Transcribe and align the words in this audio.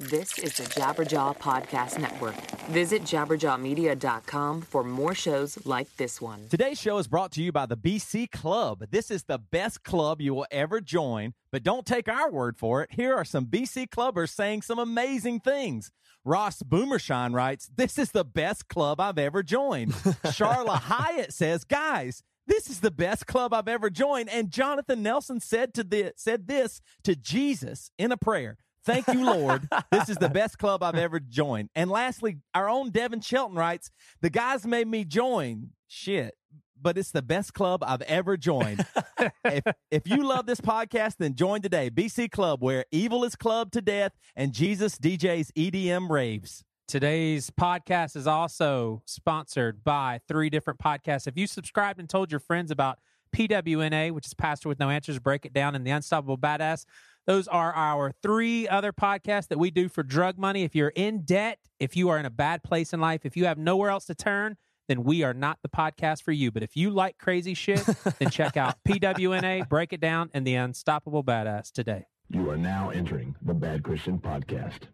This 0.00 0.38
is 0.38 0.56
the 0.56 0.62
Jabberjaw 0.62 1.36
Podcast 1.36 1.98
Network. 1.98 2.34
Visit 2.70 3.02
jabberjawmedia.com 3.02 4.62
for 4.62 4.82
more 4.82 5.14
shows 5.14 5.58
like 5.66 5.94
this 5.98 6.22
one. 6.22 6.48
Today's 6.48 6.80
show 6.80 6.96
is 6.96 7.06
brought 7.06 7.32
to 7.32 7.42
you 7.42 7.52
by 7.52 7.66
the 7.66 7.76
BC 7.76 8.30
Club. 8.30 8.82
This 8.90 9.10
is 9.10 9.24
the 9.24 9.36
best 9.36 9.84
club 9.84 10.22
you 10.22 10.32
will 10.32 10.46
ever 10.50 10.80
join, 10.80 11.34
but 11.52 11.62
don't 11.62 11.84
take 11.84 12.08
our 12.08 12.30
word 12.30 12.56
for 12.56 12.82
it. 12.82 12.92
Here 12.92 13.14
are 13.14 13.26
some 13.26 13.44
BC 13.44 13.88
clubbers 13.90 14.30
saying 14.30 14.62
some 14.62 14.78
amazing 14.78 15.40
things. 15.40 15.90
Ross 16.24 16.62
Boomershine 16.62 17.34
writes, 17.34 17.68
This 17.76 17.98
is 17.98 18.12
the 18.12 18.24
best 18.24 18.68
club 18.68 19.02
I've 19.02 19.18
ever 19.18 19.42
joined. 19.42 19.92
Charla 20.32 20.78
Hyatt 20.78 21.34
says, 21.34 21.64
Guys, 21.64 22.22
this 22.46 22.70
is 22.70 22.80
the 22.80 22.90
best 22.90 23.26
club 23.26 23.52
I've 23.52 23.68
ever 23.68 23.90
joined. 23.90 24.30
And 24.30 24.50
Jonathan 24.50 25.02
Nelson 25.02 25.40
said 25.40 25.74
to 25.74 25.84
this, 25.84 26.12
said 26.16 26.48
this 26.48 26.80
to 27.04 27.14
Jesus 27.14 27.90
in 27.98 28.12
a 28.12 28.16
prayer. 28.16 28.56
Thank 28.84 29.08
you, 29.08 29.24
Lord. 29.24 29.68
this 29.90 30.08
is 30.08 30.16
the 30.16 30.28
best 30.30 30.58
club 30.58 30.82
I've 30.82 30.94
ever 30.94 31.20
joined. 31.20 31.70
And 31.74 31.90
lastly, 31.90 32.38
our 32.54 32.68
own 32.68 32.90
Devin 32.90 33.20
Shelton 33.20 33.56
writes, 33.56 33.90
The 34.20 34.30
guys 34.30 34.66
made 34.66 34.88
me 34.88 35.04
join. 35.04 35.70
Shit. 35.86 36.34
But 36.82 36.96
it's 36.96 37.10
the 37.10 37.20
best 37.20 37.52
club 37.52 37.84
I've 37.86 38.00
ever 38.02 38.38
joined. 38.38 38.86
if, 39.44 39.64
if 39.90 40.08
you 40.08 40.26
love 40.26 40.46
this 40.46 40.62
podcast, 40.62 41.16
then 41.18 41.34
join 41.34 41.60
today. 41.60 41.90
BC 41.90 42.30
Club, 42.30 42.62
where 42.62 42.86
evil 42.90 43.22
is 43.24 43.36
clubbed 43.36 43.74
to 43.74 43.82
death 43.82 44.12
and 44.34 44.54
Jesus 44.54 44.96
DJs 44.96 45.52
EDM 45.52 46.08
raves. 46.08 46.64
Today's 46.88 47.50
podcast 47.50 48.16
is 48.16 48.26
also 48.26 49.02
sponsored 49.04 49.84
by 49.84 50.20
three 50.26 50.48
different 50.48 50.80
podcasts. 50.80 51.28
If 51.28 51.36
you 51.36 51.46
subscribed 51.46 52.00
and 52.00 52.08
told 52.08 52.32
your 52.32 52.40
friends 52.40 52.70
about 52.70 52.98
PWNA, 53.32 54.12
which 54.12 54.26
is 54.26 54.34
Pastor 54.34 54.68
with 54.68 54.80
No 54.80 54.90
Answers, 54.90 55.18
Break 55.18 55.46
It 55.46 55.52
Down, 55.52 55.74
and 55.74 55.86
The 55.86 55.90
Unstoppable 55.90 56.38
Badass, 56.38 56.84
those 57.26 57.48
are 57.48 57.72
our 57.72 58.12
three 58.22 58.68
other 58.68 58.92
podcasts 58.92 59.48
that 59.48 59.58
we 59.58 59.70
do 59.70 59.88
for 59.88 60.02
drug 60.02 60.38
money. 60.38 60.64
If 60.64 60.74
you're 60.74 60.92
in 60.94 61.22
debt, 61.22 61.58
if 61.78 61.96
you 61.96 62.08
are 62.08 62.18
in 62.18 62.26
a 62.26 62.30
bad 62.30 62.62
place 62.62 62.92
in 62.92 63.00
life, 63.00 63.24
if 63.24 63.36
you 63.36 63.46
have 63.46 63.58
nowhere 63.58 63.90
else 63.90 64.06
to 64.06 64.14
turn, 64.14 64.56
then 64.88 65.04
we 65.04 65.22
are 65.22 65.34
not 65.34 65.58
the 65.62 65.68
podcast 65.68 66.22
for 66.22 66.32
you. 66.32 66.50
But 66.50 66.62
if 66.62 66.76
you 66.76 66.90
like 66.90 67.18
crazy 67.18 67.54
shit, 67.54 67.84
then 68.18 68.30
check 68.30 68.56
out 68.56 68.76
PWNA, 68.86 69.68
Break 69.68 69.92
It 69.92 70.00
Down, 70.00 70.30
and 70.34 70.46
The 70.46 70.56
Unstoppable 70.56 71.22
Badass 71.22 71.70
today. 71.70 72.06
You 72.28 72.50
are 72.50 72.56
now 72.56 72.90
entering 72.90 73.36
the 73.42 73.54
Bad 73.54 73.82
Christian 73.82 74.18
Podcast. 74.18 74.88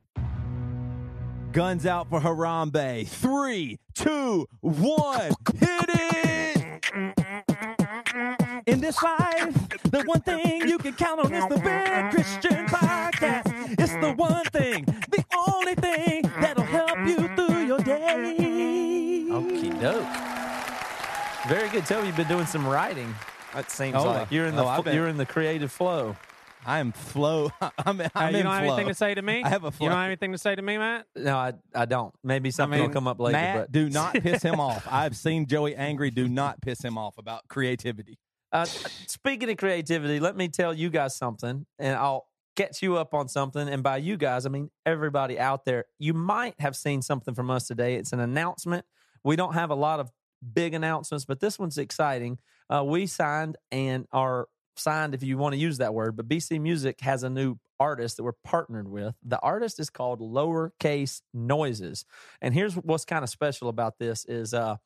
Guns 1.52 1.86
out 1.86 2.10
for 2.10 2.20
Harambe. 2.20 3.08
Three, 3.08 3.78
two, 3.94 4.46
one, 4.60 5.30
hit 5.58 5.86
it! 5.88 7.75
In 8.66 8.80
this 8.80 9.00
life, 9.00 9.54
the 9.84 10.02
one 10.06 10.20
thing 10.22 10.68
you 10.68 10.76
can 10.78 10.92
count 10.94 11.20
on 11.24 11.32
is 11.32 11.46
the 11.48 11.56
Bad 11.58 12.12
Christian 12.12 12.66
Podcast. 12.66 13.78
It's 13.78 13.92
the 13.94 14.12
one 14.14 14.44
thing, 14.46 14.84
the 14.84 15.24
only 15.48 15.76
thing 15.76 16.22
that'll 16.40 16.64
help 16.64 16.98
you 17.06 17.28
through 17.36 17.64
your 17.64 17.78
day. 17.78 19.24
Okie 19.30 19.80
doke. 19.80 21.48
Very 21.48 21.68
good. 21.68 21.86
Toby. 21.86 22.08
you've 22.08 22.16
been 22.16 22.26
doing 22.26 22.46
some 22.46 22.66
writing. 22.66 23.14
It 23.54 23.70
seems 23.70 23.94
Oh, 23.96 24.04
like 24.04 24.32
you're 24.32 24.46
in 24.46 24.56
the 24.56 24.64
oh, 24.64 24.68
I've 24.68 24.92
you're 24.92 25.06
in 25.06 25.16
the 25.16 25.26
creative 25.26 25.70
flow. 25.70 26.16
I 26.66 26.80
am 26.80 26.90
flow. 26.90 27.52
I'm, 27.60 28.00
Uh, 28.00 28.08
I'm 28.16 28.32
you 28.34 28.38
in 28.40 28.44
don't 28.46 28.52
have 28.52 28.64
flow. 28.64 28.72
anything 28.74 28.88
to 28.88 28.94
say 28.94 29.14
to 29.14 29.22
me? 29.22 29.44
I 29.44 29.48
have 29.48 29.62
a 29.62 29.70
flow. 29.70 29.84
You 29.84 29.90
don't 29.90 29.98
have 29.98 30.06
anything 30.06 30.32
to 30.32 30.38
say 30.38 30.56
to 30.56 30.60
me, 30.62 30.76
Matt? 30.76 31.06
No, 31.14 31.36
I 31.36 31.52
I 31.72 31.84
don't. 31.84 32.12
Maybe 32.24 32.50
something 32.50 32.80
mean, 32.80 32.88
will 32.88 32.92
come 32.92 33.06
up 33.06 33.20
later. 33.20 33.38
Matt, 33.38 33.56
but 33.58 33.70
do 33.72 33.88
not 33.88 34.14
piss 34.22 34.42
him 34.42 34.58
off. 34.58 34.88
I've 34.90 35.16
seen 35.16 35.46
Joey 35.46 35.76
angry. 35.76 36.10
Do 36.10 36.26
not 36.26 36.60
piss 36.60 36.82
him 36.82 36.98
off 36.98 37.16
about 37.16 37.46
creativity. 37.46 38.18
Uh, 38.52 38.64
speaking 38.64 39.50
of 39.50 39.56
creativity, 39.56 40.20
let 40.20 40.36
me 40.36 40.48
tell 40.48 40.72
you 40.72 40.90
guys 40.90 41.16
something, 41.16 41.66
and 41.78 41.96
I'll 41.96 42.26
catch 42.56 42.82
you 42.82 42.96
up 42.96 43.14
on 43.14 43.28
something. 43.28 43.68
And 43.68 43.82
by 43.82 43.98
you 43.98 44.16
guys, 44.16 44.46
I 44.46 44.48
mean 44.48 44.70
everybody 44.84 45.38
out 45.38 45.64
there. 45.64 45.84
You 45.98 46.14
might 46.14 46.54
have 46.58 46.74
seen 46.74 47.02
something 47.02 47.34
from 47.34 47.50
us 47.50 47.66
today. 47.66 47.96
It's 47.96 48.12
an 48.12 48.20
announcement. 48.20 48.84
We 49.22 49.36
don't 49.36 49.54
have 49.54 49.70
a 49.70 49.74
lot 49.74 50.00
of 50.00 50.10
big 50.54 50.74
announcements, 50.74 51.24
but 51.24 51.40
this 51.40 51.58
one's 51.58 51.78
exciting. 51.78 52.38
Uh, 52.68 52.82
we 52.84 53.06
signed 53.06 53.56
and 53.70 54.06
are 54.12 54.48
signed, 54.76 55.14
if 55.14 55.22
you 55.22 55.38
want 55.38 55.54
to 55.54 55.58
use 55.58 55.78
that 55.78 55.94
word, 55.94 56.16
but 56.16 56.28
BC 56.28 56.60
Music 56.60 57.00
has 57.00 57.22
a 57.22 57.30
new 57.30 57.56
artist 57.78 58.16
that 58.16 58.24
we're 58.24 58.32
partnered 58.44 58.88
with. 58.88 59.14
The 59.22 59.38
artist 59.40 59.80
is 59.80 59.90
called 59.90 60.20
Lowercase 60.20 61.22
Noises. 61.34 62.04
And 62.40 62.54
here's 62.54 62.74
what's 62.74 63.04
kind 63.04 63.22
of 63.22 63.30
special 63.30 63.68
about 63.68 63.98
this 63.98 64.24
is 64.26 64.54
uh, 64.54 64.76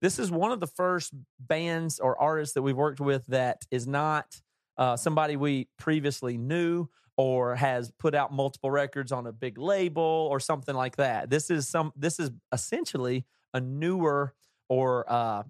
this 0.00 0.18
is 0.18 0.30
one 0.30 0.52
of 0.52 0.60
the 0.60 0.66
first 0.66 1.12
bands 1.40 1.98
or 1.98 2.18
artists 2.20 2.54
that 2.54 2.62
we've 2.62 2.76
worked 2.76 3.00
with 3.00 3.26
that 3.26 3.64
is 3.70 3.86
not 3.86 4.40
uh, 4.76 4.96
somebody 4.96 5.36
we 5.36 5.68
previously 5.78 6.36
knew 6.38 6.88
or 7.16 7.56
has 7.56 7.90
put 7.98 8.14
out 8.14 8.32
multiple 8.32 8.70
records 8.70 9.10
on 9.10 9.26
a 9.26 9.32
big 9.32 9.58
label 9.58 10.28
or 10.30 10.38
something 10.38 10.74
like 10.76 10.96
that. 10.96 11.28
This 11.30 11.50
is 11.50 11.68
some. 11.68 11.92
This 11.96 12.20
is 12.20 12.30
essentially 12.52 13.24
a 13.52 13.60
newer 13.60 14.34
or 14.68 15.04
uh, 15.10 15.42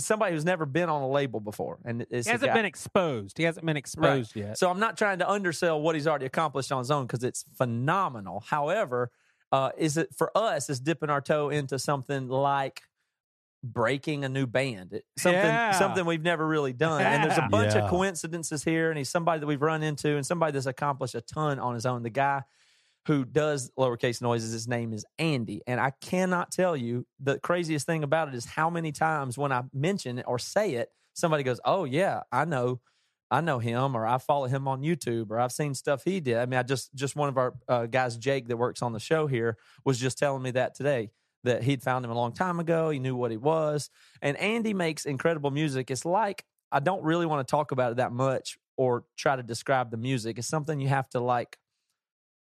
somebody 0.00 0.32
who's 0.34 0.44
never 0.44 0.66
been 0.66 0.88
on 0.88 1.02
a 1.02 1.08
label 1.08 1.38
before, 1.38 1.78
and 1.84 2.04
He 2.10 2.16
hasn't 2.16 2.52
been 2.54 2.64
exposed. 2.64 3.38
He 3.38 3.44
hasn't 3.44 3.64
been 3.64 3.76
exposed 3.76 4.34
yet. 4.34 4.58
so 4.58 4.70
I'm 4.70 4.80
not 4.80 4.96
trying 4.96 5.20
to 5.20 5.30
undersell 5.30 5.80
what 5.80 5.94
he's 5.94 6.06
already 6.08 6.26
accomplished 6.26 6.72
on 6.72 6.78
his 6.78 6.90
own 6.90 7.06
because 7.06 7.22
it's 7.22 7.44
phenomenal. 7.56 8.40
However, 8.46 9.10
uh, 9.52 9.70
is 9.78 9.96
it 9.96 10.08
for 10.16 10.36
us 10.36 10.68
is 10.68 10.80
dipping 10.80 11.10
our 11.10 11.20
toe 11.20 11.50
into 11.50 11.78
something 11.78 12.28
like 12.28 12.82
breaking 13.64 14.24
a 14.24 14.28
new 14.28 14.46
band, 14.46 14.92
It- 14.92 15.04
something 15.18 15.40
Yeah. 15.42 15.72
something 15.72 16.04
we've 16.06 16.22
never 16.22 16.46
really 16.46 16.72
done. 16.72 17.02
And 17.02 17.24
there's 17.24 17.38
a 17.38 17.48
bunch 17.50 17.74
Yeah. 17.74 17.84
of 17.84 17.90
coincidences 17.90 18.62
here, 18.64 18.90
and 18.90 18.98
he's 18.98 19.10
somebody 19.10 19.40
that 19.40 19.46
we've 19.46 19.60
run 19.62 19.82
into, 19.82 20.16
and 20.16 20.24
somebody 20.24 20.52
that's 20.52 20.66
accomplished 20.66 21.14
a 21.14 21.20
ton 21.20 21.58
on 21.58 21.74
his 21.74 21.84
own. 21.86 22.02
The 22.02 22.10
guy 22.10 22.42
who 23.06 23.24
does 23.24 23.70
lowercase 23.78 24.20
noises, 24.22 24.52
his 24.52 24.68
name 24.68 24.92
is 24.92 25.04
Andy, 25.18 25.62
and 25.66 25.80
I 25.80 25.90
cannot 26.00 26.52
tell 26.52 26.76
you 26.76 27.06
the 27.18 27.38
craziest 27.40 27.86
thing 27.86 28.04
about 28.04 28.28
it 28.28 28.34
is 28.34 28.44
how 28.44 28.68
many 28.70 28.92
times 28.92 29.36
when 29.38 29.50
I 29.50 29.64
mention 29.72 30.18
it 30.18 30.24
or 30.28 30.38
say 30.38 30.74
it, 30.74 30.90
somebody 31.14 31.42
goes, 31.42 31.60
"Oh 31.64 31.84
yeah, 31.84 32.22
I 32.30 32.44
know." 32.44 32.80
I 33.30 33.42
know 33.42 33.58
him, 33.58 33.94
or 33.94 34.06
I 34.06 34.16
follow 34.16 34.46
him 34.46 34.66
on 34.66 34.80
YouTube, 34.80 35.30
or 35.30 35.38
I've 35.38 35.52
seen 35.52 35.74
stuff 35.74 36.02
he 36.02 36.18
did. 36.18 36.38
I 36.38 36.46
mean, 36.46 36.58
I 36.58 36.62
just 36.62 36.94
just 36.94 37.14
one 37.14 37.28
of 37.28 37.36
our 37.36 37.52
uh, 37.68 37.84
guys, 37.84 38.16
Jake, 38.16 38.48
that 38.48 38.56
works 38.56 38.80
on 38.80 38.94
the 38.94 38.98
show 39.00 39.26
here, 39.26 39.58
was 39.84 39.98
just 39.98 40.16
telling 40.16 40.42
me 40.42 40.50
that 40.52 40.74
today 40.74 41.10
that 41.44 41.62
he'd 41.62 41.82
found 41.82 42.04
him 42.04 42.10
a 42.10 42.14
long 42.14 42.32
time 42.32 42.60
ago. 42.60 42.90
He 42.90 42.98
knew 42.98 43.16
what 43.16 43.30
he 43.30 43.36
was, 43.36 43.90
and 44.22 44.36
Andy 44.36 44.74
makes 44.74 45.04
incredible 45.04 45.50
music. 45.50 45.90
It's 45.90 46.04
like 46.04 46.44
I 46.70 46.80
don't 46.80 47.02
really 47.02 47.26
want 47.26 47.46
to 47.46 47.50
talk 47.50 47.72
about 47.72 47.92
it 47.92 47.96
that 47.96 48.12
much 48.12 48.58
or 48.76 49.04
try 49.16 49.36
to 49.36 49.42
describe 49.42 49.90
the 49.90 49.96
music. 49.96 50.38
It's 50.38 50.48
something 50.48 50.80
you 50.80 50.88
have 50.88 51.08
to 51.10 51.20
like 51.20 51.58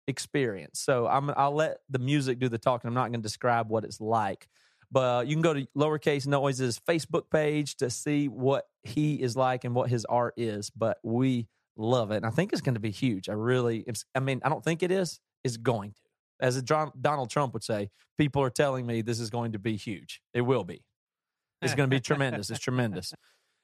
experience. 0.08 0.80
So 0.80 1.08
I'm 1.08 1.32
I'll 1.38 1.56
let 1.56 1.80
the 1.90 2.00
music 2.00 2.40
do 2.40 2.50
the 2.50 2.58
talking. 2.58 2.88
I'm 2.88 2.94
not 2.94 3.12
going 3.12 3.14
to 3.14 3.20
describe 3.20 3.70
what 3.70 3.84
it's 3.84 4.02
like. 4.02 4.48
But 4.92 5.28
you 5.28 5.36
can 5.36 5.44
go 5.44 5.54
to 5.54 5.68
lowercase 5.78 6.26
noises 6.26 6.80
Facebook 6.80 7.30
page 7.30 7.76
to 7.78 7.92
see 7.92 8.28
what 8.28 8.66
he 8.84 9.22
is 9.22 9.38
like 9.38 9.64
and 9.64 9.76
what 9.76 9.90
his 9.90 10.04
art 10.06 10.34
is. 10.36 10.72
But 10.72 10.98
we 11.04 11.48
love 11.78 12.12
it, 12.12 12.18
and 12.18 12.26
I 12.26 12.32
think 12.32 12.52
it's 12.52 12.62
going 12.62 12.74
to 12.74 12.82
be 12.82 12.92
huge. 12.92 13.30
I 13.30 13.34
really, 13.34 13.86
I 14.16 14.20
mean, 14.20 14.42
I 14.44 14.50
don't 14.50 14.64
think 14.64 14.84
it 14.84 14.92
is. 14.92 15.20
It's 15.44 15.58
going 15.58 15.92
to, 15.92 16.02
as 16.40 16.62
Donald 16.62 17.30
Trump 17.30 17.54
would 17.54 17.64
say. 17.64 17.90
People 18.18 18.42
are 18.42 18.50
telling 18.50 18.86
me 18.86 19.02
this 19.02 19.20
is 19.20 19.30
going 19.30 19.54
to 19.54 19.60
be 19.60 19.76
huge. 19.76 20.22
It 20.34 20.42
will 20.42 20.64
be. 20.64 20.84
It's 21.62 21.74
going 21.76 21.90
to 21.90 21.96
be 21.96 22.00
tremendous. 22.00 22.50
It's 22.50 22.60
tremendous. 22.60 23.14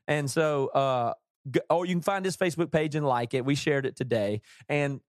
And 0.08 0.30
so, 0.30 0.68
uh, 0.68 1.14
g- 1.50 1.62
or 1.70 1.86
you 1.86 1.94
can 1.94 2.02
find 2.02 2.26
his 2.26 2.36
Facebook 2.36 2.72
page 2.72 2.96
and 2.96 3.06
like 3.06 3.34
it. 3.34 3.46
We 3.46 3.56
shared 3.56 3.86
it 3.86 3.96
today, 3.96 4.42
and 4.68 5.00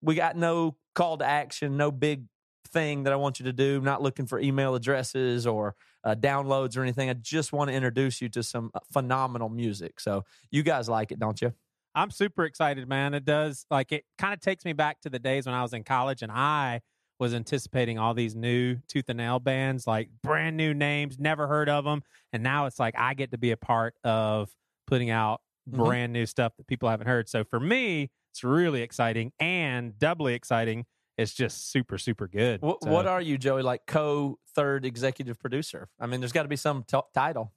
we 0.00 0.14
got 0.14 0.36
no 0.36 0.76
call 0.94 1.18
to 1.18 1.24
action, 1.24 1.76
no 1.76 1.90
big 1.90 2.24
thing 2.68 3.04
that 3.04 3.12
I 3.12 3.16
want 3.16 3.38
you 3.38 3.44
to 3.44 3.52
do. 3.52 3.80
Not 3.80 4.02
looking 4.02 4.26
for 4.26 4.40
email 4.40 4.74
addresses 4.74 5.46
or 5.46 5.74
uh, 6.04 6.14
downloads 6.14 6.76
or 6.76 6.82
anything. 6.82 7.08
I 7.10 7.14
just 7.14 7.52
want 7.52 7.70
to 7.70 7.74
introduce 7.74 8.20
you 8.20 8.28
to 8.30 8.42
some 8.42 8.70
uh, 8.74 8.80
phenomenal 8.92 9.48
music. 9.48 10.00
So 10.00 10.24
you 10.50 10.62
guys 10.62 10.88
like 10.88 11.12
it, 11.12 11.18
don't 11.18 11.40
you? 11.40 11.52
I'm 11.94 12.10
super 12.10 12.44
excited, 12.44 12.88
man. 12.88 13.14
It 13.14 13.24
does 13.24 13.66
like 13.70 13.92
it 13.92 14.04
kind 14.18 14.32
of 14.32 14.40
takes 14.40 14.64
me 14.64 14.72
back 14.72 15.00
to 15.02 15.10
the 15.10 15.18
days 15.18 15.46
when 15.46 15.54
I 15.54 15.62
was 15.62 15.74
in 15.74 15.84
college 15.84 16.22
and 16.22 16.32
I 16.32 16.80
was 17.22 17.34
anticipating 17.34 18.00
all 18.00 18.14
these 18.14 18.34
new 18.34 18.76
tooth 18.88 19.04
and 19.08 19.16
nail 19.18 19.38
bands, 19.38 19.86
like 19.86 20.08
brand 20.24 20.56
new 20.56 20.74
names, 20.74 21.20
never 21.20 21.46
heard 21.46 21.68
of 21.68 21.84
them, 21.84 22.02
and 22.32 22.42
now 22.42 22.66
it's 22.66 22.80
like 22.80 22.94
I 22.98 23.14
get 23.14 23.30
to 23.30 23.38
be 23.38 23.52
a 23.52 23.56
part 23.56 23.94
of 24.02 24.50
putting 24.88 25.08
out 25.10 25.40
Mhm. 25.70 25.76
brand 25.76 26.12
new 26.12 26.26
stuff 26.26 26.56
that 26.56 26.66
people 26.66 26.88
haven't 26.88 27.06
heard. 27.06 27.28
So 27.28 27.44
for 27.44 27.60
me, 27.60 28.10
it's 28.32 28.42
really 28.42 28.82
exciting 28.82 29.32
and 29.38 29.96
doubly 29.96 30.34
exciting. 30.34 30.84
It's 31.16 31.32
just 31.32 31.70
super, 31.70 31.96
super 31.96 32.26
good. 32.26 32.60
What, 32.60 32.82
So- 32.82 32.90
what 32.90 33.06
are 33.06 33.20
you, 33.20 33.38
Joey? 33.38 33.62
Like 33.62 33.86
co 33.86 34.40
third 34.56 34.84
executive 34.84 35.38
producer? 35.38 35.88
I 36.00 36.06
mean, 36.06 36.20
there's 36.20 36.32
got 36.32 36.42
to 36.42 36.48
be 36.48 36.56
some 36.56 36.82
t- 36.82 36.98
title. 37.14 37.52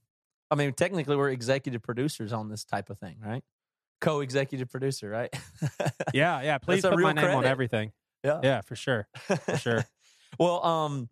I 0.52 0.56
mean, 0.56 0.74
technically, 0.74 1.16
we're 1.16 1.32
executive 1.32 1.82
producers 1.82 2.32
on 2.32 2.50
this 2.50 2.64
type 2.64 2.92
of 2.92 3.00
thing, 3.00 3.18
right? 3.20 3.44
Co 4.00 4.20
executive 4.20 4.70
producer, 4.70 5.10
right? 5.10 5.34
Yeah, 6.14 6.42
yeah. 6.44 6.60
Please 6.60 6.84
put 6.84 7.00
my 7.00 7.14
name 7.14 7.32
on 7.36 7.46
everything. 7.46 7.92
Yeah. 8.26 8.40
Yeah, 8.44 8.62
for 8.62 8.76
sure. 8.76 9.08
For 9.14 9.58
sure. 9.58 9.86
well, 10.40 10.66
um, 10.66 11.10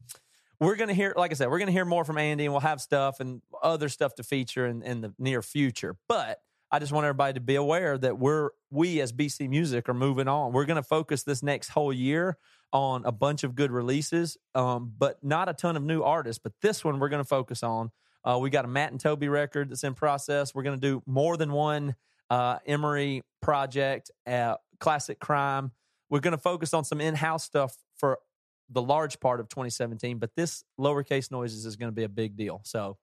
we're 0.60 0.76
gonna 0.76 0.94
hear, 0.94 1.14
like 1.16 1.32
I 1.32 1.36
said, 1.36 1.50
we're 1.50 1.60
gonna 1.60 1.72
hear 1.72 1.86
more 1.86 2.06
from 2.06 2.18
Andy, 2.18 2.46
and 2.46 2.54
we'll 2.54 2.62
have 2.62 2.82
stuff 2.82 3.20
and 3.20 3.42
other 3.62 3.90
stuff 3.90 4.16
to 4.16 4.24
feature 4.24 4.66
in, 4.66 4.82
in 4.82 5.02
the 5.02 5.14
near 5.20 5.42
future. 5.42 5.96
But 6.08 6.40
I 6.72 6.80
just 6.80 6.92
want 6.92 7.06
everybody 7.06 7.34
to 7.34 7.40
be 7.40 7.56
aware 7.56 7.98
that 7.98 8.18
we're 8.18 8.50
we 8.72 9.00
as 9.02 9.14
BC 9.14 9.50
Music 9.50 9.88
are 9.88 9.94
moving 9.94 10.28
on. 10.28 10.54
We're 10.54 10.66
gonna 10.66 10.84
focus 10.84 11.24
this 11.24 11.44
next 11.44 11.70
whole 11.70 11.94
year 11.94 12.38
on 12.72 13.06
a 13.06 13.12
bunch 13.12 13.44
of 13.44 13.56
good 13.56 13.72
releases, 13.72 14.38
um, 14.56 14.92
but 14.98 15.24
not 15.24 15.50
a 15.50 15.54
ton 15.54 15.78
of 15.78 15.84
new 15.84 16.02
artists. 16.02 16.42
But 16.44 16.54
this 16.62 16.84
one 16.84 17.00
we're 17.00 17.10
gonna 17.10 17.24
focus 17.24 17.62
on. 17.62 17.92
Uh, 18.26 18.40
we 18.42 18.50
got 18.50 18.66
a 18.66 18.70
Matt 18.70 18.92
and 18.92 19.00
Toby 19.00 19.28
record 19.28 19.70
that's 19.70 19.84
in 19.84 19.94
process. 19.94 20.56
We're 20.56 20.64
gonna 20.64 20.78
do 20.78 21.04
more 21.06 21.38
than 21.38 21.52
one 21.52 21.96
uh, 22.30 22.58
Emery 22.66 23.22
project, 23.42 24.10
uh, 24.26 24.56
classic 24.80 25.20
crime. 25.20 25.72
We're 26.14 26.20
going 26.20 26.34
to 26.34 26.38
focus 26.38 26.76
on 26.76 26.84
some 26.84 27.02
in-house 27.02 27.44
stuff 27.44 27.76
for 27.98 28.20
the 28.70 28.84
large 28.84 29.20
part 29.20 29.40
of 29.40 29.50
2017, 29.50 30.20
but 30.20 30.30
this 30.36 30.64
lowercase 30.80 31.32
noises 31.32 31.66
is 31.66 31.76
going 31.76 31.92
to 31.92 31.96
be 31.96 32.04
a 32.04 32.10
big 32.10 32.38
deal. 32.38 32.62
So, 32.66 33.00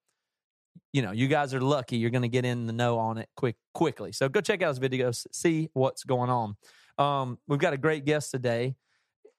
you 0.93 1.03
know, 1.03 1.11
you 1.11 1.27
guys 1.27 1.53
are 1.53 1.61
lucky. 1.61 1.97
You're 1.97 2.11
going 2.11 2.23
to 2.23 2.29
get 2.29 2.45
in 2.45 2.69
the 2.69 2.73
know 2.73 3.01
on 3.01 3.19
it 3.19 3.29
quick, 3.35 3.57
quickly. 3.75 4.13
So 4.13 4.29
go 4.29 4.41
check 4.41 4.63
out 4.63 4.69
his 4.69 4.79
videos, 4.79 5.27
see 5.33 5.71
what's 5.73 6.05
going 6.05 6.31
on. 6.31 6.57
Um, 6.99 7.39
we've 7.49 7.59
got 7.59 7.73
a 7.73 7.77
great 7.77 8.05
guest 8.05 8.31
today, 8.31 8.77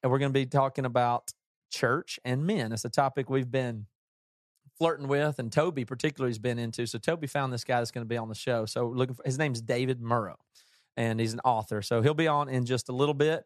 and 0.03 0.11
we're 0.11 0.19
going 0.19 0.33
to 0.33 0.37
be 0.37 0.45
talking 0.47 0.83
about 0.83 1.31
church 1.71 2.19
and 2.25 2.45
men. 2.45 2.73
It's 2.73 2.83
a 2.83 2.89
topic 2.89 3.29
we've 3.29 3.49
been 3.49 3.85
flirting 4.77 5.07
with, 5.07 5.39
and 5.39 5.49
Toby 5.49 5.85
particularly 5.85 6.31
has 6.31 6.39
been 6.39 6.59
into. 6.59 6.85
So 6.87 6.99
Toby 6.99 7.25
found 7.25 7.53
this 7.53 7.63
guy 7.63 7.79
that's 7.79 7.91
going 7.91 8.03
to 8.03 8.09
be 8.09 8.17
on 8.17 8.27
the 8.27 8.35
show. 8.35 8.65
So 8.65 8.89
looking 8.89 9.15
for 9.15 9.23
his 9.23 9.37
name's 9.37 9.61
David 9.61 10.01
Murrow, 10.01 10.35
and 10.97 11.19
he's 11.19 11.33
an 11.33 11.39
author. 11.45 11.81
So 11.81 12.01
he'll 12.01 12.13
be 12.13 12.27
on 12.27 12.49
in 12.49 12.65
just 12.65 12.89
a 12.89 12.91
little 12.93 13.13
bit. 13.13 13.43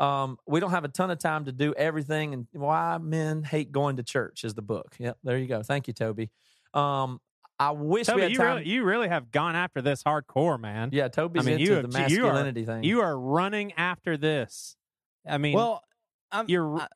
Um, 0.00 0.38
we 0.46 0.60
don't 0.60 0.70
have 0.70 0.84
a 0.84 0.88
ton 0.88 1.10
of 1.10 1.18
time 1.18 1.46
to 1.46 1.52
do 1.52 1.74
everything, 1.74 2.32
and 2.32 2.46
why 2.52 2.98
men 2.98 3.42
hate 3.42 3.72
going 3.72 3.96
to 3.96 4.02
church 4.04 4.44
is 4.44 4.54
the 4.54 4.62
book. 4.62 4.94
Yep, 4.98 5.18
there 5.24 5.36
you 5.38 5.46
go. 5.48 5.62
Thank 5.62 5.88
you, 5.88 5.94
Toby. 5.94 6.30
Um, 6.72 7.20
I 7.58 7.72
wish 7.72 8.06
we 8.06 8.12
Toby, 8.12 8.22
had 8.22 8.30
you 8.32 8.40
really, 8.40 8.68
you 8.68 8.84
really 8.84 9.08
have 9.08 9.32
gone 9.32 9.56
after 9.56 9.82
this 9.82 10.04
hardcore, 10.04 10.60
man. 10.60 10.90
yeah, 10.92 11.08
Toby's 11.08 11.42
I 11.42 11.46
mean, 11.50 11.60
into 11.60 11.64
you 11.64 11.82
the 11.88 11.98
have- 11.98 12.10
you 12.12 12.20
are- 12.20 12.32
masculinity 12.32 12.64
thing. 12.64 12.84
You 12.84 13.00
are 13.00 13.18
running 13.18 13.72
after 13.72 14.16
this. 14.16 14.76
I 15.28 15.38
mean, 15.38 15.54
Well, 15.54 15.82
I'm, 16.30 16.44
you're 16.48 16.78
I- 16.78 16.86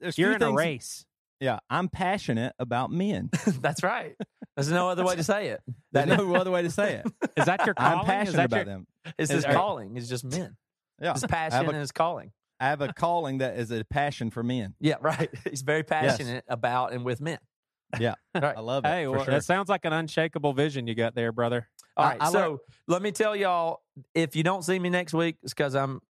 there's 0.00 0.16
you're 0.16 0.30
few 0.38 0.46
in 0.48 0.54
a 0.54 0.56
race. 0.56 1.04
Yeah, 1.40 1.58
I'm 1.68 1.88
passionate 1.90 2.54
about 2.58 2.90
men. 2.90 3.28
That's 3.60 3.82
right. 3.82 4.14
There's 4.56 4.70
no 4.70 4.88
other 4.88 5.04
way 5.04 5.16
to 5.16 5.22
say 5.24 5.48
it. 5.48 5.60
There's 5.92 6.06
That 6.08 6.16
no 6.18 6.34
other 6.34 6.50
way 6.50 6.62
to 6.62 6.70
say 6.70 6.94
it. 6.94 7.06
Is 7.36 7.44
that 7.46 7.64
your 7.66 7.74
calling? 7.78 7.98
I'm 7.98 8.00
Is 8.00 8.06
passionate 8.06 8.36
that 8.36 8.44
about 8.46 8.56
your- 8.56 8.64
them. 8.64 8.86
is 9.18 9.30
his 9.30 9.44
calling. 9.44 9.96
It's 9.96 10.08
just 10.08 10.24
men. 10.24 10.56
Yeah, 11.00 11.12
His 11.12 11.24
I 11.24 11.26
passion 11.26 11.56
have, 11.58 11.68
and 11.68 11.76
a, 11.76 11.80
his 11.80 11.92
calling. 11.92 12.32
I 12.58 12.64
have 12.68 12.80
a 12.80 12.90
calling 12.92 13.38
that 13.38 13.58
is 13.58 13.70
a 13.70 13.84
passion 13.84 14.30
for 14.30 14.42
men. 14.42 14.74
Yeah, 14.80 14.94
right. 15.02 15.28
He's 15.48 15.60
very 15.62 15.82
passionate 15.82 16.44
about 16.48 16.92
and 16.94 17.04
with 17.04 17.20
men. 17.20 17.38
Yeah, 18.00 18.14
Right. 18.34 18.56
I 18.56 18.60
love 18.60 18.84
it. 18.84 18.88
Hey, 18.88 19.04
for 19.04 19.10
well, 19.12 19.24
sure. 19.24 19.34
that 19.34 19.44
sounds 19.44 19.68
like 19.68 19.84
an 19.84 19.92
unshakable 19.92 20.54
vision 20.54 20.86
you 20.86 20.94
got 20.94 21.14
there, 21.14 21.30
brother. 21.32 21.68
All 21.96 22.04
I- 22.04 22.08
right. 22.12 22.16
I 22.22 22.30
so 22.32 22.38
learned- 22.40 22.58
let 22.88 23.02
me 23.02 23.12
tell 23.12 23.36
y'all 23.36 23.82
if 24.14 24.34
you 24.34 24.42
don't 24.42 24.62
see 24.62 24.78
me 24.78 24.88
next 24.88 25.12
week, 25.12 25.36
it's 25.42 25.52
because 25.52 25.74
I'm 25.74 26.00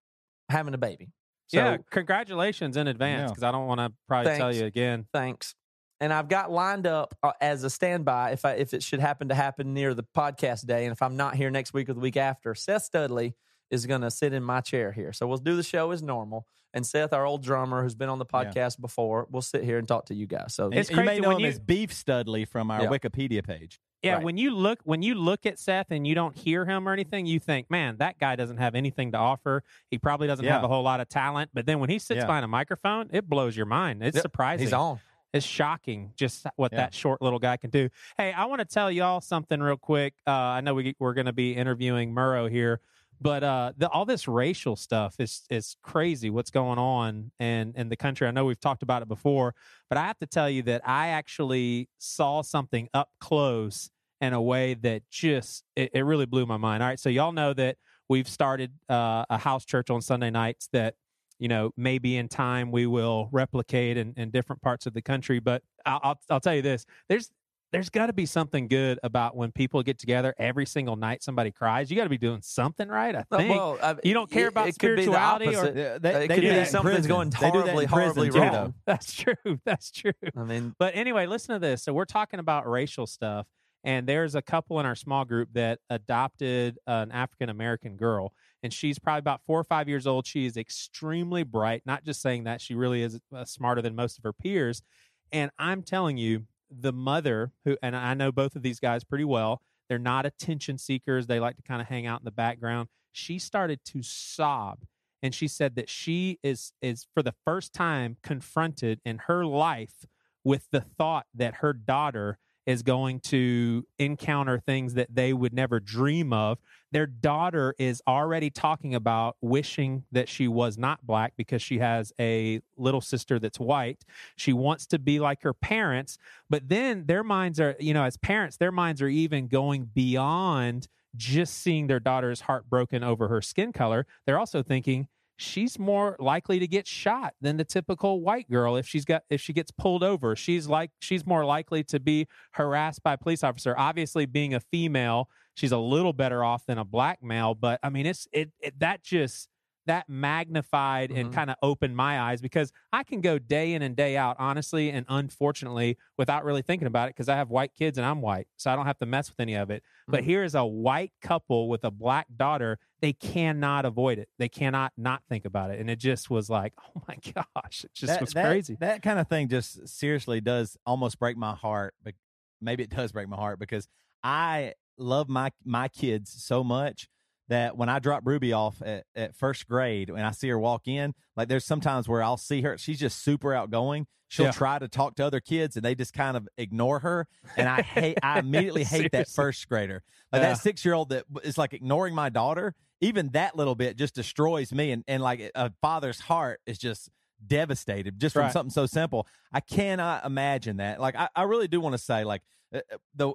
having 0.48 0.72
a 0.72 0.78
baby. 0.78 1.10
So 1.48 1.58
yeah, 1.58 1.76
congratulations 1.90 2.76
in 2.76 2.86
advance 2.88 3.22
Yeah. 3.22 3.26
because 3.28 3.42
I 3.42 3.50
don't 3.52 3.66
want 3.66 3.80
to 3.80 3.92
probably 4.08 4.36
tell 4.36 4.54
you 4.54 4.64
again. 4.66 5.06
thanks. 5.12 5.54
And 6.00 6.12
I've 6.12 6.28
got 6.28 6.50
lined 6.50 6.86
up 6.86 7.16
uh, 7.22 7.32
as 7.40 7.64
a 7.64 7.70
standby 7.70 8.32
if 8.32 8.44
I 8.44 8.52
if 8.52 8.74
it 8.74 8.82
should 8.82 9.00
happen 9.00 9.28
to 9.28 9.34
happen 9.34 9.72
near 9.72 9.94
the 9.94 10.02
podcast 10.04 10.66
day, 10.66 10.84
and 10.84 10.92
if 10.92 11.00
I'm 11.02 11.16
not 11.16 11.34
here 11.36 11.50
next 11.50 11.72
week 11.72 11.88
or 11.88 11.94
the 11.94 12.00
week 12.00 12.16
after, 12.18 12.54
Seth 12.54 12.82
Studley 12.82 13.34
is 13.70 13.86
going 13.86 14.02
to 14.02 14.10
sit 14.10 14.32
in 14.32 14.42
my 14.42 14.60
chair 14.60 14.92
here. 14.92 15.12
So 15.12 15.26
we'll 15.26 15.38
do 15.38 15.56
the 15.56 15.62
show 15.62 15.90
as 15.92 16.02
normal, 16.02 16.46
and 16.74 16.86
Seth, 16.86 17.12
our 17.14 17.24
old 17.24 17.42
drummer 17.42 17.82
who's 17.82 17.94
been 17.94 18.10
on 18.10 18.18
the 18.18 18.26
Yeah. 18.32 18.44
podcast 18.44 18.78
before, 18.80 19.26
will 19.30 19.40
sit 19.42 19.64
here 19.64 19.78
and 19.78 19.88
talk 19.88 20.04
to 20.06 20.14
you 20.14 20.26
guys. 20.26 20.54
So 20.54 20.66
And 20.66 20.74
It's 20.74 20.90
you 20.90 20.96
may 20.96 21.04
crazy 21.04 21.20
know 21.22 21.28
when 21.28 21.36
him 21.38 21.42
you- 21.44 21.48
as 21.48 21.58
Beef 21.58 21.92
Studley 21.94 22.44
from 22.44 22.70
our 22.70 22.82
Yeah. 22.82 22.88
Wikipedia 22.88 23.42
page. 23.44 23.80
Yeah, 24.02 24.16
Right. 24.16 24.22
when 24.24 24.36
you 24.36 24.54
look 24.54 24.80
when 24.84 25.00
you 25.02 25.14
look 25.14 25.46
at 25.46 25.58
Seth 25.58 25.86
and 25.90 26.06
you 26.06 26.14
don't 26.14 26.36
hear 26.36 26.66
him 26.66 26.86
or 26.86 26.92
anything, 26.92 27.24
you 27.26 27.40
think, 27.40 27.70
man, 27.70 27.96
that 27.96 28.18
guy 28.20 28.36
doesn't 28.36 28.58
have 28.58 28.74
anything 28.74 29.10
to 29.12 29.18
offer. 29.18 29.64
He 29.90 29.98
probably 29.98 30.26
doesn't 30.28 30.44
have 30.44 30.62
a 30.62 30.68
whole 30.68 30.82
lot 30.82 31.00
of 31.00 31.08
talent. 31.08 31.50
But 31.54 31.64
then 31.66 31.80
when 31.80 31.88
he 31.88 31.98
sits 31.98 32.18
Yeah. 32.18 32.26
behind 32.26 32.44
a 32.44 32.48
microphone, 32.48 33.08
it 33.12 33.28
blows 33.28 33.56
your 33.56 33.66
mind. 33.66 34.02
It's 34.04 34.14
Yep, 34.16 34.22
surprising. 34.22 34.66
he's 34.66 34.72
on. 34.74 35.00
It's 35.32 35.44
shocking 35.44 36.12
just 36.16 36.46
what 36.56 36.72
Yeah. 36.72 36.78
that 36.78 36.94
short 36.94 37.20
little 37.20 37.38
guy 37.38 37.56
can 37.56 37.70
do. 37.70 37.88
Hey, 38.16 38.32
I 38.32 38.46
want 38.46 38.60
to 38.60 38.64
tell 38.64 38.90
y'all 38.90 39.20
something 39.20 39.60
real 39.60 39.76
quick. 39.76 40.14
Uh, 40.26 40.30
I 40.30 40.60
know 40.60 40.74
we, 40.74 40.94
we're 40.98 41.14
going 41.14 41.26
to 41.26 41.32
be 41.32 41.52
interviewing 41.54 42.14
Murrow 42.14 42.50
here, 42.50 42.80
but 43.20 43.42
uh, 43.42 43.72
the, 43.76 43.88
all 43.88 44.04
this 44.04 44.28
racial 44.28 44.76
stuff 44.76 45.16
is 45.18 45.44
is 45.50 45.76
crazy. 45.82 46.30
What's 46.30 46.50
going 46.50 46.78
on 46.78 47.32
in 47.38 47.72
in 47.76 47.88
the 47.88 47.96
country? 47.96 48.26
I 48.26 48.30
know 48.30 48.44
we've 48.44 48.60
talked 48.60 48.82
about 48.82 49.02
it 49.02 49.08
before, 49.08 49.54
but 49.88 49.98
I 49.98 50.06
have 50.06 50.18
to 50.18 50.26
tell 50.26 50.50
you 50.50 50.62
that 50.64 50.86
I 50.86 51.08
actually 51.08 51.88
saw 51.98 52.42
something 52.42 52.88
up 52.94 53.10
close 53.20 53.90
in 54.20 54.32
a 54.32 54.40
way 54.40 54.74
that 54.74 55.02
just 55.10 55.64
it, 55.74 55.90
it 55.94 56.02
really 56.02 56.26
blew 56.26 56.46
my 56.46 56.56
mind. 56.56 56.82
All 56.82 56.88
right, 56.88 57.00
so 57.00 57.08
y'all 57.08 57.32
know 57.32 57.52
that 57.54 57.76
we've 58.08 58.28
started 58.28 58.72
uh, 58.88 59.24
a 59.28 59.38
house 59.38 59.64
church 59.64 59.90
on 59.90 60.00
Sunday 60.00 60.30
nights 60.30 60.68
that 60.72 60.94
you 61.38 61.48
know 61.48 61.70
maybe 61.76 62.16
in 62.16 62.28
time 62.28 62.70
we 62.70 62.86
will 62.86 63.28
replicate 63.32 63.96
in, 63.96 64.14
in 64.16 64.30
different 64.30 64.62
parts 64.62 64.86
of 64.86 64.94
the 64.94 65.02
country. 65.02 65.38
But 65.40 65.62
I'll 65.84 66.00
I'll, 66.02 66.20
I'll 66.30 66.40
tell 66.40 66.54
you 66.54 66.62
this: 66.62 66.86
there's 67.08 67.30
there's 67.72 67.90
got 67.90 68.06
to 68.06 68.12
be 68.12 68.26
something 68.26 68.68
good 68.68 68.98
about 69.02 69.36
when 69.36 69.50
people 69.50 69.82
get 69.82 69.98
together 69.98 70.32
every 70.38 70.64
single 70.66 70.94
night. 70.94 71.22
Somebody 71.22 71.50
cries. 71.50 71.90
You 71.90 71.96
got 71.96 72.04
to 72.04 72.08
be 72.10 72.16
doing 72.16 72.40
something 72.40 72.88
right. 72.88 73.14
I 73.14 73.24
think. 73.36 73.50
well, 73.50 73.76
I- 73.82 73.96
You 74.04 74.14
don't 74.14 74.30
care 74.30 74.46
it- 74.46 74.50
about 74.50 74.68
it 74.68 74.78
could 74.78 74.94
be 74.96 75.04
the 75.06 75.12
spirituality 75.12 75.46
or- 75.46 75.58
opposite. 75.58 75.76
Yeah, 75.76 75.94
it 75.96 76.02
they, 76.02 76.12
they 76.12 76.28
could 76.28 76.34
do 76.36 76.40
be 76.42 76.48
that 76.50 76.68
something's 76.68 76.94
prison. 76.94 77.08
going 77.10 77.30
They 77.30 77.50
do 77.50 77.62
that 77.64 77.76
in 77.78 77.88
horribly, 77.88 78.28
prison, 78.30 78.32
horribly 78.32 78.40
wrong. 78.40 78.52
though. 78.52 78.74
That's 78.86 79.12
true. 79.12 79.34
That's 79.66 79.90
true. 79.90 80.12
I 80.36 80.44
mean, 80.44 80.74
But 80.78 80.94
anyway, 80.94 81.26
listen 81.26 81.54
to 81.54 81.58
this. 81.58 81.82
So 81.82 81.92
we're 81.92 82.04
talking 82.04 82.38
about 82.38 82.68
racial 82.70 83.06
stuff, 83.06 83.46
and 83.82 84.06
there's 84.06 84.36
a 84.36 84.42
couple 84.42 84.78
in 84.78 84.86
our 84.86 84.94
small 84.94 85.24
group 85.24 85.48
that 85.54 85.80
adopted 85.90 86.78
an 86.86 87.10
African 87.10 87.48
American 87.50 87.96
girl, 87.96 88.32
and 88.66 88.74
she's 88.74 88.98
probably 88.98 89.20
about 89.20 89.42
four 89.46 89.60
or 89.60 89.64
five 89.64 89.88
years 89.88 90.08
old. 90.08 90.26
She 90.26 90.44
is 90.44 90.56
extremely 90.56 91.44
bright. 91.44 91.82
Not 91.86 92.02
just 92.02 92.20
saying 92.20 92.42
that 92.44 92.60
she 92.60 92.74
really 92.74 93.00
is 93.00 93.20
uh, 93.32 93.44
smarter 93.44 93.80
than 93.80 93.94
most 93.94 94.18
of 94.18 94.24
her 94.24 94.32
peers. 94.32 94.82
And 95.30 95.52
I'm 95.56 95.84
telling 95.84 96.16
you, 96.16 96.46
the 96.68 96.92
mother 96.92 97.52
who, 97.64 97.76
and 97.80 97.94
I 97.94 98.14
know 98.14 98.32
both 98.32 98.56
of 98.56 98.62
these 98.62 98.80
guys 98.80 99.04
pretty 99.04 99.22
well. 99.22 99.62
They're 99.88 100.00
not 100.00 100.26
attention 100.26 100.78
seekers. 100.78 101.28
They 101.28 101.38
like 101.38 101.54
to 101.58 101.62
kind 101.62 101.80
of 101.80 101.86
hang 101.86 102.06
out 102.08 102.20
in 102.20 102.24
the 102.24 102.32
background. 102.32 102.88
She 103.12 103.38
started 103.38 103.78
to 103.84 104.02
sob 104.02 104.80
and 105.22 105.32
she 105.32 105.46
said 105.46 105.76
that 105.76 105.88
she 105.88 106.40
is 106.42 106.72
is 106.82 107.06
for 107.14 107.22
the 107.22 107.34
first 107.44 107.72
time 107.72 108.16
confronted 108.24 109.00
in 109.04 109.18
her 109.28 109.46
life 109.46 110.06
with 110.42 110.66
the 110.72 110.80
thought 110.80 111.26
that 111.32 111.56
her 111.56 111.72
daughter 111.72 112.38
is 112.66 112.82
going 112.82 113.20
to 113.20 113.86
encounter 113.98 114.58
things 114.58 114.94
that 114.94 115.14
they 115.14 115.32
would 115.32 115.54
never 115.54 115.80
dream 115.80 116.32
of. 116.32 116.58
Their 116.92 117.06
daughter 117.06 117.74
is 117.78 118.02
already 118.06 118.50
talking 118.50 118.94
about 118.94 119.36
wishing 119.40 120.04
that 120.12 120.28
she 120.28 120.48
was 120.48 120.76
not 120.76 121.06
black 121.06 121.34
because 121.36 121.62
she 121.62 121.78
has 121.78 122.12
a 122.20 122.60
little 122.76 123.00
sister 123.00 123.38
that's 123.38 123.60
white. 123.60 124.04
She 124.36 124.52
wants 124.52 124.86
to 124.88 124.98
be 124.98 125.20
like 125.20 125.42
her 125.42 125.54
parents, 125.54 126.18
but 126.50 126.68
then 126.68 127.06
their 127.06 127.22
minds 127.22 127.60
are, 127.60 127.76
you 127.78 127.94
know, 127.94 128.04
as 128.04 128.16
parents, 128.16 128.56
their 128.56 128.72
minds 128.72 129.00
are 129.00 129.08
even 129.08 129.46
going 129.46 129.90
beyond 129.94 130.88
just 131.16 131.54
seeing 131.54 131.86
their 131.86 132.00
daughter's 132.00 132.42
heartbroken 132.42 133.02
over 133.02 133.28
her 133.28 133.40
skin 133.40 133.72
color. 133.72 134.06
They're 134.26 134.38
also 134.38 134.62
thinking, 134.62 135.08
she's 135.36 135.78
more 135.78 136.16
likely 136.18 136.58
to 136.58 136.66
get 136.66 136.86
shot 136.86 137.34
than 137.40 137.56
the 137.56 137.64
typical 137.64 138.20
white 138.20 138.50
girl 138.50 138.76
if 138.76 138.86
she's 138.86 139.04
got 139.04 139.22
if 139.30 139.40
she 139.40 139.52
gets 139.52 139.70
pulled 139.70 140.02
over. 140.02 140.36
She's 140.36 140.66
like 140.66 140.90
she's 140.98 141.26
more 141.26 141.44
likely 141.44 141.84
to 141.84 142.00
be 142.00 142.26
harassed 142.52 143.02
by 143.02 143.14
a 143.14 143.18
police 143.18 143.44
officer. 143.44 143.74
Obviously 143.76 144.26
being 144.26 144.54
a 144.54 144.60
female 144.60 145.28
she's 145.56 145.72
a 145.72 145.78
little 145.78 146.12
better 146.12 146.44
off 146.44 146.64
than 146.66 146.78
a 146.78 146.84
black 146.84 147.22
male 147.22 147.54
but 147.54 147.80
i 147.82 147.88
mean 147.88 148.06
it's 148.06 148.28
it, 148.30 148.52
it 148.60 148.78
that 148.78 149.02
just 149.02 149.48
that 149.86 150.08
magnified 150.08 151.10
and 151.10 151.30
Mhm. 151.30 151.32
kind 151.32 151.50
of 151.50 151.56
opened 151.62 151.96
my 151.96 152.20
eyes 152.20 152.40
because 152.40 152.72
I 152.92 153.02
can 153.04 153.20
go 153.20 153.38
day 153.38 153.72
in 153.74 153.82
and 153.82 153.96
day 153.96 154.16
out, 154.16 154.36
honestly 154.38 154.90
and 154.90 155.06
unfortunately, 155.08 155.96
without 156.18 156.44
really 156.44 156.62
thinking 156.62 156.86
about 156.86 157.08
it 157.08 157.14
because 157.16 157.28
I 157.28 157.36
have 157.36 157.50
white 157.50 157.74
kids 157.74 157.96
and 157.98 158.06
I'm 158.06 158.20
white. 158.20 158.48
So 158.56 158.70
I 158.70 158.76
don't 158.76 158.86
have 158.86 158.98
to 158.98 159.06
mess 159.06 159.28
with 159.30 159.40
any 159.40 159.54
of 159.54 159.70
it. 159.70 159.82
But 160.08 160.22
Mhm. 160.22 160.26
here 160.26 160.44
is 160.44 160.54
a 160.54 160.64
white 160.64 161.12
couple 161.20 161.68
with 161.68 161.84
a 161.84 161.90
black 161.90 162.26
daughter. 162.36 162.78
They 163.00 163.12
cannot 163.12 163.84
avoid 163.84 164.18
it. 164.18 164.28
They 164.38 164.48
cannot 164.48 164.92
not 164.96 165.22
think 165.28 165.44
about 165.44 165.70
it. 165.70 165.80
And 165.80 165.88
it 165.90 165.98
just 165.98 166.30
was 166.30 166.48
like, 166.50 166.72
oh 166.96 167.02
my 167.08 167.16
gosh, 167.32 167.84
it 167.84 167.94
just 167.94 168.12
that, 168.12 168.20
was 168.20 168.32
that- 168.32 168.46
crazy. 168.46 168.76
That 168.80 169.02
kind 169.02 169.18
of 169.18 169.28
thing 169.28 169.48
just 169.48 169.86
seriously 169.88 170.40
does 170.40 170.76
almost 170.86 171.18
break 171.18 171.36
my 171.36 171.54
heart. 171.54 171.94
But 172.02 172.14
maybe 172.60 172.82
it 172.82 172.90
does 172.90 173.12
break 173.12 173.28
my 173.28 173.36
heart 173.36 173.58
because 173.58 173.88
I 174.22 174.74
love 174.98 175.28
my 175.28 175.52
my 175.64 175.88
kids 175.88 176.32
so 176.42 176.64
much 176.64 177.08
that 177.48 177.76
when 177.76 177.88
I 177.88 177.98
drop 177.98 178.22
Ruby 178.26 178.52
off 178.52 178.82
at, 178.82 179.04
at 179.14 179.34
first 179.36 179.66
grade 179.68 180.08
and 180.10 180.20
I 180.22 180.32
see 180.32 180.48
her 180.48 180.58
walk 180.58 180.88
in, 180.88 181.14
like 181.36 181.48
there's 181.48 181.64
sometimes 181.64 182.08
where 182.08 182.22
I'll 182.22 182.36
see 182.36 182.62
her, 182.62 182.76
she's 182.78 182.98
just 182.98 183.22
super 183.22 183.54
outgoing. 183.54 184.06
She'll 184.28 184.46
Yeah. 184.46 184.52
try 184.52 184.78
to 184.80 184.88
talk 184.88 185.14
to 185.16 185.24
other 185.24 185.38
kids 185.38 185.76
and 185.76 185.84
they 185.84 185.94
just 185.94 186.12
kind 186.12 186.36
of 186.36 186.48
ignore 186.58 186.98
her. 187.00 187.28
And 187.56 187.68
I 187.68 187.82
hate, 187.82 188.18
I 188.22 188.38
immediately 188.40 188.82
hate 188.82 189.12
that 189.12 189.28
first 189.28 189.68
grader. 189.68 190.02
Like 190.32 190.42
Yeah. 190.42 190.48
that 190.54 190.58
six 190.58 190.84
year 190.84 190.94
old 190.94 191.10
that 191.10 191.24
is 191.44 191.56
like 191.56 191.72
ignoring 191.72 192.14
my 192.14 192.28
daughter, 192.28 192.74
even 193.00 193.28
that 193.30 193.54
little 193.56 193.76
bit 193.76 193.96
just 193.96 194.14
destroys 194.16 194.72
me. 194.72 194.90
And, 194.90 195.04
and 195.06 195.22
like 195.22 195.52
a 195.54 195.72
father's 195.80 196.18
heart 196.18 196.60
is 196.66 196.78
just 196.78 197.08
devastated 197.46 198.18
just 198.18 198.32
from 198.32 198.42
Right. 198.44 198.52
something 198.52 198.70
so 198.72 198.86
simple. 198.86 199.26
I 199.52 199.60
cannot 199.60 200.24
imagine 200.24 200.78
that. 200.78 201.00
Like, 201.00 201.14
I, 201.14 201.28
I 201.36 201.42
really 201.42 201.68
do 201.68 201.80
want 201.80 201.92
to 201.92 201.98
say, 201.98 202.24
like, 202.24 202.42
uh, 202.74 202.78
uh, 202.92 202.96
the, 203.14 203.32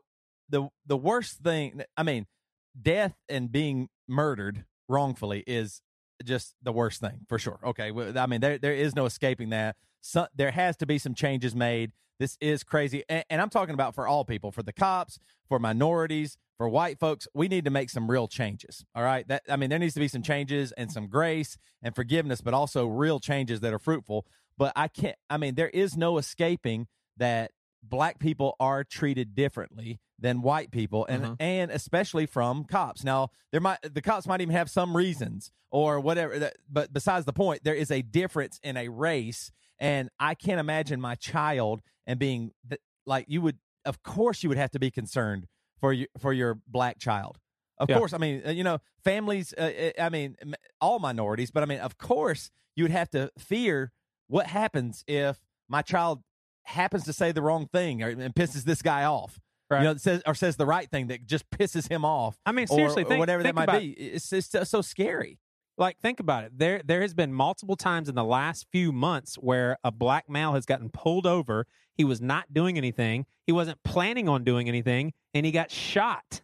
the, 0.49 0.67
the 0.85 0.97
worst 0.97 1.37
thing, 1.39 1.81
I 1.95 2.03
mean, 2.03 2.25
death 2.79 3.15
and 3.29 3.51
being 3.51 3.89
murdered 4.07 4.65
wrongfully 4.87 5.43
is 5.47 5.81
just 6.23 6.55
the 6.61 6.71
worst 6.71 7.01
thing 7.01 7.21
for 7.27 7.39
sure. 7.39 7.59
Okay, 7.63 7.91
I 8.17 8.25
mean 8.27 8.41
there 8.41 8.57
there 8.57 8.73
is 8.73 8.95
no 8.95 9.05
escaping 9.05 9.49
that. 9.49 9.75
So, 10.01 10.27
there 10.35 10.51
has 10.51 10.77
to 10.77 10.85
be 10.85 10.97
some 10.97 11.13
changes 11.13 11.55
made. 11.55 11.91
This 12.19 12.37
is 12.39 12.63
crazy, 12.63 13.03
and, 13.09 13.23
and 13.29 13.41
I'm 13.41 13.49
talking 13.49 13.73
about 13.73 13.95
for 13.95 14.07
all 14.07 14.25
people, 14.25 14.51
for 14.51 14.63
the 14.63 14.73
cops, 14.73 15.19
for 15.47 15.59
minorities, 15.59 16.37
for 16.57 16.69
white 16.69 16.99
folks. 16.99 17.27
We 17.33 17.47
need 17.47 17.65
to 17.65 17.71
make 17.71 17.89
some 17.89 18.09
real 18.09 18.27
changes. 18.27 18.85
All 18.95 19.03
right, 19.03 19.27
that 19.27 19.43
I 19.49 19.55
mean 19.55 19.69
there 19.69 19.79
needs 19.79 19.95
to 19.95 19.99
be 19.99 20.07
some 20.07 20.21
changes 20.21 20.71
and 20.73 20.91
some 20.91 21.07
grace 21.07 21.57
and 21.81 21.95
forgiveness, 21.95 22.41
but 22.41 22.53
also 22.53 22.85
real 22.85 23.19
changes 23.19 23.61
that 23.61 23.73
are 23.73 23.79
fruitful. 23.79 24.25
But 24.57 24.73
I 24.75 24.87
can't. 24.87 25.15
I 25.29 25.37
mean 25.37 25.55
there 25.55 25.69
is 25.69 25.97
no 25.97 26.17
escaping 26.17 26.87
that 27.17 27.51
black 27.83 28.19
people 28.19 28.55
are 28.59 28.83
treated 28.83 29.33
differently 29.35 29.99
than 30.19 30.41
white 30.41 30.71
people 30.71 31.05
and 31.07 31.23
Mhm. 31.23 31.35
and 31.39 31.71
especially 31.71 32.25
from 32.25 32.63
cops 32.63 33.03
now 33.03 33.29
there 33.51 33.59
might 33.61 33.79
the 33.81 34.01
cops 34.01 34.27
might 34.27 34.39
even 34.41 34.53
have 34.55 34.69
some 34.69 34.95
reasons 34.95 35.51
or 35.71 35.99
whatever 35.99 36.37
that, 36.37 36.57
but 36.69 36.93
besides 36.93 37.25
the 37.25 37.33
point 37.33 37.63
there 37.63 37.73
is 37.75 37.89
a 37.89 38.01
difference 38.03 38.59
in 38.63 38.77
a 38.77 38.87
race 38.87 39.51
and 39.79 40.09
i 40.19 40.35
can't 40.35 40.59
imagine 40.59 41.01
my 41.01 41.15
child 41.15 41.81
and 42.05 42.19
being 42.19 42.51
like 43.05 43.25
you 43.27 43.41
would 43.41 43.57
of 43.85 44.03
course 44.03 44.43
you 44.43 44.49
would 44.49 44.59
have 44.59 44.69
to 44.71 44.79
be 44.79 44.91
concerned 44.91 45.47
for 45.79 45.91
your 45.91 46.07
for 46.19 46.33
your 46.33 46.59
black 46.67 46.99
child 46.99 47.39
of 47.79 47.89
Yeah. 47.89 47.97
course 47.97 48.13
i 48.13 48.17
mean 48.19 48.43
you 48.55 48.63
know 48.63 48.77
families 49.03 49.55
uh, 49.57 49.61
uh, 49.97 50.03
i 50.03 50.09
mean 50.09 50.35
all 50.79 50.99
minorities 50.99 51.49
but 51.49 51.63
i 51.63 51.65
mean 51.65 51.79
of 51.79 51.97
course 51.97 52.51
you 52.75 52.83
would 52.83 52.91
have 52.91 53.09
to 53.09 53.31
fear 53.39 53.91
what 54.27 54.45
happens 54.45 55.03
if 55.07 55.41
my 55.67 55.81
child 55.81 56.21
happens 56.63 57.03
to 57.05 57.13
say 57.13 57.31
the 57.31 57.41
wrong 57.41 57.67
thing 57.67 58.01
or, 58.03 58.09
and 58.09 58.33
pisses 58.35 58.63
this 58.63 58.81
guy 58.81 59.05
off. 59.05 59.39
Right. 59.69 59.79
You 59.79 59.83
know, 59.89 59.97
says 59.97 60.21
or 60.25 60.35
says 60.35 60.57
the 60.57 60.65
right 60.65 60.89
thing 60.89 61.07
that 61.07 61.25
just 61.25 61.49
pisses 61.49 61.89
him 61.89 62.03
off. 62.03 62.37
I 62.45 62.51
mean, 62.51 62.65
or- 62.69 62.75
seriously, 62.75 63.03
or, 63.03 63.07
think- 63.07 63.19
whatever 63.19 63.43
that 63.43 63.55
might 63.55 63.79
be. 63.79 63.91
It's 63.91 64.31
it's 64.33 64.49
so- 64.69 64.81
scary. 64.81 65.39
like 65.77 65.97
think 65.99 66.19
about 66.19 66.43
it 66.43 66.51
there 66.57 66.81
there 66.83 67.01
has 67.01 67.13
been 67.13 67.33
multiple 67.33 67.77
times 67.77 68.09
in 68.09 68.13
the 68.15 68.23
last 68.25 68.67
few 68.73 68.91
months 68.91 69.35
where 69.35 69.77
a 69.85 69.91
black 69.91 70.29
male 70.29 70.53
has 70.53 70.65
gotten 70.65 70.89
pulled 70.89 71.25
over 71.25 71.65
he 71.95 72.03
was 72.03 72.19
not 72.21 72.53
doing 72.53 72.77
anything 72.77 73.25
he 73.47 73.53
wasn't 73.53 73.81
planning 73.83 74.27
on 74.27 74.43
doing 74.43 74.67
anything 74.67 75.13
and 75.33 75.45
he 75.45 75.51
got 75.51 75.71
shot 75.71 76.41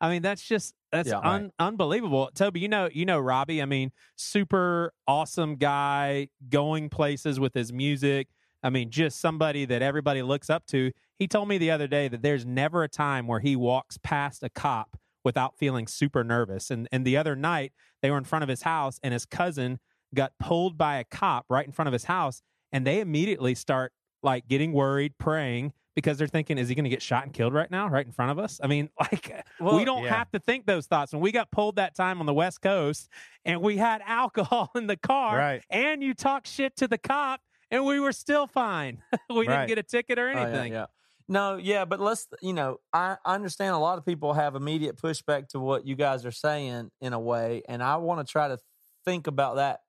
i 0.00 0.08
mean 0.08 0.22
that's 0.22 0.42
just 0.42 0.74
that's 0.90 1.10
Yeah, 1.10 1.18
un- 1.18 1.52
unbelievable 1.58 2.30
toby 2.34 2.60
you 2.60 2.68
know 2.68 2.88
you 2.90 3.04
know 3.04 3.20
robbie 3.20 3.60
i 3.60 3.66
mean 3.66 3.92
super 4.16 4.94
awesome 5.06 5.56
guy 5.56 6.28
going 6.48 6.88
places 6.88 7.38
with 7.38 7.52
his 7.52 7.72
music 7.74 8.28
i 8.62 8.70
mean 8.70 8.90
just 8.90 9.20
somebody 9.20 9.64
that 9.64 9.82
everybody 9.82 10.22
looks 10.22 10.48
up 10.50 10.64
to 10.66 10.90
he 11.18 11.28
told 11.28 11.48
me 11.48 11.58
the 11.58 11.70
other 11.70 11.86
day 11.86 12.08
that 12.08 12.22
there's 12.22 12.44
never 12.44 12.82
a 12.82 12.88
time 12.88 13.26
where 13.26 13.40
he 13.40 13.54
walks 13.56 13.98
past 14.02 14.42
a 14.42 14.48
cop 14.50 14.96
without 15.24 15.56
feeling 15.56 15.86
super 15.86 16.24
nervous 16.24 16.70
and 16.70 16.88
and 16.92 17.04
the 17.04 17.16
other 17.16 17.36
night 17.36 17.72
they 18.02 18.10
were 18.10 18.18
in 18.18 18.24
front 18.24 18.42
of 18.42 18.48
his 18.48 18.62
house 18.62 18.98
and 19.02 19.12
his 19.12 19.24
cousin 19.26 19.78
got 20.14 20.32
pulled 20.38 20.76
by 20.76 20.96
a 20.96 21.04
cop 21.04 21.46
right 21.48 21.66
in 21.66 21.72
front 21.72 21.86
of 21.88 21.92
his 21.92 22.04
house 22.04 22.42
and 22.72 22.86
they 22.86 23.00
immediately 23.00 23.54
start 23.54 23.92
like 24.22 24.46
getting 24.48 24.72
worried 24.72 25.12
praying 25.18 25.72
because 25.94 26.16
they're 26.16 26.26
thinking 26.26 26.56
is 26.58 26.68
he 26.68 26.74
going 26.74 26.84
to 26.84 26.90
get 26.90 27.02
shot 27.02 27.24
and 27.24 27.32
killed 27.32 27.52
right 27.52 27.70
now 27.70 27.88
right 27.88 28.06
in 28.06 28.12
front 28.12 28.30
of 28.30 28.38
us 28.38 28.60
i 28.62 28.66
mean 28.66 28.88
like 29.00 29.44
we 29.60 29.84
don't 29.84 30.04
yeah. 30.04 30.14
have 30.14 30.30
to 30.30 30.38
think 30.38 30.66
those 30.66 30.86
thoughts 30.86 31.12
when 31.12 31.20
we 31.22 31.30
got 31.32 31.50
pulled 31.50 31.76
that 31.76 31.94
time 31.94 32.18
on 32.20 32.26
the 32.26 32.34
west 32.34 32.60
coast 32.62 33.08
and 33.44 33.60
we 33.60 33.76
had 33.76 34.02
alcohol 34.06 34.70
in 34.74 34.86
the 34.86 34.96
car 34.96 35.36
Right. 35.36 35.62
and 35.70 36.02
you 36.02 36.14
talk 36.14 36.46
shit 36.46 36.76
to 36.76 36.88
the 36.88 36.98
cop 36.98 37.40
and 37.72 37.84
we 37.84 37.98
were 37.98 38.12
still 38.12 38.46
fine 38.46 39.02
we 39.30 39.48
Right. 39.48 39.48
didn't 39.48 39.68
get 39.68 39.78
a 39.78 39.82
ticket 39.82 40.18
or 40.18 40.28
Oh, 40.28 40.46
yeah, 40.46 40.46
anything 40.46 40.72
yeah. 40.72 40.86
No, 41.28 41.56
yeah, 41.56 41.84
but 41.84 42.00
let's, 42.00 42.26
you 42.42 42.52
know, 42.52 42.78
I, 42.92 43.16
I 43.24 43.34
understand 43.34 43.74
a 43.74 43.78
lot 43.78 43.96
of 43.98 44.04
people 44.04 44.34
have 44.34 44.54
immediate 44.56 44.96
pushback 44.96 45.48
to 45.48 45.60
what 45.60 45.86
you 45.86 45.94
guys 45.96 46.26
are 46.26 46.32
saying 46.32 46.90
in 47.00 47.12
a 47.12 47.20
way, 47.20 47.62
and 47.68 47.82
I 47.82 47.96
want 47.96 48.26
to 48.26 48.30
try 48.30 48.48
to 48.48 48.58
think 49.04 49.26
about 49.28 49.56
that 49.56 49.80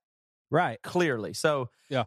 Right. 0.52 0.80
clearly. 0.84 1.34
So, 1.34 1.70
Yeah. 1.90 2.06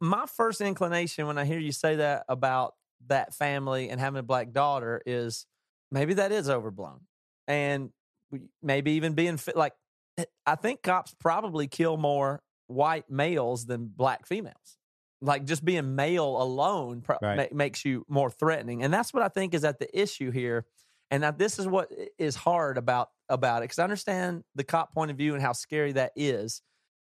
my 0.00 0.26
first 0.26 0.60
inclination 0.60 1.26
when 1.26 1.38
I 1.38 1.44
hear 1.44 1.58
you 1.58 1.72
say 1.72 1.96
that 1.96 2.24
about 2.28 2.74
that 3.08 3.34
family 3.34 3.90
and 3.90 4.00
having 4.00 4.20
a 4.20 4.22
black 4.22 4.52
daughter 4.52 5.02
is 5.06 5.46
maybe 5.90 6.14
that 6.14 6.32
is 6.32 6.48
overblown, 6.48 7.00
and 7.48 7.90
maybe 8.62 8.92
even 8.92 9.14
being 9.14 9.36
fit. 9.36 9.56
Like, 9.56 9.74
eh, 10.16 10.24
I 10.46 10.54
think 10.54 10.82
cops 10.82 11.14
probably 11.18 11.66
kill 11.66 11.96
more 11.96 12.42
white 12.68 13.10
males 13.10 13.66
than 13.66 13.86
black 13.88 14.26
females. 14.26 14.77
Like 15.20 15.44
just 15.44 15.64
being 15.64 15.96
male 15.96 16.40
alone 16.40 17.00
pro- 17.02 17.18
Right. 17.20 17.50
ma- 17.50 17.56
makes 17.56 17.84
you 17.84 18.04
more 18.08 18.30
threatening, 18.30 18.82
and 18.84 18.92
that's 18.94 19.12
what 19.12 19.22
I 19.22 19.28
think 19.28 19.52
is 19.54 19.64
at 19.64 19.78
the 19.78 20.00
issue 20.00 20.30
here. 20.30 20.64
And 21.10 21.22
that 21.22 21.38
this 21.38 21.58
is 21.58 21.66
what 21.66 21.90
is 22.18 22.36
hard 22.36 22.76
about 22.78 23.10
about 23.30 23.58
it 23.58 23.64
because 23.64 23.78
I 23.78 23.84
understand 23.84 24.44
the 24.54 24.62
cop 24.64 24.92
point 24.92 25.10
of 25.10 25.16
view 25.16 25.32
and 25.34 25.42
how 25.42 25.52
scary 25.52 25.92
that 25.92 26.12
is. 26.14 26.62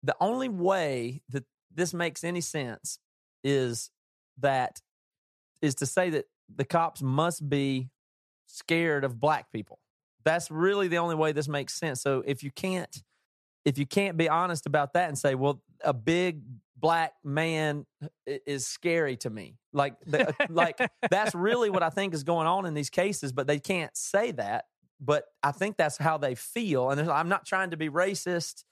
The 0.02 0.14
only 0.20 0.48
way 0.48 1.22
that 1.30 1.44
this 1.74 1.92
makes 1.94 2.22
any 2.22 2.40
sense 2.42 2.98
is 3.42 3.90
that 4.38 4.80
is 5.62 5.74
to 5.76 5.86
say 5.86 6.10
that 6.10 6.26
the 6.54 6.64
cops 6.64 7.02
must 7.02 7.48
be 7.48 7.88
scared 8.46 9.04
of 9.04 9.18
black 9.18 9.50
people. 9.50 9.78
That's 10.24 10.50
really 10.50 10.88
the 10.88 10.98
only 10.98 11.14
way 11.14 11.32
this 11.32 11.48
makes 11.48 11.72
sense. 11.74 12.00
So 12.02 12.22
if 12.26 12.42
you 12.42 12.50
can't 12.50 13.02
if 13.64 13.76
you 13.78 13.86
can't 13.86 14.16
be 14.16 14.28
honest 14.28 14.66
about 14.66 14.92
that 14.94 15.08
and 15.08 15.18
say, 15.18 15.34
well, 15.34 15.62
a 15.84 15.92
big 15.92 16.42
black 16.80 17.12
man 17.24 17.86
uh, 18.02 18.08
is 18.46 18.66
scary 18.66 19.16
to 19.18 19.30
me. 19.30 19.56
Like 19.72 19.94
the, 20.06 20.28
uh, 20.28 20.32
like 20.48 20.78
that's 21.10 21.34
really 21.34 21.70
what 21.70 21.82
I 21.82 21.90
think 21.90 22.14
is 22.14 22.24
going 22.24 22.46
on 22.46 22.66
in 22.66 22.74
these 22.74 22.90
cases, 22.90 23.32
but 23.32 23.46
they 23.46 23.58
can't 23.58 23.96
say 23.96 24.32
that. 24.32 24.66
But 25.00 25.24
I 25.42 25.52
think 25.52 25.76
that's 25.76 25.96
how 25.96 26.18
they 26.18 26.34
feel. 26.34 26.90
And 26.90 27.00
I'm 27.08 27.28
not 27.28 27.46
trying 27.46 27.70
to 27.70 27.76
be 27.76 27.88
racist 27.88 28.64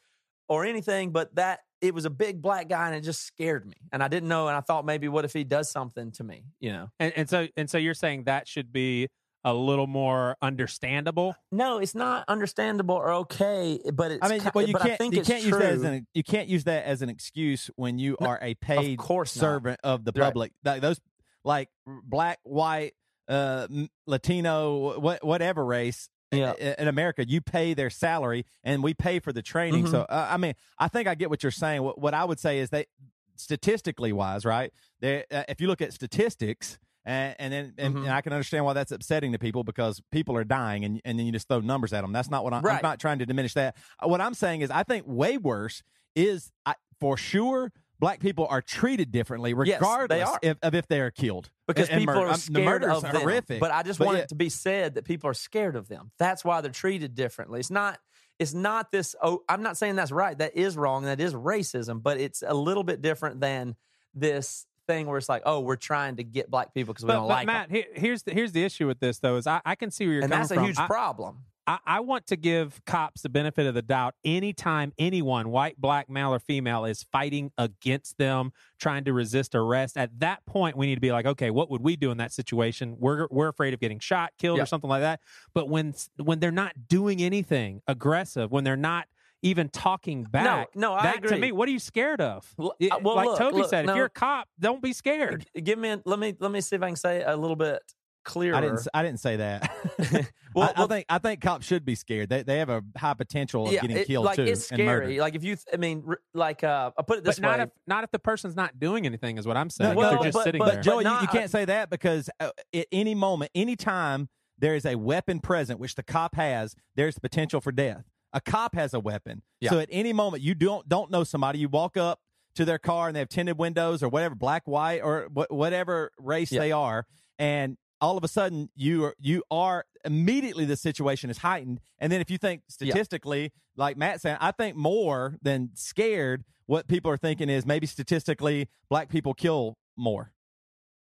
or 0.49 0.65
anything, 0.65 1.11
but 1.11 1.35
that 1.37 1.61
it 1.81 1.95
was 1.95 2.05
a 2.05 2.11
big 2.11 2.43
black 2.43 2.69
guy 2.69 2.89
and 2.89 2.97
it 2.97 3.03
just 3.03 3.23
scared 3.23 3.67
me. 3.67 3.77
And 3.93 4.03
I 4.03 4.09
didn't 4.09 4.29
know. 4.29 4.49
And 4.49 4.57
I 4.57 4.61
thought 4.61 4.85
maybe 4.85 5.09
what 5.09 5.25
if 5.25 5.33
he 5.33 5.45
does 5.45 5.71
something 5.71 6.11
to 6.13 6.25
me, 6.25 6.45
you 6.59 6.73
know? 6.73 6.89
and, 6.99 7.13
and 7.17 7.29
so 7.29 7.47
and 7.57 7.71
so 7.71 7.79
you're 7.79 7.95
saying 7.95 8.25
that 8.25 8.49
should 8.49 8.73
be 8.73 9.09
a 9.47 9.55
little 9.55 9.87
more 9.87 10.37
understandable 10.43 11.35
No, 11.51 11.79
it's 11.79 11.95
not 11.95 12.25
understandable 12.29 12.97
or 12.97 13.11
okay, 13.13 13.81
but 13.95 14.11
it's 14.11 14.23
I 14.23 14.29
mean, 14.29 14.43
well, 14.55 14.67
you 14.67 14.75
but 14.75 14.83
can't 14.83 14.99
think 14.99 15.15
you 15.15 15.21
it's 15.21 15.29
can't 15.29 15.43
use 15.45 15.53
that 15.57 15.73
as 15.73 15.83
an 15.83 16.07
you 16.13 16.23
can't 16.23 16.49
use 16.49 16.65
that 16.65 16.85
as 16.85 17.01
an 17.01 17.09
excuse 17.09 17.71
when 17.77 17.99
you 17.99 18.17
No, 18.21 18.27
are 18.27 18.39
a 18.43 18.55
paid 18.57 18.99
course 18.99 19.35
not. 19.37 19.41
servant 19.41 19.81
of 19.85 20.05
the 20.05 20.13
Right. 20.15 20.25
public. 20.27 20.53
Like 20.65 20.81
those 20.83 21.01
like 21.45 21.69
black, 21.87 22.41
white, 22.43 22.93
uh, 23.29 23.69
Latino, 24.07 24.99
what 25.01 25.25
whatever 25.25 25.65
race. 25.65 26.09
Yeah. 26.33 26.55
i- 26.61 26.75
In 26.83 26.89
America, 26.89 27.25
you 27.27 27.41
pay 27.41 27.73
their 27.73 27.89
salary, 27.89 28.45
and 28.65 28.83
we 28.83 28.95
pay 28.95 29.21
for 29.21 29.33
the 29.33 29.43
training. 29.43 29.85
Mhm. 29.85 29.91
So, 29.93 30.01
uh, 30.03 30.29
I 30.29 30.37
mean, 30.39 30.55
I 30.77 30.89
think 30.89 31.07
I 31.07 31.15
get 31.15 31.31
what 31.31 31.45
you're 31.45 31.53
saying. 31.53 31.83
What, 31.85 32.01
what 32.01 32.15
I 32.15 32.25
would 32.25 32.41
say 32.41 32.59
is 32.59 32.71
that, 32.71 32.89
statistically 33.37 34.13
wise, 34.13 34.45
right? 34.45 34.73
There, 35.01 35.25
uh, 35.31 35.45
if 35.49 35.61
you 35.61 35.69
look 35.69 35.81
at 35.81 35.93
statistics, 35.93 36.79
and, 37.07 37.35
and 37.39 37.53
then 37.53 37.75
and, 37.79 37.95
Mhm. 37.95 37.99
and 38.03 38.11
I 38.11 38.21
can 38.21 38.33
understand 38.35 38.65
why 38.67 38.75
that's 38.75 38.93
upsetting 38.93 39.33
to 39.33 39.39
people 39.39 39.65
because 39.65 40.03
people 40.13 40.37
are 40.37 40.45
dying, 40.45 40.85
and 40.85 41.01
and 41.05 41.19
then 41.19 41.25
you 41.25 41.33
just 41.33 41.49
throw 41.49 41.61
numbers 41.61 41.93
at 41.95 42.03
them. 42.03 42.13
That's 42.13 42.29
not 42.31 42.45
what 42.45 42.53
I'm, 42.53 42.59
I'm 42.59 42.65
Right. 42.65 42.83
not 42.83 42.99
trying 43.01 43.21
to 43.21 43.27
diminish 43.27 43.55
that. 43.55 43.77
Uh, 44.05 44.09
What 44.09 44.21
I'm 44.21 44.35
saying 44.35 44.61
is, 44.61 44.71
I 44.71 44.83
think 44.83 45.05
way 45.07 45.39
worse 45.39 45.83
is 46.15 46.51
I, 46.67 46.75
for 47.01 47.17
sure. 47.17 47.73
Black 47.99 48.21
people 48.21 48.47
are 48.51 48.61
treated 48.61 49.11
differently, 49.11 49.55
regardless 49.55 50.29
are. 50.29 50.39
if, 50.43 50.59
of 50.63 50.75
if 50.75 50.87
they 50.87 51.01
are 51.01 51.11
killed. 51.11 51.49
because 51.67 51.89
And- 51.89 52.01
people 52.01 52.15
murder- 52.15 52.27
are 52.29 52.37
scared 52.37 52.83
the 52.83 52.93
of 52.93 53.01
them. 53.03 53.17
horrific. 53.17 53.59
But 53.59 53.71
I 53.71 53.83
just 53.83 53.99
But 53.99 54.05
want 54.05 54.19
yeah- 54.19 54.25
it 54.25 54.29
to 54.29 54.35
be 54.35 54.51
said 54.51 54.97
that 54.97 55.07
people 55.07 55.31
are 55.31 55.35
scared 55.35 55.77
of 55.77 55.89
them. 55.89 56.11
That's 56.19 56.45
why 56.45 56.61
they're 56.61 56.71
treated 56.71 57.15
differently. 57.15 57.59
It's 57.61 57.71
not. 57.71 57.99
It's 58.39 58.53
not 58.53 58.93
this. 58.93 59.17
Oh, 59.23 59.43
I'm 59.49 59.63
not 59.63 59.79
saying 59.79 59.97
that's 59.97 60.13
right. 60.13 60.37
That 60.37 60.55
is 60.55 60.77
wrong. 60.77 61.05
That 61.05 61.21
is 61.23 61.33
racism. 61.33 62.03
But 62.03 62.21
it's 62.21 62.43
a 62.47 62.53
little 62.53 62.85
bit 62.85 63.01
different 63.01 63.41
than 63.41 63.77
this 64.15 64.67
thing 64.87 65.07
where 65.07 65.19
it's 65.19 65.29
like, 65.29 65.43
oh, 65.47 65.61
we're 65.61 65.77
trying 65.77 66.17
to 66.17 66.25
get 66.25 66.51
black 66.51 66.75
people 66.75 66.95
because 66.95 67.05
we 67.05 67.09
but, 67.09 67.15
don't 67.15 67.23
but 67.29 67.35
like 67.35 67.47
Matt, 67.47 67.69
them, 67.69 67.77
he- 67.95 68.01
here's 68.01 68.23
the 68.23 68.33
here's 68.33 68.53
the 68.53 68.63
issue 68.65 68.87
with 68.87 69.01
this 69.01 69.19
though 69.19 69.37
is 69.37 69.47
I, 69.47 69.61
I 69.65 69.75
can 69.75 69.91
see 69.91 70.07
where 70.07 70.15
you're 70.15 70.23
and 70.25 70.33
coming 70.33 70.47
from. 70.49 70.59
And 70.59 70.67
that's 70.67 70.79
a 70.79 70.81
huge 70.83 70.85
I- 70.85 70.87
problem. 70.87 71.39
I, 71.69 71.79
I 71.85 71.99
want 72.01 72.29
to 72.29 72.37
give 72.37 72.81
cops 72.85 73.23
the 73.23 73.29
benefit 73.29 73.67
of 73.67 73.75
the 73.75 73.83
doubt 73.83 74.15
anytime 74.25 74.93
anyone, 74.99 75.49
white, 75.49 75.81
black, 75.81 76.09
male, 76.09 76.33
or 76.33 76.39
female, 76.39 76.85
is 76.85 77.03
fighting 77.03 77.51
against 77.59 78.19
them, 78.19 78.53
trying 78.79 79.03
to 79.03 79.13
resist 79.13 79.53
arrest. 79.57 79.97
At 79.97 80.21
that 80.21 80.47
point, 80.47 80.77
we 80.77 80.87
need 80.87 80.95
to 80.95 81.01
be 81.01 81.11
like, 81.11 81.27
okay, 81.27 81.51
what 81.51 81.69
would 81.71 81.81
we 81.83 81.97
do 81.97 82.13
in 82.13 82.19
that 82.19 82.33
situation? 82.33 82.95
We're 83.01 83.27
we're 83.33 83.49
afraid 83.49 83.75
of 83.75 83.81
getting 83.81 83.99
shot, 83.99 84.31
killed, 84.39 84.59
Yeah. 84.59 84.63
or 84.63 84.67
something 84.67 84.89
like 84.89 85.01
that. 85.03 85.21
But 85.55 85.69
when 85.69 85.93
when 86.23 86.39
they're 86.39 86.53
not 86.53 86.87
doing 86.87 87.21
anything 87.21 87.83
aggressive, 87.89 88.53
when 88.53 88.63
they're 88.63 88.77
not 88.77 89.09
even 89.47 89.69
talking 89.69 90.25
back, 90.25 90.69
no, 90.75 90.93
I 90.95 91.03
that 91.05 91.23
to 91.29 91.37
me, 91.39 91.53
what 91.53 91.69
are 91.69 91.73
you 91.73 91.79
scared 91.79 92.21
of? 92.21 92.53
Well, 92.57 92.75
uh, 92.91 92.99
well, 93.03 93.15
like 93.17 93.27
look, 93.27 93.39
Toby 93.39 93.57
look, 93.59 93.71
said, 93.71 93.87
no. 93.87 93.93
if 93.93 93.97
you're 93.97 94.07
a 94.07 94.11
cop, 94.11 94.49
don't 94.59 94.83
be 94.83 94.93
scared. 94.93 95.47
Give 95.63 95.79
me. 95.79 95.91
a- 95.91 96.03
Let 96.05 96.19
me. 96.19 96.35
Let 96.39 96.51
me 96.51 96.61
see 96.61 96.77
if 96.77 96.83
I 96.83 96.87
can 96.89 96.97
say 96.97 97.19
it 97.19 97.25
a 97.27 97.37
little 97.37 97.57
bit 97.57 97.81
clearer. 98.25 98.57
I 98.57 98.61
didn't. 98.61 98.79
s- 98.79 98.89
I 98.93 99.03
didn't 99.03 99.21
say 99.21 99.37
that. 99.37 99.71
Well, 100.55 100.73
I, 100.75 100.85
I 100.85 100.87
think. 100.87 101.07
I 101.11 101.19
think 101.19 101.43
cops 101.43 101.67
should 101.67 101.85
be 101.85 101.95
scared. 101.95 102.31
They 102.31 102.43
they 102.43 102.59
have 102.61 102.71
a 102.71 102.83
high 102.97 103.13
potential 103.13 103.67
of 103.67 103.73
getting 103.73 103.91
it- 103.91 104.07
killed 104.07 104.25
like 104.25 104.37
too. 104.37 104.45
it's 104.45 104.71
and 104.73 104.83
murdered. 104.83 105.05
scary. 105.05 105.21
Like 105.21 105.35
if 105.35 105.45
you, 105.45 105.55
th- 105.55 105.67
I 105.71 105.77
mean, 105.77 106.03
r- 106.09 106.19
like 106.33 106.65
uh, 106.65 106.93
I 106.99 107.03
put 107.03 107.19
it 107.19 107.25
this 107.25 107.39
But 107.39 107.43
not 107.47 107.59
way. 107.59 107.65
if 107.65 107.71
not 107.87 108.05
if 108.05 108.11
the 108.11 108.19
person's 108.19 108.57
not 108.57 108.79
doing 108.79 109.05
anything, 109.05 109.37
is 109.37 109.47
what 109.47 109.59
I'm 109.59 109.69
saying. 109.69 109.91
No, 109.91 109.97
well, 109.99 110.11
they're 110.13 110.23
just 110.25 110.33
but- 110.33 110.45
sitting 110.45 110.59
but 110.61 110.73
there. 110.73 110.83
Joey, 110.83 111.05
you, 111.05 111.11
you 111.21 111.27
can't 111.29 111.51
say 111.51 111.67
that 111.67 111.91
because 111.91 112.31
uh, 112.41 112.49
at 112.75 112.87
any 112.91 113.15
moment, 113.15 113.51
any 113.55 113.77
time 113.77 114.31
there 114.59 114.75
is 114.75 114.87
a 114.87 114.95
weapon 114.95 115.41
present, 115.41 115.79
which 115.79 115.95
the 115.95 116.03
cop 116.03 116.35
has, 116.37 116.75
there's 116.95 117.17
the 117.17 117.21
potential 117.21 117.61
for 117.61 117.71
death. 117.71 118.05
A 118.37 118.41
cop 118.41 118.75
has 118.75 118.93
a 118.93 119.01
weapon, 119.01 119.43
Yeah. 119.61 119.71
so 119.71 119.79
at 119.81 119.89
any 119.91 120.13
moment 120.13 120.43
you 120.43 120.55
don't 120.55 120.87
don't 120.89 121.11
know 121.11 121.25
somebody, 121.25 121.59
you 121.59 121.69
walk 121.71 121.97
up 121.97 122.21
to 122.55 122.65
their 122.67 122.79
car 122.79 123.09
and 123.09 123.17
they 123.17 123.21
have 123.21 123.31
tinted 123.31 123.57
windows 123.59 124.03
or 124.03 124.09
whatever, 124.11 124.35
black, 124.35 124.67
white, 124.69 125.01
or 125.03 125.29
wh- 125.35 125.51
whatever 125.51 126.11
race 126.19 126.53
Yeah. 126.53 126.61
they 126.61 126.71
are, 126.73 127.07
and 127.39 127.79
all 128.01 128.19
of 128.19 128.25
a 128.25 128.29
sudden 128.29 128.69
you 128.75 129.05
are 129.07 129.15
you 129.19 129.43
are 129.51 129.87
immediately 130.05 130.67
the 130.67 130.77
situation 130.77 131.31
is 131.31 131.39
heightened. 131.39 131.81
And 131.99 132.13
then 132.13 132.21
if 132.21 132.31
you 132.31 132.37
think 132.37 132.63
statistically, 132.69 133.53
like 133.75 133.97
Matt 133.97 134.21
said, 134.21 134.37
I 134.41 134.53
think 134.53 134.77
more 134.77 135.37
than 135.43 135.71
scared. 135.75 136.45
What 136.67 136.89
people 136.89 137.11
are 137.13 137.17
thinking 137.17 137.49
is 137.49 137.65
maybe 137.65 137.87
statistically, 137.87 138.69
black 138.91 139.09
people 139.09 139.33
kill 139.35 139.79
more. 139.97 140.33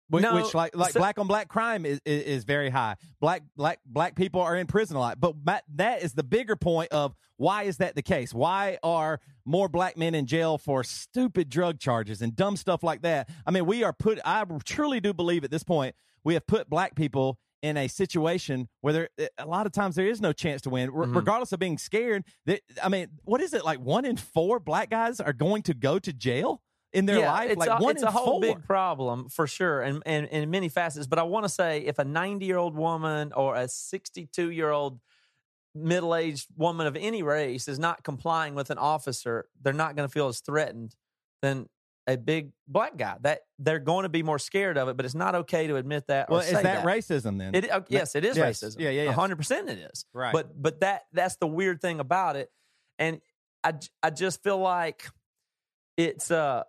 Which, 0.10 0.24
No, 0.24 0.36
which 0.36 0.54
like 0.54 0.76
like 0.76 0.94
so- 0.94 1.00
black 1.00 1.20
on 1.20 1.28
black 1.28 1.50
crime 1.50 1.86
is, 1.86 2.00
is 2.06 2.24
is 2.24 2.44
very 2.46 2.70
high. 2.70 2.96
Black 3.20 3.44
black 3.58 3.80
black 3.86 4.16
people 4.16 4.40
are 4.42 4.56
in 4.56 4.66
prison 4.68 4.96
a 4.96 5.00
lot. 5.00 5.20
But 5.20 5.36
Matt, 5.46 5.64
that 5.76 6.02
is 6.02 6.14
the 6.14 6.24
bigger 6.24 6.56
point 6.56 6.92
of 6.94 7.14
why 7.36 7.64
is 7.64 7.78
that 7.78 7.96
the 7.96 8.02
case? 8.02 8.34
Why 8.34 8.78
are 8.84 9.20
more 9.46 9.68
black 9.70 9.98
men 9.98 10.16
in 10.16 10.26
jail 10.26 10.58
for 10.58 10.84
stupid 10.84 11.50
drug 11.50 11.80
charges 11.80 12.22
and 12.22 12.36
dumb 12.36 12.56
stuff 12.56 12.84
like 12.84 13.02
that? 13.02 13.30
I 13.46 13.52
mean, 13.52 13.66
we 13.66 13.84
are 13.84 13.92
put. 13.94 14.20
I 14.24 14.46
truly 14.64 15.00
do 15.02 15.14
believe 15.14 15.44
at 15.44 15.52
this 15.52 15.64
point 15.64 15.94
we 16.24 16.36
have 16.36 16.48
put 16.48 16.70
black 16.70 16.96
people 16.96 17.38
in 17.64 17.76
a 17.76 17.88
situation 17.88 18.70
where 18.82 18.94
there 18.94 19.10
a 19.40 19.46
lot 19.46 19.66
of 19.66 19.72
times 19.72 19.96
there 19.96 20.06
is 20.08 20.22
no 20.22 20.32
chance 20.32 20.62
to 20.62 20.70
win, 20.70 20.92
Mhm. 20.92 21.16
regardless 21.16 21.52
of 21.52 21.60
being 21.60 21.78
scared. 21.78 22.24
That 22.46 22.62
I 22.82 22.88
mean, 22.88 23.08
what 23.26 23.42
is 23.42 23.54
it 23.54 23.66
like? 23.66 23.80
One 23.80 24.06
in 24.06 24.16
four 24.16 24.60
black 24.60 24.90
guys 24.90 25.20
are 25.20 25.34
going 25.34 25.64
to 25.64 25.74
go 25.74 26.00
to 26.00 26.14
jail 26.14 26.62
in 26.98 27.06
their 27.06 27.20
yeah, 27.20 27.32
life. 27.32 27.52
It's 27.52 27.60
like 27.60 27.80
a, 27.80 27.84
one 27.84 27.96
it's 27.96 28.04
a 28.04 28.10
whole 28.10 28.26
four. 28.26 28.42
big 28.42 28.64
problem 28.64 29.30
for 29.30 29.46
sure, 29.46 29.82
and 29.82 30.02
and 30.06 30.26
in 30.28 30.50
many 30.50 30.68
facets. 30.68 31.06
But 31.06 31.20
I 31.20 31.24
want 31.24 31.46
to 31.46 31.50
say, 31.50 31.82
if 31.82 32.00
a 32.00 32.04
90 32.04 32.46
year 32.46 32.58
old 32.58 32.76
woman 32.76 33.34
or 33.34 33.56
a 33.56 33.68
62 33.68 34.50
year 34.50 34.72
old 34.72 35.00
middle 35.76 36.16
aged 36.16 36.48
woman 36.56 36.88
of 36.88 36.96
any 36.96 37.22
race 37.22 37.68
is 37.68 37.78
not 37.78 38.04
complying 38.04 38.56
with 38.56 38.72
an 38.72 38.80
officer, 38.80 39.48
they're 39.62 39.74
not 39.74 39.96
going 39.96 40.08
to 40.08 40.12
feel 40.12 40.28
as 40.28 40.40
threatened 40.40 40.96
than 41.44 41.70
a 42.08 42.18
big 42.18 42.52
black 42.68 42.98
guy. 42.98 43.18
That 43.22 43.42
they're 43.60 43.78
going 43.78 44.04
to 44.04 44.10
be 44.10 44.24
more 44.24 44.40
scared 44.40 44.78
of 44.80 44.88
it. 44.90 44.98
But 44.98 45.06
it's 45.06 45.16
not 45.16 45.36
okay 45.36 45.68
to 45.68 45.76
admit 45.76 46.08
that. 46.08 46.32
well, 46.32 46.40
or 46.40 46.44
is 46.44 46.50
say 46.50 46.64
that, 46.64 46.84
racism 46.84 47.38
then? 47.38 47.54
It, 47.54 47.70
uh, 47.70 47.82
yes, 47.90 48.16
it 48.16 48.26
is 48.26 48.38
Yes. 48.38 48.60
racism. 48.60 48.80
Yeah, 48.80 48.90
yeah, 48.90 49.04
yeah. 49.04 49.12
hundred 49.12 49.36
percent, 49.36 49.70
it 49.70 49.78
is. 49.78 50.06
Right. 50.14 50.34
But 50.34 50.60
but 50.60 50.80
that 50.80 51.04
that's 51.14 51.36
the 51.36 51.48
weird 51.48 51.80
thing 51.80 52.00
about 52.00 52.38
it, 52.38 52.50
and 52.98 53.22
I 53.64 53.74
I 54.02 54.10
just 54.10 54.42
feel 54.42 54.58
like 54.58 55.08
it's 55.98 56.32
uh 56.32 56.64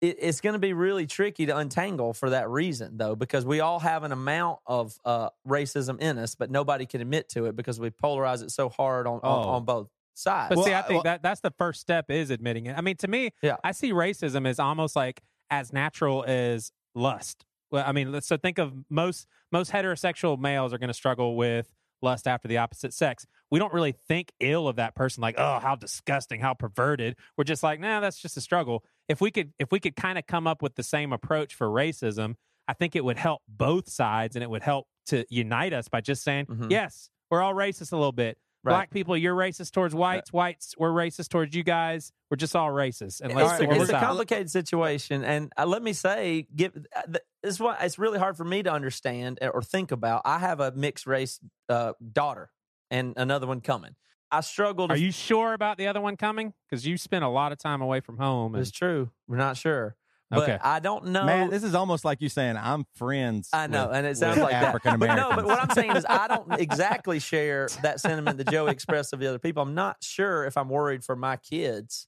it, 0.00 0.16
it's 0.20 0.40
going 0.40 0.52
to 0.52 0.58
be 0.58 0.72
really 0.72 1.06
tricky 1.06 1.46
to 1.46 1.56
untangle 1.56 2.12
for 2.12 2.30
that 2.30 2.48
reason 2.50 2.96
though 2.98 3.14
because 3.16 3.44
we 3.46 3.60
all 3.60 3.78
have 3.80 4.02
an 4.04 4.12
amount 4.12 4.58
of 4.66 4.98
uh 5.04 5.30
racism 5.48 6.00
in 6.00 6.18
us, 6.18 6.34
but 6.34 6.50
nobody 6.50 6.86
can 6.86 7.00
admit 7.00 7.28
to 7.30 7.46
it 7.46 7.56
because 7.56 7.80
we 7.80 7.90
polarize 7.90 8.42
it 8.42 8.50
so 8.50 8.68
hard 8.68 9.06
on 9.06 9.20
on, 9.22 9.46
Oh. 9.46 9.48
on 9.50 9.64
both 9.64 9.88
sides. 10.14 10.48
But 10.50 10.56
Well, 10.58 10.66
see, 10.66 10.72
I 10.72 10.78
I- 10.80 10.82
think 10.82 10.94
well- 11.04 11.12
that 11.14 11.22
that's 11.22 11.40
the 11.40 11.52
first 11.58 11.80
step 11.80 12.10
is 12.10 12.30
admitting 12.30 12.66
it. 12.66 12.76
I 12.76 12.80
mean, 12.80 12.96
to 12.96 13.08
me, 13.08 13.30
Yeah. 13.42 13.56
I 13.64 13.72
see 13.72 13.92
racism 13.92 14.46
as 14.46 14.58
almost 14.58 14.96
like 14.96 15.22
as 15.50 15.72
natural 15.72 16.24
as 16.26 16.72
lust. 16.94 17.44
Well, 17.70 17.84
I 17.86 17.92
mean, 17.92 18.20
so 18.20 18.36
think 18.36 18.58
of 18.58 18.72
most 18.90 19.26
most 19.52 19.70
heterosexual 19.72 20.38
males 20.38 20.72
are 20.72 20.78
going 20.78 20.88
to 20.88 20.94
struggle 20.94 21.36
with 21.36 21.72
lust 22.02 22.28
after 22.28 22.46
the 22.46 22.58
opposite 22.58 22.92
sex. 22.92 23.26
We 23.50 23.58
don't 23.58 23.72
really 23.72 23.92
think 23.92 24.32
ill 24.40 24.68
of 24.68 24.76
that 24.76 24.94
person, 24.94 25.22
like, 25.22 25.36
oh, 25.38 25.58
how 25.60 25.74
disgusting, 25.76 26.40
how 26.40 26.52
perverted. 26.54 27.16
We're 27.36 27.44
just 27.44 27.62
like, 27.62 27.80
nah, 27.80 28.00
that's 28.00 28.20
just 28.20 28.36
a 28.36 28.40
struggle. 28.40 28.84
If 29.08 29.20
we 29.20 29.30
could, 29.30 29.52
if 29.58 29.70
we 29.70 29.80
could 29.80 29.96
kind 29.96 30.18
of 30.18 30.26
come 30.26 30.46
up 30.46 30.62
with 30.62 30.74
the 30.74 30.82
same 30.82 31.12
approach 31.12 31.54
for 31.54 31.68
racism, 31.68 32.34
I 32.68 32.72
think 32.72 32.96
it 32.96 33.04
would 33.04 33.18
help 33.18 33.42
both 33.48 33.88
sides, 33.88 34.34
and 34.36 34.42
it 34.42 34.50
would 34.50 34.62
help 34.62 34.86
to 35.06 35.24
unite 35.30 35.72
us 35.72 35.88
by 35.88 36.00
just 36.00 36.24
saying, 36.24 36.46
Mhm. 36.46 36.70
yes, 36.70 37.10
we're 37.30 37.40
all 37.40 37.54
racist 37.54 37.92
a 37.92 37.96
little 37.96 38.10
bit. 38.12 38.38
Right. 38.64 38.72
Black 38.72 38.90
people, 38.90 39.16
you're 39.16 39.36
racist 39.36 39.70
towards 39.70 39.94
whites. 39.94 40.32
Whites, 40.32 40.74
we're 40.76 40.90
racist 40.90 41.28
towards 41.28 41.54
you 41.54 41.62
guys. 41.62 42.10
We're 42.28 42.36
just 42.36 42.56
all 42.56 42.70
racist. 42.70 43.20
And 43.20 43.30
it's, 43.30 43.60
a, 43.60 43.70
it's 43.82 43.90
a 43.90 43.92
complicated 44.00 44.50
situation, 44.50 45.22
and 45.22 45.52
uh, 45.56 45.66
let 45.66 45.82
me 45.84 45.92
say, 45.92 46.48
give 46.56 46.76
uh, 46.96 47.02
th- 47.02 47.18
this 47.44 47.54
is 47.54 47.60
why 47.60 47.76
it's 47.82 47.96
really 48.00 48.18
hard 48.18 48.36
for 48.36 48.42
me 48.44 48.64
to 48.64 48.72
understand 48.72 49.38
or 49.40 49.62
think 49.62 49.92
about. 49.92 50.22
I 50.24 50.40
have 50.40 50.58
a 50.58 50.72
mixed 50.72 51.06
race 51.06 51.38
uh, 51.68 51.92
daughter, 52.12 52.50
and 52.90 53.14
another 53.16 53.46
one 53.46 53.60
coming. 53.60 53.94
I 54.36 54.40
struggle. 54.40 54.88
To 54.88 54.94
Are 54.94 54.96
you 54.96 55.12
sure 55.12 55.52
about 55.54 55.78
the 55.78 55.86
other 55.88 56.00
one 56.00 56.16
coming? 56.16 56.52
Because 56.68 56.86
you 56.86 56.96
spent 56.96 57.24
a 57.24 57.28
lot 57.28 57.52
of 57.52 57.58
time 57.58 57.80
away 57.82 58.00
from 58.00 58.18
home. 58.18 58.54
It's 58.56 58.70
true. 58.70 59.10
We're 59.28 59.36
not 59.36 59.56
sure, 59.56 59.96
but 60.30 60.42
Okay. 60.42 60.58
I 60.62 60.80
don't 60.80 61.06
know. 61.06 61.24
Man, 61.24 61.50
this 61.50 61.62
is 61.62 61.74
almost 61.74 62.04
like 62.04 62.20
you 62.20 62.28
saying 62.28 62.56
I'm 62.56 62.84
friends. 62.94 63.48
I 63.52 63.66
know, 63.66 63.86
with- 63.88 63.96
and 63.96 64.06
it 64.06 64.16
sounds 64.16 64.38
like. 64.38 64.54
African 64.54 64.98
But 64.98 65.10
Americans. 65.10 65.30
no, 65.30 65.36
but 65.36 65.46
what 65.46 65.62
I'm 65.62 65.70
saying 65.74 65.96
is, 65.96 66.04
I 66.08 66.28
don't 66.28 66.52
exactly 66.60 67.18
share 67.18 67.68
that 67.82 68.00
sentiment 68.00 68.38
that 68.38 68.48
Joey 68.50 68.70
expressed 68.72 69.12
of 69.12 69.20
the 69.20 69.26
other 69.26 69.38
people. 69.38 69.62
I'm 69.62 69.74
not 69.74 69.96
sure 70.02 70.44
if 70.44 70.56
I'm 70.56 70.68
worried 70.68 71.04
for 71.04 71.16
my 71.16 71.36
kids 71.36 72.06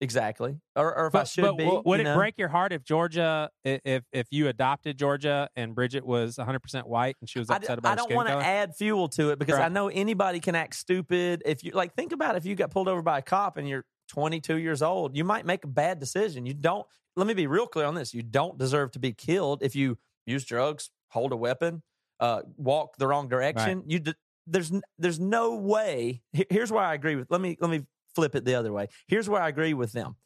exactly, 0.00 0.56
or, 0.76 0.94
or 0.96 1.06
if 1.06 1.14
I 1.14 1.24
should 1.24 1.42
but 1.42 1.56
be. 1.56 1.64
would 1.64 1.84
you 1.86 2.00
it 2.00 2.04
know? 2.04 2.16
break 2.16 2.38
your 2.38 2.48
heart 2.48 2.72
if 2.72 2.82
Georgia, 2.84 3.50
if 3.64 4.04
if 4.12 4.26
you 4.30 4.48
adopted 4.48 4.98
Georgia 4.98 5.48
and 5.56 5.74
Bridget 5.74 6.04
was 6.04 6.38
100 6.38 6.60
percent 6.60 6.86
white 6.88 7.16
and 7.20 7.28
she 7.28 7.38
was 7.38 7.50
upset 7.50 7.68
d- 7.68 7.72
about 7.74 7.92
I 7.92 7.94
don't 7.94 8.12
want 8.14 8.28
to 8.28 8.34
add 8.34 8.74
fuel 8.76 9.08
to 9.10 9.30
it 9.30 9.38
because 9.38 9.58
I 9.58 9.68
know 9.68 9.88
anybody 9.88 10.40
can 10.40 10.54
act 10.54 10.74
stupid. 10.74 11.42
If 11.44 11.64
you 11.64 11.72
like, 11.72 11.94
think 11.94 12.12
about 12.12 12.36
if 12.36 12.44
you 12.44 12.54
got 12.54 12.70
pulled 12.70 12.88
over 12.88 13.02
by 13.02 13.18
a 13.18 13.22
cop 13.22 13.56
and 13.56 13.68
you're 13.68 13.84
22 14.08 14.56
years 14.58 14.82
old, 14.82 15.16
you 15.16 15.24
might 15.24 15.46
make 15.46 15.64
a 15.64 15.68
bad 15.68 15.98
decision. 15.98 16.46
You 16.46 16.54
don't. 16.54 16.86
Let 17.16 17.26
me 17.26 17.34
be 17.34 17.46
real 17.46 17.66
clear 17.66 17.86
on 17.86 17.94
this: 17.94 18.14
you 18.14 18.22
don't 18.22 18.58
deserve 18.58 18.92
to 18.92 18.98
be 18.98 19.12
killed 19.12 19.62
if 19.62 19.74
you 19.74 19.98
use 20.26 20.44
drugs, 20.44 20.90
hold 21.08 21.32
a 21.32 21.36
weapon, 21.36 21.82
uh, 22.20 22.42
walk 22.56 22.96
the 22.98 23.06
wrong 23.06 23.28
direction. 23.28 23.82
You 23.86 23.98
d- 24.00 24.14
there's 24.46 24.72
there's 24.98 25.20
no 25.20 25.56
way. 25.56 26.22
Here's 26.50 26.72
why 26.72 26.86
I 26.86 26.94
agree 26.94 27.16
with. 27.16 27.30
Let 27.30 27.40
me 27.40 27.56
let 27.60 27.70
me 27.70 27.86
flip 28.14 28.34
it 28.34 28.44
the 28.44 28.54
other 28.54 28.72
way. 28.72 28.88
Here's 29.08 29.28
where 29.28 29.40
I 29.42 29.48
agree 29.48 29.74
with 29.74 29.92
them. 29.92 30.16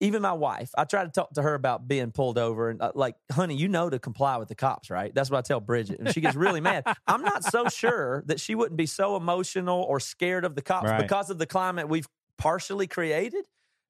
Even 0.00 0.20
my 0.20 0.34
wife, 0.34 0.70
I 0.76 0.84
try 0.84 1.04
to 1.04 1.10
talk 1.10 1.32
to 1.34 1.42
her 1.42 1.54
about 1.54 1.88
being 1.88 2.12
pulled 2.12 2.36
over 2.36 2.68
and 2.68 2.82
uh, 2.82 2.92
like, 2.94 3.16
honey, 3.32 3.56
you 3.56 3.66
know 3.66 3.88
to 3.88 3.98
comply 3.98 4.36
with 4.36 4.48
the 4.48 4.54
cops, 4.54 4.90
right? 4.90 5.14
That's 5.14 5.30
what 5.30 5.38
I 5.38 5.40
tell 5.40 5.58
Bridget, 5.58 6.00
and 6.00 6.10
she 6.10 6.20
gets 6.20 6.36
really 6.36 6.60
mad. 6.60 6.84
I'm 7.06 7.22
not 7.22 7.44
so 7.44 7.68
sure 7.68 8.22
that 8.26 8.38
she 8.38 8.54
wouldn't 8.54 8.76
be 8.76 8.84
so 8.84 9.16
emotional 9.16 9.82
or 9.82 9.98
scared 9.98 10.44
of 10.44 10.54
the 10.54 10.60
cops 10.60 10.90
Right. 10.90 11.00
because 11.00 11.30
of 11.30 11.38
the 11.38 11.46
climate 11.46 11.88
we've 11.88 12.06
partially 12.36 12.86
created. 12.86 13.46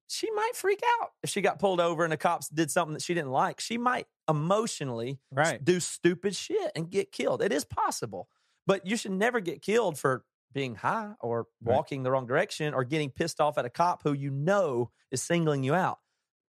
She 0.07 0.31
might 0.31 0.53
freak 0.55 0.81
out 1.01 1.11
if 1.25 1.31
she 1.31 1.41
got 1.41 1.59
pulled 1.59 1.81
over 1.81 2.05
and 2.05 2.13
the 2.13 2.17
cops 2.17 2.49
did 2.49 2.71
something 2.71 2.93
that 2.95 3.03
she 3.03 3.13
didn't 3.13 3.33
like. 3.33 3.59
She 3.59 3.77
might 3.77 4.07
emotionally 4.29 5.19
Right. 5.33 5.63
do 5.65 5.81
stupid 5.81 6.37
shit 6.37 6.71
and 6.77 6.89
get 6.89 7.11
killed. 7.11 7.43
It 7.43 7.51
is 7.53 7.65
possible, 7.65 8.29
but 8.65 8.87
you 8.87 8.97
should 8.97 9.11
never 9.11 9.41
get 9.41 9.61
killed 9.63 9.99
for 9.99 10.25
being 10.57 10.75
high 10.75 11.13
or 11.21 11.47
Right. 11.63 11.75
walking 11.77 12.03
the 12.03 12.11
wrong 12.11 12.27
direction 12.27 12.73
or 12.73 12.83
getting 12.83 13.11
pissed 13.11 13.41
off 13.43 13.59
at 13.59 13.67
a 13.67 13.71
cop 13.71 14.03
who 14.03 14.15
you 14.15 14.31
know 14.31 14.91
is 15.11 15.23
singling 15.23 15.63
you 15.63 15.75
out. 15.75 15.99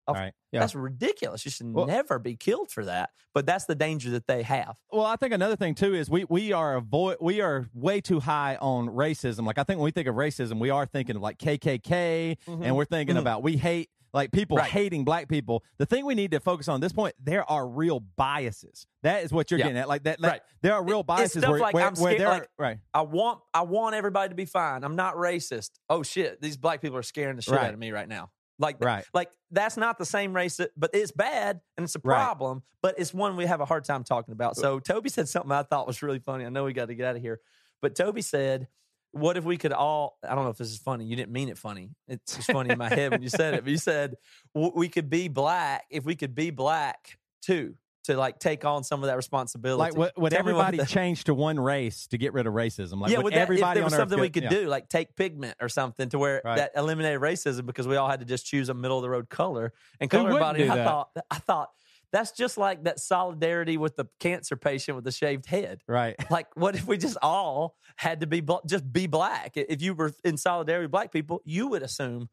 Right. 0.07 0.35
Yeah. 0.53 0.61
That's 0.61 0.75
ridiculous. 0.75 1.47
You 1.47 1.51
should 1.51 1.73
Well- 1.73 1.87
never 1.87 2.19
be 2.19 2.37
killed 2.37 2.71
for 2.71 2.85
that. 2.85 3.09
But 3.33 3.47
that's 3.47 3.65
the 3.65 3.75
danger 3.75 4.11
that 4.11 4.27
they 4.27 4.43
have. 4.43 4.77
Well, 4.93 5.07
I 5.07 5.17
think 5.17 5.33
another 5.33 5.57
thing 5.57 5.75
too 5.75 5.95
is 5.95 6.11
we 6.11 6.25
we 6.29 6.53
are 6.53 6.77
avoid 6.77 7.17
we 7.23 7.41
are 7.41 7.71
way 7.73 8.03
too 8.03 8.21
high 8.21 8.57
on 8.57 8.89
racism. 8.89 9.47
Like 9.47 9.57
I 9.57 9.65
think 9.65 9.79
when 9.79 9.85
we 9.87 9.91
think 9.93 10.07
of 10.07 10.15
racism, 10.17 10.61
we 10.61 10.69
are 10.69 10.85
thinking 10.85 11.17
of 11.17 11.23
like 11.23 11.39
KKK, 11.39 12.37
and 12.47 12.77
we're 12.77 12.85
thinking 12.85 13.17
Mhm. 13.17 13.21
about 13.21 13.43
we 13.43 13.57
hate 13.57 13.89
like 14.15 14.33
people 14.33 14.57
Right. 14.57 14.71
hating 14.71 15.05
black 15.05 15.29
people. 15.29 15.63
The 15.77 15.85
thing 15.85 16.07
we 16.07 16.15
need 16.15 16.31
to 16.31 16.41
focus 16.41 16.69
on 16.69 16.77
at 16.77 16.81
this 16.81 16.93
point, 16.93 17.15
there 17.23 17.49
are 17.51 17.67
real 17.69 18.01
biases. 18.01 18.87
That 19.03 19.25
is 19.25 19.33
what 19.33 19.51
you're 19.51 19.59
Yeah. 19.59 19.67
getting 19.67 19.79
at. 19.81 19.89
Like 19.89 20.05
that, 20.05 20.21
like, 20.21 20.33
Right. 20.33 20.43
there 20.63 20.73
are 20.73 20.83
real 20.83 21.01
It's 21.01 21.07
biases 21.07 21.43
stuff 21.43 21.51
where, 21.51 21.61
like 21.61 21.75
where, 21.75 21.87
I'm 21.87 21.95
where 21.97 22.15
scared- 22.15 22.29
like- 22.31 22.43
are, 22.43 22.49
right. 22.59 22.79
I 22.95 23.03
want 23.03 23.41
I 23.53 23.63
want 23.63 23.95
everybody 23.95 24.31
to 24.31 24.35
be 24.35 24.47
fine. 24.47 24.85
I'm 24.85 24.97
not 24.97 25.17
racist. 25.17 25.73
Oh 25.91 26.03
shit, 26.03 26.41
these 26.41 26.57
black 26.57 26.81
people 26.81 26.97
are 26.97 27.03
scaring 27.03 27.37
the 27.37 27.43
shit 27.43 27.55
Right. 27.55 27.67
out 27.67 27.75
of 27.75 27.79
me 27.79 27.91
right 27.91 28.09
now. 28.09 28.31
Like 28.59 28.77
Right. 28.83 29.05
like 29.13 29.31
that's 29.51 29.77
not 29.77 29.99
the 29.99 30.07
same 30.07 30.35
race, 30.35 30.57
that- 30.59 30.71
but 30.77 30.91
it's 30.95 31.11
bad 31.13 31.61
and 31.77 31.85
it's 31.85 31.97
a 31.97 32.01
Right. 32.03 32.15
problem. 32.17 32.63
But 32.83 32.95
it's 32.99 33.13
one 33.13 33.37
we 33.37 33.47
have 33.47 33.61
a 33.61 33.65
hard 33.65 33.85
time 33.85 34.05
talking 34.05 34.33
about. 34.33 34.57
So 34.57 34.79
Toby 34.79 35.09
said 35.09 35.29
something 35.29 35.51
I 35.51 35.65
thought 35.65 35.87
was 35.89 36.03
really 36.03 36.21
funny. 36.21 36.47
I 36.47 36.51
know 36.51 36.65
we 36.65 36.73
got 36.73 36.87
to 36.87 36.95
get 36.95 37.07
out 37.07 37.17
of 37.17 37.23
here, 37.23 37.41
but 37.83 37.95
Toby 37.97 38.23
said 38.23 38.69
what 39.15 39.37
if 39.37 39.45
we 39.45 39.57
could 39.57 39.73
all? 39.73 40.19
I 40.29 40.35
don't 40.35 40.45
know 40.45 40.51
if 40.51 40.59
this 40.59 40.71
is 40.71 40.79
funny. 40.79 41.05
You 41.05 41.17
didn't 41.17 41.33
mean 41.33 41.49
it 41.49 41.59
funny. 41.59 41.91
It's 42.09 42.37
just 42.37 42.51
funny 42.51 42.71
in 42.71 42.79
my 42.79 42.89
head 42.89 43.13
when 43.13 43.23
you 43.23 43.29
said 43.29 43.55
it. 43.55 43.65
But 43.65 43.71
you 43.71 43.79
said 43.79 44.17
we 44.55 44.89
could 44.89 45.09
be 45.09 45.29
black 45.29 45.85
if 45.91 46.05
we 46.05 46.17
could 46.17 46.35
be 46.35 46.51
black 46.51 47.19
too 47.41 47.77
to 48.05 48.17
like 48.17 48.39
take 48.39 48.65
on 48.65 48.85
some 48.85 49.03
of 49.03 49.07
that 49.07 49.17
responsibility. 49.17 49.79
Like, 49.79 49.97
would, 49.97 50.13
would 50.17 50.31
Tell 50.31 50.45
me 50.45 50.53
what 50.53 50.67
everybody 50.67 50.79
the- 50.79 50.87
change 51.01 51.25
to 51.25 51.35
one 51.35 51.59
race 51.59 52.07
to 52.09 52.19
get 52.19 52.33
rid 52.33 52.47
of 52.47 52.53
racism? 52.53 53.01
Like, 53.01 53.11
yeah, 53.11 53.19
would 53.19 53.25
would 53.25 53.33
that, 53.33 53.39
everybody 53.39 53.71
if 53.71 53.75
there 53.75 53.85
was 53.85 53.95
something 53.95 54.21
we 54.21 54.31
could 54.31 54.45
yeah. 54.45 54.51
do, 54.51 54.67
like 54.67 54.89
take 54.89 55.17
pigment 55.17 55.57
or 55.61 55.69
something, 55.69 56.09
to 56.11 56.19
where 56.19 56.43
Right. 56.45 56.57
that 56.57 56.73
eliminated 56.77 57.21
racism 57.21 57.65
because 57.65 57.89
we 57.89 57.97
all 57.97 58.09
had 58.09 58.21
to 58.21 58.27
just 58.27 58.47
choose 58.47 58.69
a 58.69 58.75
middle 58.75 58.99
of 58.99 59.03
the 59.03 59.09
road 59.11 59.31
color 59.31 59.73
and 60.01 60.11
color 60.11 60.31
do 60.55 60.71
I 60.71 60.85
thought, 60.85 61.09
I 61.31 61.39
thought 61.39 61.71
that's 62.13 62.33
just 62.33 62.57
like 62.59 62.85
that 62.85 63.01
solidarity 63.01 63.77
with 63.77 63.97
the 63.97 64.07
cancer 64.21 64.57
patient 64.57 64.97
with 64.97 65.05
the 65.05 65.13
shaved 65.13 65.47
head. 65.47 65.83
Right. 65.89 66.15
Like, 66.31 66.47
what 66.57 66.75
if 66.75 66.87
we 66.87 66.97
just 66.97 67.17
all 67.23 67.77
had 67.97 68.21
to 68.21 68.27
be 68.27 68.41
bl- 68.41 68.65
just 68.67 68.91
be 68.93 69.07
black? 69.07 69.53
If 69.57 69.83
you 69.83 69.95
were 69.95 70.13
in 70.25 70.37
solidarity 70.37 70.85
with 70.87 70.93
black 70.93 71.13
people, 71.13 71.43
you 71.45 71.69
would 71.69 71.83
assume. 71.83 72.29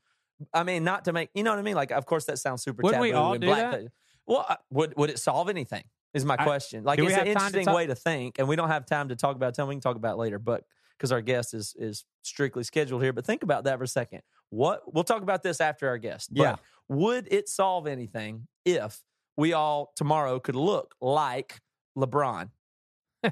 I 0.54 0.64
mean, 0.64 0.84
not 0.84 1.06
to 1.06 1.14
make 1.14 1.30
you 1.36 1.44
know 1.44 1.52
what 1.52 1.60
I 1.60 1.64
mean. 1.64 1.76
Like, 1.76 1.92
of 1.92 2.06
course, 2.06 2.26
that 2.26 2.40
sounds 2.40 2.64
super. 2.64 2.82
Wouldn't 2.82 3.02
we 3.02 3.14
all 3.14 3.38
do 3.38 3.48
black 3.48 3.72
that? 3.72 3.88
Well, 4.26 4.46
uh, 4.48 4.56
would 4.72 4.96
would 4.98 5.10
it 5.10 5.20
solve 5.20 5.50
anything? 5.50 5.84
Is 6.14 6.26
my 6.26 6.36
I- 6.38 6.44
question. 6.44 6.84
Like, 6.84 7.00
it's 7.00 7.12
an 7.12 7.18
time 7.18 7.26
to 7.26 7.32
interesting 7.32 7.74
way 7.74 7.88
to 7.88 7.96
think, 7.96 8.40
and 8.40 8.48
we 8.48 8.56
don't 8.56 8.70
have 8.70 8.86
time 8.86 9.10
to 9.10 9.16
talk 9.16 9.36
about. 9.36 9.54
Tell 9.54 9.66
me, 9.66 9.70
we 9.70 9.76
can 9.76 9.82
talk 9.82 9.96
about 9.98 10.14
it 10.16 10.18
later, 10.18 10.40
but 10.40 10.64
because 10.98 11.12
our 11.12 11.22
guest 11.22 11.54
is 11.54 11.76
is 11.78 12.06
strictly 12.24 12.64
scheduled 12.64 13.02
here. 13.04 13.14
But 13.14 13.26
think 13.26 13.44
about 13.44 13.64
that 13.66 13.78
for 13.78 13.84
a 13.84 13.88
second. 13.88 14.22
What 14.50 14.94
we'll 14.94 15.04
talk 15.04 15.22
about 15.22 15.44
this 15.44 15.62
after 15.62 15.88
our 15.88 15.98
guest. 15.98 16.34
But 16.34 16.42
Yeah. 16.44 16.56
would 16.90 17.28
it 17.32 17.48
solve 17.50 17.88
anything 17.88 18.48
if 18.66 19.00
we 19.38 19.54
all 19.54 19.92
tomorrow 19.96 20.40
could 20.40 20.56
look 20.56 20.96
like 21.02 21.60
LeBron? 21.98 22.50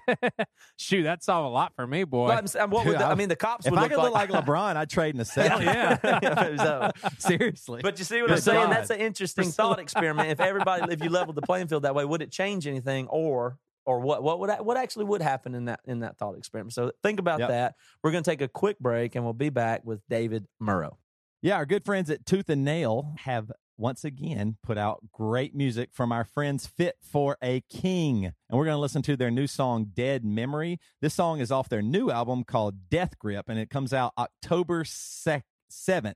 Shoot, 0.77 1.03
that'd 1.03 1.23
solve 1.23 1.45
a 1.45 1.49
lot 1.49 1.73
for 1.75 1.85
me, 1.87 2.03
boy. 2.03 2.27
Well, 2.27 2.37
I'm 2.37 2.45
saying, 2.47 2.69
what 2.69 2.85
would 2.85 2.91
Dude, 2.93 3.01
the, 3.01 3.05
I 3.07 3.11
I- 3.11 3.15
mean, 3.15 3.29
the 3.29 3.35
cops 3.35 3.65
If 3.65 3.71
would 3.71 3.79
I 3.79 3.83
look 3.83 3.91
could 3.91 4.01
look 4.03 4.13
like 4.13 4.29
LeBron, 4.29 4.75
I'd 4.75 4.89
trade 4.89 5.15
in 5.15 5.21
a 5.21 5.25
second. 5.25 5.67
Oh, 5.67 5.71
yeah. 5.71 5.97
Yeah, 6.21 6.55
so- 6.57 7.09
Seriously. 7.17 7.81
But 7.81 7.97
you 7.97 8.05
see 8.05 8.21
what 8.21 8.27
Good 8.27 8.35
I'm 8.37 8.41
saying? 8.41 8.67
God. 8.67 8.75
That's 8.75 8.89
an 8.91 8.99
interesting 8.99 9.49
thought 9.51 9.79
experiment. 9.79 10.29
If 10.29 10.39
everybody, 10.39 10.93
if 10.93 11.03
you 11.03 11.09
leveled 11.09 11.35
the 11.35 11.41
playing 11.41 11.67
field 11.67 11.83
that 11.83 11.95
way, 11.95 12.05
would 12.05 12.21
it 12.21 12.31
change 12.31 12.67
anything, 12.67 13.07
or 13.07 13.57
or 13.85 13.99
what? 13.99 14.21
What 14.21 14.39
would 14.39 14.51
what 14.59 14.77
actually 14.77 15.05
would 15.05 15.21
happen 15.23 15.55
in 15.55 15.65
that 15.65 15.79
in 15.85 15.99
that 16.01 16.17
thought 16.17 16.37
experiment? 16.37 16.73
So 16.73 16.91
think 17.01 17.19
about 17.19 17.39
Yep. 17.39 17.49
that. 17.49 17.75
We're 18.03 18.11
going 18.11 18.23
to 18.23 18.29
take 18.29 18.41
a 18.41 18.47
quick 18.47 18.77
break, 18.79 19.15
and 19.15 19.23
we'll 19.23 19.33
be 19.33 19.49
back 19.49 19.83
with 19.83 20.01
David 20.07 20.45
Murrow. 20.61 20.97
Yeah, 21.41 21.55
our 21.55 21.65
good 21.65 21.83
friends 21.85 22.09
at 22.11 22.25
Tooth 22.27 22.49
and 22.49 22.63
Nail 22.63 23.15
have 23.19 23.51
once 23.79 24.03
again 24.03 24.57
put 24.61 24.77
out 24.77 24.99
great 25.11 25.55
music 25.55 25.89
from 25.93 26.11
our 26.11 26.25
friends 26.25 26.67
Fit 26.67 26.97
for 27.01 27.37
a 27.41 27.61
King. 27.61 28.25
And 28.25 28.57
we're 28.57 28.65
going 28.65 28.75
to 28.75 28.81
listen 28.81 29.01
to 29.03 29.15
their 29.15 29.31
new 29.31 29.47
song, 29.47 29.91
Dead 29.93 30.25
Memory. 30.25 30.79
This 31.01 31.13
song 31.13 31.39
is 31.39 31.51
off 31.51 31.69
their 31.69 31.81
new 31.81 32.11
album 32.11 32.43
called 32.43 32.89
Death 32.89 33.17
Grip, 33.17 33.47
and 33.47 33.57
it 33.57 33.69
comes 33.69 33.93
out 33.93 34.13
October 34.17 34.83
7th. 34.83 36.13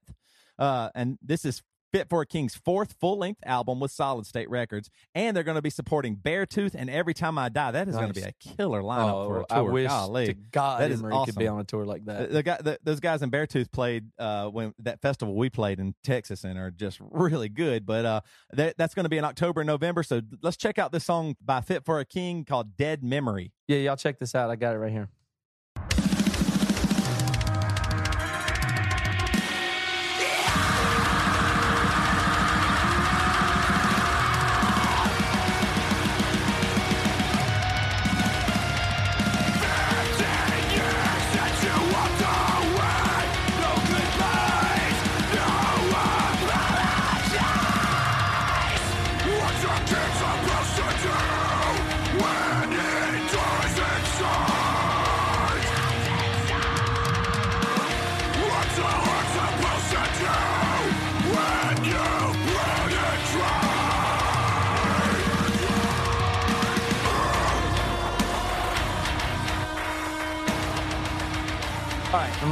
Uh, 0.59 0.89
and 0.93 1.17
this 1.21 1.45
is 1.45 1.63
Fit 1.93 2.09
for 2.09 2.21
a 2.21 2.25
King's 2.25 2.55
fourth 2.55 2.95
full 2.99 3.19
length 3.19 3.39
album 3.45 3.79
with 3.79 3.91
Solid 3.91 4.25
State 4.25 4.49
Records. 4.49 4.89
And 5.13 5.37
they're 5.37 5.43
going 5.43 5.57
to 5.57 5.61
be 5.61 5.69
supporting 5.69 6.15
Beartooth 6.17 6.73
and 6.73 6.89
Every 6.89 7.13
Time 7.13 7.37
I 7.37 7.49
Die. 7.49 7.69
That 7.71 7.87
is 7.87 7.95
going 7.95 8.11
to 8.11 8.19
be 8.19 8.23
a 8.23 8.31
killer 8.31 8.81
lineup 8.81 9.27
for 9.27 9.35
a 9.41 9.45
tour. 9.45 9.45
Oh, 9.51 9.55
I 9.55 9.61
wish 9.61 9.87
Golly. 9.87 10.25
to 10.25 10.33
God 10.33 10.81
That 10.81 10.89
is 10.89 10.99
Emery 11.01 11.13
could 11.25 11.35
be 11.35 11.47
on 11.47 11.59
a 11.59 11.63
tour 11.63 11.85
like 11.85 12.03
The, 12.03 12.13
that. 12.13 12.31
the 12.31 12.43
guy, 12.43 12.57
the, 12.61 12.79
those 12.83 12.99
guys 12.99 13.21
in 13.21 13.29
Beartooth 13.29 13.71
played 13.71 14.05
uh, 14.17 14.47
when 14.47 14.73
that 14.79 15.01
festival 15.01 15.35
we 15.35 15.51
played 15.51 15.79
in 15.79 15.93
Texas 16.03 16.43
and 16.43 16.57
are 16.57 16.71
just 16.71 16.97
really 16.99 17.47
good. 17.47 17.85
But 17.85 18.05
uh, 18.05 18.21
that, 18.53 18.75
that's 18.75 18.95
going 18.95 19.05
to 19.05 19.09
be 19.09 19.19
in 19.19 19.23
October 19.25 19.61
and 19.61 19.67
November. 19.67 20.01
So 20.01 20.21
let's 20.41 20.57
check 20.57 20.79
out 20.79 20.91
this 20.91 21.05
song 21.05 21.35
by 21.45 21.61
Fit 21.61 21.85
for 21.85 21.99
a 21.99 22.05
King 22.05 22.43
called 22.43 22.75
"Dead 22.75 23.03
Memory." 23.03 23.51
Yeah, 23.67 23.77
y'all 23.77 23.97
check 23.97 24.17
this 24.17 24.33
out. 24.33 24.49
I 24.49 24.55
got 24.55 24.73
it 24.73 24.79
right 24.79 24.91
here. 24.91 25.09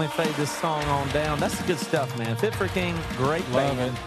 Me 0.02 0.08
fade 0.08 0.34
this 0.34 0.52
song 0.52 0.84
on 0.86 1.08
down. 1.10 1.40
That's 1.40 1.56
the 1.60 1.68
good 1.68 1.78
stuff, 1.78 2.18
man. 2.18 2.36
Fit 2.36 2.56
for 2.56 2.68
King, 2.70 2.98
great 3.18 3.48
Love 3.50 3.78
band. 3.78 3.98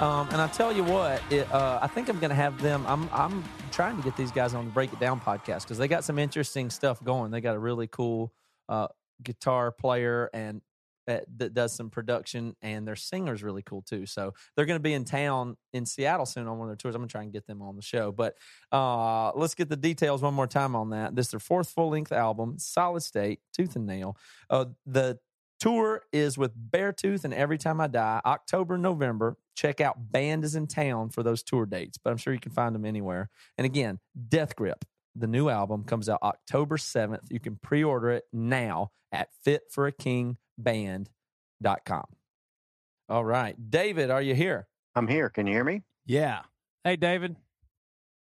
Um, 0.00 0.28
and 0.30 0.40
I 0.40 0.46
tell 0.46 0.72
you 0.72 0.84
what, 0.84 1.20
it, 1.28 1.50
uh, 1.52 1.80
I 1.82 1.88
think 1.88 2.08
I'm 2.08 2.20
going 2.20 2.30
to 2.30 2.36
have 2.36 2.62
them. 2.62 2.84
I'm 2.86 3.08
I'm 3.12 3.42
trying 3.72 3.96
to 3.96 4.02
get 4.02 4.16
these 4.16 4.30
guys 4.30 4.54
on 4.54 4.66
the 4.66 4.70
Break 4.70 4.92
It 4.92 5.00
Down 5.00 5.20
podcast 5.20 5.62
because 5.62 5.76
they 5.76 5.88
got 5.88 6.04
some 6.04 6.20
interesting 6.20 6.70
stuff 6.70 7.02
going. 7.02 7.32
They 7.32 7.40
got 7.40 7.56
a 7.56 7.58
really 7.58 7.88
cool 7.88 8.32
uh, 8.68 8.88
guitar 9.24 9.72
player 9.72 10.30
and 10.32 10.60
uh, 11.08 11.18
that 11.38 11.52
does 11.52 11.74
some 11.74 11.90
production, 11.90 12.54
and 12.62 12.86
their 12.86 12.94
singer's 12.94 13.42
really 13.42 13.62
cool 13.62 13.82
too. 13.82 14.06
So 14.06 14.32
they're 14.54 14.66
going 14.66 14.78
to 14.78 14.82
be 14.82 14.92
in 14.92 15.04
town 15.04 15.56
in 15.72 15.84
Seattle 15.84 16.26
soon 16.26 16.46
on 16.46 16.58
one 16.58 16.68
of 16.68 16.68
their 16.68 16.76
tours. 16.76 16.94
I'm 16.94 17.00
going 17.00 17.08
to 17.08 17.12
try 17.12 17.22
and 17.22 17.32
get 17.32 17.46
them 17.48 17.60
on 17.60 17.74
the 17.74 17.82
show. 17.82 18.12
But 18.12 18.36
uh, 18.70 19.32
let's 19.32 19.56
get 19.56 19.68
the 19.68 19.76
details 19.76 20.22
one 20.22 20.34
more 20.34 20.46
time 20.46 20.76
on 20.76 20.90
that. 20.90 21.16
This 21.16 21.26
is 21.26 21.30
their 21.32 21.40
fourth 21.40 21.70
full 21.70 21.90
length 21.90 22.12
album, 22.12 22.58
Solid 22.58 23.02
State, 23.02 23.40
Tooth 23.52 23.74
and 23.74 23.86
Nail. 23.86 24.16
Uh, 24.48 24.66
the 24.86 25.18
tour 25.60 26.02
is 26.12 26.36
with 26.36 26.52
Beartooth 26.56 27.24
and 27.24 27.32
Every 27.32 27.58
Time 27.58 27.80
I 27.80 27.86
Die, 27.86 28.20
October, 28.24 28.76
November. 28.78 29.36
Check 29.54 29.80
out 29.80 30.10
Bandsintown 30.10 31.12
for 31.12 31.22
those 31.22 31.42
tour 31.42 31.66
dates, 31.66 31.98
but 31.98 32.10
I'm 32.10 32.16
sure 32.16 32.32
you 32.32 32.40
can 32.40 32.52
find 32.52 32.74
them 32.74 32.86
anywhere. 32.86 33.28
And 33.58 33.64
again, 33.64 33.98
Death 34.28 34.56
Grip, 34.56 34.84
the 35.14 35.26
new 35.26 35.48
album 35.48 35.84
comes 35.84 36.08
out 36.08 36.20
October 36.22 36.78
7th. 36.78 37.30
You 37.30 37.40
can 37.40 37.56
pre 37.56 37.84
order 37.84 38.10
it 38.10 38.24
now 38.32 38.90
at 39.12 39.28
fitforakingband.com. 39.46 42.04
All 43.08 43.24
right. 43.24 43.70
David, 43.70 44.10
are 44.10 44.22
you 44.22 44.34
here? 44.34 44.68
I'm 44.94 45.08
here. 45.08 45.28
Can 45.28 45.46
you 45.46 45.52
hear 45.52 45.64
me? 45.64 45.82
Yeah. 46.06 46.42
hey, 46.84 46.96
David. 46.96 47.36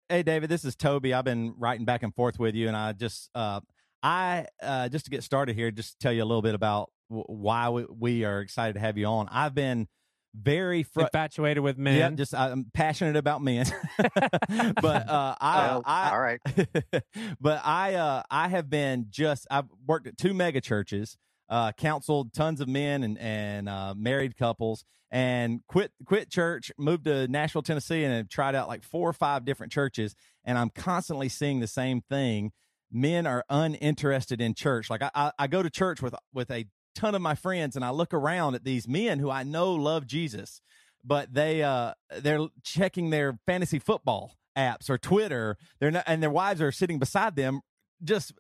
Hey, 0.09 0.23
David, 0.23 0.49
this 0.49 0.65
is 0.65 0.75
Toby. 0.75 1.13
I've 1.13 1.25
been 1.25 1.55
writing 1.59 1.85
back 1.85 2.03
and 2.03 2.15
forth 2.15 2.39
with 2.39 2.55
you, 2.55 2.69
and 2.69 2.77
I 2.77 2.95
just, 2.95 3.29
uh, 3.35 3.61
I 4.03 4.47
uh, 4.63 4.89
just 4.89 5.05
to 5.05 5.11
get 5.11 5.23
started 5.23 5.55
here, 5.55 5.71
just 5.71 5.93
to 5.93 5.99
tell 5.99 6.13
you 6.13 6.23
a 6.23 6.25
little 6.25 6.41
bit 6.41 6.55
about 6.55 6.79
w- 6.79 6.89
why 7.09 7.69
we, 7.71 7.87
we 7.89 8.25
are 8.25 8.41
excited 8.41 8.75
to 8.75 8.81
have 8.81 8.97
you 8.99 9.07
on. 9.07 9.29
I've 9.31 9.55
been 9.55 9.89
very 10.35 10.83
fr- 10.83 11.03
Infatuated 11.03 11.63
with 11.63 11.79
men. 11.79 11.99
Yeah, 11.99 12.11
just 12.11 12.35
I'm 12.35 12.67
passionate 12.75 13.17
about 13.17 13.43
men, 13.43 13.67
but 13.99 15.09
uh, 15.09 15.35
I, 15.41 15.67
Well, 15.69 15.83
I 15.85 16.11
all 16.11 16.21
right. 16.21 16.41
but 17.41 17.61
I 17.65 17.95
uh, 17.95 18.23
I 18.31 18.49
have 18.49 18.69
been 18.71 19.07
just 19.11 19.47
I've 19.51 19.67
worked 19.87 20.07
at 20.07 20.19
two 20.19 20.35
mega 20.35 20.61
churches, 20.61 21.17
uh, 21.49 21.73
counseled 21.73 22.33
tons 22.33 22.61
of 22.61 22.69
men 22.69 23.03
and 23.03 23.19
and 23.19 23.69
uh, 23.69 23.95
married 23.97 24.37
couples, 24.37 24.85
and 25.11 25.61
quit 25.67 25.93
quit 26.05 26.31
church, 26.31 26.71
moved 26.79 27.05
to 27.07 27.27
Nashville, 27.29 27.63
Tennessee, 27.63 28.05
and 28.05 28.15
have 28.15 28.29
tried 28.29 28.55
out 28.55 28.69
like 28.69 28.85
four 28.85 29.09
or 29.09 29.15
five 29.15 29.45
different 29.45 29.73
churches, 29.73 30.15
and 30.45 30.59
I'm 30.59 30.71
constantly 30.71 31.29
seeing 31.29 31.61
the 31.61 31.67
same 31.67 32.03
thing. 32.03 32.53
Men 32.91 33.27
are 33.27 33.45
uninterested 33.51 34.41
in 34.41 34.55
church. 34.55 34.89
Like 34.89 35.03
I, 35.03 35.11
I, 35.15 35.33
I 35.39 35.47
go 35.47 35.63
to 35.63 35.71
church 35.71 36.01
with 36.01 36.15
with 36.33 36.51
a 36.51 36.67
ton 36.99 37.15
of 37.15 37.23
my 37.23 37.35
friends, 37.35 37.77
and 37.77 37.85
I 37.85 37.91
look 37.91 38.13
around 38.13 38.55
at 38.55 38.65
these 38.65 38.87
men 38.89 39.19
who 39.19 39.31
I 39.31 39.43
know 39.43 39.73
love 39.75 40.07
Jesus, 40.07 40.61
but 41.05 41.33
they 41.33 41.63
uh 41.63 41.93
they're 42.19 42.47
checking 42.65 43.11
their 43.11 43.39
fantasy 43.47 43.79
football 43.79 44.35
apps 44.57 44.91
or 44.91 44.99
Twitter. 44.99 45.57
They're 45.81 45.91
not, 45.91 46.05
and 46.07 46.23
their 46.23 46.31
wives 46.31 46.61
are 46.61 46.73
sitting 46.73 46.99
beside 46.99 47.37
them, 47.37 47.61
just 48.03 48.33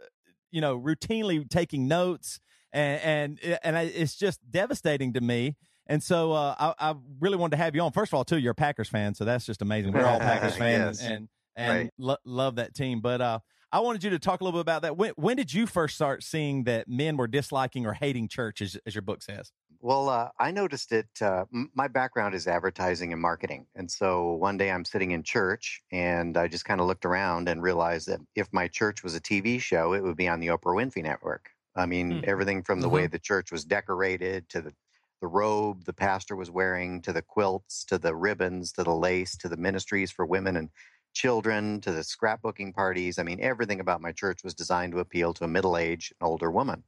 you 0.50 0.60
know, 0.60 0.78
routinely 0.78 1.48
taking 1.48 1.86
notes, 1.88 2.40
and 2.72 3.38
and 3.42 3.58
and 3.62 3.76
I, 3.78 3.82
it's 3.82 4.16
just 4.16 4.40
devastating 4.50 5.12
to 5.14 5.20
me. 5.20 5.56
And 5.86 6.02
so 6.02 6.32
uh, 6.32 6.54
I, 6.58 6.90
I 6.90 6.94
really 7.20 7.36
wanted 7.36 7.56
to 7.56 7.62
have 7.62 7.74
you 7.74 7.80
on. 7.80 7.92
First 7.92 8.12
of 8.12 8.16
all, 8.18 8.24
too, 8.24 8.38
you're 8.38 8.52
a 8.52 8.54
Packers 8.54 8.88
fan, 8.90 9.14
so 9.14 9.24
that's 9.24 9.46
just 9.46 9.62
amazing. 9.62 9.92
We're 9.92 10.04
all 10.04 10.18
Packers 10.30 10.56
fans, 10.56 11.00
Yes. 11.00 11.10
and 11.10 11.28
and 11.56 11.78
Right. 11.78 11.90
lo- 11.98 12.16
love 12.24 12.56
that 12.56 12.74
team. 12.74 13.00
But 13.00 13.20
uh, 13.20 13.38
I 13.70 13.80
wanted 13.80 14.02
you 14.02 14.10
to 14.10 14.18
talk 14.18 14.40
a 14.40 14.44
little 14.44 14.58
bit 14.58 14.62
about 14.62 14.82
that. 14.82 14.96
When 14.96 15.12
when 15.16 15.36
did 15.36 15.52
you 15.52 15.66
first 15.66 15.94
start 15.94 16.22
seeing 16.22 16.64
that 16.64 16.88
men 16.88 17.16
were 17.16 17.26
disliking 17.28 17.86
or 17.86 17.92
hating 17.94 18.28
church, 18.28 18.62
as, 18.62 18.78
as 18.86 18.94
your 18.94 19.02
book 19.02 19.22
says? 19.22 19.52
Well, 19.80 20.08
uh, 20.08 20.30
I 20.40 20.50
noticed 20.50 20.90
it. 20.92 21.08
Uh, 21.22 21.44
m- 21.54 21.70
my 21.74 21.86
background 21.88 22.34
is 22.34 22.48
advertising 22.48 23.12
and 23.12 23.22
marketing. 23.22 23.66
And 23.74 23.90
so 23.90 24.32
one 24.32 24.56
day 24.56 24.70
I'm 24.70 24.84
sitting 24.84 25.12
in 25.12 25.22
church 25.22 25.82
and 25.92 26.36
I 26.36 26.48
just 26.48 26.64
kind 26.64 26.80
of 26.80 26.86
looked 26.86 27.04
around 27.04 27.48
and 27.48 27.62
realized 27.62 28.08
that 28.08 28.20
if 28.34 28.52
my 28.52 28.66
church 28.66 29.04
was 29.04 29.14
a 29.14 29.20
TV 29.20 29.58
show, 29.60 29.92
it 29.92 30.02
would 30.02 30.16
be 30.16 30.26
on 30.28 30.40
the 30.40 30.48
Oprah 30.48 30.74
Winfrey 30.74 31.02
Network. 31.02 31.50
I 31.76 31.86
mean, 31.86 32.20
Hmm. 32.20 32.24
everything 32.24 32.64
from 32.64 32.80
the 32.80 32.88
way 32.88 33.06
the 33.06 33.20
church 33.20 33.52
was 33.52 33.64
decorated 33.64 34.48
to 34.48 34.62
the, 34.62 34.74
the 35.20 35.28
robe 35.28 35.84
the 35.84 35.92
pastor 35.92 36.34
was 36.34 36.50
wearing 36.50 37.02
to 37.02 37.12
the 37.12 37.22
quilts 37.22 37.84
to 37.84 37.98
the 37.98 38.14
ribbons 38.16 38.72
to 38.72 38.84
the 38.84 38.94
lace 38.94 39.36
to 39.36 39.48
the 39.48 39.56
ministries 39.56 40.10
for 40.12 40.24
women 40.24 40.56
and 40.56 40.70
children 41.18 41.80
to 41.80 41.90
the 41.90 42.02
scrapbooking 42.02 42.72
parties. 42.72 43.18
I 43.18 43.24
mean, 43.24 43.40
everything 43.40 43.80
about 43.80 44.00
my 44.00 44.12
church 44.12 44.44
was 44.44 44.54
designed 44.54 44.92
to 44.92 45.00
appeal 45.00 45.34
to 45.34 45.44
a 45.44 45.48
middle 45.48 45.76
aged 45.76 46.12
and 46.12 46.28
older 46.28 46.48
woman. 46.48 46.84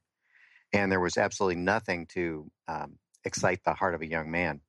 And 0.72 0.90
there 0.90 1.00
was 1.00 1.16
absolutely 1.16 1.60
nothing 1.60 2.06
to 2.14 2.48
um, 2.68 2.98
excite 3.24 3.64
the 3.64 3.74
heart 3.74 3.96
of 3.96 4.02
a 4.02 4.08
young 4.08 4.30
man. 4.30 4.60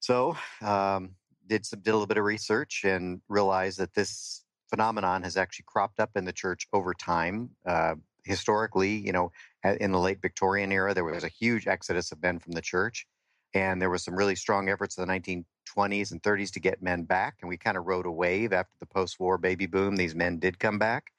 So, 0.00 0.34
um, 0.62 1.10
did 1.46 1.66
some 1.66 1.80
did 1.80 1.90
a 1.90 1.92
little 1.92 2.06
bit 2.06 2.16
of 2.16 2.24
research 2.24 2.84
and 2.84 3.20
realized 3.28 3.78
that 3.80 3.92
this 3.92 4.44
phenomenon 4.70 5.24
has 5.24 5.36
actually 5.36 5.66
cropped 5.66 6.00
up 6.00 6.12
in 6.16 6.24
the 6.24 6.32
church 6.32 6.66
over 6.72 6.94
time. 6.94 7.50
Uh, 7.66 7.96
historically, 8.24 8.94
you 8.94 9.12
know, 9.12 9.30
in 9.78 9.92
the 9.92 9.98
late 9.98 10.22
Victorian 10.22 10.72
era, 10.72 10.94
there 10.94 11.04
was 11.04 11.24
a 11.24 11.28
huge 11.28 11.66
exodus 11.66 12.12
of 12.12 12.22
men 12.22 12.38
from 12.38 12.52
the 12.52 12.62
church, 12.62 13.06
and 13.54 13.80
there 13.80 13.90
was 13.90 14.02
some 14.04 14.14
really 14.14 14.36
strong 14.36 14.68
efforts 14.68 14.96
in 14.96 15.06
the 15.06 15.12
1920s 15.12 16.12
and 16.12 16.22
30s 16.22 16.52
to 16.52 16.60
get 16.60 16.82
men 16.82 17.04
back. 17.04 17.36
And 17.40 17.48
we 17.48 17.56
kind 17.56 17.76
of 17.76 17.86
rode 17.86 18.06
a 18.06 18.10
wave 18.10 18.52
after 18.52 18.72
the 18.80 18.86
post-war 18.86 19.38
baby 19.38 19.66
boom. 19.66 19.96
These 19.96 20.14
men 20.14 20.38
did 20.38 20.58
come 20.58 20.78
back, 20.78 21.12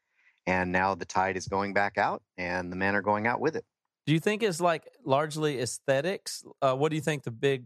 and 0.45 0.71
now 0.71 0.95
the 0.95 1.05
tide 1.05 1.37
is 1.37 1.47
going 1.47 1.73
back 1.73 1.97
out, 1.97 2.23
and 2.37 2.71
the 2.71 2.75
men 2.75 2.95
are 2.95 3.01
going 3.01 3.27
out 3.27 3.39
with 3.39 3.55
it. 3.55 3.65
Do 4.05 4.13
you 4.13 4.19
think 4.19 4.43
it's 4.43 4.61
like 4.61 4.87
largely 5.05 5.59
aesthetics? 5.59 6.43
Uh, 6.61 6.75
what 6.75 6.89
do 6.89 6.95
you 6.95 7.01
think 7.01 7.23
the 7.23 7.31
big 7.31 7.65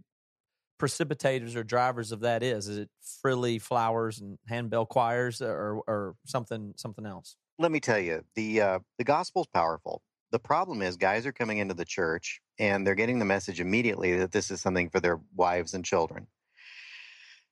precipitators 0.78 1.56
or 1.56 1.64
drivers 1.64 2.12
of 2.12 2.20
that 2.22 2.44
is? 2.44 2.68
Is 2.68 2.78
it 2.78 2.90
frilly 3.22 3.60
flowers 3.60 4.20
and 4.20 4.38
handbell 4.48 4.86
choirs, 4.86 5.42
or 5.42 5.82
or 5.88 6.16
something 6.26 6.74
something 6.76 7.06
else? 7.06 7.38
let 7.58 7.72
me 7.72 7.80
tell 7.80 8.00
you, 8.00 8.24
the 8.36 8.62
uh, 8.62 8.80
the 8.98 9.04
gospel's 9.04 9.48
powerful. 9.48 10.02
The 10.36 10.40
problem 10.40 10.82
is, 10.82 10.98
guys 10.98 11.26
are 11.26 11.32
coming 11.32 11.60
into 11.60 11.74
the 11.74 11.86
church 11.86 12.42
and 12.60 12.86
they're 12.86 12.94
getting 12.94 13.20
the 13.20 13.24
message 13.24 13.62
immediately 13.62 14.18
that 14.18 14.34
this 14.34 14.52
is 14.52 14.60
something 14.60 14.90
for 14.90 15.00
their 15.00 15.22
wives 15.34 15.74
and 15.74 15.86
children, 15.86 16.28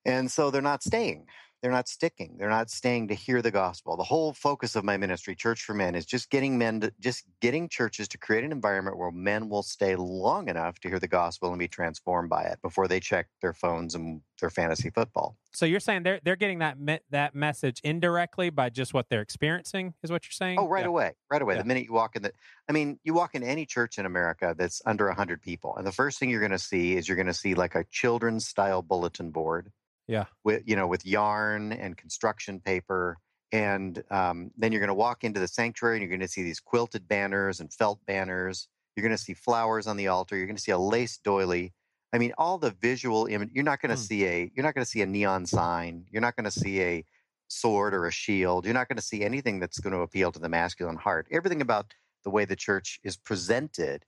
and 0.03 0.29
so 0.29 0.51
they're 0.51 0.61
not 0.61 0.83
staying. 0.83 1.27
They're 1.63 1.71
not 1.71 1.87
sticking. 1.87 2.35
They're 2.37 2.49
not 2.49 2.69
staying 2.69 3.07
to 3.07 3.13
hear 3.13 3.41
the 3.41 3.49
gospel. 3.49 3.95
The 3.95 4.03
whole 4.03 4.33
focus 4.33 4.75
of 4.75 4.83
my 4.83 4.97
ministry, 4.97 5.33
Church 5.33 5.63
for 5.63 5.73
Men, 5.73 5.95
is 5.95 6.05
just 6.05 6.29
getting 6.29 6.57
men 6.57 6.81
to 6.81 6.93
just 6.99 7.23
getting 7.39 7.69
churches 7.69 8.09
to 8.09 8.17
create 8.17 8.43
an 8.43 8.51
environment 8.51 8.97
where 8.97 9.11
men 9.11 9.47
will 9.47 9.63
stay 9.63 9.95
long 9.95 10.49
enough 10.49 10.77
to 10.81 10.89
hear 10.89 10.99
the 10.99 11.07
gospel 11.07 11.51
and 11.51 11.59
be 11.59 11.69
transformed 11.69 12.29
by 12.29 12.43
it 12.43 12.61
before 12.61 12.89
they 12.89 12.99
check 12.99 13.27
their 13.41 13.53
phones 13.53 13.95
and 13.95 14.19
their 14.41 14.49
fantasy 14.49 14.89
football. 14.89 15.37
So 15.53 15.65
you're 15.65 15.79
saying 15.79 16.03
they're 16.03 16.19
they're 16.21 16.35
getting 16.35 16.59
that 16.59 16.77
me- 16.77 16.99
that 17.11 17.33
message 17.33 17.79
indirectly 17.81 18.49
by 18.49 18.69
just 18.69 18.93
what 18.93 19.07
they're 19.07 19.21
experiencing, 19.21 19.93
is 20.03 20.11
what 20.11 20.25
you're 20.25 20.31
oh, 20.33 20.43
saying? 20.45 20.59
Oh, 20.59 20.67
right 20.67 20.81
Yeah. 20.81 20.89
away, 20.89 21.11
right 21.31 21.41
away. 21.41 21.55
Yeah. 21.55 21.61
The 21.61 21.67
minute 21.67 21.85
you 21.85 21.93
walk 21.93 22.17
in 22.17 22.23
the, 22.23 22.33
I 22.67 22.73
mean, 22.73 22.99
you 23.05 23.13
walk 23.13 23.35
into 23.35 23.47
any 23.47 23.65
church 23.65 23.97
in 23.97 24.05
America 24.05 24.53
that's 24.57 24.81
under 24.85 25.09
hundred 25.11 25.41
people, 25.41 25.77
and 25.77 25.87
the 25.87 25.93
first 25.93 26.19
thing 26.19 26.29
you're 26.29 26.41
going 26.41 26.51
to 26.51 26.59
see 26.59 26.97
is 26.97 27.07
you're 27.07 27.15
going 27.15 27.27
to 27.27 27.33
see 27.33 27.55
like 27.55 27.75
a 27.75 27.85
children's 27.85 28.45
style 28.45 28.81
bulletin 28.81 29.31
board. 29.31 29.71
Yeah. 30.07 30.25
With 30.43 30.63
you 30.65 30.75
know, 30.75 30.87
with 30.87 31.05
yarn 31.05 31.71
and 31.73 31.97
construction 31.97 32.59
paper, 32.59 33.17
and 33.51 34.03
um, 34.11 34.51
then 34.57 34.71
you're 34.71 34.81
going 34.81 34.87
to 34.89 34.93
walk 34.93 35.23
into 35.23 35.39
the 35.39 35.47
sanctuary 35.47 35.95
and 35.97 36.01
you're 36.01 36.09
going 36.09 36.19
to 36.19 36.27
see 36.27 36.43
these 36.43 36.59
quilted 36.59 37.07
banners 37.07 37.59
and 37.59 37.71
felt 37.71 37.99
banners. 38.05 38.67
You're 38.95 39.03
going 39.03 39.15
to 39.15 39.23
see 39.23 39.33
flowers 39.33 39.87
on 39.87 39.97
the 39.97 40.07
altar. 40.07 40.35
You're 40.35 40.45
going 40.45 40.55
to 40.55 40.61
see 40.61 40.71
a 40.71 40.77
lace 40.77 41.17
doily. 41.17 41.73
I 42.13 42.19
mean, 42.19 42.33
all 42.37 42.57
the 42.59 42.71
visual 42.71 43.25
image. 43.27 43.49
You're 43.53 43.63
not 43.63 43.81
going 43.81 43.89
to 43.91 43.95
Hmm. 43.95 44.01
see 44.03 44.25
a. 44.25 44.51
You're 44.55 44.63
not 44.63 44.75
going 44.75 44.85
to 44.85 44.89
see 44.89 45.01
a 45.01 45.05
neon 45.05 45.45
sign. 45.45 46.05
You're 46.11 46.21
not 46.21 46.35
going 46.35 46.45
to 46.45 46.51
see 46.51 46.81
a 46.81 47.05
sword 47.47 47.93
or 47.93 48.05
a 48.07 48.11
shield. 48.11 48.65
You're 48.65 48.73
not 48.73 48.87
going 48.87 48.97
to 48.97 49.03
see 49.03 49.23
anything 49.23 49.59
that's 49.59 49.79
going 49.79 49.93
to 49.93 49.99
appeal 50.01 50.31
to 50.31 50.39
the 50.39 50.49
masculine 50.49 50.97
heart. 50.97 51.27
Everything 51.31 51.61
about 51.61 51.93
the 52.23 52.29
way 52.29 52.45
the 52.45 52.55
church 52.55 52.99
is 53.03 53.17
presented 53.17 54.05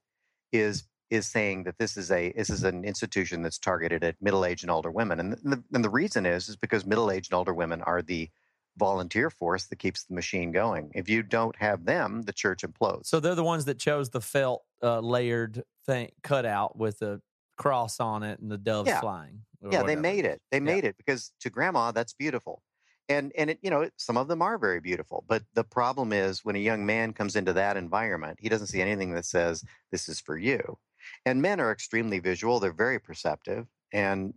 is 0.52 0.84
is 1.10 1.26
saying 1.26 1.64
that 1.64 1.78
this 1.78 1.96
is 1.96 2.10
a 2.10 2.32
this 2.32 2.50
is 2.50 2.64
an 2.64 2.84
institution 2.84 3.42
that's 3.42 3.58
targeted 3.58 4.02
at 4.02 4.20
middle 4.20 4.44
aged 4.44 4.64
and 4.64 4.70
older 4.70 4.90
women, 4.90 5.20
and 5.20 5.32
the, 5.32 5.62
and 5.72 5.84
the 5.84 5.90
reason 5.90 6.26
is 6.26 6.48
is 6.48 6.56
because 6.56 6.84
middle 6.84 7.10
aged 7.10 7.32
and 7.32 7.38
older 7.38 7.54
women 7.54 7.82
are 7.82 8.02
the 8.02 8.30
volunteer 8.76 9.30
force 9.30 9.64
that 9.66 9.76
keeps 9.76 10.04
the 10.04 10.14
machine 10.14 10.52
going. 10.52 10.90
If 10.94 11.08
you 11.08 11.22
don't 11.22 11.56
have 11.56 11.86
them, 11.86 12.22
the 12.22 12.32
church 12.32 12.62
implodes. 12.62 13.06
So 13.06 13.20
they're 13.20 13.34
the 13.34 13.42
ones 13.44 13.64
that 13.64 13.78
chose 13.78 14.10
the 14.10 14.20
felt 14.20 14.64
uh, 14.82 15.00
layered 15.00 15.64
thing 15.86 16.10
cut 16.22 16.44
out 16.44 16.76
with 16.76 17.00
a 17.00 17.22
cross 17.56 18.00
on 18.00 18.22
it 18.22 18.38
and 18.40 18.50
the 18.50 18.58
doves 18.58 18.88
Yeah. 18.88 19.00
flying. 19.00 19.42
yeah, 19.70 19.82
they 19.82 19.96
made 19.96 20.24
it. 20.26 20.42
They 20.50 20.60
made 20.60 20.84
it 20.84 20.96
because 20.98 21.32
to 21.40 21.50
grandma, 21.50 21.90
that's 21.90 22.12
beautiful. 22.12 22.62
And 23.08 23.32
and 23.38 23.50
it, 23.50 23.60
you 23.62 23.70
know, 23.70 23.88
some 23.96 24.16
of 24.16 24.28
them 24.28 24.42
are 24.42 24.58
very 24.58 24.80
beautiful, 24.80 25.24
but 25.28 25.44
the 25.54 25.64
problem 25.64 26.12
is 26.12 26.44
when 26.44 26.56
a 26.56 26.58
young 26.60 26.84
man 26.84 27.12
comes 27.12 27.36
into 27.36 27.52
that 27.52 27.76
environment, 27.76 28.38
he 28.40 28.48
doesn't 28.48 28.66
see 28.66 28.80
anything 28.82 29.12
that 29.14 29.24
says 29.24 29.64
this 29.92 30.08
is 30.08 30.20
for 30.20 30.36
you. 30.36 30.76
And 31.24 31.42
men 31.42 31.60
are 31.60 31.72
extremely 31.72 32.18
visual; 32.18 32.60
they're 32.60 32.72
very 32.72 32.98
perceptive, 32.98 33.66
and 33.92 34.34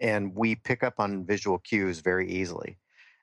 and 0.00 0.34
we 0.34 0.54
pick 0.54 0.82
up 0.82 0.94
on 0.98 1.26
visual 1.26 1.58
cues 1.58 2.00
very 2.00 2.30
easily. 2.30 2.78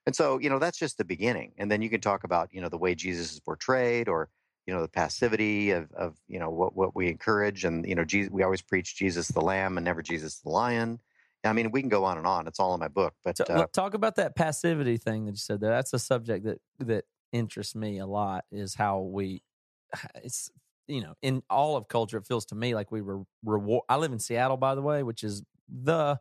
And 0.06 0.16
so, 0.16 0.38
you 0.40 0.50
know, 0.50 0.60
that's 0.60 0.78
just 0.78 0.98
the 0.98 1.06
beginning. 1.06 1.54
And 1.58 1.72
then 1.72 1.82
you 1.82 1.90
can 1.90 2.02
talk 2.02 2.24
about, 2.26 2.50
you 2.54 2.62
know, 2.62 2.70
the 2.70 2.78
way 2.78 2.94
Jesus 2.94 3.34
is 3.34 3.40
portrayed, 3.40 4.08
or 4.08 4.30
you 4.68 4.74
know, 4.74 4.82
the 4.82 4.88
passivity 4.88 5.72
of 5.72 5.92
of 5.94 6.16
you 6.28 6.40
know 6.40 6.50
what 6.50 6.76
what 6.76 6.96
we 6.96 7.08
encourage, 7.08 7.66
and 7.66 7.88
you 7.88 7.96
know, 7.96 8.04
Jesus, 8.04 8.32
we 8.32 8.44
always 8.44 8.62
preach 8.62 8.96
Jesus 8.96 9.28
the 9.28 9.42
Lamb 9.42 9.78
and 9.78 9.86
never 9.86 10.02
Jesus 10.02 10.40
the 10.40 10.50
Lion. 10.50 11.00
I 11.44 11.54
mean, 11.54 11.70
we 11.70 11.82
can 11.82 11.90
go 11.90 12.04
on 12.06 12.18
and 12.18 12.26
on. 12.26 12.48
It's 12.48 12.60
all 12.60 12.74
in 12.74 12.80
my 12.80 12.88
book. 12.88 13.14
But 13.24 13.48
uh, 13.48 13.68
talk 13.72 13.94
about 13.94 14.16
that 14.16 14.36
passivity 14.36 14.98
thing 14.98 15.26
that 15.26 15.34
you 15.34 15.38
said 15.38 15.62
there. 15.62 15.70
That's 15.70 15.94
a 15.94 16.00
subject 16.00 16.46
that 16.46 16.60
that 16.80 17.06
interests 17.32 17.76
me 17.76 18.00
a 18.00 18.08
lot. 18.08 18.46
Is 18.52 18.74
how 18.74 19.02
we, 19.02 19.44
it's 20.24 20.50
you 20.88 21.02
know, 21.02 21.14
in 21.22 21.44
all 21.50 21.78
of 21.78 21.88
culture, 21.88 22.18
it 22.18 22.26
feels 22.26 22.46
to 22.48 22.56
me 22.56 22.76
like 22.76 22.92
we 22.92 23.02
were 23.02 23.24
reward. 23.44 23.84
I 23.90 23.98
live 23.98 24.12
in 24.12 24.20
Seattle, 24.20 24.58
by 24.58 24.76
the 24.76 24.82
way, 24.82 25.04
which 25.04 25.24
is 25.24 25.44
the 25.68 26.20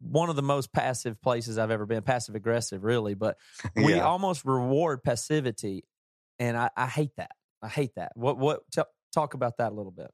one 0.00 0.30
of 0.30 0.36
the 0.36 0.42
most 0.42 0.72
passive 0.72 1.20
places 1.20 1.58
I've 1.58 1.70
ever 1.70 1.86
been. 1.86 2.02
Passive 2.02 2.34
aggressive, 2.34 2.84
really, 2.84 3.14
but 3.14 3.36
we 3.76 3.94
yeah. 3.94 4.04
almost 4.04 4.44
reward 4.44 5.02
passivity, 5.02 5.84
and 6.38 6.56
I, 6.56 6.70
I 6.76 6.86
hate 6.86 7.16
that. 7.16 7.32
I 7.62 7.68
hate 7.68 7.94
that. 7.96 8.12
What 8.14 8.38
what? 8.38 8.60
T- 8.72 8.82
talk 9.12 9.34
about 9.34 9.58
that 9.58 9.72
a 9.72 9.74
little 9.74 9.92
bit. 9.92 10.10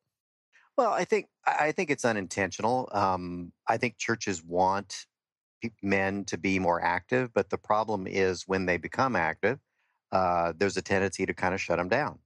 Well, 0.76 0.92
I 0.92 1.04
think 1.04 1.26
I 1.46 1.72
think 1.72 1.90
it's 1.90 2.04
unintentional. 2.04 2.88
Um, 2.92 3.52
I 3.66 3.78
think 3.78 3.96
churches 3.96 4.44
want 4.44 5.06
men 5.82 6.24
to 6.26 6.36
be 6.36 6.58
more 6.58 6.82
active, 6.82 7.32
but 7.32 7.48
the 7.48 7.58
problem 7.58 8.06
is 8.06 8.44
when 8.46 8.66
they 8.66 8.76
become 8.76 9.16
active, 9.16 9.58
uh, 10.12 10.52
there's 10.56 10.76
a 10.76 10.82
tendency 10.82 11.24
to 11.24 11.32
kind 11.32 11.54
of 11.54 11.60
shut 11.60 11.78
them 11.78 11.88
down 11.88 12.18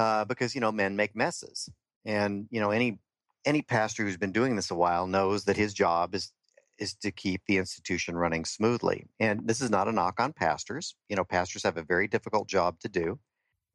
uh, 0.00 0.24
because 0.24 0.54
you 0.54 0.60
know 0.60 0.72
men 0.72 0.96
make 0.96 1.14
messes, 1.14 1.68
and 2.04 2.46
you 2.50 2.60
know 2.60 2.70
any 2.70 2.98
any 3.44 3.62
pastor 3.62 4.04
who's 4.04 4.16
been 4.16 4.32
doing 4.32 4.56
this 4.56 4.70
a 4.70 4.74
while 4.74 5.06
knows 5.06 5.44
that 5.44 5.56
his 5.56 5.74
job 5.74 6.14
is 6.14 6.32
is 6.78 6.94
to 6.94 7.10
keep 7.10 7.42
the 7.46 7.58
institution 7.58 8.16
running 8.16 8.44
smoothly. 8.46 9.06
And 9.18 9.46
this 9.46 9.60
is 9.60 9.68
not 9.68 9.86
a 9.86 9.92
knock 9.92 10.18
on 10.18 10.32
pastors. 10.32 10.94
You 11.10 11.16
know, 11.16 11.24
pastors 11.24 11.62
have 11.64 11.76
a 11.76 11.82
very 11.82 12.08
difficult 12.08 12.48
job 12.48 12.80
to 12.80 12.88
do. 12.88 13.18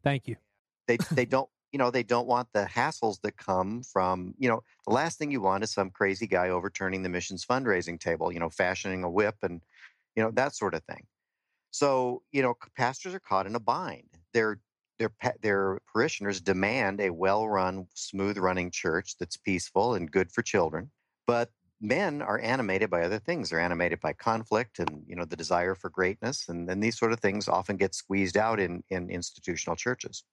Thank 0.03 0.27
you. 0.27 0.37
they 0.87 0.97
they 1.11 1.25
don't 1.25 1.49
you 1.71 1.77
know 1.77 1.91
they 1.91 2.03
don't 2.03 2.27
want 2.27 2.47
the 2.53 2.65
hassles 2.65 3.21
that 3.21 3.37
come 3.37 3.83
from 3.83 4.33
you 4.39 4.49
know 4.49 4.63
the 4.87 4.93
last 4.93 5.19
thing 5.19 5.29
you 5.31 5.41
want 5.41 5.63
is 5.63 5.71
some 5.71 5.91
crazy 5.91 6.25
guy 6.25 6.49
overturning 6.49 7.03
the 7.03 7.09
missions 7.09 7.45
fundraising 7.45 7.99
table 7.99 8.31
you 8.31 8.39
know 8.39 8.49
fashioning 8.49 9.03
a 9.03 9.09
whip 9.09 9.35
and 9.41 9.61
you 10.15 10.23
know 10.23 10.31
that 10.31 10.55
sort 10.55 10.73
of 10.73 10.83
thing 10.83 11.05
so 11.71 12.21
you 12.31 12.41
know 12.41 12.53
pastors 12.77 13.13
are 13.13 13.19
caught 13.19 13.45
in 13.45 13.55
a 13.55 13.59
bind 13.59 14.09
their 14.33 14.59
their 14.99 15.11
their 15.41 15.79
parishioners 15.91 16.41
demand 16.41 17.01
a 17.01 17.11
well-run 17.11 17.87
smooth 17.93 18.37
running 18.37 18.71
church 18.71 19.17
that's 19.19 19.37
peaceful 19.37 19.93
and 19.95 20.11
good 20.11 20.31
for 20.31 20.41
children 20.41 20.91
but 21.27 21.51
men 21.81 22.21
are 22.21 22.39
animated 22.39 22.89
by 22.89 23.03
other 23.03 23.19
things 23.19 23.49
they're 23.49 23.59
animated 23.59 23.99
by 23.99 24.13
conflict 24.13 24.79
and 24.79 25.03
you 25.07 25.15
know 25.15 25.25
the 25.25 25.35
desire 25.35 25.75
for 25.75 25.89
greatness 25.89 26.47
and 26.47 26.69
then 26.69 26.79
these 26.79 26.97
sort 26.97 27.11
of 27.11 27.19
things 27.19 27.47
often 27.47 27.77
get 27.77 27.93
squeezed 27.95 28.37
out 28.37 28.59
in 28.59 28.83
in 28.89 29.09
institutional 29.09 29.75
churches 29.75 30.23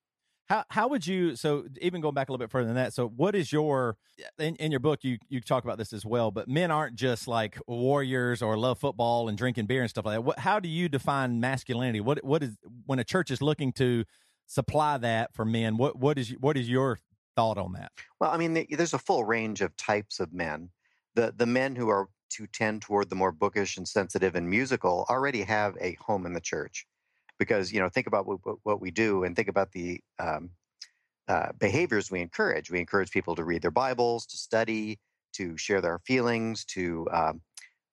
How 0.49 0.65
how 0.71 0.89
would 0.89 1.07
you 1.07 1.37
so 1.37 1.67
even 1.81 2.01
going 2.01 2.15
back 2.15 2.29
a 2.29 2.33
little 2.33 2.45
bit 2.45 2.51
further 2.51 2.67
than 2.67 2.75
that? 2.75 2.93
So 2.93 3.09
what 3.09 3.35
is 3.35 3.53
your 3.53 3.97
in, 4.39 4.57
in 4.57 4.71
your 4.71 4.81
book 4.81 5.05
you 5.05 5.19
you 5.29 5.41
talk 5.41 5.65
about 5.65 5.79
this 5.79 5.93
as 5.93 6.05
well, 6.05 6.31
but 6.31 6.49
men 6.49 6.71
aren't 6.71 6.97
just 6.97 7.29
like 7.29 7.59
warriors 7.67 8.43
or 8.43 8.59
love 8.59 8.79
football 8.79 9.29
and 9.29 9.39
drinking 9.39 9.67
beer 9.67 9.83
and 9.83 9.89
stuff 9.89 10.05
like 10.05 10.17
that. 10.17 10.23
What 10.23 10.41
how 10.41 10.59
do 10.59 10.69
you 10.69 10.89
define 10.89 11.41
masculinity? 11.41 12.01
What 12.01 12.23
what 12.25 12.43
is 12.43 12.59
when 12.87 12.99
a 12.99 13.05
church 13.05 13.31
is 13.31 13.41
looking 13.41 13.73
to 13.75 14.05
supply 14.47 14.99
that 14.99 15.35
for 15.35 15.45
men? 15.45 15.77
What 15.77 15.97
what 15.97 16.19
is 16.19 16.31
what 16.41 16.57
is 16.57 16.69
your 16.69 16.99
thought 17.37 17.59
on 17.59 17.73
that? 17.73 17.93
Well, 18.21 18.31
I 18.31 18.37
mean, 18.37 18.55
there's 18.71 18.95
a 18.95 18.99
full 18.99 19.25
range 19.25 19.61
of 19.61 19.77
types 19.77 20.21
of 20.21 20.33
men. 20.33 20.71
The 21.15 21.33
the 21.37 21.47
men 21.47 21.77
who 21.77 21.89
are 21.89 22.09
to 22.31 22.47
tend 22.47 22.83
toward 22.83 23.11
the 23.11 23.17
more 23.17 23.33
bookish 23.33 23.77
and 23.77 23.87
sensitive 23.87 24.35
and 24.35 24.49
musical 24.49 25.05
already 25.11 25.43
have 25.43 25.77
a 25.81 25.95
home 25.95 26.25
in 26.25 26.33
the 26.33 26.41
church, 26.41 26.87
because 27.39 27.73
you 27.73 27.81
know 27.81 27.89
think 27.89 28.07
about 28.07 28.27
what, 28.27 28.39
what- 28.65 28.81
we 28.81 28.91
do 28.91 29.25
and 29.25 29.37
think 29.37 29.49
about 29.49 29.73
the 29.73 30.01
um, 30.19 30.53
uh, 31.29 31.53
behaviors 31.55 32.11
we 32.11 32.21
encourage. 32.21 32.71
We 32.71 32.81
encourage 32.81 33.11
people 33.11 33.37
to 33.37 33.45
read 33.45 33.63
their 33.63 33.71
Bibles, 33.71 34.27
to 34.29 34.37
study, 34.39 35.01
to 35.35 35.57
share 35.59 35.81
their 35.81 36.01
feelings, 36.01 36.65
to 36.67 37.09
um, 37.13 37.43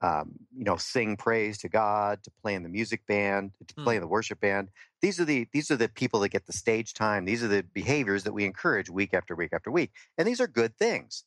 um, 0.02 0.38
you 0.56 0.64
know, 0.64 0.78
sing 0.78 1.18
praise 1.18 1.58
to 1.60 1.70
God, 1.70 2.24
to 2.24 2.32
play 2.42 2.56
in 2.56 2.64
the 2.64 2.70
music 2.70 3.06
band, 3.08 3.52
to 3.68 3.76
Hmm. 3.78 3.86
play 3.86 3.96
in 3.98 4.02
the 4.02 4.08
worship 4.08 4.40
band. 4.40 4.72
These 5.02 5.20
are 5.20 5.26
the 5.26 5.48
these 5.54 5.72
are 5.72 5.78
the 5.78 5.90
people 5.90 6.20
that 6.22 6.30
get 6.30 6.46
the 6.46 6.54
stage 6.54 6.94
time. 6.94 7.26
These 7.26 7.44
are 7.44 7.48
the 7.48 7.64
behaviors 7.64 8.24
that 8.24 8.34
we 8.34 8.46
encourage 8.46 8.90
week 8.90 9.14
after 9.14 9.36
week 9.36 9.54
after 9.54 9.72
week, 9.72 9.92
and 10.18 10.28
these 10.28 10.42
are 10.42 10.48
good 10.48 10.76
things. 10.78 11.24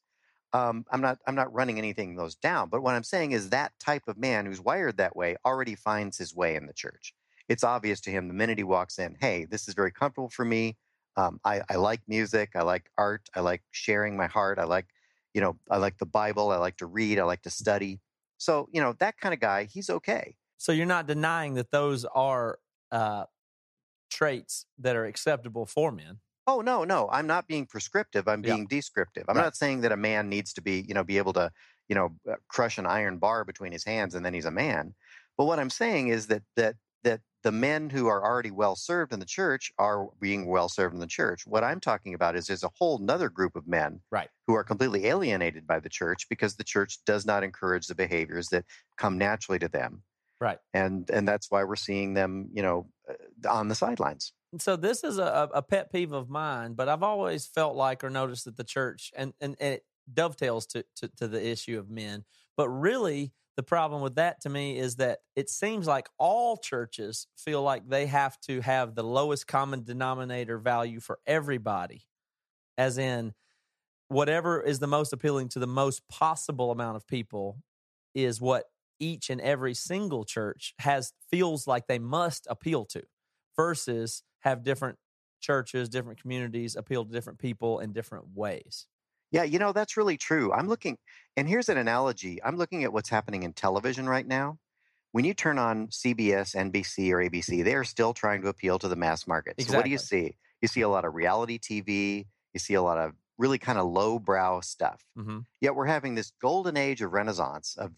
Um, 0.53 0.85
I'm 0.91 1.01
not 1.01 1.19
I'm 1.27 1.35
not 1.35 1.53
running 1.53 1.79
anything 1.79 2.17
those 2.17 2.35
down, 2.35 2.69
but 2.69 2.83
what 2.83 2.95
I'm 2.95 3.03
saying 3.03 3.33
is 3.33 3.51
that 3.51 3.73
type 3.81 4.03
of 4.09 4.19
man 4.19 4.45
who's 4.45 4.61
wired 4.61 4.99
that 4.99 5.17
way 5.17 5.37
already 5.45 5.75
finds 5.75 6.19
his 6.19 6.35
way 6.35 6.57
in 6.57 6.67
the 6.67 6.75
church. 6.75 7.15
It's 7.49 7.65
obvious 7.65 8.01
to 8.03 8.11
him 8.11 8.29
the 8.29 8.35
minute 8.35 8.59
he 8.59 8.65
walks 8.65 8.99
in. 8.99 9.17
Hey, 9.21 9.47
this 9.47 9.69
is 9.69 9.75
very 9.75 9.91
comfortable 9.91 10.29
for 10.29 10.45
me. 10.45 10.77
Um, 11.17 11.41
I, 11.45 11.63
I 11.69 11.77
like 11.77 12.01
music. 12.07 12.51
I 12.55 12.63
like 12.63 12.91
art. 12.97 13.29
I 13.35 13.41
like 13.41 13.63
sharing 13.71 14.17
my 14.17 14.27
heart. 14.27 14.59
I 14.59 14.65
like, 14.65 14.87
you 15.35 15.41
know, 15.41 15.59
I 15.71 15.77
like 15.77 15.99
the 15.99 16.07
Bible. 16.07 16.51
I 16.51 16.57
like 16.57 16.77
to 16.79 16.87
read. 16.87 17.19
I 17.19 17.25
like 17.25 17.43
to 17.43 17.51
study. 17.51 18.01
So, 18.39 18.69
you 18.73 18.81
know, 18.81 18.95
that 18.99 19.19
kind 19.19 19.35
of 19.35 19.41
guy, 19.41 19.65
he's 19.65 19.91
okay. 19.91 20.37
So 20.57 20.73
you're 20.73 20.87
not 20.87 21.07
denying 21.07 21.55
that 21.55 21.71
those 21.71 22.05
are 22.05 22.59
uh, 22.91 23.25
traits 24.23 24.67
that 24.79 24.97
are 24.97 25.05
acceptable 25.05 25.67
for 25.67 25.93
men. 25.93 26.21
Oh 26.47 26.61
no, 26.61 26.85
no, 26.85 27.09
I'm 27.11 27.27
not 27.27 27.47
being 27.47 27.67
prescriptive. 27.67 28.27
I'm 28.27 28.43
Yeah. 28.43 28.55
being 28.55 28.67
descriptive. 28.67 29.25
I'm 29.29 29.37
Right. 29.37 29.45
not 29.45 29.57
saying 29.57 29.83
that 29.83 29.93
a 29.93 29.97
man 29.97 30.29
needs 30.29 30.53
to 30.55 30.61
be, 30.63 30.81
you 30.89 30.95
know, 30.95 31.05
be 31.05 31.19
able 31.19 31.33
to, 31.35 31.53
you 31.89 31.95
know, 31.95 32.17
uh, 32.29 32.37
crush 32.49 32.79
an 32.79 32.87
iron 32.87 33.19
bar 33.19 33.45
between 33.45 33.73
his 33.73 33.85
hands 33.85 34.15
and 34.15 34.25
then 34.25 34.35
he's 34.35 34.45
a 34.45 34.51
man. 34.51 34.95
But 35.37 35.45
what 35.47 35.61
I'm 35.61 35.71
saying 35.71 36.09
is 36.09 36.27
that 36.29 36.43
that 36.57 36.77
that 37.05 37.21
the 37.43 37.53
men 37.53 37.91
who 37.91 38.07
are 38.09 38.25
already 38.25 38.51
well 38.51 38.77
served 38.77 39.13
in 39.13 39.21
the 39.21 39.27
church 39.27 39.73
are 39.79 40.09
being 40.21 40.47
well 40.47 40.69
served 40.69 40.95
in 40.95 41.01
the 41.01 41.07
church. 41.07 41.47
What 41.47 41.65
I'm 41.65 41.81
talking 41.81 42.15
about 42.15 42.37
is 42.37 42.47
there's 42.47 42.63
a 42.65 42.71
whole 42.77 42.99
nother 42.99 43.29
group 43.29 43.57
of 43.57 43.67
men 43.67 44.03
Right. 44.11 44.31
who 44.47 44.55
are 44.55 44.65
completely 44.65 45.07
alienated 45.07 45.67
by 45.67 45.79
the 45.81 45.89
church 45.89 46.29
because 46.29 46.57
the 46.57 46.65
church 46.65 46.99
does 47.05 47.25
not 47.25 47.45
encourage 47.45 47.87
the 47.87 47.95
behaviors 47.95 48.49
that 48.49 48.65
come 48.97 49.17
naturally 49.19 49.59
to 49.61 49.69
them. 49.69 50.03
Right. 50.41 50.59
And 50.75 51.09
and 51.11 51.29
that's 51.29 51.51
why 51.51 51.65
we're 51.65 51.77
seeing 51.77 52.15
them, 52.15 52.49
you 52.53 52.63
know, 52.63 52.91
Uh, 53.13 53.49
on 53.49 53.69
the 53.69 53.75
sidelines. 53.75 54.33
So 54.59 54.77
this 54.77 55.03
is 55.03 55.19
a, 55.19 55.49
a 55.55 55.63
pet 55.63 55.91
peeve 55.91 56.13
of 56.13 56.29
mine, 56.29 56.75
but 56.75 56.89
I've 56.89 57.03
always 57.03 57.47
felt 57.47 57.75
like 57.75 58.05
or 58.05 58.11
noticed 58.11 58.45
that 58.45 58.57
the 58.57 58.65
church 58.65 59.11
and 59.17 59.33
and, 59.41 59.57
and 59.61 59.75
it 59.75 59.85
dovetails 60.13 60.67
to, 60.67 60.85
to 60.97 61.09
to 61.17 61.29
the 61.29 61.45
issue 61.45 61.79
of 61.79 61.89
men. 61.89 62.25
But 62.57 62.69
really, 62.69 63.33
the 63.57 63.63
problem 63.63 64.03
with 64.03 64.17
that 64.17 64.41
to 64.43 64.49
me 64.49 64.79
is 64.79 64.97
that 64.97 65.21
it 65.37 65.49
seems 65.51 65.87
like 65.87 66.09
all 66.19 66.57
churches 66.57 67.27
feel 67.37 67.63
like 67.63 67.89
they 67.89 68.07
have 68.07 68.39
to 68.43 68.61
have 68.61 68.95
the 68.95 69.03
lowest 69.03 69.47
common 69.47 69.85
denominator 69.85 70.59
value 70.59 71.01
for 71.01 71.19
everybody, 71.27 72.03
as 72.77 72.99
in 72.99 73.35
whatever 74.09 74.61
is 74.61 74.79
the 74.79 74.87
most 74.87 75.13
appealing 75.13 75.49
to 75.49 75.59
the 75.59 75.67
most 75.67 76.07
possible 76.09 76.71
amount 76.71 76.97
of 76.97 77.07
people 77.07 77.63
is 78.15 78.41
what 78.41 78.65
each 79.03 79.29
and 79.29 79.41
every 79.41 79.75
single 79.75 80.25
church 80.25 80.75
has 80.79 81.13
feels 81.29 81.67
like 81.67 81.89
they 81.89 81.99
must 81.99 82.47
appeal 82.49 82.85
to 82.85 83.03
versus 83.57 84.23
have 84.41 84.63
different 84.63 84.97
churches, 85.41 85.89
different 85.89 86.21
communities 86.21 86.77
appeal 86.77 87.05
to 87.05 87.13
different 87.13 87.41
people 87.41 87.81
in 87.81 87.93
different 87.93 88.27
ways. 88.35 88.87
Yeah, 89.33 89.43
you 89.43 89.59
know, 89.59 89.73
that's 89.73 89.97
really 89.97 90.17
true. 90.17 90.53
I'm 90.53 90.69
looking, 90.69 90.99
and 91.37 91.49
here's 91.49 91.69
an 91.69 91.79
analogy. 91.79 92.39
I'm 92.45 92.57
looking 92.57 92.85
at 92.85 92.93
what's 92.93 93.09
happening 93.09 93.43
in 93.43 93.55
television 93.55 94.09
right 94.09 94.27
now. 94.27 94.59
When 95.11 95.25
you 95.25 95.35
turn 95.35 95.59
on 95.59 95.89
CBS, 95.89 96.55
NBC, 96.55 97.11
or 97.11 97.19
ABC, 97.19 97.65
they 97.65 97.75
are 97.75 97.85
still 97.85 98.15
trying 98.15 98.43
to 98.43 98.49
appeal 98.49 98.79
to 98.79 98.89
the 98.89 98.97
mass 98.97 99.27
market. 99.27 99.61
So, 99.61 99.77
what 99.77 99.85
do 99.85 99.91
you 99.91 99.99
see? 99.99 100.37
You 100.61 100.69
see 100.69 100.83
a 100.83 100.89
lot 100.89 101.05
of 101.05 101.15
reality 101.15 101.59
TV, 101.59 102.27
you 102.55 102.61
see 102.61 102.75
a 102.75 102.83
lot 102.83 102.99
of 102.99 103.13
really 103.37 103.59
kind 103.59 103.79
of 103.79 103.87
lowbrow 103.87 104.61
stuff. 104.61 105.05
Mm-hmm. 105.19 105.41
Yet, 105.61 105.75
we're 105.75 105.87
having 105.87 106.15
this 106.15 106.33
golden 106.41 106.77
age 106.77 107.03
of 107.03 107.13
renaissance 107.13 107.77
of 107.79 107.93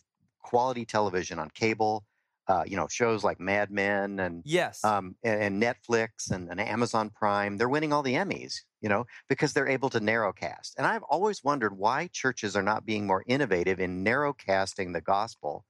quality 0.44 0.84
television 0.84 1.38
on 1.38 1.50
cable, 1.50 2.04
uh, 2.46 2.62
you 2.66 2.76
know, 2.76 2.86
shows 2.86 3.24
like 3.24 3.40
Mad 3.40 3.70
Men 3.70 4.20
and 4.20 4.42
Yes. 4.44 4.84
um, 4.84 5.16
and, 5.24 5.42
and 5.42 5.62
Netflix 5.62 6.30
and, 6.30 6.48
and 6.50 6.60
Amazon 6.60 7.10
Prime, 7.10 7.56
they're 7.56 7.68
winning 7.68 7.92
all 7.92 8.02
the 8.02 8.14
Emmys, 8.14 8.56
you 8.82 8.88
know, 8.88 9.06
because 9.28 9.54
they're 9.54 9.66
able 9.68 9.90
to 9.90 9.98
narrowcast. 9.98 10.72
And 10.76 10.86
I've 10.86 11.02
always 11.04 11.42
wondered 11.42 11.76
why 11.76 12.08
churches 12.12 12.54
are 12.54 12.62
not 12.62 12.84
being 12.84 13.06
more 13.06 13.24
innovative 13.26 13.80
in 13.80 14.04
narrowcasting 14.04 14.92
the 14.92 15.00
gospel, 15.00 15.64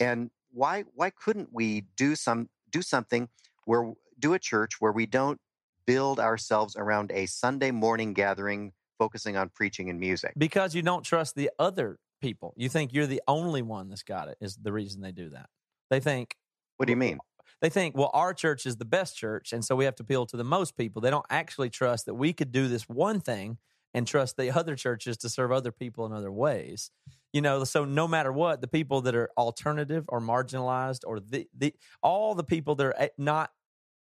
and 0.00 0.30
why 0.50 0.84
why 0.94 1.10
couldn't 1.10 1.50
we 1.52 1.82
do 1.96 2.16
some 2.16 2.48
do 2.70 2.80
something 2.82 3.28
where 3.66 3.92
do 4.18 4.32
a 4.32 4.38
church 4.38 4.80
where 4.80 4.92
we 4.92 5.04
don't 5.04 5.38
build 5.86 6.18
ourselves 6.18 6.74
around 6.76 7.12
a 7.12 7.26
Sunday 7.26 7.70
morning 7.70 8.14
gathering 8.14 8.72
focusing 8.98 9.36
on 9.36 9.50
preaching 9.50 9.90
and 9.90 10.00
music. 10.00 10.32
because 10.38 10.74
you 10.74 10.82
don't 10.82 11.02
trust 11.04 11.34
the 11.34 11.50
other 11.58 11.98
people. 12.20 12.54
You 12.56 12.68
think 12.68 12.92
you're 12.92 13.06
the 13.06 13.22
only 13.28 13.62
one 13.62 13.88
that's 13.88 14.02
got 14.02 14.28
it 14.28 14.38
is 14.40 14.56
the 14.56 14.72
reason 14.72 15.00
they 15.00 15.12
do 15.12 15.30
that. 15.30 15.48
They 15.90 16.00
think 16.00 16.36
What 16.76 16.86
do 16.86 16.92
you 16.92 16.96
mean? 16.96 17.18
they 17.62 17.70
think, 17.70 17.96
well, 17.96 18.10
our 18.12 18.34
church 18.34 18.66
is 18.66 18.76
the 18.76 18.84
best 18.84 19.16
church, 19.16 19.52
and 19.52 19.64
so 19.64 19.76
we 19.76 19.84
have 19.86 19.94
to 19.96 20.02
appeal 20.02 20.26
to 20.26 20.36
the 20.36 20.44
most 20.44 20.76
people. 20.76 21.00
They 21.00 21.10
don't 21.10 21.26
actually 21.30 21.70
trust 21.70 22.06
that 22.06 22.14
we 22.14 22.32
could 22.32 22.52
do 22.52 22.68
this 22.68 22.82
one 22.88 23.20
thing 23.20 23.58
and 23.94 24.06
trust 24.06 24.36
the 24.36 24.50
other 24.50 24.76
churches 24.76 25.16
to 25.18 25.28
serve 25.30 25.52
other 25.52 25.72
people 25.72 26.04
in 26.04 26.12
other 26.12 26.30
ways. 26.30 26.90
You 27.32 27.40
know, 27.40 27.64
so 27.64 27.84
no 27.84 28.06
matter 28.06 28.30
what, 28.32 28.60
the 28.60 28.68
people 28.68 29.00
that 29.02 29.14
are 29.14 29.30
alternative 29.38 30.04
or 30.08 30.20
marginalized, 30.20 31.00
or 31.06 31.18
the, 31.20 31.48
the 31.56 31.74
all 32.02 32.34
the 32.34 32.44
people 32.44 32.74
that 32.74 32.86
are 32.86 32.94
eh, 32.98 33.08
not 33.16 33.50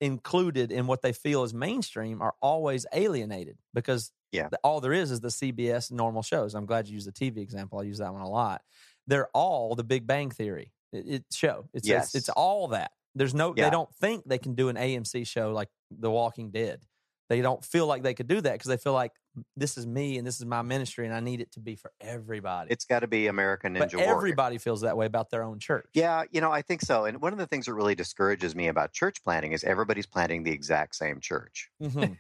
included 0.02 0.72
in 0.72 0.88
what 0.88 1.02
they 1.02 1.14
feel 1.14 1.44
is 1.44 1.54
mainstream 1.54 2.22
are 2.22 2.36
always 2.42 2.86
alienated 2.94 3.58
because 3.74 4.12
Yeah. 4.36 4.50
all 4.64 4.82
there 4.82 4.94
is 4.94 5.12
is 5.12 5.20
the 5.20 5.30
CBS 5.30 5.92
normal 5.92 6.22
shows. 6.22 6.54
I'm 6.56 6.66
glad 6.66 6.88
you 6.88 6.94
used 6.94 7.08
the 7.08 7.12
TV 7.12 7.38
example. 7.38 7.80
I 7.80 7.84
use 7.84 7.98
that 8.00 8.12
one 8.14 8.22
a 8.22 8.30
lot. 8.30 8.62
They're 9.08 9.30
all 9.34 9.76
the 9.76 9.84
Big 9.84 10.08
Bang 10.08 10.32
Theory 10.32 10.72
it, 10.92 11.06
it 11.08 11.24
show. 11.32 11.68
It's, 11.74 11.88
Yes. 11.88 12.08
it's 12.08 12.16
it's 12.16 12.30
all 12.30 12.70
that. 12.70 12.92
There's 13.14 13.34
no. 13.34 13.54
Yeah. 13.56 13.66
They 13.66 13.70
don't 13.72 13.94
think 13.96 14.24
they 14.26 14.38
can 14.38 14.56
do 14.56 14.70
an 14.70 14.76
AMC 14.76 15.26
show 15.28 15.52
like 15.54 15.70
The 15.92 16.12
Walking 16.12 16.52
Dead. 16.52 16.82
They 17.30 17.42
don't 17.42 17.64
feel 17.64 17.88
like 17.88 18.04
they 18.04 18.14
could 18.14 18.28
do 18.28 18.42
that 18.42 18.54
because 18.54 18.68
they 18.68 18.78
feel 18.78 18.94
like 18.94 19.12
this 19.56 19.78
is 19.78 19.86
me 19.86 20.18
and 20.18 20.26
this 20.26 20.40
is 20.40 20.46
my 20.46 20.62
ministry 20.62 21.06
and 21.06 21.14
I 21.16 21.20
need 21.20 21.42
it 21.42 21.52
to 21.54 21.60
be 21.60 21.76
for 21.76 21.92
everybody. 22.02 22.72
It's 22.72 22.86
got 22.86 23.00
to 23.00 23.08
be 23.08 23.28
American 23.28 23.74
Ninja 23.76 23.80
but 23.80 23.94
Warrior. 23.96 24.16
everybody 24.16 24.58
feels 24.58 24.82
that 24.82 24.96
way 24.98 25.06
about 25.06 25.30
their 25.30 25.44
own 25.44 25.60
church. 25.60 25.88
Yeah, 25.94 26.24
you 26.32 26.42
know, 26.42 26.52
I 26.52 26.62
think 26.62 26.82
so. 26.82 27.06
And 27.06 27.22
one 27.22 27.34
of 27.34 27.40
the 27.40 27.48
things 27.48 27.66
that 27.66 27.74
really 27.74 27.96
discourages 27.96 28.56
me 28.56 28.68
about 28.68 28.94
church 28.94 29.24
planting 29.24 29.52
is 29.52 29.64
everybody's 29.64 30.06
planting 30.06 30.44
the 30.44 30.52
exact 30.52 30.96
same 30.96 31.20
church. 31.20 31.70
Mhm. 31.82 32.18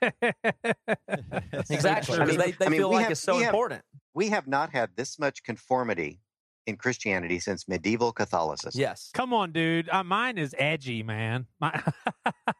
Exactly. 1.69 2.17
I 2.19 2.25
mean- 2.25 2.37
they 2.37 2.51
they 2.51 2.65
I 2.65 2.69
mean, 2.69 2.79
feel 2.79 2.89
we 2.89 2.95
like 2.95 3.03
have- 3.03 3.11
it's 3.11 3.21
so 3.21 3.35
we 3.35 3.43
have- 3.43 3.53
important. 3.53 3.81
We 4.13 4.29
have 4.29 4.47
not 4.47 4.69
had 4.71 4.91
this 4.95 5.19
much 5.19 5.43
conformity 5.43 6.19
in 6.67 6.77
Christianity 6.77 7.39
since 7.39 7.67
medieval 7.67 8.11
Catholicism. 8.11 8.79
Yes. 8.79 9.11
Come 9.13 9.33
on, 9.33 9.51
dude. 9.51 9.89
Uh, 9.89 10.03
mine 10.03 10.37
is 10.37 10.55
edgy, 10.57 11.03
man. 11.03 11.45
My, 11.59 11.81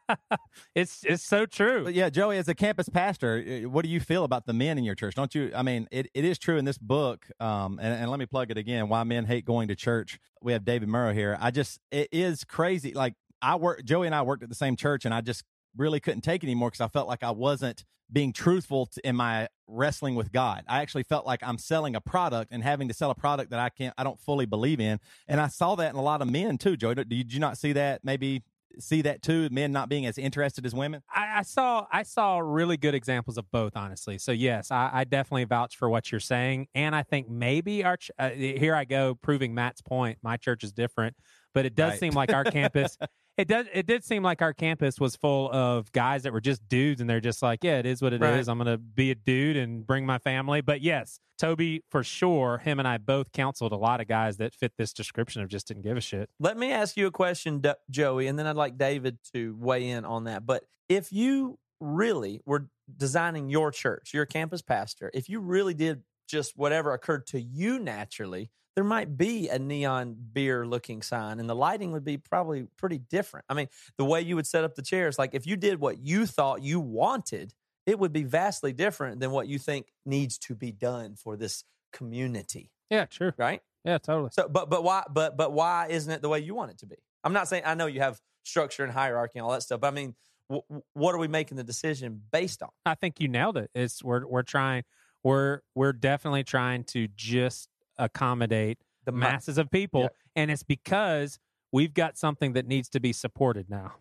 it's 0.74 1.04
it's 1.04 1.24
so 1.24 1.46
true. 1.46 1.84
But 1.84 1.94
yeah, 1.94 2.08
Joey, 2.08 2.38
as 2.38 2.48
a 2.48 2.54
campus 2.54 2.88
pastor, 2.88 3.44
uh, 3.64 3.68
what 3.68 3.84
do 3.84 3.90
you 3.90 4.00
feel 4.00 4.24
about 4.24 4.46
the 4.46 4.52
men 4.52 4.78
in 4.78 4.84
your 4.84 4.94
church? 4.94 5.14
Don't 5.14 5.34
you? 5.34 5.50
I 5.54 5.62
mean, 5.62 5.88
it, 5.90 6.08
it 6.14 6.24
is 6.24 6.38
true 6.38 6.56
in 6.56 6.64
this 6.64 6.78
book. 6.78 7.26
Um, 7.40 7.78
and, 7.82 7.94
and 7.94 8.10
let 8.10 8.18
me 8.18 8.26
plug 8.26 8.50
it 8.50 8.58
again. 8.58 8.88
Why 8.88 9.04
men 9.04 9.24
hate 9.24 9.44
going 9.44 9.68
to 9.68 9.76
church. 9.76 10.18
We 10.40 10.52
have 10.52 10.64
David 10.64 10.88
Murrow 10.88 11.14
here. 11.14 11.36
I 11.40 11.50
just 11.50 11.80
it 11.90 12.08
is 12.12 12.44
crazy. 12.44 12.94
Like 12.94 13.14
I 13.42 13.56
work, 13.56 13.84
Joey 13.84 14.06
and 14.06 14.14
I 14.14 14.22
worked 14.22 14.42
at 14.42 14.48
the 14.48 14.54
same 14.54 14.76
church, 14.76 15.04
and 15.04 15.12
I 15.12 15.20
just 15.20 15.44
really 15.76 16.00
couldn't 16.00 16.22
take 16.22 16.42
anymore 16.44 16.70
because 16.70 16.80
I 16.80 16.88
felt 16.88 17.08
like 17.08 17.22
I 17.22 17.30
wasn't 17.30 17.84
being 18.12 18.32
truthful 18.32 18.86
to, 18.86 19.06
in 19.06 19.16
my 19.16 19.48
wrestling 19.66 20.14
with 20.14 20.30
God. 20.30 20.62
I 20.68 20.80
actually 20.80 21.02
felt 21.02 21.26
like 21.26 21.40
I'm 21.42 21.58
selling 21.58 21.96
a 21.96 22.00
product 22.00 22.52
and 22.52 22.62
having 22.62 22.86
to 22.88 22.94
sell 22.94 23.10
a 23.10 23.16
product 23.16 23.50
that 23.50 23.58
I 23.58 23.68
can't, 23.68 23.94
I 23.98 24.04
don't 24.04 24.20
fully 24.20 24.46
believe 24.46 24.78
in. 24.80 25.00
And 25.26 25.40
I 25.40 25.48
saw 25.48 25.74
that 25.74 25.90
in 25.90 25.96
a 25.96 26.02
lot 26.02 26.22
of 26.22 26.30
men 26.30 26.56
too, 26.56 26.76
Joey. 26.76 26.94
Did 26.94 27.32
you 27.32 27.40
not 27.40 27.58
see 27.58 27.72
that? 27.72 28.04
Maybe 28.04 28.44
see 28.78 29.02
that 29.02 29.22
too? 29.22 29.48
Men 29.50 29.72
not 29.72 29.88
being 29.88 30.06
as 30.06 30.18
interested 30.18 30.64
as 30.66 30.72
women. 30.74 31.02
I, 31.12 31.38
I 31.38 31.42
saw 31.42 31.86
I 31.90 32.04
saw 32.04 32.38
really 32.38 32.76
good 32.76 32.94
examples 32.94 33.38
of 33.38 33.50
both, 33.50 33.72
honestly. 33.76 34.18
So 34.18 34.30
yes, 34.32 34.70
I, 34.70 34.90
I 34.92 35.04
definitely 35.04 35.44
vouch 35.44 35.76
for 35.76 35.88
what 35.88 36.12
you're 36.12 36.20
saying, 36.20 36.68
and 36.74 36.94
I 36.94 37.02
think 37.02 37.28
maybe 37.28 37.82
our 37.84 37.96
ch- 37.96 38.10
uh, 38.18 38.30
here 38.30 38.74
I 38.74 38.84
go 38.84 39.14
proving 39.16 39.54
Matt's 39.54 39.80
point. 39.82 40.18
My 40.22 40.36
church 40.36 40.62
is 40.62 40.72
different, 40.72 41.16
but 41.54 41.64
it 41.66 41.74
does 41.74 41.92
Right. 41.92 42.00
seem 42.00 42.12
like 42.12 42.32
our 42.32 42.44
campus. 42.44 42.96
It 43.36 43.48
does. 43.48 43.66
It 43.72 43.86
did 43.86 44.02
seem 44.02 44.22
like 44.22 44.40
our 44.40 44.54
campus 44.54 44.98
was 44.98 45.14
full 45.14 45.50
of 45.52 45.92
guys 45.92 46.22
that 46.22 46.32
were 46.32 46.40
just 46.40 46.66
dudes, 46.68 47.00
and 47.00 47.08
they're 47.08 47.20
just 47.20 47.42
like, 47.42 47.62
"Yeah, 47.62 47.78
it 47.78 47.86
is 47.86 48.00
what 48.00 48.12
it 48.12 48.16
is. 48.16 48.20
Right. 48.22 48.48
I'm 48.48 48.58
going 48.58 48.66
to 48.66 48.78
be 48.78 49.10
a 49.10 49.14
dude 49.14 49.56
and 49.56 49.86
bring 49.86 50.06
my 50.06 50.18
family." 50.18 50.62
But 50.62 50.80
yes, 50.80 51.20
Toby, 51.38 51.82
for 51.90 52.02
sure, 52.02 52.58
him 52.58 52.78
and 52.78 52.88
I 52.88 52.96
both 52.96 53.32
counseled 53.32 53.72
a 53.72 53.76
lot 53.76 54.00
of 54.00 54.08
guys 54.08 54.38
that 54.38 54.54
fit 54.54 54.72
this 54.78 54.92
description 54.92 55.42
of 55.42 55.48
just 55.48 55.68
didn't 55.68 55.82
give 55.82 55.96
a 55.96 56.00
shit. 56.00 56.30
Let 56.40 56.56
me 56.56 56.72
ask 56.72 56.96
you 56.96 57.06
a 57.06 57.10
question, 57.10 57.58
D- 57.60 57.72
Joey, 57.90 58.26
and 58.26 58.38
then 58.38 58.46
I'd 58.46 58.56
like 58.56 58.78
David 58.78 59.18
to 59.34 59.54
weigh 59.58 59.90
in 59.90 60.04
on 60.06 60.24
that. 60.24 60.46
But 60.46 60.64
if 60.88 61.12
you 61.12 61.58
really 61.78 62.40
were 62.46 62.68
designing 62.96 63.50
your 63.50 63.70
church, 63.70 64.12
you're 64.14 64.22
a 64.22 64.26
campus 64.26 64.62
pastor, 64.62 65.10
if 65.12 65.28
you 65.28 65.40
really 65.40 65.74
did 65.74 66.02
just 66.26 66.56
whatever 66.56 66.92
occurred 66.92 67.26
to 67.28 67.40
you 67.40 67.78
naturally, 67.78 68.50
there 68.76 68.84
might 68.84 69.16
be 69.16 69.48
a 69.48 69.58
neon 69.58 70.14
beer 70.32 70.66
looking 70.66 71.02
sign 71.02 71.40
and 71.40 71.48
the 71.48 71.54
lighting 71.56 71.92
would 71.92 72.04
be 72.04 72.18
probably 72.18 72.68
pretty 72.76 72.98
different. 72.98 73.44
I 73.48 73.54
mean, 73.54 73.68
the 73.96 74.04
way 74.04 74.20
you 74.20 74.36
would 74.36 74.46
set 74.46 74.64
up 74.64 74.74
the 74.74 74.82
chairs, 74.82 75.18
like 75.18 75.34
if 75.34 75.46
you 75.46 75.56
did 75.56 75.80
what 75.80 75.98
you 75.98 76.26
thought 76.26 76.62
you 76.62 76.78
wanted, 76.78 77.54
it 77.86 77.98
would 77.98 78.12
be 78.12 78.22
vastly 78.22 78.72
different 78.72 79.20
than 79.20 79.30
what 79.30 79.48
you 79.48 79.58
think 79.58 79.92
needs 80.04 80.38
to 80.38 80.54
be 80.54 80.72
done 80.72 81.16
for 81.16 81.36
this 81.36 81.64
community, 81.92 82.70
Yeah, 82.90 83.06
true. 83.06 83.32
right? 83.36 83.62
Yeah, 83.84 83.98
totally. 83.98 84.30
So, 84.32 84.48
but 84.48 84.68
but 84.68 84.82
why? 84.84 85.04
But 85.08 85.36
but 85.36 85.52
why 85.52 85.86
isn't 85.88 86.12
it 86.12 86.20
the 86.20 86.28
way 86.28 86.40
you 86.40 86.54
want 86.54 86.72
it 86.72 86.78
to 86.78 86.86
be? 86.86 86.96
I'm 87.24 87.32
not 87.32 87.48
saying 87.48 87.62
I 87.64 87.74
know 87.74 87.86
you 87.86 88.00
have 88.00 88.20
structure 88.44 88.82
and 88.84 88.92
hierarchy 88.92 89.38
and 89.38 89.44
all 89.46 89.52
that 89.52 89.62
stuff, 89.62 89.80
but 89.80 89.86
I 89.88 89.90
mean, 89.92 90.16
w- 90.50 90.82
what 90.92 91.14
are 91.14 91.18
we 91.18 91.28
making 91.28 91.56
the 91.56 91.64
decision 91.64 92.20
based 92.32 92.62
on? 92.62 92.70
I 92.84 92.96
think 92.96 93.20
you 93.20 93.28
nailed 93.28 93.56
it. 93.56 93.70
It's 93.74 94.02
we're 94.02 94.26
we're 94.26 94.42
trying 94.42 94.82
we're 95.22 95.60
we're 95.76 95.92
definitely 95.92 96.42
trying 96.44 96.84
to 96.84 97.08
just 97.14 97.68
accommodate 97.98 98.78
The 99.04 99.12
ma- 99.12 99.30
masses 99.30 99.58
of 99.58 99.70
people, 99.70 100.02
Yeah. 100.02 100.08
and 100.36 100.50
it's 100.50 100.62
because 100.62 101.38
we've 101.72 101.94
got 101.94 102.16
something 102.16 102.52
that 102.54 102.66
needs 102.66 102.88
to 102.90 103.00
be 103.00 103.12
supported 103.12 103.68
now. 103.70 103.94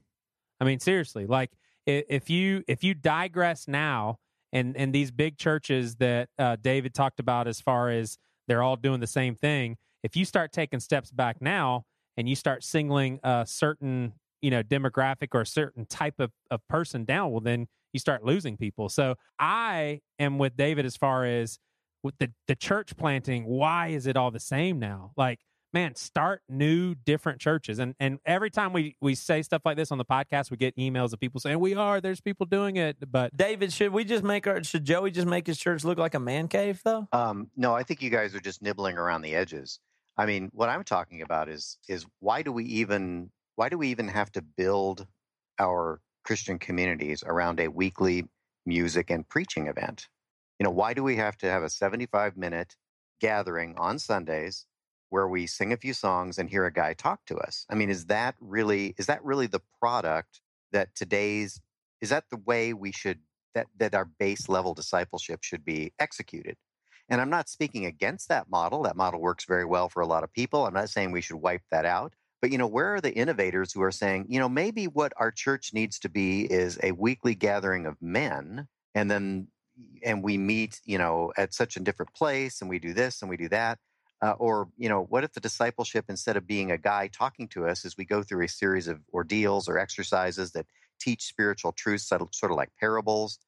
I 0.60 0.66
mean, 0.66 0.80
seriously, 0.80 1.26
like 1.26 1.52
if 1.86 2.30
you 2.30 2.64
if 2.68 2.84
you 2.84 2.94
digress 2.94 3.68
now, 3.68 4.18
and 4.54 4.76
and 4.78 4.94
these 4.94 5.12
big 5.12 5.38
churches 5.38 5.96
that 5.98 6.30
uh, 6.40 6.56
David 6.62 6.94
talked 6.94 7.20
about, 7.20 7.48
as 7.48 7.60
far 7.62 7.90
as 7.90 8.18
they're 8.48 8.64
all 8.64 8.76
doing 8.76 9.00
the 9.00 9.08
same 9.08 9.36
thing. 9.36 9.78
If 10.04 10.16
you 10.16 10.24
start 10.24 10.52
taking 10.52 10.80
steps 10.80 11.12
back 11.12 11.42
now, 11.42 11.86
and 12.16 12.30
you 12.30 12.36
start 12.36 12.64
singling 12.64 13.20
a 13.24 13.44
certain 13.48 14.14
you 14.42 14.50
know 14.52 14.64
demographic 14.64 15.30
or 15.34 15.42
a 15.42 15.46
certain 15.46 15.86
type 15.86 16.20
of, 16.20 16.32
of 16.52 16.62
person 16.70 17.06
down, 17.06 17.32
well, 17.32 17.42
then 17.42 17.68
you 17.94 18.00
start 18.00 18.24
losing 18.24 18.56
people. 18.58 18.88
So 18.90 19.16
I 19.40 20.02
am 20.20 20.38
with 20.38 20.56
David 20.56 20.86
as 20.86 20.96
far 20.98 21.26
as 21.26 21.60
with 22.06 22.18
the 22.20 22.32
the 22.48 22.56
church 22.56 22.96
planting. 22.96 23.46
Why 23.46 23.88
is 23.88 24.08
it 24.08 24.16
all 24.16 24.32
the 24.32 24.40
same 24.40 24.80
now? 24.80 25.12
Like 25.18 25.40
man, 25.74 25.94
start 25.94 26.42
new, 26.48 26.96
different 26.96 27.42
churches. 27.42 27.80
And 27.80 27.96
and 28.00 28.20
every 28.26 28.50
time 28.50 28.72
we 28.72 28.96
we 29.02 29.14
say 29.14 29.42
stuff 29.42 29.64
like 29.66 29.76
this 29.76 29.92
on 29.92 29.98
the 29.98 30.06
podcast, 30.06 30.50
we 30.50 30.56
get 30.56 30.76
emails 30.78 31.12
of 31.12 31.20
people 31.20 31.42
saying 31.42 31.60
we 31.60 31.76
are. 31.76 32.00
There's 32.00 32.22
people 32.22 32.46
doing 32.46 32.78
it, 32.78 32.96
but 33.12 33.36
David, 33.36 33.74
should 33.74 33.92
we 33.92 34.06
just 34.06 34.24
make 34.24 34.48
our? 34.48 34.64
Should 34.64 34.86
Joey 34.86 35.12
just 35.12 35.28
make 35.28 35.46
his 35.46 35.58
church 35.58 35.84
look 35.84 35.98
like 35.98 36.14
a 36.14 36.20
man 36.20 36.48
cave 36.48 36.80
though? 36.86 37.10
Um, 37.12 37.52
no, 37.58 37.76
I 37.76 37.84
think 37.84 38.02
you 38.02 38.10
guys 38.10 38.34
are 38.34 38.40
just 38.40 38.62
nibbling 38.62 38.98
around 38.98 39.22
the 39.22 39.36
edges. 39.36 39.80
I 40.18 40.26
mean, 40.26 40.50
what 40.54 40.70
I'm 40.70 40.86
talking 40.86 41.22
about 41.22 41.50
is 41.50 41.78
is 41.90 42.06
why 42.20 42.42
do 42.42 42.54
we 42.54 42.64
even 42.66 43.30
why 43.56 43.68
do 43.68 43.78
we 43.78 43.90
even 43.90 44.08
have 44.08 44.32
to 44.32 44.42
build 44.42 45.06
our 45.60 46.00
Christian 46.24 46.58
communities 46.58 47.22
around 47.26 47.60
a 47.60 47.68
weekly 47.68 48.24
music 48.66 49.10
and 49.10 49.28
preaching 49.28 49.68
event? 49.68 50.08
You 50.60 50.64
know, 50.64 50.72
why 50.72 50.94
do 50.94 51.04
we 51.04 51.16
have 51.18 51.38
to 51.38 51.50
have 51.50 51.64
a 51.64 51.70
75 51.70 52.38
minute 52.38 52.76
gathering 53.20 53.76
on 53.78 54.00
Sundays 54.00 54.66
where 55.10 55.28
we 55.28 55.48
sing 55.48 55.74
a 55.74 55.78
few 55.78 55.94
songs 55.94 56.38
and 56.38 56.50
hear 56.50 56.66
a 56.66 56.74
guy 56.74 56.94
talk 56.94 57.26
to 57.28 57.38
us? 57.38 57.66
I 57.70 57.76
mean, 57.76 57.90
is 57.90 58.06
that 58.06 58.36
really 58.40 58.96
is 58.98 59.08
that 59.08 59.24
really 59.24 59.48
the 59.48 59.62
product 59.80 60.42
that 60.72 60.96
today's 60.96 61.62
is 62.02 62.10
that 62.10 62.26
the 62.30 62.38
way 62.38 62.74
we 62.74 62.92
should 62.92 63.20
that 63.54 63.68
that 63.78 63.96
our 63.96 64.06
base 64.06 64.50
level 64.50 64.74
discipleship 64.74 65.44
should 65.44 65.66
be 65.66 65.94
executed? 66.00 66.58
And 67.10 67.22
I'm 67.22 67.30
not 67.30 67.50
speaking 67.50 67.86
against 67.86 68.30
that 68.30 68.50
model. 68.50 68.84
That 68.84 68.96
model 68.96 69.22
works 69.22 69.46
very 69.46 69.66
well 69.66 69.90
for 69.90 70.02
a 70.02 70.08
lot 70.08 70.24
of 70.24 70.34
people. 70.34 70.66
I'm 70.66 70.74
not 70.74 70.90
saying 70.90 71.12
we 71.12 71.22
should 71.22 71.38
wipe 71.38 71.62
that 71.72 71.86
out. 71.86 72.14
But 72.42 72.52
you 72.52 72.58
know, 72.58 72.68
where 72.68 72.96
are 72.96 73.02
the 73.02 73.14
innovators 73.14 73.74
who 73.74 73.82
are 73.82 73.92
saying, 73.92 74.26
you 74.30 74.40
know, 74.40 74.50
maybe 74.50 74.86
what 74.86 75.14
our 75.18 75.32
church 75.32 75.72
needs 75.74 76.00
to 76.00 76.10
be 76.10 76.42
is 76.42 76.80
a 76.84 76.92
weekly 76.92 77.36
gathering 77.36 77.86
of 77.86 78.02
men, 78.02 78.68
and 78.94 79.10
then 79.10 79.48
and 80.04 80.24
we 80.24 80.38
meet, 80.38 80.82
you 80.86 80.98
know, 80.98 81.32
at 81.38 81.54
such 81.54 81.78
a 81.78 81.80
different 81.80 82.14
place, 82.14 82.62
and 82.62 82.70
we 82.70 82.80
do 82.80 82.94
this 82.94 83.22
and 83.22 83.30
we 83.30 83.38
do 83.38 83.50
that. 83.50 83.80
Uh, 84.22 84.32
or 84.40 84.70
you 84.78 84.88
know, 84.88 85.04
what 85.04 85.24
if 85.24 85.34
the 85.34 85.40
discipleship, 85.40 86.06
instead 86.08 86.38
of 86.38 86.48
being 86.48 86.72
a 86.72 86.78
guy 86.78 87.08
talking 87.08 87.48
to 87.50 87.68
us, 87.68 87.86
as 87.86 87.98
we 87.98 88.06
go 88.06 88.24
through 88.24 88.44
a 88.44 88.48
series 88.48 88.88
of 88.88 89.02
ordeals 89.14 89.68
or 89.68 89.78
exercises 89.78 90.52
that 90.52 90.66
teach 91.00 91.24
spiritual 91.24 91.74
truths, 91.74 92.08
sort 92.08 92.22
of, 92.22 92.52
like 92.52 92.72
parables? 92.80 93.40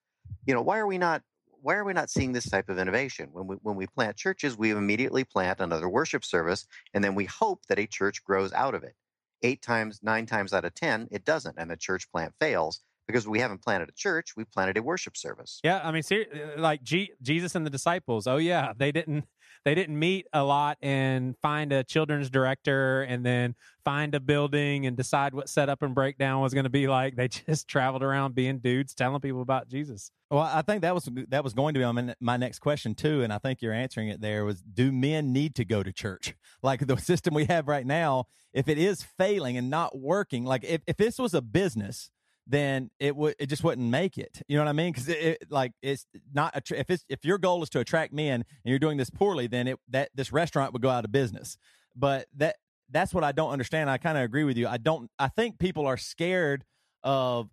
You 0.45 0.53
know, 0.53 0.61
why 0.61 0.77
are 0.77 0.87
we 0.87 0.97
not 0.97 1.23
why 1.61 1.75
are 1.75 1.83
we 1.85 1.93
not 1.93 2.09
seeing 2.09 2.33
this 2.33 2.49
type 2.49 2.69
of 2.69 2.77
innovation? 2.77 3.29
When 3.31 3.47
we 3.47 3.55
when 3.61 3.75
we 3.75 3.87
plant 3.87 4.17
churches, 4.17 4.57
we 4.57 4.71
immediately 4.71 5.23
plant 5.23 5.59
another 5.59 5.89
worship 5.89 6.25
service, 6.25 6.67
and 6.93 7.03
then 7.03 7.15
we 7.15 7.25
hope 7.25 7.65
that 7.67 7.79
a 7.79 7.87
church 7.87 8.23
grows 8.23 8.51
out 8.53 8.75
of 8.75 8.83
it. 8.83 8.95
Eight 9.43 9.61
times, 9.61 9.99
nine 10.03 10.25
times 10.25 10.53
out 10.53 10.65
of 10.65 10.73
ten, 10.73 11.07
it 11.11 11.23
doesn't, 11.23 11.57
and 11.57 11.71
the 11.71 11.77
church 11.77 12.11
plant 12.11 12.33
fails 12.39 12.81
because 13.07 13.27
we 13.27 13.39
haven't 13.39 13.63
planted 13.63 13.89
a 13.89 13.93
church; 13.93 14.33
we 14.35 14.43
planted 14.43 14.77
a 14.77 14.83
worship 14.83 15.17
service. 15.17 15.59
Yeah, 15.63 15.81
I 15.83 15.91
mean, 15.91 16.03
ser- 16.03 16.25
uh, 16.33 16.59
uh, 16.59 16.61
like 16.61 16.83
G- 16.83 17.11
Jesus 17.21 17.55
and 17.55 17.65
the 17.65 17.69
disciples. 17.69 18.27
Oh 18.27 18.37
yeah, 18.37 18.73
they 18.77 18.91
didn't 18.91 19.25
they 19.65 19.73
didn't 19.73 19.97
meet 19.97 20.27
a 20.33 20.43
lot 20.43 20.77
and 20.81 21.35
find 21.41 21.71
a 21.71 21.83
children's 21.83 22.29
director 22.29 23.03
and 23.03 23.25
then 23.25 23.55
find 23.83 24.13
a 24.13 24.19
building 24.19 24.85
and 24.85 24.97
decide 24.97 25.33
what 25.33 25.49
setup 25.49 25.81
and 25.81 25.95
breakdown 25.95 26.41
was 26.41 26.53
going 26.53 26.65
to 26.65 26.69
be 26.69 26.87
like. 26.87 27.15
They 27.15 27.27
just 27.47 27.67
traveled 27.67 28.03
around 28.03 28.35
being 28.35 28.59
dudes, 28.59 28.93
telling 28.93 29.21
people 29.21 29.41
about 29.41 29.67
Jesus. 29.67 30.11
Well, 30.29 30.41
I 30.41 30.61
think 30.61 30.81
that 30.81 30.93
was 30.93 31.09
that 31.29 31.43
was 31.43 31.53
going 31.53 31.73
to 31.73 31.79
be 31.79 31.85
my, 31.85 32.15
my 32.19 32.37
next 32.37 32.59
question 32.59 32.95
too, 32.95 33.23
and 33.23 33.31
I 33.31 33.37
think 33.37 33.61
you're 33.61 33.73
answering 33.73 34.09
it 34.09 34.19
there. 34.19 34.43
Was 34.43 34.61
do 34.61 34.91
men 34.91 35.31
need 35.31 35.55
to 35.55 35.65
go 35.65 35.83
to 35.83 35.91
church? 35.91 36.35
Like 36.63 36.87
the 36.87 36.97
system 36.97 37.35
we 37.35 37.45
have 37.45 37.67
right 37.67 37.85
now, 37.85 38.25
if 38.51 38.67
it 38.67 38.79
is 38.79 39.03
failing 39.03 39.57
and 39.57 39.69
not 39.69 39.97
working, 39.97 40.43
like 40.43 40.63
if, 40.63 40.81
if 40.87 40.97
this 40.97 41.19
was 41.19 41.35
a 41.35 41.41
business, 41.41 42.09
then 42.47 42.89
it 42.99 43.15
would 43.15 43.35
it 43.39 43.47
just 43.47 43.63
wouldn't 43.63 43.87
make 43.87 44.17
it. 44.17 44.41
You 44.47 44.57
know 44.57 44.63
what 44.63 44.69
I 44.69 44.73
mean? 44.73 44.93
Because 44.93 45.09
it, 45.09 45.17
it, 45.17 45.51
like 45.51 45.73
it's 45.81 46.05
not 46.33 46.55
a, 46.55 46.79
if 46.79 46.89
it's 46.89 47.05
if 47.09 47.25
your 47.25 47.37
goal 47.37 47.61
is 47.61 47.69
to 47.71 47.79
attract 47.79 48.13
men 48.13 48.35
and 48.35 48.45
you're 48.63 48.79
doing 48.79 48.97
this 48.97 49.09
poorly, 49.09 49.47
then 49.47 49.67
it 49.67 49.79
that 49.89 50.09
this 50.15 50.31
restaurant 50.31 50.73
would 50.73 50.81
go 50.81 50.89
out 50.89 51.05
of 51.05 51.11
business. 51.11 51.57
But 51.95 52.27
that 52.37 52.55
that's 52.89 53.13
what 53.13 53.23
I 53.23 53.33
don't 53.33 53.51
understand. 53.51 53.89
I 53.89 53.97
kind 53.97 54.17
of 54.17 54.23
agree 54.23 54.45
with 54.45 54.57
you. 54.57 54.67
I 54.67 54.77
don't. 54.77 55.11
I 55.19 55.27
think 55.27 55.59
people 55.59 55.85
are 55.85 55.97
scared 55.97 56.63
of 57.03 57.49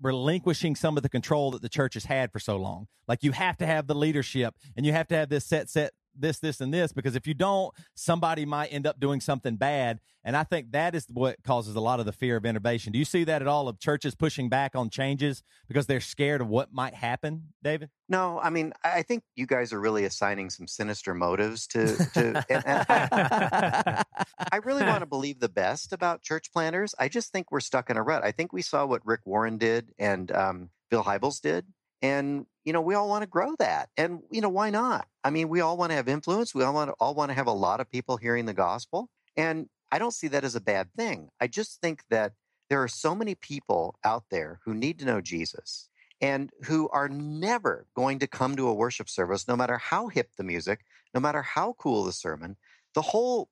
relinquishing 0.00 0.76
some 0.76 0.96
of 0.96 1.02
the 1.02 1.08
control 1.08 1.50
that 1.52 1.62
the 1.62 1.68
church 1.68 1.94
has 1.94 2.04
had 2.04 2.30
for 2.30 2.38
so 2.38 2.56
long. 2.56 2.86
Like 3.08 3.24
you 3.24 3.32
have 3.32 3.56
to 3.58 3.66
have 3.66 3.86
the 3.86 3.94
leadership 3.94 4.54
and 4.76 4.84
you 4.84 4.92
have 4.92 5.08
to 5.08 5.16
have 5.16 5.28
this 5.28 5.44
set 5.44 5.68
set 5.70 5.92
this 6.18 6.38
this 6.38 6.60
and 6.60 6.72
this 6.72 6.92
because 6.92 7.16
if 7.16 7.26
you 7.26 7.34
don't 7.34 7.74
somebody 7.94 8.44
might 8.44 8.68
end 8.68 8.86
up 8.86 8.98
doing 9.00 9.20
something 9.20 9.56
bad 9.56 10.00
and 10.26 10.36
I 10.36 10.42
think 10.42 10.72
that 10.72 10.96
is 10.96 11.06
what 11.08 11.40
causes 11.44 11.76
a 11.76 11.80
lot 11.80 12.00
of 12.00 12.04
the 12.04 12.12
fear 12.12 12.36
of 12.36 12.44
innovation. 12.44 12.92
Do 12.92 12.98
you 12.98 13.04
see 13.04 13.22
that 13.22 13.42
at 13.42 13.48
all 13.48 13.68
of 13.68 13.78
churches 13.78 14.16
pushing 14.16 14.48
back 14.48 14.74
on 14.74 14.90
changes 14.90 15.44
because 15.68 15.86
they're 15.86 16.00
scared 16.00 16.40
of 16.40 16.48
what 16.48 16.72
might 16.72 16.94
happen, 16.94 17.44
David? 17.62 17.90
No, 18.08 18.40
I 18.40 18.50
mean, 18.50 18.72
I 18.82 19.02
think 19.02 19.22
you 19.36 19.46
guys 19.46 19.72
are 19.72 19.80
really 19.80 20.04
assigning 20.04 20.50
some 20.50 20.66
sinister 20.66 21.14
motives 21.14 21.68
to. 21.68 21.96
to 22.14 22.44
and, 22.50 22.66
and 22.66 22.86
I, 22.88 24.02
I 24.50 24.56
really 24.64 24.82
want 24.82 25.00
to 25.00 25.06
believe 25.06 25.38
the 25.38 25.48
best 25.48 25.92
about 25.92 26.22
church 26.22 26.52
planners. 26.52 26.92
I 26.98 27.06
just 27.06 27.30
think 27.30 27.52
we're 27.52 27.60
stuck 27.60 27.88
in 27.88 27.96
a 27.96 28.02
rut. 28.02 28.24
I 28.24 28.32
think 28.32 28.52
we 28.52 28.62
saw 28.62 28.84
what 28.84 29.06
Rick 29.06 29.20
Warren 29.26 29.58
did 29.58 29.94
and 29.96 30.32
um, 30.32 30.70
Bill 30.90 31.04
Hybels 31.04 31.40
did, 31.40 31.66
and 32.02 32.46
you 32.64 32.72
know, 32.72 32.80
we 32.80 32.94
all 32.94 33.08
want 33.08 33.22
to 33.22 33.28
grow 33.28 33.54
that, 33.58 33.90
and 33.96 34.20
you 34.30 34.40
know, 34.40 34.48
why 34.48 34.70
not? 34.70 35.06
I 35.22 35.30
mean, 35.30 35.48
we 35.48 35.60
all 35.60 35.76
want 35.76 35.90
to 35.90 35.96
have 35.96 36.08
influence. 36.08 36.54
We 36.54 36.64
all 36.64 36.74
want 36.74 36.90
to, 36.90 36.94
all 36.98 37.14
want 37.14 37.30
to 37.30 37.34
have 37.34 37.46
a 37.46 37.52
lot 37.52 37.80
of 37.80 37.90
people 37.90 38.16
hearing 38.16 38.46
the 38.46 38.54
gospel, 38.54 39.08
and 39.36 39.68
I 39.90 39.98
don't 39.98 40.14
see 40.14 40.28
that 40.28 40.44
as 40.44 40.54
a 40.54 40.60
bad 40.60 40.92
thing. 40.96 41.28
I 41.40 41.46
just 41.46 41.80
think 41.80 42.02
that 42.10 42.32
there 42.68 42.82
are 42.82 42.88
so 42.88 43.14
many 43.14 43.34
people 43.34 43.98
out 44.04 44.24
there 44.30 44.60
who 44.64 44.74
need 44.74 44.98
to 44.98 45.04
know 45.04 45.20
Jesus 45.20 45.88
and 46.20 46.50
who 46.64 46.88
are 46.88 47.08
never 47.08 47.86
going 47.94 48.18
to 48.20 48.26
come 48.26 48.56
to 48.56 48.68
a 48.68 48.74
worship 48.74 49.08
service, 49.08 49.46
no 49.46 49.56
matter 49.56 49.78
how 49.78 50.08
hip 50.08 50.30
the 50.36 50.44
music, 50.44 50.80
no 51.14 51.20
matter 51.20 51.42
how 51.42 51.74
cool 51.78 52.04
the 52.04 52.12
sermon. 52.12 52.56
The 52.94 53.02
whole 53.02 53.48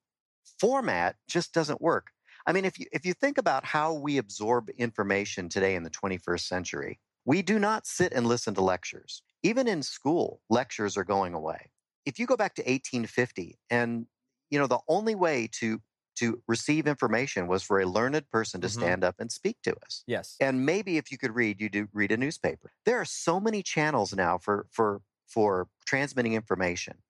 format 0.58 1.16
just 1.28 1.52
doesn't 1.52 1.80
work. 1.80 2.08
I 2.46 2.52
mean, 2.52 2.64
if 2.64 2.78
you 2.78 2.86
if 2.92 3.06
you 3.06 3.14
think 3.14 3.38
about 3.38 3.64
how 3.64 3.94
we 3.94 4.18
absorb 4.18 4.68
information 4.70 5.48
today 5.48 5.74
in 5.74 5.82
the 5.82 5.90
21st 5.90 6.40
century, 6.40 7.00
we 7.24 7.42
do 7.42 7.58
not 7.58 7.86
sit 7.86 8.12
and 8.12 8.26
listen 8.26 8.54
to 8.54 8.60
lectures. 8.60 9.22
Even 9.42 9.68
in 9.68 9.82
school, 9.82 10.42
lectures 10.50 10.96
are 10.96 11.04
going 11.04 11.34
away. 11.34 11.70
If 12.04 12.18
you 12.18 12.26
go 12.26 12.36
back 12.36 12.54
to 12.56 12.62
1850 12.68 13.58
and 13.70 14.06
you 14.50 14.58
know 14.58 14.66
the 14.66 14.80
only 14.88 15.14
way 15.14 15.48
to 15.52 15.80
to 16.16 16.40
receive 16.46 16.86
information 16.86 17.48
was 17.48 17.64
for 17.64 17.80
a 17.80 17.86
learned 17.86 18.30
person 18.30 18.60
to 18.60 18.68
Mhm. 18.68 18.70
stand 18.70 19.04
up 19.04 19.16
and 19.18 19.32
speak 19.32 19.56
to 19.62 19.74
us. 19.84 20.04
Yes. 20.06 20.36
And 20.38 20.64
maybe 20.64 20.96
if 20.96 21.10
you 21.10 21.18
could 21.18 21.34
read, 21.34 21.60
you 21.60 21.68
do 21.68 21.88
read 21.92 22.12
a 22.12 22.16
newspaper. 22.16 22.72
There 22.84 23.00
are 23.00 23.04
so 23.04 23.40
many 23.40 23.62
channels 23.62 24.12
now 24.14 24.38
for 24.38 24.66
for 24.70 25.02
for 25.26 25.68
transmitting 25.86 26.34
information. 26.34 27.02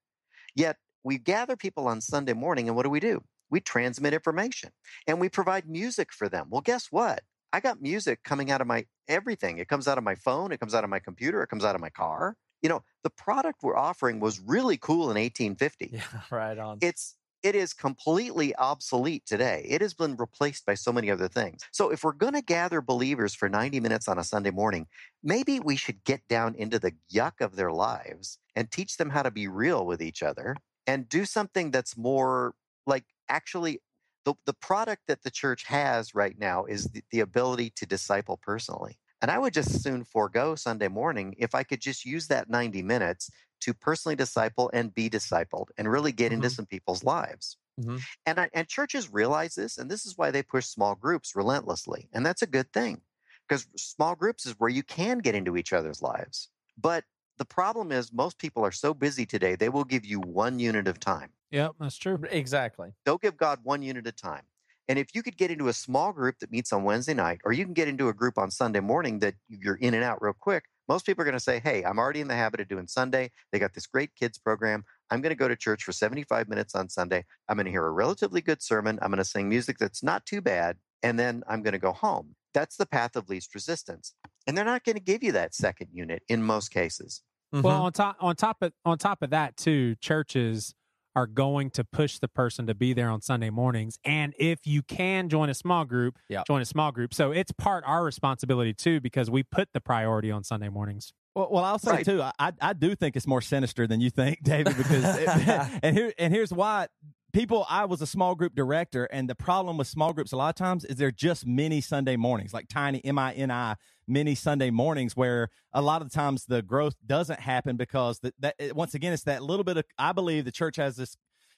Yet 0.55 0.79
we 1.03 1.19
gather 1.19 1.57
people 1.57 1.87
on 1.89 2.01
Sunday 2.01 2.33
morning, 2.33 2.69
and 2.69 2.77
what 2.77 2.85
do 2.85 2.91
we 2.91 3.01
do? 3.01 3.25
We 3.51 3.61
transmit 3.61 4.15
information 4.15 4.73
and 5.07 5.21
we 5.21 5.29
provide 5.29 5.69
music 5.69 6.13
for 6.13 6.29
them. 6.29 6.49
Well, 6.51 6.63
guess 6.63 6.91
what? 6.91 7.25
I 7.53 7.61
got 7.61 7.81
music 7.83 8.23
coming 8.25 8.51
out 8.51 8.61
of 8.61 8.67
my 8.67 8.87
everything. 9.09 9.59
It 9.59 9.69
comes 9.69 9.89
out 9.89 9.99
of 9.99 10.05
my 10.05 10.15
phone, 10.15 10.53
it 10.53 10.61
comes 10.61 10.75
out 10.75 10.85
of 10.85 10.91
my 10.91 10.99
computer, 10.99 11.43
it 11.43 11.49
comes 11.49 11.65
out 11.65 11.75
of 11.75 11.81
my 11.81 11.91
car. 11.91 12.37
You 12.63 12.69
know, 12.71 12.83
the 13.03 13.11
product 13.11 13.63
we're 13.63 13.77
offering 13.77 14.21
was 14.21 14.41
really 14.41 14.77
cool 14.79 15.11
in 15.11 15.17
1850 15.19 15.91
Yeah. 15.93 16.03
Right 16.31 16.59
on. 16.59 16.79
it's 16.81 17.17
it 17.43 17.55
is 17.55 17.75
completely 17.75 18.57
obsolete 18.57 19.27
today. 19.27 19.67
It 19.69 19.83
has 19.83 19.93
been 19.93 20.17
replaced 20.17 20.65
by 20.65 20.73
so 20.73 20.91
many 20.91 21.11
other 21.11 21.29
things. 21.29 21.61
So 21.73 21.91
if 21.91 22.03
we're 22.03 22.13
going 22.13 22.33
to 22.33 22.41
gather 22.41 22.81
believers 22.81 23.35
for 23.35 23.51
90 23.51 23.81
minutes 23.81 24.09
on 24.09 24.19
a 24.19 24.25
Sunday 24.25 24.51
morning, 24.51 24.87
maybe 25.23 25.61
we 25.61 25.77
should 25.77 26.03
get 26.05 26.27
down 26.27 26.55
into 26.55 26.79
the 26.79 26.95
yuck 27.13 27.43
of 27.43 27.57
their 27.57 27.71
lives 27.71 28.39
and 28.57 28.71
teach 28.71 28.97
them 28.97 29.11
how 29.11 29.23
to 29.23 29.31
be 29.31 29.47
real 29.47 29.85
with 29.85 30.01
each 30.01 30.23
other 30.23 30.57
and 30.87 31.07
do 31.07 31.27
something 31.27 31.71
that's 31.71 31.99
more 31.99 32.55
like 32.87 33.05
actually 33.29 33.83
the, 34.25 34.35
the 34.47 34.55
product 34.55 35.03
that 35.09 35.23
the 35.23 35.31
church 35.31 35.65
has 35.65 36.15
right 36.15 36.39
now 36.39 36.65
is 36.65 36.87
the, 36.87 37.03
the 37.11 37.21
ability 37.21 37.71
to 37.71 37.87
disciple 37.87 38.39
personally. 38.39 38.99
And 39.21 39.31
I 39.31 39.39
would 39.39 39.55
just 39.55 39.83
soon 39.83 40.05
forego 40.05 40.55
Sunday 40.55 40.89
morning 40.89 41.35
if 41.39 41.55
I 41.55 41.63
could 41.63 41.81
just 41.81 42.05
use 42.05 42.29
that 42.29 42.49
90 42.51 42.83
minutes 42.83 43.31
to 43.61 43.73
personally 43.75 44.17
disciple 44.17 44.71
and 44.75 44.95
be 44.95 45.09
discipled 45.09 45.69
and 45.79 45.91
really 45.91 46.13
get 46.13 46.33
into 46.33 46.51
Mhm. 46.51 46.51
some 46.51 46.67
people's 46.67 47.05
lives. 47.05 47.57
Mhm. 47.79 48.05
And 48.27 48.41
I, 48.41 48.51
and 48.55 48.69
churches 48.69 49.13
realize 49.13 49.55
this, 49.55 49.79
and 49.79 49.91
this 49.91 50.07
is 50.07 50.17
why 50.17 50.31
they 50.31 50.43
push 50.43 50.67
small 50.67 50.95
groups 50.95 51.35
relentlessly, 51.37 52.09
and 52.13 52.25
that's 52.25 52.43
a 52.43 52.47
good 52.47 52.73
thing 52.73 53.03
because 53.49 53.67
small 53.77 54.15
groups 54.15 54.47
is 54.47 54.55
where 54.59 54.71
you 54.71 54.83
can 54.83 55.19
get 55.19 55.35
into 55.35 55.57
each 55.57 55.73
other's 55.73 56.03
lives. 56.03 56.51
But 56.77 57.05
the 57.37 57.45
problem 57.45 57.93
is 57.93 58.13
most 58.13 58.39
people 58.39 58.65
are 58.65 58.73
so 58.73 58.95
busy 58.95 59.27
today 59.27 59.57
they 59.57 59.69
will 59.69 59.85
give 59.85 60.05
you 60.05 60.21
one 60.21 60.59
unit 60.59 60.89
of 60.89 61.01
time. 61.01 61.33
Yep, 61.55 61.77
that's 61.79 61.97
true. 61.97 62.19
Exactly. 62.31 62.91
They'll 63.07 63.17
give 63.17 63.37
God 63.37 63.61
one 63.63 63.81
unit 63.81 64.09
of 64.09 64.17
time. 64.17 64.43
And 64.89 64.99
if 64.99 65.15
you 65.15 65.23
could 65.23 65.37
get 65.37 65.53
into 65.53 65.69
a 65.69 65.73
small 65.73 66.13
group 66.13 66.41
that 66.41 66.51
meets 66.51 66.73
on 66.73 66.83
Wednesday 66.83 67.15
night, 67.15 67.39
or 67.45 67.53
you 67.53 67.65
can 67.65 67.75
get 67.75 67.87
into 67.87 68.09
a 68.09 68.13
group 68.13 68.37
on 68.37 68.51
Sunday 68.51 68.81
morning 68.81 69.21
that 69.21 69.35
you're 69.49 69.77
in 69.77 69.95
and 69.95 70.03
out 70.03 70.21
real 70.21 70.35
quick, 70.39 70.65
most 70.89 71.07
people 71.07 71.23
are 71.23 71.25
going 71.25 71.37
to 71.37 71.41
say, 71.41 71.61
Hey, 71.61 71.85
I'm 71.85 71.97
already 71.99 72.21
in 72.21 72.27
the 72.27 72.35
habit 72.35 72.59
of 72.59 72.67
doing 72.67 72.89
Sunday. 72.89 73.31
They 73.53 73.61
got 73.61 73.73
this 73.73 73.87
great 73.87 74.17
kids 74.17 74.37
program. 74.37 74.85
I'm 75.11 75.21
going 75.21 75.31
to 75.31 75.37
go 75.37 75.47
to 75.47 75.55
church 75.55 75.85
for 75.85 75.93
75 75.93 76.49
minutes 76.49 76.75
on 76.75 76.89
Sunday. 76.89 77.25
I'm 77.49 77.57
going 77.57 77.67
to 77.67 77.71
hear 77.71 77.87
a 77.87 77.93
relatively 77.93 78.41
good 78.41 78.61
sermon. 78.61 78.99
I'm 79.01 79.11
going 79.11 79.19
to 79.19 79.25
sing 79.25 79.49
music 79.49 79.79
that's 79.79 80.03
not 80.03 80.27
too 80.27 80.41
bad. 80.41 80.77
And 81.05 81.21
then 81.21 81.45
I'm 81.49 81.63
going 81.63 81.73
to 81.73 81.79
go 81.79 81.93
home. 81.93 82.35
That's 82.53 82.77
the 82.77 82.87
path 82.87 83.15
of 83.15 83.29
least 83.29 83.55
resistance. 83.55 84.13
And 84.47 84.59
they're 84.59 84.65
not 84.65 84.83
going 84.83 84.97
to 84.97 85.03
give 85.03 85.23
you 85.23 85.31
that 85.33 85.55
second 85.55 85.91
unit 85.93 86.25
in 86.29 86.43
most 86.43 86.71
cases. 86.73 87.23
Mhm. 87.55 87.63
Well, 87.63 87.83
on 87.85 87.93
top 87.93 88.17
on 88.19 88.35
top 88.35 88.57
of 88.61 88.73
on 88.85 88.99
top 88.99 89.23
of 89.23 89.31
that 89.31 89.57
too, 89.57 89.95
churches 90.01 90.75
are 91.17 91.27
going 91.27 91.71
to 91.71 91.85
push 91.85 92.19
the 92.19 92.29
person 92.29 92.67
to 92.67 92.75
be 92.75 92.93
there 92.93 93.09
on 93.11 93.21
Sunday 93.23 93.51
mornings. 93.51 93.99
And 94.05 94.35
if 94.39 94.67
you 94.67 94.83
can 94.83 95.29
join 95.29 95.49
a 95.49 95.55
small 95.55 95.85
group, 95.85 96.19
Yeah. 96.29 96.43
join 96.47 96.61
a 96.61 96.65
small 96.65 96.93
group. 96.93 97.15
So 97.15 97.31
it's 97.31 97.53
part 97.53 97.85
our 97.87 98.05
responsibility 98.05 98.75
too 98.75 99.01
because 99.01 99.31
we 99.31 99.43
put 99.43 99.69
the 99.73 99.81
priority 99.81 100.31
on 100.31 100.45
Sunday 100.45 100.69
mornings. 100.69 101.13
Well, 101.35 101.49
well, 101.51 101.65
I'll 101.65 101.79
say 101.79 101.91
Right. 101.91 102.05
too. 102.05 102.23
I 102.23 102.53
I 102.61 102.73
do 102.73 102.95
think 102.95 103.17
it's 103.17 103.27
more 103.27 103.41
sinister 103.41 103.87
than 103.87 104.01
you 104.01 104.11
think, 104.11 104.39
David. 104.43 104.77
Because 104.77 105.05
it- 105.19 105.29
and 105.83 105.97
here 105.97 106.13
and 106.19 106.33
here's 106.33 106.53
why. 106.53 106.89
People, 107.35 107.67
I 107.69 107.85
was 107.85 108.01
a 108.01 108.07
small 108.07 108.37
group 108.37 108.55
director, 108.55 109.07
and 109.07 109.29
the 109.29 109.35
problem 109.35 109.77
with 109.77 109.89
small 109.89 110.13
groups 110.13 110.31
a 110.31 110.37
lot 110.37 110.51
of 110.51 110.55
times 110.55 110.85
is 110.85 110.95
they're 110.95 111.11
just 111.11 111.45
mini 111.45 111.81
Sunday 111.81 112.15
mornings, 112.15 112.55
like 112.55 112.69
tiny 112.69 113.05
M 113.05 113.19
I 113.19 113.33
N 113.33 113.51
I 113.51 113.75
mini 114.07 114.37
Sunday 114.37 114.71
mornings, 114.71 115.17
where 115.17 115.49
a 115.73 115.83
lot 115.83 116.01
of 116.01 116.13
times 116.13 116.45
the 116.47 116.63
growth 116.63 116.95
doesn't 117.05 117.41
happen 117.41 117.77
because 117.77 118.21
that, 118.21 118.35
that 118.39 118.77
once 118.77 118.95
again 118.95 119.13
it's 119.13 119.25
that 119.25 119.43
little 119.43 119.65
bit 119.65 119.77
of 119.77 119.85
I 119.99 120.13
believe 120.13 120.45
the 120.45 120.53
church 120.53 120.77
has 120.77 120.95
this 120.95 121.17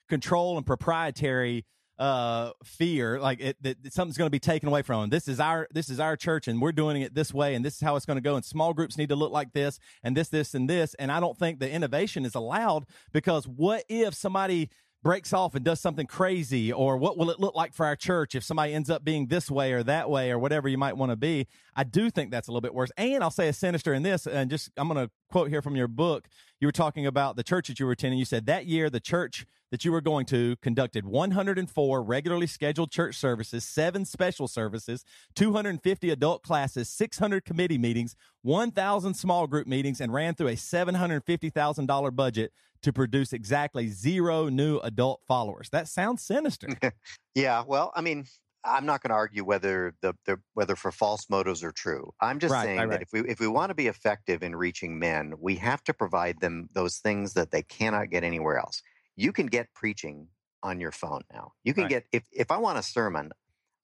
control 0.09 0.57
and 0.57 0.65
proprietary 0.65 1.67
uh 1.99 2.51
fear 2.63 3.19
like 3.19 3.41
it 3.41 3.57
that 3.63 3.83
that 3.83 3.93
something's 3.93 4.19
going 4.19 4.27
to 4.27 4.31
be 4.31 4.39
taken 4.39 4.71
away 4.71 4.81
from 4.81 5.03
them. 5.03 5.11
This 5.11 5.29
is 5.29 5.41
our 5.41 5.69
this 5.73 5.91
is 5.91 6.01
our 6.01 6.17
church 6.17 6.49
and 6.49 6.61
we're 6.61 6.73
doing 6.73 7.03
it 7.03 7.15
this 7.15 7.35
way 7.35 7.55
and 7.55 7.63
this 7.63 7.75
is 7.75 7.81
how 7.81 7.97
it's 7.97 8.07
going 8.07 8.19
to 8.19 8.23
go 8.23 8.37
and 8.37 8.45
small 8.45 8.73
groups 8.73 8.97
need 8.97 9.11
to 9.11 9.17
look 9.17 9.33
like 9.33 9.53
this 9.53 9.79
and 10.03 10.17
this 10.17 10.29
this 10.29 10.55
and 10.55 10.71
this. 10.71 10.95
And 10.95 11.13
i 11.13 11.21
don't 11.21 11.39
think 11.39 11.59
the 11.59 11.71
innovation 11.71 12.25
is 12.25 12.35
allowed 12.35 12.85
because 13.13 13.47
what 13.47 13.85
if 13.89 14.15
somebody 14.15 14.71
breaks 15.03 15.33
off 15.33 15.55
and 15.55 15.65
does 15.65 15.81
something 15.81 16.07
crazy 16.07 16.73
or 16.73 16.97
what 16.97 17.17
will 17.17 17.31
it 17.31 17.39
look 17.39 17.55
like 17.55 17.73
for 17.73 17.87
our 17.87 17.97
church 17.97 18.35
if 18.35 18.43
somebody 18.43 18.75
ends 18.75 18.91
up 18.91 19.05
being 19.05 19.27
this 19.27 19.51
way 19.51 19.73
or 19.73 19.83
that 19.83 20.11
way 20.11 20.31
or 20.31 20.39
whatever 20.39 20.69
you 20.69 20.79
might 20.79 20.97
want 20.97 21.11
to 21.13 21.17
be 21.17 21.47
i 21.77 21.85
do 21.85 22.11
think 22.11 22.31
that's 22.31 22.49
a 22.49 22.51
little 22.51 22.61
bit 22.61 22.75
worse 22.75 22.91
and 22.97 23.23
i'll 23.23 23.31
say 23.31 23.49
a 23.49 23.53
sinister 23.53 23.95
in 23.95 24.03
this 24.03 24.27
and 24.27 24.51
just 24.51 24.71
i'm 24.77 24.89
going 24.89 25.07
to 25.07 25.11
quote 25.31 25.49
here 25.49 25.63
from 25.63 25.77
your 25.77 25.89
book 25.89 26.29
you 26.61 26.67
were 26.67 26.73
talking 26.73 27.07
about 27.07 27.37
the 27.37 27.45
church 27.45 27.69
that 27.69 27.79
you 27.79 27.87
were 27.87 27.93
attending 27.93 28.19
you 28.19 28.25
said 28.25 28.47
that 28.47 28.67
year 28.67 28.91
the 28.91 29.01
church 29.01 29.47
that 29.71 29.85
you 29.85 29.93
were 29.93 30.01
going 30.01 30.25
to 30.27 30.57
conducted 30.63 31.05
104 31.05 32.03
regularly 32.03 32.47
scheduled 32.47 32.91
church 32.91 33.17
services, 33.17 33.65
seven 33.65 34.05
special 34.05 34.49
services, 34.49 35.05
250 35.35 36.11
adult 36.11 36.43
classes, 36.43 36.89
600 36.89 37.45
committee 37.45 37.79
meetings, 37.79 38.15
1,000 38.43 39.15
small 39.15 39.47
group 39.47 39.67
meetings, 39.67 40.01
and 40.01 40.13
ran 40.13 40.35
through 40.35 40.49
a 40.49 40.53
$750,000 40.53 42.17
budget 42.17 42.53
to 42.83 42.93
produce 42.93 43.33
exactly 43.33 43.89
zero 43.89 44.49
new 44.49 44.79
adult 44.79 45.21
followers. 45.27 45.69
That 45.71 45.89
sounds 45.89 46.23
sinister. 46.23 46.69
Yeah, 47.35 47.65
well, 47.67 47.93
I 47.95 48.01
mean, 48.01 48.25
I'm 48.67 48.87
not 48.87 49.03
going 49.03 49.11
to 49.11 49.15
argue 49.17 49.45
whether 49.45 49.95
the, 50.03 50.15
the 50.27 50.39
whether 50.55 50.77
for 50.77 50.93
false 50.93 51.29
motives 51.31 51.63
are 51.65 51.73
true. 51.73 52.13
I'm 52.21 52.39
just 52.39 52.55
Right, 52.55 52.61
saying 52.61 52.89
right, 52.89 52.91
that 52.91 53.01
right. 53.01 53.03
if 53.03 53.09
we 53.13 53.21
if 53.29 53.41
we 53.41 53.49
want 53.49 53.71
to 53.71 53.75
be 53.75 53.87
effective 53.87 54.43
in 54.43 54.57
reaching 54.57 54.99
men, 54.99 55.35
we 55.41 55.57
have 55.57 55.83
to 55.85 55.95
provide 55.95 56.41
them 56.41 56.69
those 56.73 56.99
things 56.99 57.35
that 57.35 57.51
they 57.53 57.63
cannot 57.63 58.11
get 58.11 58.25
anywhere 58.25 58.59
else. 58.59 58.83
You 59.17 59.33
can 59.33 59.47
get 59.47 59.75
preaching 59.75 60.29
on 60.63 60.81
your 60.81 60.93
phone 60.93 61.23
now. 61.33 61.53
You 61.65 61.75
can 61.75 61.87
get 61.89 62.07
if 62.13 62.25
if 62.33 62.51
I 62.51 62.59
want 62.59 62.79
a 62.79 62.83
sermon, 62.83 63.33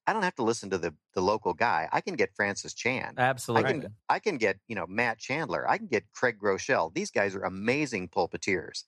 I 0.07 0.13
don't 0.13 0.23
have 0.23 0.35
to 0.35 0.43
listen 0.43 0.69
to 0.71 0.77
the 0.77 0.95
the 1.13 1.21
local 1.21 1.53
guy. 1.53 1.89
I 1.91 2.01
can 2.01 2.15
get 2.15 2.35
Francis 2.35 2.73
Chan. 2.73 3.17
Absolutely. 3.17 3.69
I 3.69 3.73
can 3.73 3.95
I 4.09 4.19
can 4.19 4.37
get 4.37 4.59
you 4.67 4.75
know 4.75 4.87
Matt 4.87 5.19
Chandler. 5.19 5.69
I 5.69 5.77
can 5.77 5.87
get 5.87 6.11
Craig 6.13 6.37
Groeschel. 6.39 6.93
These 6.93 7.11
guys 7.11 7.35
are 7.35 7.43
amazing 7.43 8.09
pulpiteers. 8.09 8.83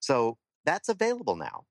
So 0.00 0.38
that's 0.64 0.88
available 0.88 1.36
now. 1.36 1.66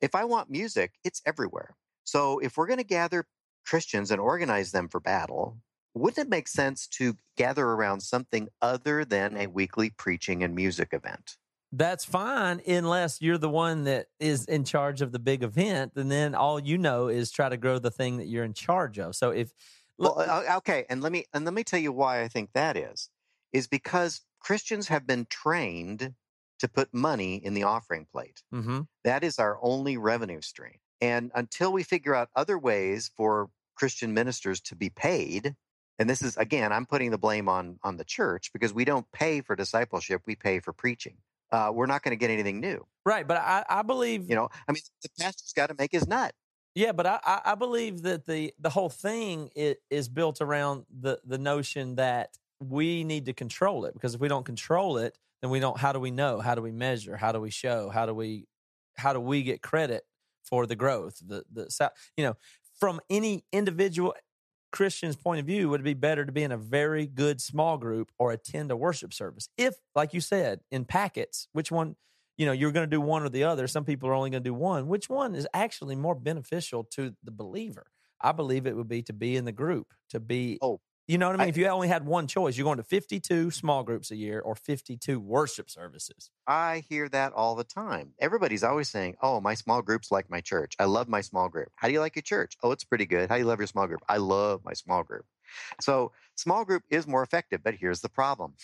If 0.00 0.14
I 0.14 0.24
want 0.24 0.50
music, 0.50 0.94
it's 1.04 1.22
everywhere. 1.26 1.76
So 2.04 2.38
if 2.38 2.56
we're 2.56 2.66
going 2.66 2.78
to 2.78 2.84
gather 2.84 3.26
Christians 3.66 4.10
and 4.10 4.20
organize 4.20 4.72
them 4.72 4.88
for 4.88 5.00
battle, 5.00 5.58
wouldn't 5.94 6.26
it 6.26 6.30
make 6.30 6.48
sense 6.48 6.86
to 6.88 7.16
gather 7.36 7.66
around 7.66 8.00
something 8.00 8.48
other 8.60 9.04
than 9.04 9.36
a 9.36 9.46
weekly 9.46 9.90
preaching 9.90 10.42
and 10.42 10.54
music 10.54 10.88
event? 10.92 11.36
That's 11.74 12.04
fine 12.04 12.60
unless 12.66 13.22
you're 13.22 13.38
the 13.38 13.48
one 13.48 13.84
that 13.84 14.08
is 14.20 14.44
in 14.44 14.64
charge 14.64 15.00
of 15.00 15.12
the 15.12 15.18
big 15.18 15.42
event, 15.42 15.92
and 15.96 16.10
then 16.10 16.34
all 16.34 16.60
you 16.60 16.76
know 16.76 17.08
is 17.08 17.30
try 17.30 17.48
to 17.48 17.56
grow 17.56 17.78
the 17.78 17.90
thing 17.90 18.18
that 18.18 18.26
you're 18.26 18.44
in 18.44 18.52
charge 18.52 18.98
of. 18.98 19.14
So 19.16 19.30
if 19.30 19.52
Well, 19.96 20.18
uh, 20.18 20.56
okay, 20.58 20.84
and 20.90 21.00
let 21.02 21.12
me 21.12 21.24
and 21.32 21.46
let 21.46 21.54
me 21.54 21.64
tell 21.64 21.80
you 21.80 21.92
why 21.92 22.22
I 22.22 22.28
think 22.28 22.52
that 22.52 22.76
is. 22.76 23.08
Is 23.52 23.68
because 23.68 24.20
Christians 24.40 24.88
have 24.88 25.06
been 25.06 25.26
trained 25.30 26.14
to 26.58 26.68
put 26.68 26.92
money 26.92 27.36
in 27.36 27.54
the 27.54 27.62
offering 27.62 28.06
plate. 28.06 28.42
Mhm. 28.52 28.86
That 29.04 29.24
is 29.24 29.38
our 29.38 29.58
only 29.62 29.96
revenue 29.96 30.42
stream. 30.42 30.78
And 31.02 31.32
until 31.34 31.72
we 31.72 31.82
figure 31.82 32.14
out 32.14 32.30
other 32.36 32.56
ways 32.56 33.10
for 33.16 33.50
Christian 33.74 34.14
ministers 34.14 34.60
to 34.62 34.76
be 34.76 34.88
paid, 34.88 35.56
and 35.98 36.08
this 36.08 36.22
is 36.22 36.36
again, 36.36 36.72
I'm 36.72 36.86
putting 36.86 37.10
the 37.10 37.18
blame 37.18 37.48
on 37.48 37.78
on 37.82 37.96
the 37.96 38.04
church 38.04 38.50
because 38.52 38.72
we 38.72 38.84
don't 38.84 39.04
pay 39.12 39.40
for 39.40 39.56
discipleship, 39.56 40.22
we 40.26 40.36
pay 40.36 40.60
for 40.60 40.72
preaching. 40.72 41.16
Uh, 41.50 41.70
we're 41.74 41.86
not 41.86 42.02
going 42.02 42.12
to 42.12 42.16
get 42.16 42.30
anything 42.30 42.60
new. 42.60 42.86
right, 43.04 43.28
but 43.28 43.36
I, 43.36 43.62
I 43.68 43.82
believe 43.82 44.30
You 44.30 44.36
know, 44.36 44.48
I 44.66 44.72
mean, 44.72 44.80
the 45.02 45.10
pastor's 45.20 45.52
got 45.52 45.66
to 45.66 45.74
make 45.78 45.92
his 45.92 46.06
nut. 46.06 46.32
Yeah, 46.74 46.92
but 46.92 47.04
I, 47.04 47.42
I, 47.44 47.54
believe 47.56 48.00
that 48.02 48.24
the 48.24 48.54
the 48.58 48.70
whole 48.70 48.88
thing 48.88 49.50
is, 49.54 49.76
is 49.90 50.08
built 50.08 50.40
around 50.40 50.86
the 50.88 51.18
the 51.26 51.36
notion 51.36 51.96
that 51.96 52.38
we 52.60 53.04
need 53.04 53.26
to 53.26 53.34
control 53.34 53.84
it 53.84 53.92
because 53.92 54.14
if 54.14 54.20
we 54.20 54.28
don't 54.28 54.46
control 54.46 54.96
it, 54.98 55.18
then 55.42 55.50
we 55.50 55.58
don't. 55.58 55.76
How 55.76 55.92
do 55.92 55.98
we 55.98 56.12
know? 56.12 56.40
How 56.40 56.54
do 56.54 56.62
we 56.62 56.70
measure? 56.70 57.16
How 57.16 57.32
do 57.32 57.40
we 57.40 57.50
show? 57.50 57.90
How 57.90 58.06
do 58.06 58.14
we 58.14 58.46
how 58.96 59.12
do 59.12 59.20
we 59.20 59.42
get 59.42 59.62
credit 59.62 60.04
for 60.42 60.66
the 60.66 60.76
growth? 60.76 61.18
The 61.24 61.44
the 61.52 61.90
you 62.16 62.24
know 62.24 62.34
from 62.78 63.00
any 63.10 63.44
individual 63.52 64.14
Christian's 64.72 65.16
point 65.16 65.40
of 65.40 65.46
view, 65.46 65.68
would 65.68 65.80
it 65.80 65.84
be 65.84 65.94
better 65.94 66.24
to 66.24 66.32
be 66.32 66.42
in 66.42 66.52
a 66.52 66.56
very 66.56 67.06
good 67.06 67.40
small 67.40 67.76
group 67.78 68.10
or 68.18 68.32
attend 68.32 68.70
a 68.70 68.76
worship 68.76 69.12
service? 69.12 69.48
If, 69.58 69.74
like 69.94 70.14
you 70.14 70.20
said, 70.20 70.60
in 70.70 70.84
packets, 70.84 71.48
which 71.52 71.70
one? 71.70 71.96
you 72.38 72.46
know 72.46 72.52
you're 72.52 72.72
going 72.72 72.88
to 72.88 72.96
do 72.96 73.00
one 73.00 73.22
or 73.22 73.28
the 73.28 73.44
other 73.44 73.66
some 73.66 73.84
people 73.84 74.08
are 74.08 74.14
only 74.14 74.30
going 74.30 74.42
to 74.42 74.48
do 74.48 74.54
one 74.54 74.88
which 74.88 75.08
one 75.08 75.34
is 75.34 75.46
actually 75.52 75.94
more 75.94 76.14
beneficial 76.14 76.82
to 76.82 77.14
the 77.22 77.30
believer 77.30 77.86
i 78.22 78.32
believe 78.32 78.66
it 78.66 78.74
would 78.74 78.88
be 78.88 79.02
to 79.02 79.12
be 79.12 79.36
in 79.36 79.44
the 79.44 79.52
group 79.52 79.92
to 80.08 80.18
be 80.18 80.58
Oh, 80.62 80.80
you 81.06 81.18
know 81.18 81.26
what 81.26 81.34
i 81.34 81.38
mean 81.38 81.46
I- 81.46 81.48
if 81.48 81.56
you 81.56 81.66
only 81.68 81.88
had 81.88 82.06
one 82.06 82.26
choice 82.26 82.56
you're 82.56 82.64
going 82.64 82.78
to 82.78 82.84
52 82.84 83.50
small 83.50 83.82
groups 83.84 84.10
a 84.10 84.16
year 84.16 84.40
or 84.40 84.54
52 84.54 85.20
worship 85.20 85.70
services 85.70 86.30
I 86.46 86.80
hear 86.88 87.08
that 87.10 87.32
all 87.32 87.54
the 87.54 87.64
time. 87.64 88.14
Everybody's 88.18 88.64
always 88.64 88.88
saying, 88.90 89.16
"Oh, 89.22 89.40
my 89.40 89.54
small 89.54 89.80
group's 89.82 90.10
like 90.10 90.28
my 90.28 90.40
church. 90.40 90.74
I 90.80 90.84
love 90.86 91.08
my 91.08 91.20
small 91.20 91.48
group. 91.48 91.72
How 91.76 91.86
do 91.88 91.94
you 91.94 92.00
like 92.00 92.16
your 92.16 92.22
church? 92.22 92.56
Oh, 92.62 92.72
it's 92.72 92.84
pretty 92.84 93.06
good. 93.06 93.28
How 93.28 93.36
do 93.36 93.40
you 93.42 93.46
love 93.46 93.60
your 93.60 93.66
small 93.68 93.86
group? 93.86 94.02
I 94.08 94.16
love 94.16 94.64
my 94.64 94.72
small 94.72 95.04
group." 95.04 95.26
So, 95.80 96.12
small 96.36 96.64
group 96.64 96.84
is 96.90 97.06
more 97.06 97.22
effective, 97.22 97.62
but 97.62 97.74
here's 97.76 98.00
the 98.02 98.08
problem. 98.08 98.56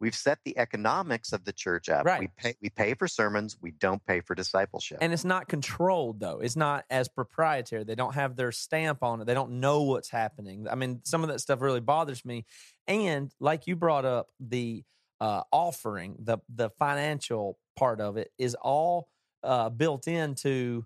We've 0.00 0.14
set 0.14 0.38
the 0.44 0.58
economics 0.58 1.32
of 1.32 1.44
the 1.44 1.52
church 1.52 1.88
up. 1.88 2.04
Right. 2.04 2.20
We 2.20 2.28
pay 2.36 2.54
we 2.60 2.70
pay 2.70 2.94
for 2.94 3.08
sermons, 3.08 3.56
we 3.60 3.70
don't 3.70 4.04
pay 4.06 4.20
for 4.20 4.34
discipleship. 4.34 4.98
and 5.00 5.12
it's 5.12 5.24
not 5.24 5.48
controlled 5.48 6.20
though 6.20 6.40
it's 6.40 6.56
not 6.56 6.84
as 6.90 7.08
proprietary 7.08 7.84
they 7.84 7.94
don't 7.94 8.14
have 8.14 8.36
their 8.36 8.52
stamp 8.52 9.02
on 9.02 9.20
it 9.20 9.24
they 9.26 9.34
don't 9.34 9.52
know 9.60 9.82
what's 9.82 10.10
happening 10.10 10.66
i 10.70 10.74
mean 10.74 11.00
some 11.04 11.22
of 11.22 11.28
that 11.28 11.40
stuff 11.40 11.60
really 11.60 11.80
bothers 11.80 12.24
me 12.24 12.44
and 12.86 13.32
like 13.40 13.66
you 13.66 13.76
brought 13.76 14.04
up 14.04 14.28
the 14.40 14.82
uh, 15.20 15.42
offering 15.52 16.16
the 16.18 16.38
the 16.54 16.70
financial 16.70 17.58
part 17.76 18.00
of 18.00 18.16
it 18.16 18.30
is 18.38 18.54
all 18.60 19.08
uh, 19.42 19.68
built 19.70 20.06
into 20.08 20.84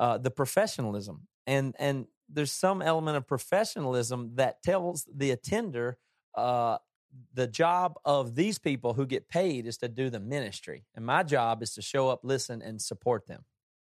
uh, 0.00 0.18
the 0.18 0.30
professionalism 0.30 1.26
and 1.46 1.74
and 1.78 2.06
there's 2.28 2.52
some 2.52 2.82
element 2.82 3.16
of 3.16 3.26
professionalism 3.26 4.32
that 4.34 4.62
tells 4.62 5.06
the 5.14 5.30
attender 5.30 5.98
uh, 6.36 6.78
the 7.34 7.46
job 7.46 7.98
of 8.04 8.34
these 8.34 8.58
people 8.58 8.94
who 8.94 9.06
get 9.06 9.28
paid 9.28 9.66
is 9.66 9.76
to 9.78 9.88
do 9.88 10.10
the 10.10 10.20
ministry 10.20 10.84
and 10.94 11.04
my 11.04 11.22
job 11.22 11.62
is 11.62 11.72
to 11.74 11.82
show 11.82 12.08
up 12.08 12.20
listen 12.22 12.62
and 12.62 12.80
support 12.80 13.26
them 13.26 13.44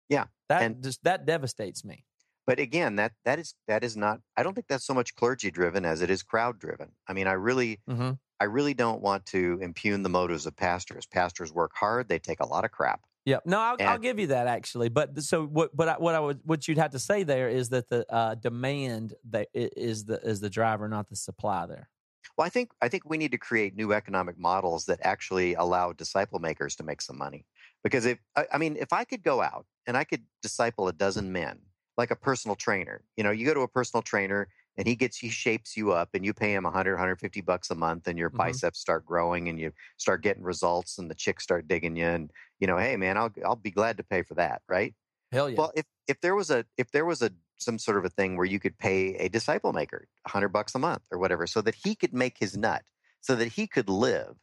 Yeah, 0.10 0.26
that 0.50 0.62
and- 0.62 0.84
just 0.84 1.04
that 1.04 1.26
devastates 1.26 1.84
me 1.84 2.06
But 2.48 2.60
again, 2.60 2.96
that 2.98 3.14
that 3.24 3.40
is 3.40 3.56
that 3.68 3.84
is 3.84 3.98
not. 3.98 4.20
I 4.38 4.44
don't 4.44 4.54
think 4.54 4.68
that's 4.68 4.86
so 4.86 4.94
much 4.94 5.16
clergy 5.16 5.50
driven 5.50 5.84
as 5.84 6.02
it 6.04 6.10
is 6.12 6.22
crowd 6.22 6.60
driven. 6.60 6.90
I 7.08 7.14
mean, 7.14 7.26
I 7.28 7.34
really 7.34 7.80
mm-hmm. 7.90 8.12
I 8.40 8.44
really 8.44 8.76
don't 8.76 9.02
want 9.02 9.26
to 9.28 9.58
impugn 9.62 10.04
the 10.04 10.10
motives 10.10 10.46
of 10.46 10.56
pastors. 10.56 11.08
Pastors 11.08 11.52
work 11.52 11.72
hard. 11.74 12.08
They 12.08 12.20
take 12.20 12.42
a 12.42 12.46
lot 12.46 12.64
of 12.64 12.70
crap. 12.72 13.02
Yep. 13.26 13.42
No, 13.48 13.60
I'll, 13.60 13.78
I'll 13.80 13.98
give 13.98 14.20
you 14.20 14.28
that 14.28 14.46
actually. 14.46 14.90
But 14.90 15.24
so 15.24 15.44
what? 15.48 15.76
But 15.76 15.88
I, 15.90 15.94
what 15.98 16.14
I 16.14 16.20
would 16.20 16.42
what 16.44 16.68
you'd 16.68 16.78
have 16.78 16.92
to 16.92 17.00
say 17.00 17.24
there 17.24 17.50
is 17.50 17.70
that 17.70 17.90
the 17.90 18.06
uh, 18.14 18.36
demand 18.36 19.16
that 19.32 19.48
is 19.54 20.06
the 20.06 20.22
is 20.22 20.40
the 20.40 20.50
driver, 20.52 20.88
not 20.88 21.10
the 21.10 21.16
supply. 21.16 21.66
There. 21.66 21.90
Well, 22.38 22.46
I 22.46 22.50
think 22.50 22.72
I 22.82 22.90
think 22.90 23.04
we 23.06 23.18
need 23.18 23.32
to 23.32 23.38
create 23.38 23.76
new 23.76 23.94
economic 23.94 24.38
models 24.38 24.86
that 24.86 25.00
actually 25.02 25.54
allow 25.54 25.94
disciple 25.94 26.40
makers 26.40 26.76
to 26.78 26.84
make 26.84 27.02
some 27.02 27.18
money. 27.18 27.46
Because 27.84 28.06
if 28.06 28.20
I, 28.36 28.48
I 28.54 28.58
mean, 28.58 28.76
if 28.78 28.94
I 28.94 29.04
could 29.06 29.24
go 29.24 29.42
out 29.42 29.66
and 29.88 29.98
I 29.98 30.04
could 30.04 30.26
disciple 30.42 30.88
a 30.88 30.94
dozen 30.94 31.32
men, 31.32 31.62
like 31.98 32.12
a 32.12 32.16
personal 32.16 32.56
trainer, 32.56 33.04
you 33.16 33.24
know, 33.24 33.32
you 33.32 33.46
go 33.46 33.54
to 33.54 33.62
a 33.62 33.68
personal 33.68 34.02
trainer 34.02 34.50
and 34.78 34.88
he 34.88 34.96
gets 34.96 35.18
he 35.18 35.30
shapes 35.30 35.78
you 35.78 35.92
up 35.94 36.10
and 36.14 36.26
you 36.26 36.34
pay 36.34 36.54
him 36.54 36.64
100 36.66 36.94
150 36.94 37.42
bucks 37.42 37.70
a 37.70 37.76
month 37.76 38.08
and 38.08 38.18
your 38.20 38.30
Mhm. 38.32 38.60
biceps 38.70 38.80
start 38.80 39.06
growing 39.06 39.48
and 39.50 39.60
you 39.60 39.72
start 39.98 40.22
getting 40.22 40.44
results 40.44 40.98
and 40.98 41.10
the 41.10 41.16
chicks 41.16 41.44
start 41.44 41.68
digging 41.68 41.96
you 41.96 42.06
and 42.06 42.32
you 42.60 42.68
know 42.68 42.78
hey 42.78 42.98
man 42.98 43.18
i'll 43.18 43.32
i'll 43.46 43.56
be 43.56 43.72
glad 43.72 43.96
to 43.98 44.04
pay 44.04 44.22
for 44.22 44.34
that 44.36 44.62
right 44.68 44.94
Hell 45.32 45.50
yeah. 45.52 45.58
well 45.58 45.72
if 45.76 45.86
if 46.08 46.22
there 46.22 46.36
was 46.36 46.52
a 46.52 46.66
if 46.78 46.92
there 46.92 47.06
was 47.06 47.22
a 47.22 47.32
some 47.58 47.80
sort 47.80 47.98
of 47.98 48.06
a 48.06 48.10
thing 48.10 48.38
where 48.38 48.46
you 48.46 48.60
could 48.60 48.78
pay 48.78 49.16
a 49.16 49.30
disciple 49.30 49.74
maker 49.74 50.08
100 50.24 50.50
bucks 50.50 50.76
a 50.76 50.80
month 50.80 51.04
or 51.12 51.18
whatever 51.20 51.48
so 51.48 51.62
that 51.62 51.76
he 51.76 51.96
could 51.96 52.14
make 52.14 52.38
his 52.40 52.58
nut 52.58 52.84
so 53.22 53.36
that 53.36 53.50
he 53.54 53.68
could 53.68 53.90
live 53.90 54.38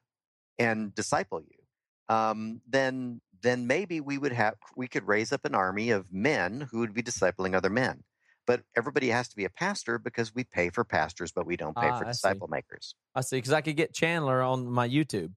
and 0.58 0.94
disciple 0.94 1.40
you 1.40 2.14
um, 2.14 2.60
then 2.66 3.20
then 3.42 3.66
maybe 3.66 4.00
we 4.00 4.18
would 4.18 4.32
have 4.32 4.54
we 4.76 4.88
could 4.88 5.06
raise 5.06 5.32
up 5.32 5.44
an 5.44 5.54
army 5.54 5.90
of 5.90 6.12
men 6.12 6.68
who 6.70 6.78
would 6.80 6.94
be 6.94 7.02
discipling 7.02 7.54
other 7.54 7.70
men 7.70 8.04
but 8.46 8.64
everybody 8.76 9.08
has 9.08 9.28
to 9.28 9.36
be 9.36 9.44
a 9.44 9.50
pastor 9.50 9.98
because 9.98 10.34
we 10.34 10.44
pay 10.44 10.70
for 10.70 10.84
pastors 10.84 11.32
but 11.32 11.46
we 11.46 11.56
don't 11.56 11.78
pay 11.78 11.92
Ah, 11.92 11.92
for 11.92 12.04
I 12.04 12.12
see. 12.12 12.12
disciple 12.12 12.48
makers 12.48 12.94
I 13.14 13.20
see. 13.22 13.38
Because 13.38 13.52
I 13.52 13.60
could 13.62 13.76
get 13.76 13.94
Chandler 13.94 14.42
on 14.42 14.70
my 14.70 14.88
YouTube. 14.88 15.34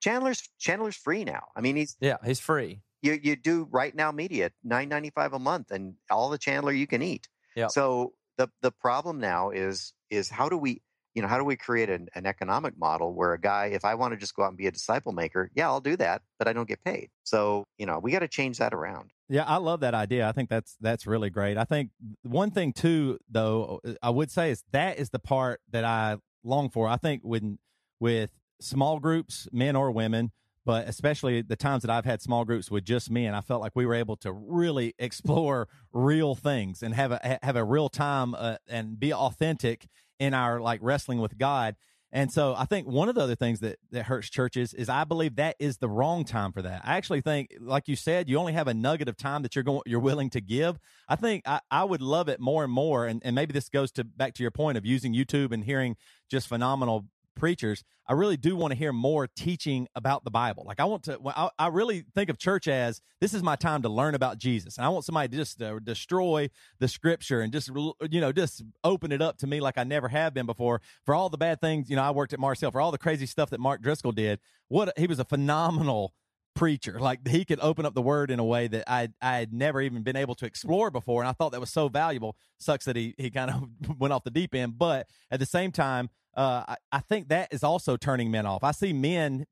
chandler's 0.00 0.48
chandler's 0.58 0.96
free 0.96 1.24
now 1.24 1.48
i 1.56 1.60
mean 1.60 1.76
he's 1.76 1.96
Yeah, 2.00 2.18
he's 2.24 2.40
free. 2.40 2.82
You 3.02 3.18
you 3.22 3.36
do 3.36 3.66
right 3.70 3.94
now 3.94 4.10
media 4.12 4.50
nine 4.64 4.88
ninety 4.88 5.10
five 5.10 5.32
a 5.32 5.38
month 5.38 5.70
and 5.70 5.94
all 6.10 6.30
the 6.30 6.38
Chandler 6.38 6.72
you 6.72 6.86
can 6.86 7.02
eat. 7.02 7.28
Yep. 7.56 7.70
So 7.70 8.12
the 8.36 8.48
the 8.62 8.70
problem 8.70 9.20
now 9.20 9.50
is 9.50 9.92
is 10.10 10.28
how 10.30 10.48
do 10.48 10.56
we 10.56 10.82
you 11.14 11.22
know 11.22 11.28
how 11.28 11.38
do 11.38 11.44
we 11.44 11.56
create 11.56 11.90
an, 11.90 12.08
an 12.14 12.26
economic 12.26 12.78
model 12.78 13.12
where 13.12 13.32
a 13.32 13.40
guy 13.40 13.66
if 13.66 13.84
I 13.84 13.94
want 13.94 14.12
to 14.12 14.16
just 14.16 14.34
go 14.34 14.44
out 14.44 14.48
and 14.48 14.56
be 14.56 14.66
a 14.66 14.72
disciple 14.72 15.12
maker, 15.12 15.50
yeah, 15.54 15.66
I'll 15.66 15.80
do 15.80 15.96
that, 15.96 16.22
but 16.38 16.48
I 16.48 16.52
don't 16.52 16.68
get 16.68 16.82
paid. 16.84 17.10
So 17.24 17.64
you 17.78 17.86
know 17.86 17.98
we 17.98 18.12
got 18.12 18.20
to 18.20 18.28
change 18.28 18.58
that 18.58 18.74
around. 18.74 19.10
Yeah, 19.28 19.44
I 19.44 19.56
love 19.56 19.80
that 19.80 19.94
idea. 19.94 20.26
I 20.26 20.32
think 20.32 20.48
that's 20.48 20.76
that's 20.80 21.06
really 21.06 21.30
great. 21.30 21.58
I 21.58 21.64
think 21.64 21.90
one 22.22 22.50
thing 22.50 22.72
too, 22.72 23.18
though, 23.30 23.80
uh, 23.84 23.92
I 24.02 24.10
would 24.10 24.30
say 24.30 24.50
is 24.50 24.64
that 24.72 24.98
is 24.98 25.10
the 25.10 25.18
part 25.18 25.60
that 25.70 25.84
I 25.84 26.16
long 26.44 26.70
for. 26.70 26.88
I 26.88 26.96
think 26.96 27.22
when 27.22 27.58
with 28.00 28.30
small 28.60 29.00
groups, 29.00 29.48
men 29.52 29.76
or 29.76 29.90
women, 29.90 30.32
but 30.68 30.86
especially 30.86 31.40
the 31.40 31.56
times 31.56 31.80
that 31.80 31.90
I've 31.90 32.04
had 32.04 32.20
small 32.20 32.44
groups 32.44 32.70
with 32.70 32.84
just 32.84 33.10
men, 33.10 33.32
I 33.32 33.40
felt 33.40 33.62
like 33.62 33.72
we 33.74 33.86
were 33.86 33.94
able 33.94 34.16
to 34.16 34.30
really 34.30 34.94
explore 34.98 35.66
real 35.94 36.34
things 36.34 36.82
and 36.82 36.94
have 36.94 37.10
a 37.10 37.38
have 37.42 37.56
a 37.56 37.64
real 37.64 37.88
time 37.88 38.34
uh, 38.34 38.56
and 38.68 39.00
be 39.00 39.10
authentic 39.10 39.88
in 40.20 40.34
our 40.34 40.60
like 40.60 40.80
wrestling 40.82 41.20
with 41.20 41.38
God. 41.38 41.74
And 42.12 42.30
so 42.30 42.54
I 42.54 42.66
think 42.66 42.86
one 42.86 43.08
of 43.08 43.14
the 43.14 43.22
other 43.22 43.34
things 43.34 43.60
that, 43.60 43.78
that 43.92 44.04
hurts 44.04 44.28
churches 44.28 44.74
is 44.74 44.90
I 44.90 45.04
believe 45.04 45.36
that 45.36 45.56
is 45.58 45.78
the 45.78 45.88
wrong 45.88 46.26
time 46.26 46.52
for 46.52 46.60
that. 46.60 46.82
I 46.84 46.96
actually 46.98 47.22
think, 47.22 47.54
like 47.60 47.88
you 47.88 47.96
said, 47.96 48.28
you 48.28 48.36
only 48.36 48.52
have 48.52 48.68
a 48.68 48.74
nugget 48.74 49.08
of 49.08 49.16
time 49.16 49.42
that 49.44 49.56
you're 49.56 49.64
going, 49.64 49.80
you're 49.86 50.00
willing 50.00 50.28
to 50.30 50.40
give. 50.42 50.78
I 51.08 51.16
think 51.16 51.44
I, 51.46 51.60
I 51.70 51.84
would 51.84 52.02
love 52.02 52.28
it 52.28 52.40
more 52.40 52.62
and 52.62 52.72
more. 52.72 53.06
And, 53.06 53.22
and 53.24 53.34
maybe 53.34 53.54
this 53.54 53.70
goes 53.70 53.90
to 53.92 54.04
back 54.04 54.34
to 54.34 54.42
your 54.42 54.50
point 54.50 54.76
of 54.76 54.84
using 54.84 55.14
YouTube 55.14 55.50
and 55.50 55.64
hearing 55.64 55.96
just 56.30 56.46
phenomenal 56.46 57.06
preachers. 57.38 57.84
I 58.06 58.14
really 58.14 58.36
do 58.36 58.56
want 58.56 58.72
to 58.72 58.78
hear 58.78 58.92
more 58.92 59.26
teaching 59.26 59.88
about 59.94 60.24
the 60.24 60.30
Bible. 60.30 60.64
Like 60.66 60.80
I 60.80 60.84
want 60.84 61.04
to, 61.04 61.18
I, 61.26 61.50
I 61.58 61.66
really 61.68 62.04
think 62.14 62.30
of 62.30 62.38
church 62.38 62.68
as 62.68 63.00
this 63.20 63.32
is 63.32 63.42
my 63.42 63.56
time 63.56 63.82
to 63.82 63.88
learn 63.88 64.14
about 64.14 64.38
Jesus. 64.38 64.76
And 64.76 64.84
I 64.84 64.88
want 64.88 65.04
somebody 65.04 65.28
to 65.28 65.36
just 65.36 65.62
uh, 65.62 65.78
destroy 65.78 66.50
the 66.78 66.88
scripture 66.88 67.40
and 67.40 67.52
just, 67.52 67.70
you 68.10 68.20
know, 68.20 68.32
just 68.32 68.62
open 68.84 69.12
it 69.12 69.22
up 69.22 69.38
to 69.38 69.46
me 69.46 69.60
like 69.60 69.78
I 69.78 69.84
never 69.84 70.08
have 70.08 70.34
been 70.34 70.46
before 70.46 70.80
for 71.04 71.14
all 71.14 71.28
the 71.28 71.38
bad 71.38 71.60
things. 71.60 71.88
You 71.88 71.96
know, 71.96 72.02
I 72.02 72.10
worked 72.10 72.32
at 72.32 72.40
Mars 72.40 72.60
Hill 72.60 72.70
for 72.70 72.80
all 72.80 72.90
the 72.90 72.98
crazy 72.98 73.26
stuff 73.26 73.50
that 73.50 73.60
Mark 73.60 73.82
Driscoll 73.82 74.12
did. 74.12 74.40
What 74.68 74.92
he 74.98 75.06
was 75.06 75.18
a 75.18 75.24
phenomenal 75.24 76.12
preacher. 76.58 76.98
Like 76.98 77.26
he 77.26 77.44
could 77.44 77.60
open 77.60 77.86
up 77.86 77.94
the 77.94 78.02
word 78.02 78.30
in 78.30 78.40
a 78.40 78.44
way 78.44 78.66
that 78.68 78.84
I 78.90 79.08
I 79.22 79.36
had 79.36 79.52
never 79.52 79.80
even 79.80 80.02
been 80.02 80.16
able 80.16 80.34
to 80.36 80.46
explore 80.46 80.90
before, 80.90 81.22
and 81.22 81.28
I 81.28 81.32
thought 81.32 81.52
that 81.52 81.60
was 81.60 81.70
so 81.70 81.88
valuable. 81.88 82.36
Sucks 82.58 82.84
that 82.86 82.96
he 82.96 83.14
he 83.16 83.30
kind 83.30 83.50
of 83.50 83.98
went 83.98 84.12
off 84.12 84.24
the 84.24 84.30
deep 84.30 84.54
end, 84.54 84.76
but 84.76 85.06
at 85.30 85.38
the 85.38 85.46
same 85.46 85.70
time, 85.70 86.10
uh, 86.36 86.64
I, 86.68 86.76
I 86.92 87.00
think 87.00 87.28
that 87.28 87.52
is 87.52 87.62
also 87.62 87.96
turning 87.96 88.30
men 88.30 88.46
off. 88.46 88.62
I 88.64 88.72
see 88.72 88.92
men 88.92 89.46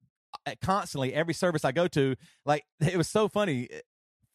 uh, 0.46 0.54
constantly 0.62 1.14
every 1.14 1.34
service 1.34 1.64
I 1.64 1.72
go 1.72 1.88
to. 1.88 2.16
Like 2.44 2.64
it 2.80 2.96
was 2.96 3.08
so 3.08 3.28
funny. 3.28 3.68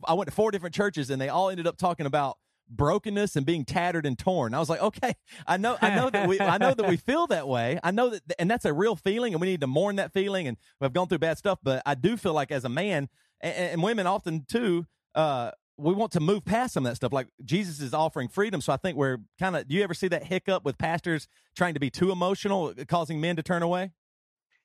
I 0.06 0.14
went 0.14 0.30
to 0.30 0.36
four 0.36 0.52
different 0.52 0.76
churches, 0.76 1.10
and 1.10 1.22
they 1.22 1.30
all 1.30 1.50
ended 1.50 1.68
up 1.68 1.78
talking 1.78 2.06
about 2.06 2.38
brokenness 2.72 3.36
and 3.36 3.46
being 3.46 3.66
tattered 3.66 4.06
and 4.06 4.18
torn. 4.18 4.54
I 4.54 4.60
was 4.60 4.70
like, 4.70 4.82
okay, 4.82 5.14
I 5.46 5.58
know, 5.58 5.78
I 5.82 5.94
know 5.94 6.10
that 6.10 6.28
we, 6.28 6.40
I 6.40 6.58
know 6.58 6.74
that 6.74 6.88
we 6.88 6.98
feel 6.98 7.28
that 7.28 7.48
way. 7.48 7.80
I 7.84 7.92
know 7.92 8.10
that, 8.10 8.22
and 8.40 8.50
that's 8.50 8.66
a 8.66 8.74
real 8.74 8.96
feeling, 8.96 9.34
and 9.34 9.42
we 9.42 9.48
need 9.48 9.62
to 9.62 9.68
mourn 9.68 9.98
that 9.98 10.14
feeling. 10.14 10.48
And 10.48 10.58
we've 10.80 10.94
gone 10.94 11.08
through 11.08 11.20
bad 11.20 11.38
stuff, 11.38 11.60
but 11.62 11.82
I 11.86 11.96
do 11.96 12.18
feel 12.18 12.34
like 12.34 12.52
as 12.52 12.64
a 12.64 12.70
man, 12.70 13.10
and, 13.42 13.56
and 13.56 13.84
women 13.84 14.08
often 14.08 14.46
too, 14.48 14.86
uh, 15.16 15.52
we 15.82 15.94
want 15.94 16.12
to 16.14 16.20
move 16.20 16.46
past 16.46 16.74
some 16.74 16.86
of 16.86 16.92
that 16.92 16.96
stuff. 16.96 17.12
Like 17.12 17.28
Jesus 17.44 17.82
is 17.82 17.94
offering 17.94 18.28
freedom, 18.28 18.62
so 18.62 18.72
I 18.72 18.78
think 18.78 18.98
we're 18.98 19.18
kind 19.40 19.56
of. 19.56 19.68
Do 19.68 19.76
you 19.76 19.84
ever 19.84 19.94
see 19.94 20.08
that 20.10 20.24
hiccup 20.24 20.64
with 20.64 20.78
pastors 20.78 21.28
trying 21.56 21.74
to 21.74 21.80
be 21.80 21.90
too 21.90 22.12
emotional, 22.12 22.74
causing 22.88 23.20
men 23.20 23.36
to 23.36 23.44
turn 23.44 23.64
away? 23.64 23.92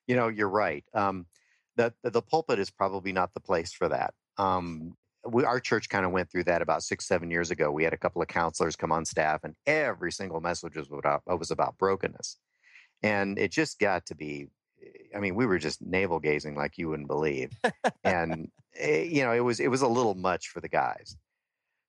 You 0.05 0.15
know, 0.15 0.27
you're 0.27 0.49
right. 0.49 0.85
Um, 0.93 1.25
the, 1.75 1.93
the 2.03 2.11
the 2.11 2.21
pulpit 2.21 2.59
is 2.59 2.69
probably 2.69 3.11
not 3.11 3.33
the 3.33 3.39
place 3.39 3.73
for 3.73 3.89
that. 3.89 4.13
Um, 4.37 4.95
we, 5.27 5.43
our 5.43 5.59
church 5.59 5.89
kind 5.89 6.05
of 6.05 6.11
went 6.11 6.31
through 6.31 6.45
that 6.45 6.61
about 6.61 6.83
six, 6.83 7.07
seven 7.07 7.31
years 7.31 7.51
ago. 7.51 7.71
We 7.71 7.83
had 7.83 7.93
a 7.93 7.97
couple 7.97 8.21
of 8.21 8.27
counselors 8.27 8.75
come 8.75 8.91
on 8.91 9.03
staff, 9.03 9.43
and 9.43 9.55
every 9.65 10.11
single 10.11 10.39
message 10.39 10.75
was 10.75 10.87
about 10.91 11.23
was 11.25 11.51
about 11.51 11.77
brokenness, 11.77 12.37
and 13.01 13.37
it 13.39 13.51
just 13.51 13.79
got 13.79 14.05
to 14.07 14.15
be. 14.15 14.47
I 15.15 15.19
mean, 15.19 15.35
we 15.35 15.45
were 15.45 15.59
just 15.59 15.81
navel 15.81 16.19
gazing 16.19 16.55
like 16.55 16.77
you 16.77 16.89
wouldn't 16.89 17.07
believe, 17.07 17.51
and 18.03 18.49
eh, 18.77 19.03
you 19.03 19.23
know, 19.23 19.31
it 19.31 19.41
was 19.41 19.59
it 19.59 19.69
was 19.69 19.81
a 19.81 19.87
little 19.87 20.15
much 20.15 20.49
for 20.49 20.61
the 20.61 20.69
guys. 20.69 21.15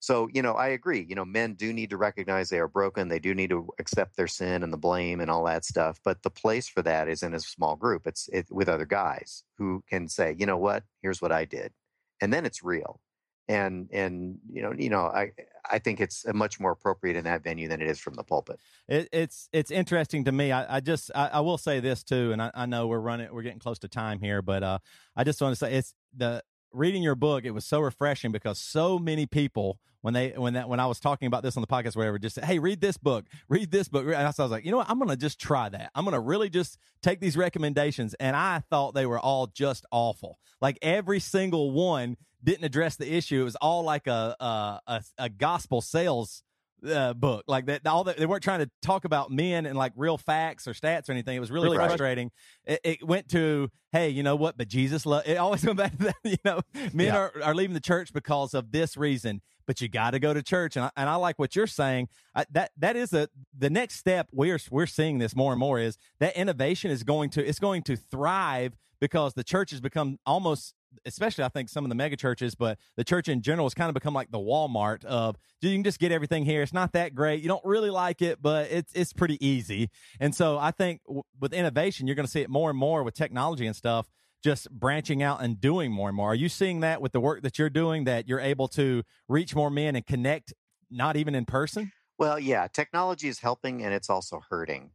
So, 0.00 0.28
you 0.32 0.42
know, 0.42 0.52
I 0.52 0.68
agree. 0.68 1.04
You 1.08 1.16
know, 1.16 1.24
men 1.24 1.54
do 1.54 1.72
need 1.72 1.90
to 1.90 1.96
recognize 1.96 2.48
they 2.48 2.60
are 2.60 2.68
broken. 2.68 3.08
They 3.08 3.18
do 3.18 3.34
need 3.34 3.50
to 3.50 3.68
accept 3.80 4.16
their 4.16 4.28
sin 4.28 4.62
and 4.62 4.72
the 4.72 4.76
blame 4.78 5.20
and 5.20 5.30
all 5.30 5.44
that 5.46 5.64
stuff. 5.64 5.98
But 6.04 6.22
the 6.22 6.30
place 6.30 6.68
for 6.68 6.82
that 6.82 7.08
is 7.08 7.22
in 7.22 7.34
a 7.34 7.40
small 7.40 7.74
group. 7.74 8.06
It's 8.06 8.28
it, 8.32 8.46
with 8.50 8.68
other 8.68 8.86
guys 8.86 9.42
who 9.58 9.82
can 9.88 10.08
say, 10.08 10.36
you 10.38 10.46
know 10.46 10.56
what, 10.56 10.84
here's 11.02 11.20
what 11.20 11.32
I 11.32 11.44
did, 11.44 11.72
and 12.20 12.32
then 12.32 12.46
it's 12.46 12.62
real. 12.62 13.00
And 13.48 13.88
and 13.92 14.38
you 14.50 14.62
know, 14.62 14.72
you 14.76 14.90
know, 14.90 15.06
I 15.06 15.32
I 15.70 15.78
think 15.78 16.00
it's 16.00 16.24
much 16.34 16.60
more 16.60 16.72
appropriate 16.72 17.16
in 17.16 17.24
that 17.24 17.42
venue 17.42 17.68
than 17.68 17.80
it 17.80 17.88
is 17.88 17.98
from 17.98 18.14
the 18.14 18.22
pulpit. 18.22 18.60
It, 18.88 19.08
it's 19.12 19.48
it's 19.52 19.70
interesting 19.70 20.24
to 20.24 20.32
me. 20.32 20.52
I, 20.52 20.76
I 20.76 20.80
just 20.80 21.10
I, 21.14 21.28
I 21.28 21.40
will 21.40 21.58
say 21.58 21.80
this 21.80 22.02
too, 22.02 22.32
and 22.32 22.42
I, 22.42 22.50
I 22.54 22.66
know 22.66 22.86
we're 22.86 23.00
running 23.00 23.28
we're 23.32 23.42
getting 23.42 23.58
close 23.58 23.78
to 23.80 23.88
time 23.88 24.20
here, 24.20 24.42
but 24.42 24.62
uh, 24.62 24.78
I 25.16 25.24
just 25.24 25.40
want 25.40 25.52
to 25.52 25.56
say 25.56 25.74
it's 25.74 25.94
the 26.16 26.42
reading 26.72 27.02
your 27.02 27.14
book. 27.14 27.44
It 27.44 27.52
was 27.52 27.64
so 27.64 27.80
refreshing 27.80 28.32
because 28.32 28.58
so 28.58 28.98
many 28.98 29.26
people 29.26 29.78
when 30.00 30.14
they 30.14 30.30
when 30.30 30.54
that 30.54 30.68
when 30.68 30.80
I 30.80 30.86
was 30.86 31.00
talking 31.00 31.26
about 31.26 31.42
this 31.42 31.56
on 31.56 31.60
the 31.60 31.66
podcast, 31.66 31.96
whatever, 31.96 32.18
just 32.18 32.36
said, 32.36 32.44
"Hey, 32.44 32.58
read 32.58 32.80
this 32.80 32.96
book, 32.96 33.26
read 33.48 33.70
this 33.70 33.88
book." 33.88 34.06
And 34.06 34.14
I 34.14 34.26
was 34.26 34.38
like, 34.38 34.64
you 34.64 34.70
know 34.70 34.78
what, 34.78 34.88
I'm 34.88 34.98
gonna 34.98 35.16
just 35.16 35.40
try 35.40 35.68
that. 35.68 35.90
I'm 35.94 36.04
gonna 36.04 36.20
really 36.20 36.50
just 36.50 36.78
take 37.02 37.20
these 37.20 37.36
recommendations, 37.36 38.14
and 38.14 38.36
I 38.36 38.62
thought 38.70 38.94
they 38.94 39.06
were 39.06 39.18
all 39.18 39.48
just 39.48 39.84
awful. 39.90 40.38
Like 40.60 40.78
every 40.82 41.20
single 41.20 41.72
one 41.72 42.16
didn't 42.42 42.64
address 42.64 42.96
the 42.96 43.12
issue. 43.12 43.40
It 43.40 43.44
was 43.44 43.56
all 43.56 43.82
like 43.82 44.06
a 44.06 44.36
a, 44.40 44.80
a, 44.86 45.02
a 45.18 45.28
gospel 45.28 45.80
sales 45.80 46.42
uh, 46.88 47.12
book 47.12 47.42
like 47.48 47.66
that 47.66 47.84
all 47.88 48.04
that 48.04 48.16
they 48.18 48.24
weren't 48.26 48.40
trying 48.44 48.60
to 48.60 48.70
talk 48.82 49.04
about 49.04 49.32
men 49.32 49.66
and 49.66 49.76
like 49.76 49.92
real 49.96 50.16
facts 50.16 50.68
or 50.68 50.72
stats 50.72 51.08
or 51.08 51.12
anything 51.12 51.36
it 51.36 51.40
was 51.40 51.50
really 51.50 51.76
Right. 51.76 51.88
frustrating 51.88 52.30
it, 52.64 52.78
it 52.84 53.02
went 53.04 53.28
to 53.30 53.68
hey 53.90 54.10
you 54.10 54.22
know 54.22 54.36
what 54.36 54.56
but 54.56 54.68
jesus 54.68 55.04
lo-. 55.04 55.20
it 55.26 55.38
always 55.38 55.64
went 55.66 55.76
back 55.76 55.98
to 55.98 56.04
that 56.04 56.14
you 56.22 56.36
know 56.44 56.60
men 56.92 57.08
Yeah. 57.08 57.16
are, 57.16 57.32
are 57.42 57.52
leaving 57.56 57.74
the 57.74 57.80
church 57.80 58.12
because 58.12 58.54
of 58.54 58.70
this 58.70 58.96
reason 58.96 59.40
but 59.66 59.80
you 59.80 59.88
got 59.88 60.12
to 60.12 60.20
go 60.20 60.32
to 60.32 60.40
church 60.40 60.76
and 60.76 60.84
I, 60.84 60.90
and 60.96 61.08
I 61.10 61.16
like 61.16 61.36
what 61.40 61.56
you're 61.56 61.66
saying 61.66 62.10
I, 62.32 62.44
that 62.52 62.70
that 62.78 62.94
is 62.94 63.12
a 63.12 63.28
the 63.58 63.70
next 63.70 63.96
step 63.96 64.28
we're 64.32 64.60
we're 64.70 64.86
seeing 64.86 65.18
this 65.18 65.34
more 65.34 65.52
and 65.52 65.58
more 65.58 65.80
is 65.80 65.98
that 66.20 66.36
innovation 66.36 66.92
is 66.92 67.02
going 67.02 67.30
to 67.30 67.44
it's 67.44 67.58
going 67.58 67.82
to 67.82 67.96
thrive 67.96 68.76
because 69.00 69.34
the 69.34 69.42
church 69.42 69.72
has 69.72 69.80
become 69.80 70.18
almost 70.24 70.74
especially 71.04 71.44
I 71.44 71.48
think 71.48 71.68
some 71.68 71.84
of 71.84 71.88
the 71.88 71.94
mega 71.94 72.16
churches, 72.16 72.54
but 72.54 72.78
the 72.96 73.04
church 73.04 73.28
in 73.28 73.42
general 73.42 73.66
has 73.66 73.74
kind 73.74 73.88
of 73.88 73.94
become 73.94 74.14
like 74.14 74.30
the 74.30 74.38
Walmart 74.38 75.04
of 75.04 75.36
you 75.60 75.72
can 75.72 75.84
just 75.84 75.98
get 75.98 76.12
everything 76.12 76.44
here. 76.44 76.62
It's 76.62 76.72
not 76.72 76.92
that 76.92 77.14
great. 77.14 77.42
You 77.42 77.48
don't 77.48 77.64
really 77.64 77.90
like 77.90 78.22
it, 78.22 78.40
but 78.40 78.70
it's 78.70 78.92
it's 78.94 79.12
pretty 79.12 79.44
easy. 79.44 79.90
And 80.20 80.34
so 80.34 80.58
I 80.58 80.70
think 80.70 81.02
w- 81.04 81.22
with 81.40 81.52
innovation, 81.52 82.06
you're 82.06 82.16
going 82.16 82.26
to 82.26 82.30
see 82.30 82.40
it 82.40 82.50
more 82.50 82.70
and 82.70 82.78
more 82.78 83.02
with 83.02 83.14
technology 83.14 83.66
and 83.66 83.74
stuff. 83.74 84.08
Just 84.44 84.70
branching 84.70 85.20
out 85.22 85.42
and 85.42 85.60
doing 85.60 85.90
more 85.90 86.08
and 86.08 86.16
more. 86.16 86.30
Are 86.30 86.34
you 86.34 86.48
seeing 86.48 86.80
that 86.80 87.02
with 87.02 87.10
the 87.12 87.20
work 87.20 87.42
that 87.42 87.58
you're 87.58 87.70
doing? 87.70 88.04
That 88.04 88.28
you're 88.28 88.40
able 88.40 88.68
to 88.68 89.02
reach 89.28 89.54
more 89.54 89.70
men 89.70 89.96
and 89.96 90.06
connect, 90.06 90.54
not 90.90 91.16
even 91.16 91.34
in 91.34 91.44
person. 91.44 91.90
Well, 92.18 92.38
yeah, 92.38 92.68
technology 92.68 93.28
is 93.28 93.40
helping 93.40 93.84
and 93.84 93.92
it's 93.92 94.10
also 94.10 94.40
hurting. 94.48 94.90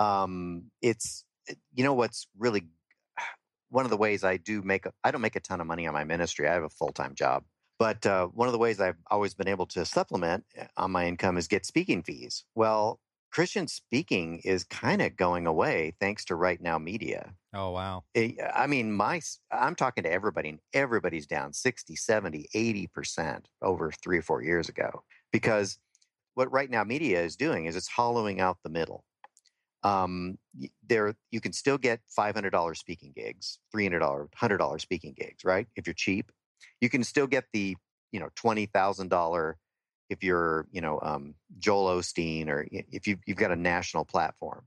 Um, 0.00 0.70
it's 0.82 1.24
you 1.74 1.84
know 1.84 1.94
what's 1.94 2.26
really 2.36 2.64
one 3.70 3.84
of 3.84 3.90
the 3.90 3.96
ways 3.96 4.24
I 4.24 4.36
do 4.36 4.62
make, 4.62 4.86
I 5.04 5.10
don't 5.10 5.20
make 5.20 5.36
a 5.36 5.40
ton 5.40 5.60
of 5.60 5.66
money 5.66 5.86
on 5.86 5.94
my 5.94 6.04
ministry. 6.04 6.48
I 6.48 6.54
have 6.54 6.62
a 6.62 6.70
full 6.70 6.92
time 6.92 7.14
job, 7.14 7.44
but 7.78 8.04
uh, 8.06 8.26
one 8.28 8.48
of 8.48 8.52
the 8.52 8.58
ways 8.58 8.80
I've 8.80 8.98
always 9.10 9.34
been 9.34 9.48
able 9.48 9.66
to 9.66 9.84
supplement 9.84 10.44
uh, 10.58 10.64
on 10.76 10.90
my 10.90 11.06
income 11.06 11.36
is 11.36 11.48
get 11.48 11.66
speaking 11.66 12.02
fees. 12.02 12.44
Well, 12.54 13.00
Christian 13.30 13.68
speaking 13.68 14.40
is 14.44 14.64
kind 14.64 15.02
of 15.02 15.16
going 15.16 15.46
away 15.46 15.94
thanks 16.00 16.24
to 16.26 16.34
Right 16.34 16.60
Now 16.60 16.78
Media. 16.78 17.34
Oh 17.54 17.70
wow. 17.70 18.04
Eh, 18.14 18.32
I 18.54 18.66
mean, 18.66 18.92
my, 18.92 19.20
I'm 19.52 19.74
talking 19.74 20.04
to 20.04 20.12
everybody, 20.12 20.48
and 20.48 20.60
everybody's 20.72 21.26
down 21.26 21.52
60, 21.52 21.94
70, 21.94 22.48
80% 22.54 23.44
over 23.62 23.92
three 23.92 24.18
or 24.18 24.22
four 24.22 24.42
years 24.42 24.68
ago. 24.68 25.02
Because 25.30 25.78
what 26.34 26.50
Right 26.52 26.70
Now 26.70 26.84
Media 26.84 27.22
is 27.22 27.36
doing 27.36 27.66
is 27.66 27.76
it's 27.76 27.88
hollowing 27.88 28.40
out 28.40 28.58
the 28.62 28.70
middle. 28.70 29.04
Um, 29.82 30.38
there, 30.82 31.14
you 31.30 31.40
can 31.40 31.52
still 31.52 31.78
get 31.78 32.00
$500 32.08 32.78
speaking 32.80 33.12
gigs, 33.12 33.60
$300, 33.72 34.30
$100 34.32 34.82
speaking 34.82 35.14
gigs, 35.14 35.44
right? 35.44 35.68
If 35.76 35.86
you're 35.86 35.94
cheap, 35.94 36.32
you 36.80 36.88
can 36.88 37.04
still 37.04 37.26
get 37.26 37.44
the, 37.52 37.76
you 38.12 38.20
know, 38.20 38.30
$20,000 38.34 39.56
if 40.08 40.24
you're, 40.24 40.66
you 40.72 40.80
know, 40.80 40.98
um, 41.02 41.34
Joel 41.58 41.98
Osteen 42.00 42.48
or 42.48 42.66
if 42.70 43.06
you've, 43.06 43.20
you've 43.26 43.36
got 43.36 43.50
a 43.52 43.56
national 43.56 44.04
platform. 44.04 44.66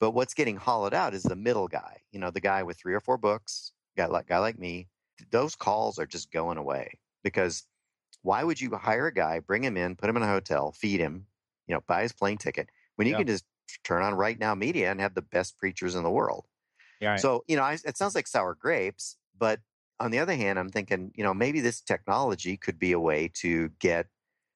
But 0.00 0.12
what's 0.12 0.34
getting 0.34 0.56
hollowed 0.56 0.94
out 0.94 1.14
is 1.14 1.22
the 1.22 1.36
middle 1.36 1.68
guy, 1.68 2.02
you 2.10 2.18
know, 2.18 2.30
the 2.30 2.40
guy 2.40 2.62
with 2.62 2.78
three 2.78 2.94
or 2.94 3.00
four 3.00 3.16
books, 3.18 3.72
guy 3.96 4.06
like 4.06 4.26
guy 4.26 4.38
like 4.38 4.58
me. 4.58 4.88
Those 5.30 5.54
calls 5.54 5.98
are 5.98 6.06
just 6.06 6.30
going 6.32 6.58
away 6.58 6.98
because 7.22 7.66
why 8.22 8.44
would 8.44 8.60
you 8.60 8.74
hire 8.76 9.06
a 9.06 9.14
guy, 9.14 9.40
bring 9.40 9.64
him 9.64 9.76
in, 9.76 9.96
put 9.96 10.08
him 10.08 10.16
in 10.16 10.22
a 10.22 10.26
hotel, 10.28 10.72
feed 10.72 11.00
him, 11.00 11.26
you 11.66 11.74
know, 11.74 11.80
buy 11.86 12.02
his 12.02 12.12
plane 12.12 12.38
ticket 12.38 12.70
when 12.96 13.08
you 13.08 13.14
Yeah. 13.14 13.16
can 13.16 13.26
just 13.26 13.44
turn 13.82 14.02
on 14.02 14.14
Right 14.14 14.38
Now 14.38 14.54
Media 14.54 14.90
and 14.90 15.00
have 15.00 15.14
the 15.14 15.22
best 15.22 15.58
preachers 15.58 15.94
in 15.94 16.02
the 16.02 16.10
world? 16.10 16.46
Yeah. 17.00 17.16
So, 17.16 17.44
you 17.48 17.56
know, 17.56 17.62
I, 17.62 17.78
it 17.84 17.96
sounds 17.96 18.14
like 18.14 18.26
sour 18.26 18.54
grapes, 18.54 19.16
but 19.36 19.60
on 19.98 20.10
the 20.10 20.18
other 20.18 20.34
hand, 20.34 20.58
I'm 20.58 20.68
thinking, 20.68 21.12
you 21.14 21.24
know, 21.24 21.34
maybe 21.34 21.60
this 21.60 21.80
technology 21.80 22.56
could 22.56 22.78
be 22.78 22.92
a 22.92 23.00
way 23.00 23.30
to 23.34 23.70
get 23.78 24.06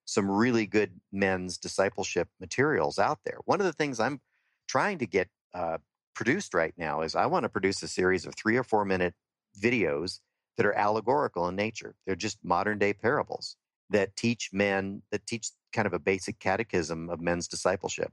some 0.05 0.29
really 0.29 0.65
good 0.65 0.99
men's 1.11 1.57
discipleship 1.57 2.29
materials 2.39 2.97
out 2.97 3.19
there. 3.25 3.39
One 3.45 3.59
of 3.59 3.65
the 3.65 3.73
things 3.73 3.99
I'm 3.99 4.21
trying 4.67 4.97
to 4.99 5.05
get 5.05 5.29
uh, 5.53 5.77
produced 6.15 6.53
right 6.53 6.73
now 6.77 7.01
is 7.01 7.15
I 7.15 7.25
want 7.25 7.43
to 7.43 7.49
produce 7.49 7.83
a 7.83 7.87
series 7.87 8.25
of 8.25 8.35
three 8.35 8.57
or 8.57 8.63
four 8.63 8.85
minute 8.85 9.13
videos 9.61 10.19
that 10.55 10.65
are 10.65 10.73
allegorical 10.73 11.47
in 11.47 11.55
nature. 11.55 11.95
They're 12.05 12.15
just 12.15 12.43
modern 12.43 12.79
day 12.79 12.93
parables 12.93 13.55
that 13.89 14.15
teach 14.15 14.49
men, 14.51 15.01
that 15.11 15.25
teach 15.27 15.49
kind 15.73 15.85
of 15.85 15.93
a 15.93 15.99
basic 15.99 16.39
catechism 16.39 17.09
of 17.09 17.21
men's 17.21 17.47
discipleship. 17.47 18.11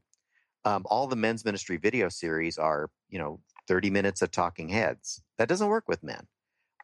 Um, 0.64 0.84
all 0.86 1.06
the 1.06 1.16
men's 1.16 1.44
ministry 1.44 1.76
video 1.76 2.08
series 2.08 2.58
are, 2.58 2.90
you 3.08 3.18
know, 3.18 3.40
30 3.68 3.90
minutes 3.90 4.22
of 4.22 4.30
talking 4.30 4.68
heads. 4.68 5.22
That 5.38 5.48
doesn't 5.48 5.68
work 5.68 5.88
with 5.88 6.02
men. 6.02 6.26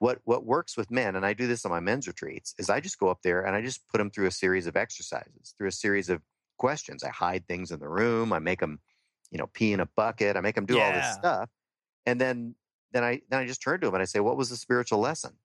What 0.01 0.21
what 0.25 0.47
works 0.47 0.77
with 0.77 0.91
men, 0.91 1.17
and 1.17 1.27
I 1.27 1.35
do 1.35 1.47
this 1.47 1.65
on 1.65 1.71
my 1.71 1.81
men's 1.81 2.09
retreats, 2.09 2.55
is 2.59 2.71
I 2.71 2.81
just 2.81 2.99
go 2.99 3.09
up 3.09 3.21
there 3.23 3.45
and 3.45 3.55
I 3.55 3.63
just 3.63 3.87
put 3.89 3.99
them 3.99 4.11
through 4.11 4.27
a 4.27 4.31
series 4.33 4.67
of 4.67 4.77
exercises, 4.77 5.55
through 5.59 5.69
a 5.69 5.73
series 5.73 6.09
of 6.09 6.23
questions. 6.59 7.05
I 7.05 7.11
hide 7.11 7.47
things 7.47 7.71
in 7.71 7.81
the 7.81 7.89
room. 7.89 8.33
I 8.33 8.39
make 8.39 8.61
them, 8.61 8.81
you 9.31 9.39
know, 9.39 9.49
pee 9.49 9.73
in 9.75 9.81
a 9.81 9.87
bucket. 9.87 10.37
I 10.37 10.41
make 10.41 10.55
them 10.55 10.67
do 10.67 10.81
all 10.81 10.93
this 10.93 11.09
stuff, 11.09 11.51
and 12.07 12.21
then 12.21 12.57
then 12.93 13.05
I 13.05 13.23
then 13.29 13.41
I 13.41 13.47
just 13.47 13.63
turn 13.63 13.81
to 13.81 13.87
them 13.87 13.95
and 13.95 14.03
I 14.03 14.07
say, 14.07 14.21
"What 14.21 14.37
was 14.37 14.51
the 14.51 14.57
spiritual 14.57 14.99
lesson?" 15.01 15.39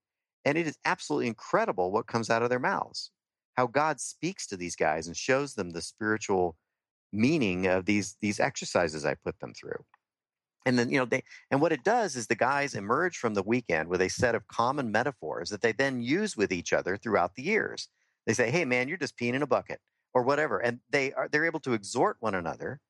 And 0.45 0.57
it 0.57 0.67
is 0.67 0.77
absolutely 0.85 1.27
incredible 1.27 1.91
what 1.91 2.07
comes 2.07 2.29
out 2.29 2.43
of 2.43 2.49
their 2.49 2.59
mouths. 2.59 3.11
How 3.55 3.67
God 3.67 3.99
speaks 3.99 4.47
to 4.47 4.57
these 4.57 4.75
guys 4.75 5.07
and 5.07 5.17
shows 5.17 5.55
them 5.55 5.71
the 5.71 5.81
spiritual 5.81 6.57
meaning 7.15 7.67
of 7.67 7.85
these 7.85 8.17
these 8.21 8.39
exercises 8.39 9.05
I 9.05 9.15
put 9.15 9.39
them 9.39 9.53
through. 9.53 9.83
And 10.65 10.79
then, 10.79 10.89
you 10.89 10.97
know, 10.97 11.05
they 11.05 11.23
and 11.51 11.61
what 11.61 11.71
it 11.71 11.83
does 11.83 12.15
is 12.15 12.27
the 12.27 12.35
guys 12.35 12.73
emerge 12.73 13.17
from 13.17 13.35
the 13.35 13.43
weekend 13.43 13.89
with 13.89 14.01
a 14.01 14.09
set 14.09 14.35
of 14.35 14.47
common 14.47 14.91
metaphors 14.91 15.49
that 15.51 15.61
they 15.61 15.71
then 15.71 16.01
use 16.01 16.35
with 16.35 16.51
each 16.51 16.73
other 16.73 16.97
throughout 16.97 17.35
the 17.35 17.43
years. 17.43 17.87
They 18.25 18.33
say, 18.33 18.49
"Hey, 18.51 18.65
man, 18.65 18.87
you're 18.87 18.97
just 18.97 19.17
peeing 19.17 19.35
in 19.35 19.43
a 19.43 19.47
bucket," 19.47 19.79
or 20.13 20.23
whatever, 20.23 20.59
and 20.59 20.79
they 20.89 21.13
are 21.13 21.29
they're 21.29 21.45
able 21.45 21.59
to 21.61 21.73
exhort 21.73 22.17
one 22.19 22.35
another 22.35 22.81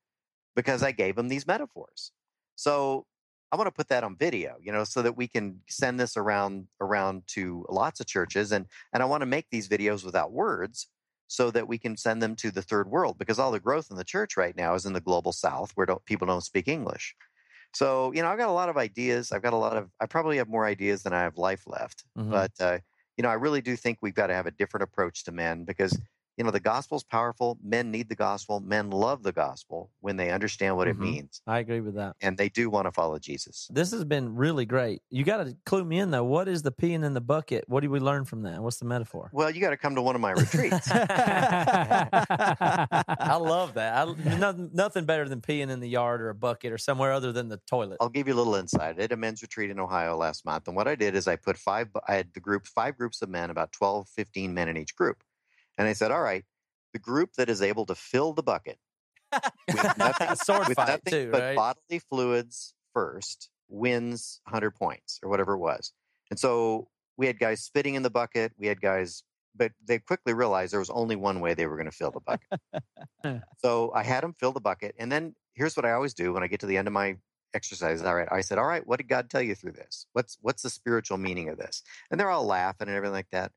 because 0.56 0.82
I 0.82 0.92
gave 0.92 1.16
them 1.16 1.28
these 1.28 1.46
metaphors. 1.46 2.12
So 2.56 3.06
I 3.52 3.56
want 3.56 3.68
to 3.68 3.72
put 3.72 3.88
that 3.88 4.04
on 4.04 4.16
video, 4.16 4.56
you 4.60 4.72
know, 4.72 4.84
so 4.84 5.02
that 5.02 5.16
we 5.16 5.28
can 5.28 5.60
send 5.68 6.00
this 6.00 6.16
around 6.16 6.68
around 6.80 7.24
to 7.28 7.66
lots 7.68 8.00
of 8.00 8.06
churches, 8.06 8.52
and 8.52 8.66
and 8.92 9.02
I 9.02 9.06
want 9.06 9.20
to 9.22 9.26
make 9.26 9.48
these 9.50 9.68
videos 9.68 10.04
without 10.04 10.32
words 10.32 10.88
so 11.28 11.50
that 11.50 11.68
we 11.68 11.78
can 11.78 11.96
send 11.96 12.22
them 12.22 12.36
to 12.36 12.50
the 12.50 12.62
third 12.62 12.88
world 12.90 13.18
because 13.18 13.38
all 13.38 13.50
the 13.52 13.60
growth 13.60 13.88
in 13.90 13.96
the 13.96 14.04
church 14.04 14.36
right 14.36 14.56
now 14.56 14.74
is 14.74 14.86
in 14.86 14.92
the 14.92 15.00
global 15.00 15.32
south 15.32 15.72
where 15.74 15.86
don't, 15.86 16.04
people 16.04 16.26
don't 16.26 16.42
speak 16.42 16.68
English. 16.68 17.14
So, 17.74 18.12
you 18.12 18.22
know, 18.22 18.28
I've 18.28 18.38
got 18.38 18.48
a 18.48 18.52
lot 18.52 18.68
of 18.68 18.76
ideas. 18.76 19.32
I've 19.32 19.42
got 19.42 19.52
a 19.52 19.56
lot 19.56 19.76
of, 19.76 19.90
I 20.00 20.06
probably 20.06 20.38
have 20.38 20.48
more 20.48 20.64
ideas 20.66 21.02
than 21.02 21.12
I 21.12 21.22
have 21.22 21.36
life 21.36 21.64
left. 21.66 22.04
Mhm. 22.14 22.46
But, 22.48 22.52
uh, 22.60 22.78
you 23.16 23.22
know, 23.22 23.28
I 23.28 23.34
really 23.34 23.60
do 23.60 23.76
think 23.76 23.98
we've 24.02 24.14
got 24.14 24.28
to 24.28 24.34
have 24.34 24.46
a 24.46 24.50
different 24.50 24.84
approach 24.84 25.24
to 25.24 25.32
men 25.32 25.64
because, 25.64 25.98
you 26.36 26.44
know, 26.44 26.50
the 26.50 26.60
gospel's 26.60 27.02
powerful. 27.02 27.58
Men 27.62 27.90
need 27.90 28.08
the 28.08 28.14
gospel. 28.14 28.60
Men 28.60 28.90
love 28.90 29.22
the 29.22 29.32
gospel 29.32 29.90
when 30.00 30.16
they 30.16 30.30
understand 30.30 30.76
what 30.76 30.86
Mhm. 30.86 30.90
it 30.90 30.98
means. 30.98 31.40
I 31.46 31.58
agree 31.60 31.80
with 31.80 31.94
that. 31.94 32.16
And 32.20 32.36
they 32.36 32.48
do 32.48 32.68
want 32.68 32.86
to 32.86 32.92
follow 32.92 33.18
Jesus. 33.18 33.68
This 33.72 33.90
has 33.92 34.04
been 34.04 34.34
really 34.36 34.66
great. 34.66 35.02
You 35.10 35.24
got 35.24 35.44
to 35.44 35.56
clue 35.64 35.84
me 35.84 35.98
in 35.98 36.10
though. 36.10 36.24
What 36.24 36.48
is 36.48 36.62
the 36.62 36.72
peeing 36.72 37.04
in 37.04 37.14
the 37.14 37.20
bucket? 37.20 37.64
What 37.68 37.80
do 37.82 37.90
we 37.90 38.00
learn 38.00 38.24
from 38.26 38.42
that? 38.42 38.62
What's 38.62 38.78
the 38.78 38.84
metaphor? 38.84 39.30
Well, 39.32 39.50
you 39.50 39.60
got 39.60 39.70
to 39.70 39.76
come 39.76 39.94
to 39.94 40.02
one 40.02 40.14
of 40.14 40.20
my 40.20 40.32
retreats. 40.32 40.90
I 42.08 42.08
love 43.40 43.74
that. 43.74 43.96
I, 43.96 44.04
nothing, 44.38 44.70
nothing 44.72 45.04
better 45.04 45.28
than 45.28 45.40
peeing 45.40 45.70
in 45.70 45.80
the 45.80 45.88
yard 45.88 46.20
or 46.20 46.30
a 46.30 46.34
bucket 46.34 46.72
or 46.72 46.78
somewhere 46.78 47.12
other 47.12 47.32
than 47.32 47.48
the 47.48 47.60
toilet. 47.66 47.98
I'll 48.00 48.08
give 48.08 48.28
you 48.28 48.34
a 48.34 48.36
little 48.36 48.54
insight. 48.56 48.90
I 48.90 48.92
did 48.92 49.12
a 49.12 49.16
men's 49.16 49.42
retreat 49.42 49.70
in 49.70 49.78
Ohio 49.80 50.16
last 50.16 50.44
month. 50.44 50.68
And 50.68 50.76
what 50.76 50.88
I 50.88 50.94
did 50.94 51.14
is 51.14 51.26
I 51.26 51.36
put 51.36 51.56
five, 51.56 51.88
I 52.08 52.14
had 52.14 52.32
the 52.34 52.40
group, 52.40 52.66
five 52.66 52.96
groups 52.96 53.22
of 53.22 53.28
men, 53.28 53.50
about 53.50 53.72
12, 53.72 54.08
15 54.08 54.52
men 54.54 54.68
in 54.68 54.76
each 54.76 54.94
group. 54.96 55.18
And 55.78 55.86
I 55.88 55.92
said, 55.92 56.10
all 56.10 56.22
right, 56.22 56.44
the 56.92 56.98
group 56.98 57.34
that 57.36 57.48
is 57.50 57.62
able 57.62 57.86
to 57.86 57.94
fill 57.94 58.32
the 58.32 58.42
bucket 58.42 58.78
with 59.32 59.98
nothing, 59.98 60.28
with 60.30 60.78
nothing 60.78 61.00
too, 61.06 61.28
but 61.30 61.42
right? 61.42 61.56
bodily 61.56 61.98
fluids 62.10 62.74
first 62.94 63.50
wins 63.68 64.40
100 64.44 64.70
points 64.74 65.20
or 65.22 65.28
whatever 65.28 65.54
it 65.54 65.58
was. 65.58 65.92
And 66.30 66.38
so 66.38 66.88
we 67.16 67.26
had 67.26 67.38
guys 67.38 67.62
spitting 67.62 67.94
in 67.94 68.02
the 68.02 68.10
bucket. 68.10 68.52
We 68.58 68.66
had 68.66 68.80
guys, 68.80 69.22
but 69.54 69.72
they 69.84 69.98
quickly 69.98 70.32
realized 70.32 70.72
there 70.72 70.80
was 70.80 70.90
only 70.90 71.16
one 71.16 71.40
way 71.40 71.54
they 71.54 71.66
were 71.66 71.76
going 71.76 71.90
to 71.90 71.96
fill 71.96 72.10
the 72.10 72.20
bucket. 72.20 73.42
so 73.58 73.92
I 73.94 74.02
had 74.02 74.22
them 74.22 74.32
fill 74.32 74.52
the 74.52 74.60
bucket. 74.60 74.94
And 74.98 75.10
then 75.10 75.34
here's 75.54 75.76
what 75.76 75.86
I 75.86 75.92
always 75.92 76.14
do 76.14 76.32
when 76.32 76.42
I 76.42 76.46
get 76.46 76.60
to 76.60 76.66
the 76.66 76.76
end 76.76 76.88
of 76.88 76.94
my 76.94 77.16
exercises. 77.54 78.04
All 78.04 78.14
right. 78.14 78.28
I 78.30 78.40
said, 78.42 78.58
all 78.58 78.66
right, 78.66 78.86
what 78.86 78.98
did 78.98 79.08
God 79.08 79.30
tell 79.30 79.42
you 79.42 79.54
through 79.54 79.72
this? 79.72 80.06
What's, 80.12 80.38
what's 80.40 80.62
the 80.62 80.70
spiritual 80.70 81.18
meaning 81.18 81.48
of 81.48 81.58
this? 81.58 81.82
And 82.10 82.20
they're 82.20 82.30
all 82.30 82.46
laughing 82.46 82.88
and 82.88 82.96
everything 82.96 83.14
like 83.14 83.30
that. 83.32 83.52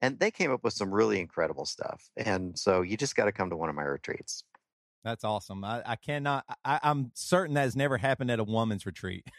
And 0.00 0.18
they 0.20 0.30
came 0.30 0.52
up 0.52 0.64
with 0.64 0.74
some 0.74 0.94
really 0.94 1.20
incredible 1.20 1.66
stuff. 1.66 2.10
And 2.16 2.58
so 2.58 2.82
you 2.82 2.96
just 2.96 3.16
got 3.16 3.24
to 3.26 3.32
come 3.32 3.50
to 3.50 3.56
one 3.56 3.68
of 3.68 3.74
my 3.74 3.82
retreats. 3.84 4.44
That's 5.04 5.24
awesome. 5.24 5.64
I, 5.64 5.82
I 5.86 5.96
cannot. 5.96 6.44
I, 6.64 6.80
I'm 6.82 7.12
certain 7.14 7.54
that 7.54 7.62
has 7.62 7.76
never 7.76 7.98
happened 7.98 8.30
at 8.30 8.40
a 8.40 8.44
woman's 8.44 8.84
retreat. 8.84 9.26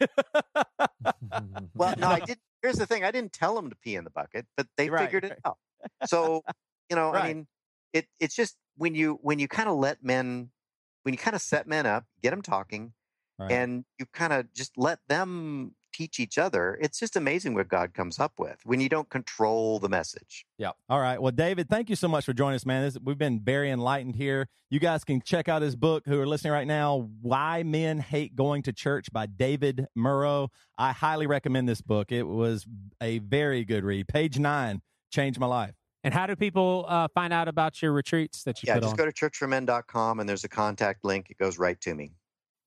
Well, 1.76 1.94
no, 1.98 2.10
I 2.10 2.20
did. 2.20 2.38
Here's 2.62 2.78
the 2.78 2.86
thing: 2.86 3.04
I 3.04 3.10
didn't 3.10 3.32
tell 3.32 3.54
them 3.54 3.70
to 3.70 3.76
pee 3.76 3.96
in 3.96 4.04
the 4.04 4.10
bucket, 4.10 4.46
but 4.56 4.68
they 4.76 4.88
Right, 4.88 4.90
figured 4.90 5.24
it 5.24 5.34
right. 5.34 5.42
out. 5.44 5.58
So, 6.02 6.42
you 6.88 6.96
know, 6.96 7.12
I 7.12 7.20
mean, 7.20 7.48
it 7.92 8.06
it's 8.18 8.34
just 8.34 8.56
when 8.76 8.94
you 8.94 9.14
when 9.22 9.38
you 9.38 9.48
kind 9.48 9.68
of 9.68 9.76
let 9.76 10.02
men, 10.02 10.50
when 11.02 11.14
you 11.14 11.18
kind 11.18 11.34
of 11.34 11.42
set 11.42 11.66
men 11.66 11.86
up, 11.86 12.06
get 12.22 12.30
them 12.30 12.42
talking, 12.42 12.94
Right. 13.38 13.60
and 13.60 13.84
you 13.98 14.06
kind 14.06 14.32
of 14.34 14.52
just 14.54 14.78
let 14.78 15.00
them 15.08 15.76
teach 15.92 16.20
each 16.20 16.38
other. 16.38 16.78
It's 16.80 16.98
just 16.98 17.16
amazing 17.16 17.54
what 17.54 17.68
God 17.68 17.94
comes 17.94 18.18
up 18.18 18.32
with 18.38 18.58
when 18.64 18.80
you 18.80 18.88
don't 18.88 19.08
control 19.08 19.78
the 19.78 19.88
message. 19.88 20.44
Yeah. 20.58 20.70
All 20.88 21.00
right. 21.00 21.20
Well, 21.20 21.32
David, 21.32 21.68
thank 21.68 21.90
you 21.90 21.96
so 21.96 22.08
much 22.08 22.24
for 22.24 22.32
joining 22.32 22.56
us, 22.56 22.66
man. 22.66 22.82
This, 22.84 22.98
we've 23.02 23.18
been 23.18 23.40
very 23.40 23.70
enlightened 23.70 24.16
here. 24.16 24.48
You 24.70 24.78
guys 24.80 25.02
can 25.04 25.20
check 25.20 25.48
out 25.48 25.62
his 25.62 25.74
book, 25.76 26.04
who 26.06 26.20
are 26.20 26.26
listening 26.26 26.52
right 26.52 26.66
now, 26.66 27.08
Why 27.22 27.62
Men 27.64 27.98
Hate 27.98 28.36
Going 28.36 28.62
to 28.62 28.72
Church 28.72 29.12
by 29.12 29.26
David 29.26 29.86
Murrow. 29.98 30.48
I 30.78 30.92
highly 30.92 31.26
recommend 31.26 31.68
this 31.68 31.80
book. 31.82 32.12
It 32.12 32.22
was 32.22 32.66
a 33.00 33.18
very 33.18 33.64
good 33.64 33.84
read. 33.84 34.06
Page 34.08 34.38
nine 34.38 34.80
changed 35.10 35.40
my 35.40 35.46
life. 35.46 35.74
and 36.04 36.14
how 36.14 36.26
do 36.26 36.36
people 36.36 36.86
uh, 36.88 37.08
find 37.14 37.32
out 37.32 37.48
about 37.48 37.82
your 37.82 37.92
retreats 37.92 38.44
that 38.44 38.62
you 38.62 38.68
Yeah, 38.68 38.74
put 38.74 38.84
just 38.84 38.96
go 38.96 39.04
to 39.04 39.12
churchformen.com 39.12 40.20
and 40.20 40.28
there's 40.28 40.44
a 40.44 40.48
contact 40.48 41.04
link. 41.04 41.26
It 41.30 41.36
goes 41.38 41.58
right 41.58 41.80
to 41.80 41.94
me. 41.94 42.12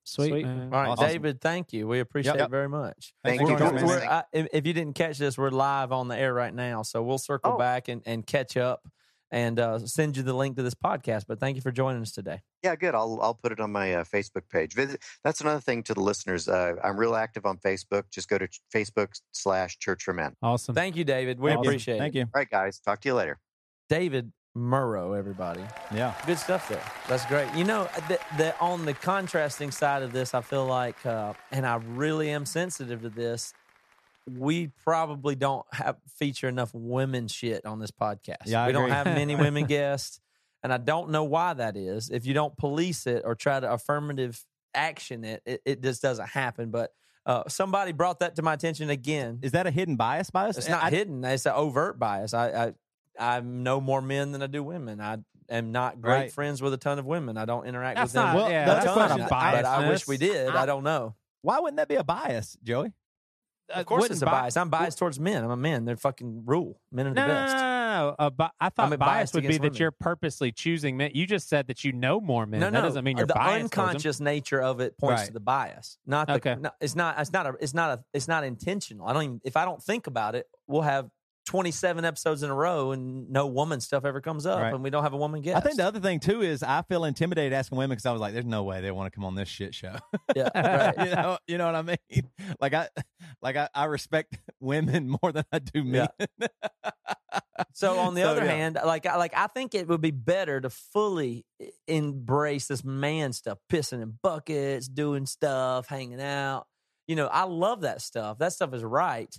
Sweet, 0.06 0.30
Sweet. 0.30 0.46
man. 0.46 0.64
All 0.74 0.82
right, 0.82 0.90
Awesome. 0.90 1.08
David, 1.08 1.42
thank 1.42 1.72
you. 1.74 1.88
We 1.88 2.00
appreciate 2.00 2.36
Yep. 2.36 2.48
it 2.48 2.52
very 2.52 2.68
much. 2.70 3.14
Thank 3.24 3.40
Thanks 3.40 3.52
you, 3.52 3.58
for 3.58 3.64
joining 3.64 3.76
us, 3.76 3.82
Thomas. 3.82 3.96
man. 3.98 4.08
We're- 4.08 4.08
I- 4.08 4.24
if 4.34 4.48
if 4.54 4.68
you 4.68 4.74
didn't 4.74 4.96
catch 4.96 5.18
this, 5.18 5.38
we're 5.38 5.50
live 5.50 5.92
on 5.92 6.08
the 6.10 6.18
air 6.18 6.34
right 6.34 6.54
now. 6.54 6.82
So 6.84 7.02
we'll 7.04 7.18
circle 7.18 7.54
Oh. 7.54 7.58
back 7.58 7.88
and, 7.88 8.02
and 8.06 8.26
catch 8.28 8.58
up 8.58 8.82
and 9.32 9.60
uh, 9.60 9.80
send 9.80 10.16
you 10.18 10.22
the 10.24 10.34
link 10.34 10.58
to 10.58 10.64
this 10.64 10.76
podcast. 10.76 11.24
But 11.28 11.40
thank 11.40 11.56
you 11.56 11.62
for 11.62 11.72
joining 11.72 12.02
us 12.02 12.12
today. 12.12 12.42
Yeah, 12.64 12.76
good. 12.76 12.94
I'll 12.96 13.18
I'll 13.22 13.34
put 13.34 13.52
it 13.52 13.60
on 13.60 13.72
my 13.72 13.94
uh, 13.96 14.04
Facebook 14.04 14.48
page. 14.50 14.74
Visit. 14.76 15.02
That's 15.24 15.42
another 15.42 15.62
thing 15.62 15.82
to 15.84 15.94
the 15.94 16.02
listeners. 16.02 16.48
Uh, 16.48 16.76
I'm 16.84 16.98
real 16.98 17.16
active 17.16 17.46
on 17.46 17.58
Facebook. 17.58 18.04
Just 18.12 18.28
go 18.30 18.38
to 18.38 18.48
ch- 18.48 18.60
Facebook 18.74 19.20
slash 19.32 19.80
Church 19.80 20.04
for 20.04 20.14
Men. 20.14 20.36
Awesome. 20.44 20.76
Thank 20.76 20.96
you, 20.98 21.04
David. 21.06 21.40
We 21.40 21.52
Awesome. 21.52 21.62
appreciate 21.62 21.98
Thank 21.98 22.16
it. 22.16 22.20
Thank 22.20 22.28
you. 22.28 22.32
All 22.36 22.40
right, 22.42 22.50
guys. 22.50 22.80
Talk 22.80 23.00
to 23.02 23.10
you 23.10 23.16
later. 23.16 23.40
David 23.90 24.32
Murrow, 24.56 25.18
everybody. 25.18 25.64
Yeah. 25.94 26.14
Good 26.28 26.38
stuff 26.38 26.70
there. 26.70 26.84
That's 27.08 27.26
great. 27.26 27.52
You 27.56 27.64
know, 27.64 27.90
the, 28.08 28.20
the, 28.38 28.60
on 28.60 28.86
the 28.86 28.94
contrasting 28.94 29.72
side 29.72 30.04
of 30.04 30.12
this, 30.12 30.34
I 30.34 30.42
feel 30.42 30.66
like, 30.66 31.04
uh, 31.06 31.34
and 31.52 31.66
I 31.66 31.76
really 31.76 32.30
am 32.30 32.46
sensitive 32.46 33.02
to 33.02 33.10
this, 33.10 33.54
we 34.30 34.68
probably 34.84 35.36
don't 35.36 35.66
have 35.74 35.98
feature 36.18 36.48
enough 36.48 36.72
women 36.74 37.28
shit 37.28 37.66
on 37.66 37.80
this 37.80 37.92
podcast. 37.92 38.46
Yeah, 38.46 38.64
I 38.64 38.68
we 38.68 38.74
don't 38.74 38.90
have 38.90 39.06
many 39.06 39.36
women 39.38 39.66
guests, 39.66 40.20
and 40.62 40.72
I 40.72 40.78
don't 40.78 41.10
know 41.10 41.24
why 41.24 41.54
that 41.56 41.76
is. 41.76 42.10
If 42.10 42.26
you 42.26 42.34
don't 42.34 42.56
police 42.56 43.06
it 43.08 43.24
or 43.26 43.36
try 43.36 43.60
to 43.60 43.72
affirmative 43.72 44.42
action 44.74 45.24
it, 45.24 45.42
it, 45.46 45.62
it 45.66 45.84
just 45.84 46.02
doesn't 46.02 46.30
happen. 46.30 46.72
But 46.72 46.92
uh, 47.26 47.44
somebody 47.48 47.92
brought 47.92 48.20
that 48.20 48.36
to 48.36 48.42
my 48.42 48.54
attention 48.54 48.90
again. 48.90 49.40
Is 49.42 49.54
that 49.54 49.68
a 49.68 49.72
hidden 49.72 49.96
bias 49.96 50.30
by 50.30 50.48
us? 50.50 50.58
It's 50.58 50.70
not 50.70 50.84
I- 50.84 50.90
hidden. 50.90 51.24
It's 51.26 51.46
an 51.46 51.54
overt 51.54 52.00
bias. 52.00 52.34
I, 52.34 52.48
I 52.50 52.74
I 53.20 53.40
know 53.42 53.80
more 53.82 54.02
men 54.02 54.32
than 54.32 54.42
I 54.42 54.48
do 54.48 54.64
women. 54.64 55.00
I 55.02 55.18
am 55.50 55.72
not 55.72 56.02
great 56.02 56.14
Right. 56.14 56.32
friends 56.32 56.62
with 56.62 56.74
a 56.74 56.78
ton 56.78 57.00
of 57.00 57.06
women. 57.06 57.38
I 57.38 57.46
don't 57.46 57.66
interact 57.66 57.98
That's 57.98 58.10
with 58.10 58.14
them. 58.14 58.26
not. 58.26 58.36
Well, 58.36 58.50
yeah, 58.52 58.66
that's 58.66 58.86
that's 58.86 58.96
a 58.96 59.00
not 59.00 59.08
question. 59.10 59.22
a 59.22 59.36
I- 59.36 59.52
but 59.52 59.66
I 59.66 59.90
wish 59.90 60.08
we 60.08 60.18
did. 60.18 60.50
I, 60.50 60.66
don't 60.66 60.84
know. 60.84 61.16
Why 61.42 61.60
wouldn't 61.60 61.78
that 61.78 61.88
be 61.88 61.96
a 61.96 62.04
bias, 62.04 62.58
Joey? 62.64 62.94
Of 63.74 63.86
course, 63.86 64.02
wouldn't 64.02 64.16
it's 64.18 64.22
a 64.22 64.26
bi- 64.26 64.32
bias. 64.32 64.58
I'm 64.58 64.70
biased 64.70 64.98
towards 65.00 65.20
men. 65.20 65.44
I'm 65.44 65.50
a 65.50 65.56
man. 65.58 65.86
They're 65.86 65.96
fucking 65.96 66.44
rule. 66.46 66.82
Men 66.92 67.08
are 67.08 67.10
the 67.12 67.16
No, 67.16 67.28
no, 67.28 67.34
no, 67.34 67.40
best. 67.40 67.56
no, 67.56 67.62
no. 67.62 68.16
A 68.20 68.30
bi- 68.30 68.50
I 68.60 68.70
thought 68.70 68.92
I'm 68.92 69.00
bias 69.00 69.00
biased 69.00 69.34
would 69.36 69.42
be 69.42 69.48
against 69.48 69.62
that 69.62 69.68
women. 69.70 69.80
you're 69.80 69.92
purposely 69.92 70.52
choosing 70.52 70.98
men. 70.98 71.12
You 71.14 71.26
just 71.26 71.48
said 71.48 71.68
that 71.68 71.84
you 71.84 71.94
know 71.94 72.20
more 72.20 72.46
men. 72.46 72.60
No, 72.60 72.66
that 72.68 72.74
no. 72.74 72.82
doesn't 72.82 73.04
mean 73.06 73.16
uh, 73.18 73.20
you're 73.22 73.28
the 73.28 73.34
biased. 73.36 73.72
towards 73.72 73.76
them. 73.76 73.84
unconscious 73.86 74.20
nature 74.20 74.62
of 74.62 74.80
it 74.82 74.98
points 74.98 75.22
Right. 75.22 75.28
to 75.28 75.34
the 75.34 75.40
bias. 75.40 75.98
Not 76.06 76.28
the, 76.28 76.34
Okay. 76.36 76.56
no, 76.60 76.72
it's 76.82 76.96
not. 76.96 77.18
It's 77.20 77.32
not 77.32 77.48
a. 77.48 77.54
It's 77.62 77.74
not 77.74 78.00
a. 78.00 78.04
It's 78.14 78.28
not 78.28 78.44
intentional. 78.44 79.08
I 79.08 79.14
don't 79.14 79.24
even. 79.24 79.42
If 79.46 79.56
I 79.56 79.64
don't 79.66 79.82
think 79.82 80.08
about 80.08 80.36
it, 80.36 80.46
we'll 80.68 80.82
have 80.82 81.10
27 81.46 82.06
episodes 82.06 82.42
in 82.44 82.50
a 82.50 82.54
row 82.56 82.92
and 82.92 83.30
no 83.30 83.48
woman 83.48 83.82
stuff 83.82 84.06
ever 84.06 84.22
comes 84.22 84.46
up, 84.46 84.60
Right. 84.62 84.74
and 84.74 84.84
we 84.84 84.90
don't 84.90 85.04
have 85.04 85.14
a 85.14 85.18
woman 85.18 85.42
guest. 85.42 85.58
I 85.58 85.60
think 85.60 85.76
the 85.78 85.86
other 85.86 86.00
thing 86.00 86.20
too 86.20 86.42
is 86.42 86.64
I 86.64 86.82
feel 86.84 87.04
intimidated 87.06 87.52
asking 87.54 87.78
women 87.78 87.96
because 87.96 88.06
I 88.06 88.12
was 88.12 88.22
like, 88.22 88.34
"There's 88.34 88.46
no 88.46 88.64
way 88.64 88.82
they 88.82 88.92
want 88.92 89.12
to 89.12 89.16
come 89.16 89.26
on 89.26 89.36
this 89.36 89.50
shit 89.50 89.76
show." 89.76 89.96
yeah, 90.36 90.50
right. 90.98 91.08
you 91.08 91.14
know, 91.16 91.38
you 91.48 91.58
know 91.58 91.66
what 91.66 91.76
I 91.76 91.82
mean? 91.82 91.98
Like 92.62 92.74
I, 92.74 92.88
like 93.42 93.56
I, 93.58 93.68
I 93.74 93.86
respect 93.86 94.38
women 94.62 95.18
more 95.22 95.32
than 95.32 95.44
I 95.52 95.60
do 95.60 95.84
men. 95.84 96.08
So 97.74 97.98
on 98.00 98.14
the 98.14 98.22
So, 98.22 98.30
other 98.30 98.46
yeah. 98.46 98.52
hand, 98.52 98.78
like 98.86 99.06
I 99.06 99.18
like 99.18 99.34
I 99.36 99.48
think 99.48 99.74
it 99.76 99.88
would 99.88 100.02
be 100.02 100.12
better 100.12 100.62
to 100.62 100.70
fully 100.70 101.46
embrace 101.88 102.68
this 102.68 102.84
man 102.84 103.34
stuff, 103.34 103.58
pissing 103.72 104.02
in 104.02 104.18
buckets, 104.22 104.88
doing 104.88 105.26
stuff, 105.26 105.88
hanging 105.88 106.22
out. 106.22 106.68
You 107.08 107.16
know, 107.16 107.28
I 107.28 107.44
love 107.44 107.82
that 107.82 108.02
stuff. 108.02 108.38
That 108.38 108.54
stuff 108.54 108.74
is 108.74 108.84
right. 108.84 109.34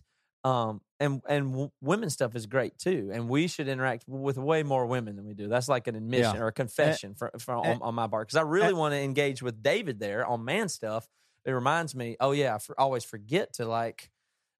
Um, 0.44 0.82
and 1.00 1.22
and 1.26 1.50
w- 1.50 1.70
women 1.80 2.10
stuff 2.10 2.36
is 2.36 2.46
great 2.46 2.78
too. 2.78 3.10
And 3.12 3.28
we 3.28 3.46
should 3.46 3.66
interact 3.66 4.04
with 4.06 4.36
way 4.36 4.62
more 4.62 4.86
women 4.86 5.16
than 5.16 5.24
we 5.24 5.34
do. 5.34 5.48
That's 5.48 5.68
like 5.68 5.86
an 5.86 5.96
admission 5.96 6.36
or 6.36 6.48
a 6.48 6.52
confession 6.52 7.14
for, 7.14 7.30
for 7.38 7.54
on, 7.54 7.80
on 7.80 7.94
my 7.94 8.06
part 8.06 8.28
because 8.28 8.36
I 8.36 8.42
really 8.42 8.74
want 8.74 8.92
to 8.92 9.00
engage 9.00 9.42
with 9.42 9.62
David 9.62 9.98
there 9.98 10.26
on 10.26 10.44
man 10.44 10.68
stuff. 10.68 11.08
It 11.46 11.52
reminds 11.52 11.94
me, 11.94 12.16
oh 12.20 12.32
yeah, 12.32 12.54
I 12.54 12.58
for, 12.58 12.78
always 12.78 13.04
forget 13.04 13.54
to 13.54 13.66
like 13.66 14.10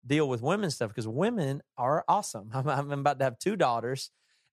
deal 0.07 0.28
with 0.28 0.43
women 0.43 0.70
stuff 0.70 0.89
because 0.89 1.09
women 1.09 1.62
are 1.76 2.05
awesome. 2.09 2.51
I'm, 2.55 2.68
I'm 2.68 2.93
about 2.93 3.18
to 3.18 3.24
have 3.24 3.39
two 3.39 3.57
daughters. 3.57 4.11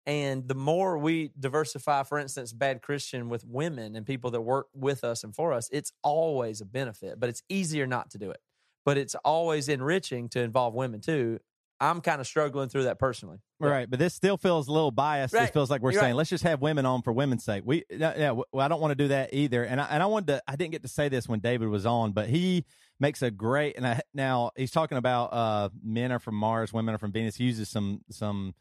And 0.08 0.48
the 0.48 0.56
more 0.56 0.98
we 0.98 1.32
diversify, 1.40 2.04
for 2.04 2.18
instance, 2.18 2.54
bad 2.54 2.82
Christian 2.82 3.30
with 3.30 3.46
women 3.46 3.96
and 3.96 4.06
people 4.06 4.32
that 4.32 4.42
work 4.42 4.68
with 4.74 5.04
us 5.04 5.24
and 5.24 5.36
for 5.36 5.54
us, 5.54 5.70
it's 5.72 5.92
always 6.02 6.60
a 6.60 6.66
benefit, 6.66 7.20
but 7.20 7.30
it's 7.30 7.44
easier 7.50 7.86
not 7.86 8.10
to 8.12 8.18
do 8.18 8.32
it. 8.32 8.40
But 8.86 8.98
it's 8.98 9.16
always 9.16 9.70
enriching 9.70 10.30
to 10.30 10.42
involve 10.42 10.74
women 10.74 11.02
too. 11.02 11.40
I'm 11.80 12.00
kind 12.02 12.22
of 12.22 12.28
struggling 12.28 12.70
through 12.70 12.84
that 12.84 13.00
personally. 13.00 13.40
Right, 13.60 13.90
but 13.90 13.98
this 13.98 14.14
still 14.14 14.38
feels 14.38 14.68
a 14.68 14.72
little 14.72 14.92
biased. 14.92 15.34
It 15.34 15.38
Right. 15.38 15.54
feels 15.54 15.72
like 15.72 15.82
we're 15.82 15.92
You're 15.92 16.02
saying 16.02 16.12
right. 16.14 16.18
let's 16.18 16.30
just 16.30 16.44
have 16.44 16.62
women 16.62 16.86
on 16.86 17.02
for 17.02 17.12
women's 17.12 17.44
sake. 17.44 17.64
We, 17.66 17.86
yeah, 17.90 18.14
yeah, 18.18 18.32
well, 18.32 18.64
I 18.64 18.68
don't 18.68 18.80
want 18.82 18.92
to 18.92 18.96
do 18.96 19.08
that 19.08 19.34
either. 19.34 19.64
And 19.64 19.82
I, 19.82 19.86
and 19.86 20.04
I 20.04 20.06
wanted 20.06 20.28
to. 20.28 20.44
I 20.48 20.56
didn't 20.56 20.74
get 20.74 20.84
to 20.84 20.88
say 20.88 21.10
this 21.10 21.28
when 21.28 21.40
David 21.40 21.70
was 21.70 21.88
on, 21.88 22.12
but 22.12 22.30
he 22.30 22.66
makes 23.00 23.24
a 23.24 23.32
great. 23.32 23.78
And 23.78 23.88
I, 23.88 24.02
now 24.14 24.52
he's 24.56 24.70
talking 24.70 25.00
about 25.00 25.34
uh, 25.34 25.70
men 25.84 26.12
are 26.12 26.20
from 26.20 26.36
Mars, 26.36 26.72
women 26.72 26.94
are 26.94 27.00
from 27.00 27.12
Venus. 27.12 27.36
He 27.38 27.46
uses 27.46 27.68
some 27.70 28.02
some 28.12 28.54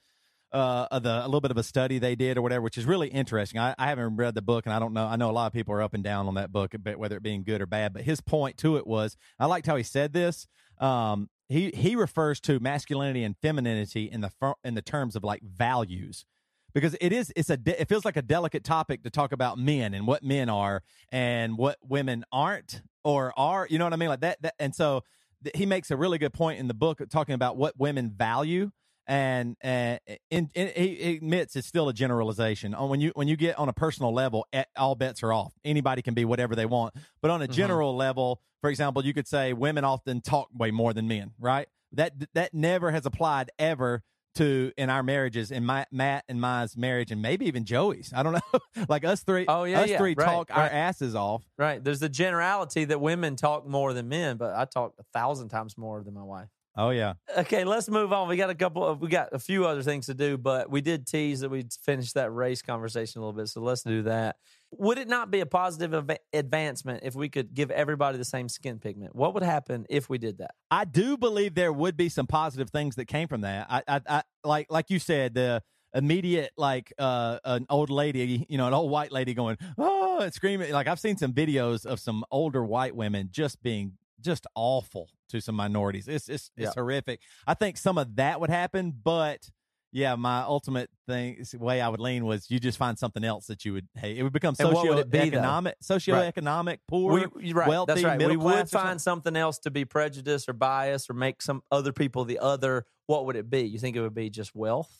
uh, 0.52 0.98
the 0.98 1.24
a 1.24 1.26
little 1.26 1.40
bit 1.40 1.50
of 1.50 1.56
a 1.56 1.62
study 1.62 1.98
they 1.98 2.14
did 2.14 2.36
or 2.36 2.42
whatever, 2.42 2.62
which 2.62 2.78
is 2.78 2.84
really 2.84 3.08
interesting. 3.08 3.60
I, 3.60 3.74
I 3.78 3.86
haven't 3.86 4.16
read 4.16 4.34
the 4.34 4.42
book, 4.42 4.66
and 4.66 4.72
I 4.72 4.78
don't 4.78 4.92
know. 4.92 5.06
I 5.06 5.16
know 5.16 5.30
a 5.30 5.32
lot 5.32 5.46
of 5.46 5.52
people 5.52 5.74
are 5.74 5.82
up 5.82 5.94
and 5.94 6.02
down 6.02 6.26
on 6.26 6.34
that 6.34 6.52
book, 6.52 6.74
whether 6.96 7.16
it 7.16 7.22
being 7.22 7.44
good 7.44 7.60
or 7.60 7.66
bad. 7.66 7.92
But 7.92 8.02
his 8.02 8.20
point 8.20 8.56
to 8.58 8.76
it 8.76 8.86
was, 8.86 9.16
I 9.38 9.46
liked 9.46 9.66
how 9.66 9.76
he 9.76 9.82
said 9.82 10.12
this. 10.12 10.46
Um, 10.78 11.28
he 11.48 11.70
he 11.74 11.96
refers 11.96 12.40
to 12.40 12.60
masculinity 12.60 13.22
and 13.24 13.36
femininity 13.42 14.10
in 14.10 14.20
the 14.20 14.30
in 14.64 14.74
the 14.74 14.82
terms 14.82 15.16
of 15.16 15.24
like 15.24 15.42
values 15.42 16.24
because 16.72 16.96
it 17.00 17.12
is 17.12 17.32
it's 17.36 17.50
a 17.50 17.58
it 17.66 17.88
feels 17.88 18.04
like 18.04 18.16
a 18.16 18.22
delicate 18.22 18.64
topic 18.64 19.02
to 19.02 19.10
talk 19.10 19.32
about 19.32 19.58
men 19.58 19.94
and 19.94 20.06
what 20.06 20.22
men 20.22 20.48
are 20.48 20.82
and 21.10 21.58
what 21.58 21.76
women 21.82 22.24
aren't 22.32 22.82
or 23.04 23.32
are 23.36 23.66
you 23.68 23.78
know 23.78 23.84
what 23.84 23.92
I 23.92 23.96
mean 23.96 24.08
like 24.08 24.20
that, 24.20 24.40
that 24.42 24.54
and 24.58 24.74
so 24.74 25.02
th- 25.44 25.56
he 25.56 25.66
makes 25.66 25.90
a 25.90 25.96
really 25.96 26.18
good 26.18 26.32
point 26.32 26.60
in 26.60 26.68
the 26.68 26.74
book 26.74 27.00
talking 27.10 27.34
about 27.34 27.56
what 27.56 27.78
women 27.78 28.10
value 28.10 28.70
and 29.06 29.56
uh, 29.64 29.96
in, 30.30 30.50
he 30.54 31.16
admits 31.16 31.56
it's 31.56 31.66
still 31.66 31.88
a 31.88 31.92
generalization. 31.92 32.74
On 32.74 32.88
when 32.88 33.00
you 33.00 33.12
when 33.14 33.28
you 33.28 33.36
get 33.36 33.58
on 33.58 33.68
a 33.68 33.72
personal 33.72 34.12
level, 34.12 34.46
all 34.76 34.94
bets 34.94 35.22
are 35.22 35.32
off. 35.32 35.52
Anybody 35.64 36.02
can 36.02 36.14
be 36.14 36.24
whatever 36.24 36.54
they 36.54 36.66
want. 36.66 36.94
But 37.20 37.30
on 37.30 37.42
a 37.42 37.48
general 37.48 37.96
level, 37.96 38.40
for 38.60 38.70
example, 38.70 39.04
you 39.04 39.14
could 39.14 39.26
say 39.26 39.52
women 39.52 39.84
often 39.84 40.20
talk 40.20 40.48
way 40.54 40.70
more 40.70 40.92
than 40.92 41.08
men. 41.08 41.32
Right? 41.38 41.68
That 41.92 42.12
that 42.34 42.54
never 42.54 42.90
has 42.92 43.04
applied 43.06 43.50
ever 43.58 44.02
to 44.36 44.72
in 44.76 44.90
our 44.90 45.02
marriages 45.02 45.50
in 45.50 45.64
my 45.64 45.86
Matt 45.90 46.24
and 46.28 46.40
mine's 46.40 46.76
marriage 46.76 47.10
and 47.10 47.20
maybe 47.20 47.46
even 47.46 47.64
Joey's. 47.64 48.12
I 48.14 48.22
don't 48.22 48.34
know. 48.34 48.60
like 48.88 49.04
us 49.04 49.22
three. 49.22 49.44
Oh, 49.48 49.64
yeah, 49.64 49.80
us 49.80 49.90
yeah. 49.90 49.98
three 49.98 50.14
Right, 50.16 50.24
talk 50.24 50.50
our 50.50 50.66
asses 50.66 51.14
off. 51.14 51.42
Right. 51.58 51.82
There's 51.82 52.00
the 52.00 52.08
generality 52.08 52.84
that 52.84 53.00
women 53.00 53.36
talk 53.36 53.66
more 53.66 53.92
than 53.92 54.08
men, 54.08 54.36
but 54.36 54.54
I 54.54 54.66
talk 54.66 54.94
a 54.98 55.04
thousand 55.12 55.48
times 55.48 55.76
more 55.76 56.02
than 56.02 56.14
my 56.14 56.22
wife. 56.22 56.48
Oh 56.80 56.90
yeah. 56.90 57.12
Okay, 57.36 57.64
let's 57.64 57.90
move 57.90 58.10
on. 58.10 58.26
We 58.26 58.38
got 58.38 58.48
a 58.48 58.54
couple 58.54 58.86
of 58.86 59.02
we 59.02 59.08
got 59.08 59.28
a 59.32 59.38
few 59.38 59.66
other 59.66 59.82
things 59.82 60.06
to 60.06 60.14
do, 60.14 60.38
but 60.38 60.70
we 60.70 60.80
did 60.80 61.06
tease 61.06 61.40
that 61.40 61.50
we'd 61.50 61.70
finish 61.74 62.12
that 62.14 62.32
race 62.32 62.62
conversation 62.62 63.20
a 63.20 63.24
little 63.26 63.38
bit, 63.38 63.48
so 63.48 63.60
let's 63.60 63.82
do 63.82 64.02
that. 64.04 64.36
Would 64.78 64.96
it 64.96 65.06
not 65.06 65.30
be 65.30 65.40
a 65.40 65.46
positive 65.46 65.92
av- 65.92 66.18
advancement 66.32 67.02
if 67.02 67.14
we 67.14 67.28
could 67.28 67.52
give 67.52 67.70
everybody 67.70 68.16
the 68.16 68.24
same 68.24 68.48
skin 68.48 68.78
pigment? 68.78 69.14
What 69.14 69.34
would 69.34 69.42
happen 69.42 69.84
if 69.90 70.08
we 70.08 70.16
did 70.16 70.38
that? 70.38 70.52
I 70.70 70.86
do 70.86 71.18
believe 71.18 71.54
there 71.54 71.72
would 71.72 71.98
be 71.98 72.08
some 72.08 72.26
positive 72.26 72.70
things 72.70 72.96
that 72.96 73.04
came 73.04 73.28
from 73.28 73.42
that. 73.42 73.66
I, 73.68 73.82
I, 73.86 74.00
I 74.08 74.22
like, 74.42 74.68
like 74.70 74.88
you 74.88 74.98
said, 74.98 75.34
the 75.34 75.62
immediate, 75.92 76.52
like, 76.56 76.94
uh, 76.98 77.40
an 77.44 77.66
old 77.68 77.90
lady, 77.90 78.46
you 78.48 78.56
know, 78.56 78.68
an 78.68 78.72
old 78.72 78.90
white 78.90 79.12
lady 79.12 79.34
going, 79.34 79.58
oh, 79.76 80.20
and 80.20 80.32
screaming. 80.32 80.72
Like, 80.72 80.86
I've 80.86 81.00
seen 81.00 81.16
some 81.18 81.32
videos 81.34 81.84
of 81.84 82.00
some 82.00 82.24
older 82.30 82.64
white 82.64 82.96
women 82.96 83.28
just 83.32 83.62
being 83.62 83.98
just 84.20 84.46
awful 84.54 85.08
to 85.30 85.40
some 85.40 85.54
minorities. 85.54 86.08
It's, 86.08 86.28
it's, 86.28 86.50
it's 86.56 86.66
Yeah. 86.66 86.72
horrific. 86.74 87.20
I 87.46 87.54
think 87.54 87.76
some 87.76 87.98
of 87.98 88.16
that 88.16 88.40
would 88.40 88.50
happen, 88.50 88.92
but 89.02 89.48
yeah, 89.92 90.14
my 90.14 90.42
ultimate 90.42 90.88
thing, 91.08 91.44
way 91.58 91.80
I 91.80 91.88
would 91.88 91.98
lean 91.98 92.24
was 92.24 92.48
you 92.50 92.60
just 92.60 92.78
find 92.78 92.96
something 92.96 93.24
else 93.24 93.46
that 93.46 93.64
you 93.64 93.72
would 93.72 93.88
hate. 93.94 94.18
It 94.18 94.22
would 94.22 94.32
become 94.32 94.54
And 94.58 94.72
what 94.72 94.86
would 94.88 94.98
it 94.98 95.10
be, 95.10 95.18
socioeconomic, 95.32 95.72
socioeconomic, 95.82 96.78
poor, 96.86 97.28
We, 97.34 97.52
right. 97.52 97.68
wealthy, 97.68 97.94
That's 97.94 98.04
right. 98.04 98.16
middle 98.18 98.36
We 98.36 98.36
would 98.36 98.68
something. 98.68 98.88
find 98.88 99.00
something 99.00 99.34
else 99.36 99.58
to 99.60 99.70
be 99.72 99.84
prejudiced 99.84 100.48
or 100.48 100.52
biased 100.52 101.10
or 101.10 101.14
make 101.14 101.42
some 101.42 101.62
other 101.72 101.92
people 101.92 102.24
the 102.24 102.38
other. 102.38 102.86
What 103.06 103.26
would 103.26 103.34
it 103.34 103.50
be? 103.50 103.62
You 103.62 103.80
think 103.80 103.96
it 103.96 104.00
would 104.00 104.14
be 104.14 104.30
just 104.30 104.54
wealth? 104.54 104.96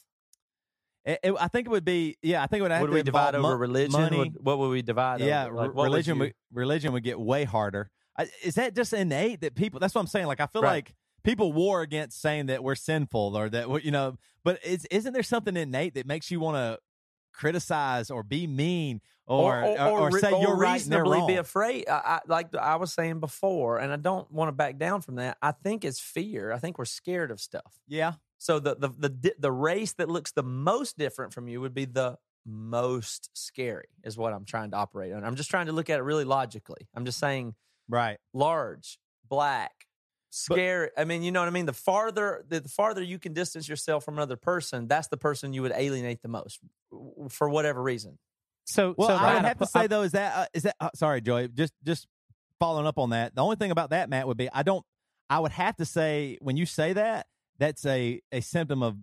It, 1.04 1.20
it- 1.22 1.34
I 1.40 1.46
think 1.48 1.66
it 1.68 1.70
would 1.70 1.84
be, 1.84 2.16
yeah. 2.22 2.42
I 2.42 2.46
think 2.48 2.58
it 2.58 2.62
would 2.62 2.70
have 2.72 2.80
Would 2.82 2.88
to 2.88 2.92
we 2.94 3.02
divide 3.04 3.34
over 3.36 3.56
religion? 3.56 3.92
money. 3.92 4.18
Would- 4.18 4.44
what 4.44 4.58
would 4.58 4.70
we 4.70 4.82
divide? 4.82 5.20
yeah, 5.20 5.46
over? 5.46 5.54
Like, 5.54 5.62
re- 5.62 5.68
what 5.68 5.76
would 5.76 5.84
religion 5.84 6.16
you- 6.16 6.20
would, 6.24 6.34
religion 6.52 6.92
would 6.92 7.04
get 7.04 7.18
way 7.20 7.44
harder. 7.44 7.90
Is 8.42 8.54
that 8.56 8.74
just 8.74 8.92
innate 8.92 9.40
that 9.42 9.54
people? 9.54 9.80
That's 9.80 9.94
what 9.94 10.00
I'm 10.00 10.06
saying. 10.06 10.26
Like 10.26 10.40
I 10.40 10.46
feel 10.46 10.62
Right. 10.62 10.70
like 10.86 10.94
people 11.22 11.52
war 11.52 11.82
against 11.82 12.20
saying 12.20 12.46
that 12.46 12.62
we're 12.64 12.74
sinful 12.74 13.36
or 13.36 13.48
that 13.50 13.84
you 13.84 13.90
know. 13.90 14.16
But 14.44 14.64
is, 14.64 14.86
isn't 14.90 15.12
there 15.12 15.22
something 15.22 15.56
innate 15.56 15.94
that 15.94 16.06
makes 16.06 16.30
you 16.30 16.40
want 16.40 16.56
to 16.56 16.78
criticize 17.32 18.10
or 18.10 18.22
be 18.22 18.46
mean 18.46 19.00
or 19.26 19.62
or, 19.64 19.78
or, 19.80 20.10
re- 20.10 20.20
say 20.20 20.40
you're 20.40 20.56
right 20.56 20.72
reasonably 20.74 21.22
be 21.26 21.36
afraid. 21.36 21.88
I, 21.88 21.92
I, 21.92 22.20
like 22.26 22.54
I 22.56 22.76
was 22.76 22.92
saying 22.92 23.20
before, 23.20 23.78
and 23.78 23.92
I 23.92 23.96
don't 23.96 24.30
want 24.30 24.48
to 24.48 24.52
back 24.52 24.76
down 24.78 25.02
from 25.02 25.14
that. 25.16 25.38
I 25.40 25.52
think 25.52 25.84
it's 25.84 26.00
fear. 26.00 26.50
I 26.52 26.58
think 26.58 26.78
we're 26.78 26.84
scared 26.84 27.30
of 27.30 27.40
stuff. 27.40 27.78
yeah, 27.86 28.14
So 28.38 28.58
the 28.58 28.74
the 28.74 28.88
the 28.88 29.34
the 29.38 29.52
race 29.52 29.92
that 29.94 30.08
looks 30.08 30.32
the 30.32 30.42
most 30.42 30.98
different 30.98 31.32
from 31.32 31.46
you 31.46 31.60
would 31.60 31.74
be 31.74 31.84
the 31.84 32.18
most 32.44 33.30
scary. 33.34 33.86
Is 34.02 34.18
what 34.18 34.32
I'm 34.32 34.44
trying 34.44 34.72
to 34.72 34.76
operate 34.78 35.12
on. 35.12 35.22
I'm 35.24 35.36
just 35.36 35.50
trying 35.50 35.66
to 35.66 35.72
look 35.72 35.90
at 35.90 35.98
it 36.00 36.02
really 36.02 36.24
logically. 36.24 36.88
I'm 36.94 37.04
just 37.04 37.18
saying 37.20 37.54
right. 37.91 38.18
large, 38.32 38.99
black, 39.28 39.72
scary. 40.30 40.91
I 40.97 41.05
mean, 41.05 41.22
you 41.22 41.32
know 41.32 41.41
what 41.41 41.49
I 41.49 41.51
mean. 41.51 41.66
The 41.66 41.72
farther 41.72 42.45
the, 42.49 42.61
the 42.61 42.68
farther 42.68 43.03
you 43.03 43.18
can 43.18 43.32
distance 43.32 43.68
yourself 43.68 44.05
from 44.05 44.14
another 44.14 44.36
person, 44.36 44.88
that's 44.88 45.09
the 45.09 45.16
person 45.16 45.53
you 45.53 45.62
would 45.62 45.72
alienate 45.74 46.22
the 46.22 46.28
most 46.28 46.61
for 47.28 47.49
whatever 47.49 47.82
reason. 47.82 48.18
So, 48.66 48.95
Well, 48.97 49.09
so 49.09 49.14
I 49.14 49.34
would 49.34 49.45
have 49.45 49.59
to 49.59 49.66
say 49.66 49.86
though, 49.86 50.03
is 50.03 50.12
that 50.12 50.36
uh, 50.36 50.47
is 50.55 50.62
that 50.62 50.76
uh, 50.80 50.91
sorry, 50.95 51.20
Joey? 51.20 51.49
Just 51.49 51.72
just 51.84 52.07
following 52.59 52.86
up 52.86 52.99
on 52.99 53.11
that. 53.11 53.34
The 53.34 53.43
only 53.43 53.57
thing 53.57 53.70
about 53.70 53.91
that, 53.91 54.09
Matt, 54.09 54.26
would 54.26 54.36
be 54.36 54.49
I 54.53 54.62
don't. 54.62 54.84
I 55.28 55.38
would 55.38 55.53
have 55.53 55.76
to 55.76 55.84
say 55.84 56.38
when 56.41 56.57
you 56.57 56.66
say 56.66 56.93
that, 56.93 57.26
that's 57.59 57.84
a 57.86 58.20
a 58.32 58.41
symptom 58.41 58.82
of 58.82 58.97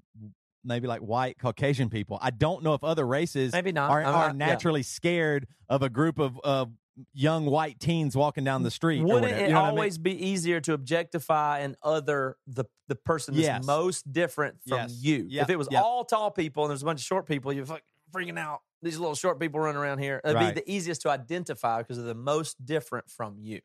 maybe 0.63 0.87
like 0.87 1.01
white 1.01 1.37
Caucasian 1.39 1.89
people. 1.89 2.19
I 2.21 2.31
don't 2.31 2.63
know 2.63 2.73
if 2.73 2.83
other 2.83 3.05
races 3.07 3.53
Maybe 3.53 3.71
not. 3.71 3.89
are, 3.89 4.03
are 4.03 4.11
not- 4.11 4.27
yeah. 4.37 4.45
naturally 4.47 4.83
scared 4.83 5.47
of 5.69 5.81
a 5.81 5.89
group 5.89 6.19
of 6.19 6.39
of 6.43 6.71
young 7.13 7.45
white 7.45 7.79
teens 7.79 8.15
walking 8.15 8.43
down 8.43 8.63
the 8.63 8.71
street. 8.71 9.01
Wouldn't 9.03 9.25
it 9.25 9.41
You 9.47 9.47
know 9.49 9.55
what 9.55 9.63
I 9.65 9.69
mean? 9.69 9.77
always 9.77 9.97
be 9.97 10.25
easier 10.25 10.59
to 10.61 10.73
objectify 10.73 11.59
and 11.59 11.75
other 11.83 12.37
the 12.47 12.65
the 12.87 12.95
person 12.95 13.33
that's 13.35 13.45
Yes. 13.45 13.65
most 13.65 14.11
different 14.11 14.57
from 14.67 14.77
Yes. 14.79 14.99
you? 15.01 15.25
Yep. 15.27 15.43
If 15.43 15.49
it 15.49 15.55
was 15.57 15.67
Yep. 15.71 15.83
all 15.83 16.05
tall 16.05 16.31
people 16.31 16.63
and 16.63 16.69
there's 16.69 16.81
a 16.83 16.85
bunch 16.85 17.01
of 17.01 17.05
short 17.05 17.25
people, 17.27 17.51
you're 17.51 17.65
fuck- 17.65 17.81
freaking 18.15 18.39
out. 18.39 18.61
These 18.81 18.97
little 18.97 19.15
short 19.15 19.39
people 19.39 19.59
running 19.59 19.75
around 19.81 19.99
here. 19.99 20.21
It'd 20.23 20.35
Right. 20.35 20.55
be 20.55 20.61
the 20.61 20.71
easiest 20.71 21.01
to 21.01 21.09
identify 21.09 21.79
because 21.79 21.97
they're 21.97 22.05
the 22.05 22.15
most 22.15 22.63
different 22.65 23.09
from 23.09 23.37
you. 23.39 23.59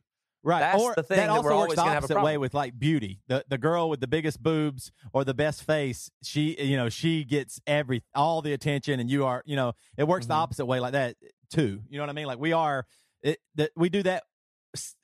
Right. 0.45 0.59
That's 0.59 0.83
or 0.83 0.95
the 0.97 1.05
thing 1.05 1.19
that 1.19 1.27
that 1.27 1.31
also 1.31 1.51
we're 1.51 1.57
works 1.59 1.71
the 1.75 1.77
gonna 1.77 1.91
have 1.93 2.03
a 2.03 2.07
opposite 2.07 2.23
way 2.25 2.37
with 2.37 2.53
like 2.53 2.77
beauty. 2.77 3.21
The 3.29 3.45
the 3.49 3.59
girl 3.59 3.89
with 3.89 4.01
the 4.01 4.09
biggest 4.09 4.43
boobs 4.43 4.91
or 5.13 5.25
the 5.25 5.35
best 5.35 5.63
face, 5.63 6.11
she 6.25 6.61
you 6.61 6.77
know, 6.77 6.89
she 6.89 7.23
gets 7.25 7.61
every 7.65 8.03
all 8.13 8.43
the 8.43 8.53
attention 8.53 8.99
and 8.99 9.09
you 9.09 9.25
are, 9.25 9.45
you 9.47 9.55
know, 9.55 9.75
it 9.97 10.09
works 10.09 10.27
the 10.27 10.35
Mhm. 10.35 10.39
opposite 10.39 10.67
way 10.67 10.81
like 10.81 10.93
that 10.95 11.15
too. 11.49 11.83
You 11.89 11.99
know 11.99 12.03
what 12.03 12.11
I 12.11 12.15
mean? 12.15 12.27
Like 12.27 12.41
we 12.41 12.53
are 12.53 12.87
it 13.23 13.39
that 13.55 13.71
we 13.77 13.89
do 13.89 14.03
that 14.03 14.25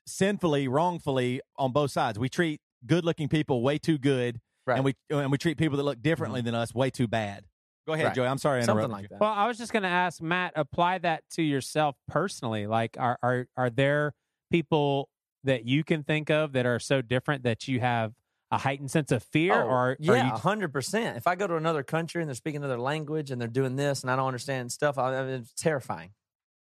sinfully, 0.05 0.67
wrongfully 0.67 1.41
on 1.57 1.71
both 1.71 1.91
sides. 1.91 2.17
We 2.17 2.29
treat 2.29 2.61
good-looking 2.85 3.27
people 3.27 3.61
way 3.61 3.77
too 3.77 3.97
good 3.97 4.39
Right. 4.65 4.75
and 4.75 4.85
we 4.85 4.95
and 5.09 5.31
we 5.31 5.37
treat 5.39 5.57
people 5.57 5.77
that 5.77 5.83
look 5.83 6.01
differently 6.01 6.41
mm-hmm. 6.41 6.47
than 6.47 6.55
us 6.55 6.75
way 6.75 6.91
too 6.91 7.07
bad. 7.07 7.45
Go 7.87 7.93
ahead, 7.93 8.07
Right. 8.07 8.15
Joey. 8.15 8.27
I'm 8.27 8.37
sorry 8.37 8.59
I 8.59 8.65
Something 8.65 8.83
interrupted 8.85 8.91
like 8.91 9.03
you. 9.03 9.07
that. 9.09 9.21
Well, 9.21 9.33
I 9.33 9.47
was 9.47 9.57
just 9.57 9.73
going 9.73 9.81
to 9.83 9.89
ask 9.89 10.21
Matt, 10.21 10.53
apply 10.55 10.99
that 10.99 11.23
to 11.31 11.41
yourself 11.41 11.95
personally. 12.07 12.67
Like, 12.67 12.95
are 12.99 13.17
are 13.23 13.47
are 13.57 13.69
there 13.71 14.13
people 14.51 15.09
that 15.43 15.65
you 15.65 15.83
can 15.83 16.03
think 16.03 16.29
of 16.29 16.51
that 16.53 16.65
are 16.67 16.79
so 16.79 17.01
different 17.01 17.43
that 17.43 17.67
you 17.67 17.79
have 17.79 18.13
a 18.51 18.57
heightened 18.59 18.91
sense 18.91 19.11
of 19.11 19.23
fear, 19.23 19.53
Oh, 19.63 19.67
or 19.67 19.97
yeah, 19.99 20.25
you 20.25 20.31
hundred 20.31 20.71
percent. 20.71 21.17
If 21.17 21.25
I 21.25 21.33
go 21.35 21.47
to 21.47 21.55
another 21.55 21.81
country 21.81 22.21
and 22.21 22.29
they're 22.29 22.35
speaking 22.35 22.57
another 22.63 22.79
language 22.79 23.31
and 23.31 23.41
they're 23.41 23.47
doing 23.47 23.75
this 23.75 24.03
and 24.03 24.11
I 24.11 24.15
don't 24.15 24.27
understand 24.27 24.71
stuff, 24.71 24.97
I, 24.99 25.15
I 25.15 25.23
mean, 25.23 25.33
it's 25.35 25.53
terrifying 25.53 26.11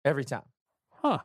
every 0.04 0.24
time 0.24 0.42
huh? 1.02 1.18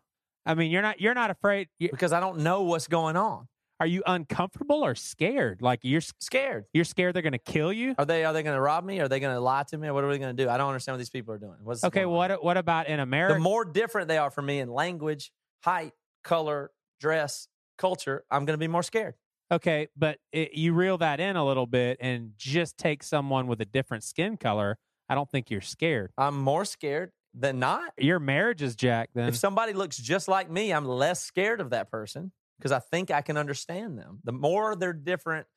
I 0.46 0.56
mean, 0.56 0.72
you're 0.72 0.82
not 0.82 1.00
you're 1.00 1.14
not 1.14 1.30
afraid. 1.32 1.68
You, 1.80 1.89
because 1.92 2.12
I 2.14 2.20
don't 2.20 2.39
know 2.39 2.64
what's 2.64 2.88
going 2.88 3.16
on. 3.16 3.48
are 3.80 3.86
you 3.88 4.04
uncomfortable 4.06 4.84
or 4.86 4.96
scared? 4.96 5.62
Like 5.62 5.80
you're 5.84 6.02
Scared. 6.20 6.66
you're 6.74 6.86
scared 6.86 7.16
they're 7.16 7.22
going 7.24 7.32
to 7.34 7.38
kill 7.39 7.72
you? 7.74 7.96
Are 7.98 8.06
they 8.06 8.26
are 8.26 8.34
they 8.34 8.44
going 8.44 8.56
to 8.56 8.62
rob 8.62 8.84
me? 8.84 9.00
Are 9.00 9.08
they 9.08 9.20
going 9.20 9.34
to 9.36 9.39
lie 9.39 9.64
to 9.64 9.78
me? 9.78 9.89
What 9.92 10.04
are 10.04 10.12
they 10.12 10.20
going 10.20 10.36
to 10.36 10.44
do? 10.44 10.50
I 10.50 10.58
don't 10.58 10.68
understand 10.70 10.96
what 10.96 11.00
these 11.00 11.10
people 11.10 11.34
are 11.34 11.38
doing. 11.39 11.58
What's 11.64 11.84
Okay, 11.84 12.02
going 12.04 12.14
on? 12.14 12.30
what 12.32 12.44
what 12.44 12.58
about 12.58 12.88
in 12.88 13.00
America? 13.00 13.34
The 13.36 13.39
more 13.39 13.66
different 13.66 14.08
they 14.08 14.18
are 14.18 14.32
from 14.32 14.46
me 14.48 14.60
in 14.60 14.70
language, 14.70 15.32
height, 15.64 15.94
color, 16.24 16.72
dress, 17.00 17.48
culture, 17.78 18.24
I'm 18.32 18.46
going 18.46 18.54
to 18.56 18.60
be 18.64 18.68
more 18.68 18.84
scared. 18.84 19.16
Okay, 19.52 19.89
but 19.98 20.18
it, 20.32 20.54
you 20.54 20.74
reel 20.74 20.98
that 21.00 21.20
in 21.20 21.36
a 21.36 21.46
little 21.46 21.66
bit 21.68 21.98
and 22.00 22.32
just 22.38 22.78
take 22.78 23.04
someone 23.04 23.48
with 23.48 23.60
a 23.62 23.66
different 23.66 24.04
skin 24.04 24.38
color. 24.38 24.78
I 25.10 25.16
don't 25.16 25.30
think 25.30 25.50
you're 25.52 25.60
scared. 25.60 26.12
I'm 26.18 26.39
more 26.39 26.64
scared 26.64 27.12
than 27.34 27.60
not. 27.60 27.94
Your 27.98 28.20
marriage 28.20 28.62
is 28.62 28.76
Jack. 28.76 29.10
Then 29.14 29.28
If 29.28 29.38
somebody 29.38 29.74
looks 29.74 29.98
just 29.98 30.28
like 30.28 30.50
me, 30.50 30.72
I'm 30.72 30.86
less 30.86 31.22
scared 31.24 31.62
of 31.62 31.70
that 31.72 31.90
person 31.90 32.32
because 32.58 32.72
I 32.72 32.80
think 32.80 33.12
I 33.12 33.22
can 33.22 33.38
understand 33.38 33.98
them. 33.98 34.20
The 34.24 34.32
more 34.32 34.76
they're 34.76 34.94
different, 34.94 35.48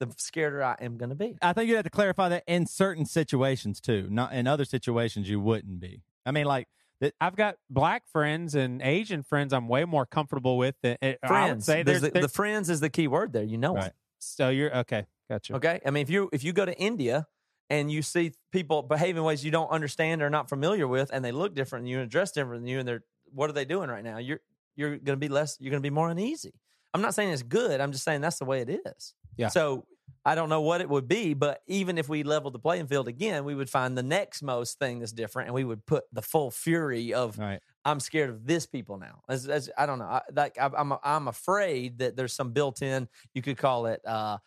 the 0.00 0.06
scarier 0.06 0.62
I 0.62 0.76
am 0.84 0.96
going 0.96 1.10
to 1.10 1.14
be. 1.14 1.36
I 1.42 1.52
think 1.52 1.68
you 1.68 1.74
have 1.76 1.84
to 1.84 1.90
clarify 1.90 2.28
that 2.30 2.44
in 2.46 2.66
certain 2.66 3.04
situations 3.04 3.80
too. 3.80 4.08
Not 4.10 4.32
in 4.32 4.46
other 4.46 4.64
situations 4.64 5.28
you 5.28 5.40
wouldn't 5.40 5.80
be. 5.80 6.02
I 6.24 6.30
mean, 6.30 6.46
like 6.46 6.68
that. 7.00 7.14
I've 7.20 7.36
got 7.36 7.56
black 7.68 8.06
friends 8.08 8.54
and 8.54 8.80
Asian 8.82 9.22
friends. 9.22 9.52
I'm 9.52 9.68
way 9.68 9.84
more 9.84 10.06
comfortable 10.06 10.56
with. 10.56 10.76
Than, 10.82 10.96
eh, 11.02 11.14
I 11.22 11.26
would 11.26 11.28
Friends, 11.28 11.64
say 11.66 11.82
There's 11.82 12.00
there's, 12.00 12.12
the, 12.12 12.20
the 12.20 12.28
friends 12.28 12.70
is 12.70 12.80
the 12.80 12.90
key 12.90 13.08
word 13.08 13.32
there. 13.32 13.42
You 13.44 13.58
know 13.58 13.74
Right. 13.74 13.86
it. 13.86 13.94
so 14.18 14.48
you're 14.50 14.74
okay. 14.78 15.06
Gotcha. 15.30 15.56
Okay. 15.56 15.80
I 15.84 15.90
mean, 15.90 16.02
if 16.02 16.10
you 16.10 16.28
if 16.32 16.42
you 16.44 16.52
go 16.52 16.64
to 16.64 16.76
India 16.78 17.26
and 17.70 17.90
you 17.90 18.02
see 18.02 18.32
people 18.52 18.82
behave 18.82 19.16
in 19.16 19.24
ways 19.24 19.44
you 19.44 19.50
don't 19.50 19.70
understand 19.70 20.22
or 20.22 20.30
not 20.30 20.48
familiar 20.48 20.86
with, 20.86 21.10
and 21.12 21.24
they 21.24 21.32
look 21.32 21.54
different 21.54 21.84
than 21.84 21.90
you 21.90 22.00
and 22.00 22.10
dress 22.10 22.32
different 22.32 22.62
than 22.62 22.68
you, 22.68 22.78
and 22.78 22.88
they're 22.88 23.04
what 23.32 23.50
are 23.50 23.52
they 23.52 23.64
doing 23.64 23.90
right 23.90 24.04
now? 24.04 24.18
You're 24.18 24.40
you're 24.76 24.90
going 24.90 25.16
to 25.16 25.16
be 25.16 25.28
less. 25.28 25.56
You're 25.60 25.70
going 25.70 25.82
to 25.82 25.86
be 25.86 25.94
more 25.94 26.08
uneasy. 26.08 26.54
I'm 26.94 27.02
not 27.02 27.14
saying 27.14 27.30
it's 27.30 27.42
good. 27.42 27.80
I'm 27.80 27.92
just 27.92 28.04
saying 28.04 28.20
that's 28.20 28.38
the 28.38 28.44
way 28.44 28.60
it 28.60 28.80
is. 28.86 29.14
Yeah. 29.36 29.48
So 29.48 29.84
I 30.24 30.34
don't 30.34 30.48
know 30.48 30.62
what 30.62 30.80
it 30.80 30.88
would 30.88 31.06
be, 31.06 31.34
but 31.34 31.62
even 31.66 31.98
if 31.98 32.08
we 32.08 32.22
leveled 32.22 32.54
the 32.54 32.58
playing 32.58 32.86
field 32.86 33.08
again, 33.08 33.44
we 33.44 33.54
would 33.54 33.68
find 33.68 33.96
the 33.96 34.02
next 34.02 34.42
most 34.42 34.78
thing 34.78 35.00
that's 35.00 35.12
different, 35.12 35.48
and 35.48 35.54
we 35.54 35.64
would 35.64 35.84
put 35.84 36.04
the 36.12 36.22
full 36.22 36.50
fury 36.50 37.12
of 37.12 37.38
Right. 37.38 37.60
I'm 37.84 38.00
scared 38.00 38.30
of 38.30 38.46
this 38.46 38.66
people 38.66 38.98
now. 38.98 39.20
As, 39.28 39.48
as 39.48 39.70
I 39.76 39.86
don't 39.86 39.98
know, 39.98 40.06
I, 40.06 40.22
like 40.34 40.58
I, 40.58 40.70
I'm 40.76 40.92
I'm 41.02 41.28
afraid 41.28 41.98
that 41.98 42.16
there's 42.16 42.32
some 42.32 42.52
built-in. 42.52 43.08
You 43.34 43.42
could 43.42 43.56
call 43.56 43.86
it, 43.86 44.00
uh, 44.06 44.38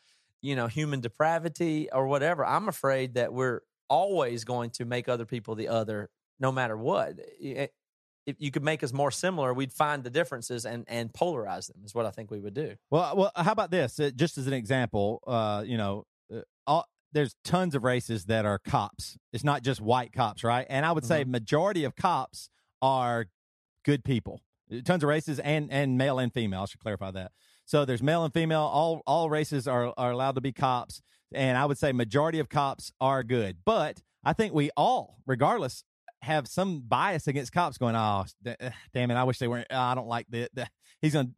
you 0.41 0.55
know, 0.55 0.67
human 0.67 0.99
depravity 0.99 1.89
or 1.91 2.07
whatever. 2.07 2.45
I'm 2.45 2.67
afraid 2.67 3.15
that 3.15 3.33
we're 3.33 3.61
always 3.89 4.43
going 4.43 4.71
to 4.71 4.85
make 4.85 5.09
other 5.09 5.25
people 5.25 5.55
the 5.55 5.67
other, 5.67 6.09
no 6.39 6.51
matter 6.51 6.77
what. 6.77 7.19
If 7.39 8.35
you 8.39 8.51
could 8.51 8.63
make 8.63 8.83
us 8.83 8.93
more 8.93 9.11
similar, 9.11 9.53
we'd 9.53 9.73
find 9.73 10.03
the 10.03 10.09
differences 10.09 10.65
and 10.65 10.85
and 10.87 11.11
polarize 11.11 11.67
them. 11.67 11.81
Is 11.83 11.95
what 11.95 12.05
I 12.05 12.11
think 12.11 12.31
we 12.31 12.39
would 12.39 12.53
do. 12.53 12.75
Well, 12.89 13.15
well, 13.17 13.31
how 13.35 13.51
about 13.51 13.71
this? 13.71 13.99
Uh, 13.99 14.11
just 14.15 14.37
as 14.37 14.47
an 14.47 14.53
example, 14.53 15.21
uh, 15.25 15.63
you 15.65 15.77
know, 15.77 16.05
uh, 16.33 16.41
all, 16.67 16.85
there's 17.11 17.35
tons 17.43 17.75
of 17.75 17.83
races 17.83 18.25
that 18.25 18.45
are 18.45 18.59
cops. 18.59 19.17
It's 19.33 19.43
not 19.43 19.63
just 19.63 19.81
white 19.81 20.13
cops, 20.13 20.43
right? 20.43 20.65
And 20.69 20.85
I 20.85 20.91
would 20.91 21.05
say 21.05 21.23
majority 21.23 21.83
of 21.83 21.95
cops 21.95 22.49
are 22.81 23.25
good 23.83 24.03
people. 24.03 24.41
Tons 24.85 25.03
of 25.03 25.09
races 25.09 25.39
and 25.39 25.71
and 25.71 25.97
male 25.97 26.19
and 26.19 26.31
female. 26.31 26.61
I 26.61 26.65
should 26.65 26.79
clarify 26.79 27.11
that. 27.11 27.31
So 27.71 27.85
there's 27.85 28.03
male 28.03 28.25
and 28.25 28.33
female. 28.33 28.63
All 28.63 29.01
all 29.07 29.29
races 29.29 29.65
are 29.65 29.93
are 29.97 30.11
allowed 30.11 30.35
to 30.35 30.41
be 30.41 30.51
cops, 30.51 31.01
and 31.33 31.57
I 31.57 31.63
would 31.63 31.77
say 31.77 31.93
majority 31.93 32.39
of 32.39 32.49
cops 32.49 32.91
are 32.99 33.23
good. 33.23 33.59
But 33.63 34.01
I 34.25 34.33
think 34.33 34.53
we 34.53 34.71
all, 34.75 35.19
regardless, 35.25 35.85
have 36.21 36.49
some 36.49 36.81
bias 36.81 37.27
against 37.27 37.53
cops. 37.53 37.77
Going, 37.77 37.95
oh, 37.95 38.25
uh, 38.45 38.69
damn 38.93 39.09
it! 39.09 39.15
I 39.15 39.23
wish 39.23 39.39
they 39.39 39.47
weren't. 39.47 39.71
uh, 39.71 39.79
I 39.79 39.95
don't 39.95 40.09
like 40.09 40.25
the, 40.29 40.49
the 40.53 40.67
he's 41.01 41.13
gonna 41.13 41.29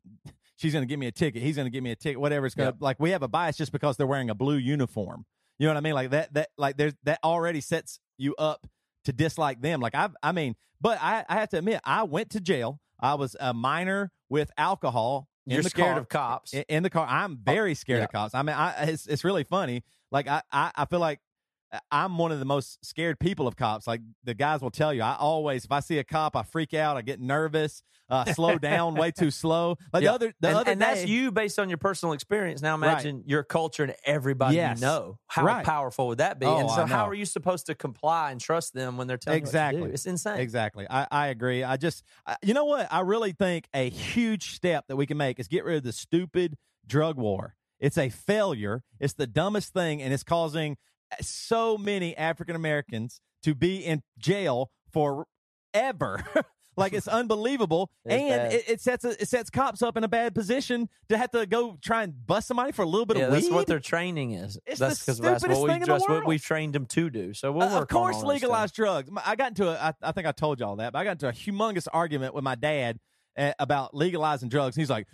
she's 0.55 0.73
going 0.73 0.81
to 0.81 0.87
give 0.89 0.97
me 0.99 1.05
a 1.05 1.11
ticket. 1.11 1.43
He's 1.43 1.55
going 1.55 1.67
to 1.67 1.69
give 1.69 1.83
me 1.83 1.91
a 1.91 1.95
ticket. 1.95 2.19
Whatever 2.19 2.47
it's 2.47 2.55
going 2.55 2.71
to 2.71 2.75
Yep. 2.77 2.81
like. 2.81 2.99
We 2.99 3.11
have 3.11 3.21
a 3.21 3.27
bias 3.27 3.55
just 3.55 3.71
because 3.71 3.97
they're 3.97 4.07
wearing 4.07 4.31
a 4.31 4.35
blue 4.35 4.57
uniform. 4.57 5.27
You 5.59 5.67
know 5.67 5.75
what 5.75 5.77
I 5.77 5.81
mean? 5.81 5.93
Like 5.93 6.09
that. 6.09 6.33
That 6.33 6.49
like 6.57 6.77
there's 6.77 6.95
that 7.03 7.19
already 7.23 7.61
sets 7.61 7.99
you 8.17 8.33
up 8.39 8.65
to 9.05 9.13
dislike 9.13 9.61
them. 9.61 9.81
Like 9.81 9.93
I, 9.93 10.09
I 10.23 10.31
mean, 10.31 10.55
but 10.81 10.97
I, 10.99 11.25
I 11.29 11.35
have 11.35 11.49
to 11.49 11.59
admit, 11.59 11.79
I 11.83 12.01
went 12.01 12.31
to 12.31 12.39
jail. 12.39 12.79
I 12.99 13.13
was 13.13 13.35
a 13.39 13.53
minor 13.53 14.11
with 14.29 14.49
alcohol. 14.57 15.27
In 15.45 15.53
You're 15.53 15.63
scared 15.63 15.93
car. 15.93 15.99
of 15.99 16.09
cops. 16.09 16.53
In, 16.53 16.63
in 16.69 16.83
the 16.83 16.89
car, 16.89 17.05
I'm 17.07 17.33
oh, 17.33 17.51
very 17.51 17.75
scared 17.75 18.03
of 18.03 18.11
cops. 18.11 18.33
I 18.33 18.41
mean, 18.41 18.55
I 18.55 18.83
it's 18.83 19.07
it's 19.07 19.23
really 19.23 19.43
funny. 19.43 19.83
Like 20.11 20.27
I, 20.27 20.41
I 20.51 20.71
I 20.75 20.85
feel 20.85 20.99
like 20.99 21.19
I'm 21.91 22.17
one 22.17 22.31
of 22.31 22.39
the 22.39 22.45
most 22.45 22.83
scared 22.85 23.19
people 23.19 23.47
of 23.47 23.55
cops. 23.55 23.87
Like 23.87 24.01
the 24.23 24.33
guys 24.33 24.61
will 24.61 24.71
tell 24.71 24.93
you, 24.93 25.01
I 25.01 25.15
always 25.15 25.65
if 25.65 25.71
I 25.71 25.79
see 25.79 25.97
a 25.97 26.03
cop, 26.03 26.35
I 26.35 26.43
freak 26.43 26.73
out. 26.73 26.97
I 26.97 27.01
get 27.01 27.19
nervous. 27.19 27.81
Uh, 28.09 28.25
slow 28.25 28.59
down, 28.59 28.95
way 28.95 29.11
too 29.11 29.31
slow. 29.31 29.77
Like 29.91 30.03
the 30.03 30.11
other 30.11 30.33
the 30.39 30.49
and, 30.49 30.57
other 30.57 30.71
and 30.71 30.79
day, 30.79 30.85
that's 30.85 31.05
you 31.07 31.31
based 31.31 31.57
on 31.57 31.69
your 31.69 31.77
personal 31.77 32.13
experience. 32.13 32.61
Now 32.61 32.77
Right. 32.77 32.91
imagine 32.91 33.23
your 33.25 33.43
culture 33.43 33.83
and 33.83 33.95
everybody 34.05 34.55
Yes. 34.55 34.77
you 34.79 34.85
know. 34.85 35.17
How 35.27 35.45
Right. 35.45 35.65
powerful 35.65 36.07
would 36.07 36.19
that 36.19 36.39
be? 36.39 36.45
Oh, 36.45 36.57
and 36.59 36.69
so 36.69 36.85
how 36.85 37.07
are 37.07 37.13
you 37.13 37.25
supposed 37.25 37.65
to 37.67 37.75
comply 37.75 38.31
and 38.31 38.39
trust 38.39 38.73
them 38.73 38.97
when 38.97 39.07
they're 39.07 39.17
telling 39.17 39.39
you 39.39 39.43
Exactly. 39.47 39.87
do? 39.87 39.93
It's 39.93 40.05
insane. 40.05 40.39
Exactly. 40.39 40.85
I, 40.89 41.07
I 41.09 41.27
agree. 41.27 41.63
I 41.63 41.77
just, 41.77 42.03
I, 42.27 42.35
you 42.43 42.53
know 42.53 42.65
what? 42.65 42.87
I 42.91 42.99
really 42.99 43.31
think 43.31 43.67
a 43.73 43.89
huge 43.89 44.53
step 44.53 44.85
that 44.89 44.95
we 44.95 45.05
can 45.05 45.17
make 45.17 45.39
is 45.39 45.47
get 45.47 45.63
rid 45.63 45.77
of 45.77 45.83
the 45.83 45.93
stupid 45.93 46.55
drug 46.85 47.17
war. 47.17 47.55
It's 47.79 47.97
a 47.97 48.09
failure. 48.09 48.83
It's 48.99 49.13
the 49.13 49.27
dumbest 49.27 49.73
thing, 49.73 50.01
and 50.01 50.13
it's 50.13 50.23
causing 50.23 50.77
so 51.21 51.77
many 51.77 52.15
African 52.17 52.55
Americans 52.55 53.21
to 53.43 53.53
be 53.55 53.77
in 53.77 54.01
jail 54.17 54.71
forever. 55.73 56.23
like 56.77 56.93
it's 56.93 57.07
unbelievable, 57.19 57.91
It's 58.05 58.13
and 58.13 58.53
it, 58.53 58.63
it 58.67 58.81
sets 58.81 59.05
a, 59.05 59.09
it 59.21 59.27
sets 59.27 59.49
cops 59.49 59.81
up 59.81 59.95
in 59.97 60.03
a 60.03 60.07
bad 60.07 60.33
position 60.33 60.89
to 61.09 61.17
have 61.17 61.31
to 61.31 61.45
go 61.45 61.77
try 61.81 62.03
and 62.03 62.25
bust 62.25 62.47
somebody 62.47 62.71
for 62.71 62.81
a 62.81 62.85
little 62.87 63.05
bit 63.05 63.17
Yeah, 63.17 63.25
of 63.25 63.31
that's 63.31 63.49
what 63.49 63.67
their 63.67 63.79
training 63.79 64.31
is. 64.31 64.57
It's 64.65 64.79
that's 64.79 64.99
the 65.05 65.11
'cause 65.11 65.19
that's 65.19 65.41
stupidest 65.41 65.61
what 65.61 65.67
we 65.67 65.69
thing 65.73 65.81
in 65.83 65.87
the 65.87 65.93
just 65.93 66.01
what 66.09 66.09
world. 66.17 66.27
we've 66.27 66.41
trained 66.43 66.73
them 66.73 66.85
to 66.87 67.09
do. 67.09 67.33
So 67.33 67.51
we'll 67.51 67.67
Uh, 67.67 67.73
work 67.81 67.91
of 67.91 67.95
course, 67.95 68.17
on 68.17 68.25
legalize 68.27 68.71
drugs. 68.71 69.09
I 69.25 69.35
got 69.35 69.49
into 69.49 69.67
a. 69.69 69.73
I, 69.75 69.93
I 70.01 70.11
think 70.13 70.25
I 70.27 70.31
told 70.31 70.59
y'all 70.59 70.75
that, 70.77 70.93
but 70.93 70.99
I 70.99 71.03
got 71.03 71.11
into 71.11 71.27
a 71.27 71.33
humongous 71.33 71.87
argument 71.93 72.33
with 72.33 72.43
my 72.43 72.55
dad 72.55 72.99
about 73.37 73.95
legalizing 73.95 74.49
drugs. 74.49 74.75
He's 74.75 74.89
like, 74.89 75.07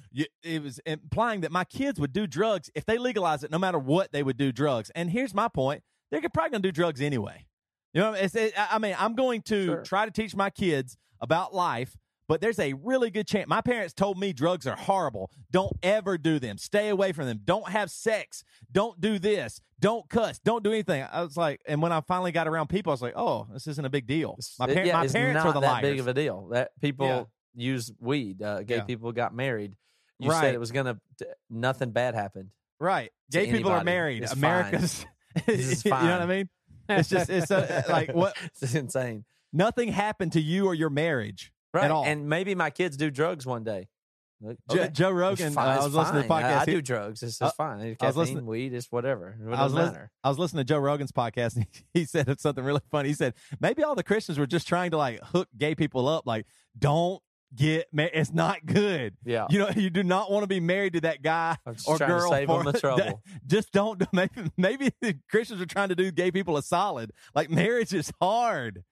it 0.43 0.61
was 0.61 0.80
implying 0.86 1.41
that 1.41 1.51
my 1.51 1.63
kids 1.63 1.99
would 1.99 2.13
do 2.13 2.28
drugs 2.28 2.70
if 2.76 2.86
they 2.86 2.97
legalize 2.97 3.43
it, 3.43 3.51
no 3.51 3.57
matter 3.59 3.80
what 3.80 4.11
they 4.11 4.24
would 4.24 4.38
do 4.38 4.51
drugs. 4.51 4.89
And 4.95 5.09
here's 5.09 5.34
my 5.34 5.47
point: 5.47 5.84
they're 6.11 6.22
probably 6.34 6.51
going 6.51 6.61
to 6.63 6.67
do 6.67 6.72
drugs 6.74 7.01
anyway. 7.01 7.45
You 7.93 8.01
know, 8.01 8.13
it's, 8.13 8.36
it, 8.36 8.53
I 8.57 8.78
mean, 8.78 8.95
I'm 8.99 9.15
going 9.15 9.41
to 9.43 9.65
Sure. 9.65 9.82
try 9.84 10.05
to 10.05 10.11
teach 10.11 10.36
my 10.36 10.49
kids 10.49 10.95
about 11.20 11.53
life. 11.55 11.97
But 12.28 12.41
there's 12.41 12.59
a 12.59 12.74
really 12.74 13.09
good 13.09 13.26
chance. 13.26 13.47
My 13.49 13.59
parents 13.61 13.91
told 13.91 14.20
me 14.20 14.34
drugs 14.34 14.67
are 14.67 14.76
horrible. 14.76 15.32
Don't 15.49 15.74
ever 15.82 16.15
do 16.15 16.38
them. 16.38 16.59
Stay 16.59 16.89
away 16.89 17.11
from 17.11 17.26
them. 17.26 17.39
Don't 17.43 17.67
have 17.70 17.89
sex. 17.89 18.43
Don't 18.72 19.01
do 19.01 19.17
this. 19.17 19.59
Don't 19.80 20.07
cuss. 20.09 20.38
Don't 20.38 20.63
do 20.63 20.72
anything. 20.72 21.03
I 21.11 21.24
was 21.24 21.36
like, 21.36 21.59
and 21.67 21.82
when 21.82 21.91
I 21.91 22.01
finally 22.01 22.32
got 22.32 22.47
around 22.47 22.67
people, 22.67 22.91
I 22.91 22.93
was 22.93 23.01
like, 23.01 23.15
oh, 23.15 23.47
this 23.51 23.65
isn't 23.65 23.84
a 23.84 23.89
big 23.89 24.05
deal. 24.05 24.38
My, 24.59 24.67
It- 24.67 24.86
yeah, 24.86 24.93
my 25.01 25.07
parents 25.07 25.43
are 25.43 25.53
the 25.53 25.59
liars. 25.59 25.82
big 25.82 25.99
of 25.99 26.07
a 26.07 26.13
deal. 26.13 26.49
That 26.51 26.70
people 26.80 27.07
Yeah. 27.07 27.24
Use 27.60 27.91
weed. 27.99 28.41
Uh, 28.41 28.64
gay 28.64 28.78
Yeah. 28.78 28.84
people 28.84 29.12
got 29.12 29.34
married. 29.34 29.76
You 30.20 30.30
Right. 30.32 30.41
said 30.41 30.53
it 30.55 30.60
was 30.60 30.72
gonna 30.72 30.99
nothing 31.49 31.91
bad 31.91 32.16
happened. 32.16 32.49
right. 32.80 33.12
Gay 33.32 33.51
people 33.51 33.72
are 33.72 33.84
married. 33.84 34.24
It's 34.24 34.34
America's. 34.34 35.05
Is 35.47 35.86
you 35.86 35.91
know 35.91 35.97
what 35.97 36.22
I 36.22 36.26
mean? 36.26 36.49
It's 36.89 37.07
just 37.10 37.30
it's 37.30 37.51
uh, 37.51 37.84
like 37.88 38.14
what 38.14 38.36
It's 38.62 38.74
insane. 38.74 39.26
nothing 39.53 39.89
happened 39.89 40.34
to 40.34 40.41
you 40.41 40.66
or 40.66 40.74
your 40.74 40.89
marriage. 40.89 41.51
right. 41.74 41.91
all. 41.91 42.03
And 42.03 42.28
maybe 42.28 42.55
my 42.55 42.70
kids 42.72 42.97
do 42.97 43.12
drugs 43.12 43.45
one 43.45 43.64
day. 43.64 43.88
Okay. 44.72 44.89
Joe 44.93 45.12
Rogan. 45.12 45.51
fine, 45.51 45.68
uh, 45.78 45.82
I 45.82 45.84
was 45.84 45.93
listening 45.93 46.22
to 46.24 46.28
the 46.30 46.34
podcast. 46.34 46.57
I, 46.60 46.62
I 46.62 46.66
do 46.66 46.82
drugs. 46.82 47.22
It's, 47.24 47.41
Uh, 47.41 47.47
it's 47.47 47.55
fine. 47.55 47.80
I 47.82 47.88
was 47.89 47.97
Caffeine, 47.99 48.18
listening- 48.20 48.45
weed, 48.45 48.74
it's 48.74 48.88
whatever. 48.89 49.38
It 49.39 49.45
I 49.53 49.64
was, 49.64 49.74
doesn't 49.74 49.93
matter. 49.93 50.12
I 50.24 50.30
was 50.30 50.39
listening 50.39 50.62
to 50.62 50.74
Joe 50.74 50.80
Rogan's 50.80 51.12
podcast 51.12 51.57
and 51.57 51.68
he, 51.93 51.99
he 51.99 52.05
said 52.05 52.39
something 52.39 52.64
really 52.64 52.80
funny. 52.89 53.10
He 53.10 53.16
said, 53.16 53.34
maybe 53.60 53.84
all 53.84 53.95
the 53.95 54.03
Christians 54.03 54.39
were 54.39 54.47
just 54.47 54.66
trying 54.68 54.91
to 54.91 54.97
like 54.97 55.20
hook 55.26 55.49
gay 55.57 55.76
people 55.76 56.07
up. 56.07 56.26
Like, 56.26 56.45
don't 56.78 57.22
get 57.56 57.88
married. 57.93 58.12
It's 58.14 58.34
not 58.34 58.66
good. 58.66 59.16
Yeah. 59.26 59.47
You 59.50 59.60
know, 59.60 59.70
you 59.76 59.89
do 59.89 60.04
not 60.04 60.32
want 60.32 60.43
to 60.43 60.47
be 60.47 60.60
married 60.60 60.93
to 60.93 61.02
that 61.02 61.22
guy 61.22 61.58
or 61.86 61.97
girl. 61.97 62.30
save 62.30 62.47
for, 62.47 62.64
them 62.64 62.74
the 62.74 62.80
trouble. 62.80 63.22
Just 63.45 63.72
don't. 63.72 64.02
Maybe, 64.14 64.52
maybe 64.58 64.91
the 65.02 65.18
Christians 65.30 65.62
are 65.62 65.66
trying 65.66 65.89
to 65.89 65.95
do 65.95 66.12
gay 66.12 66.32
people 66.32 66.58
a 66.58 66.64
solid. 66.64 67.12
Like, 67.36 67.50
marriage 67.50 67.93
is 67.93 68.12
hard. 68.22 68.84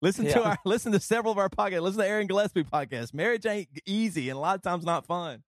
Listen 0.00 0.26
to 0.26 0.42
our, 0.42 0.58
listen 0.64 0.92
to 0.92 1.00
several 1.00 1.32
of 1.32 1.38
our 1.38 1.48
podcasts. 1.48 1.82
Listen 1.82 2.00
to 2.00 2.06
Aaron 2.06 2.26
Gillespie 2.26 2.64
podcast. 2.64 3.12
Marriage 3.14 3.46
ain't 3.46 3.68
easy 3.86 4.30
and 4.30 4.36
a 4.36 4.40
lot 4.40 4.54
of 4.54 4.62
times 4.62 4.84
not 4.84 5.06
fun. 5.06 5.42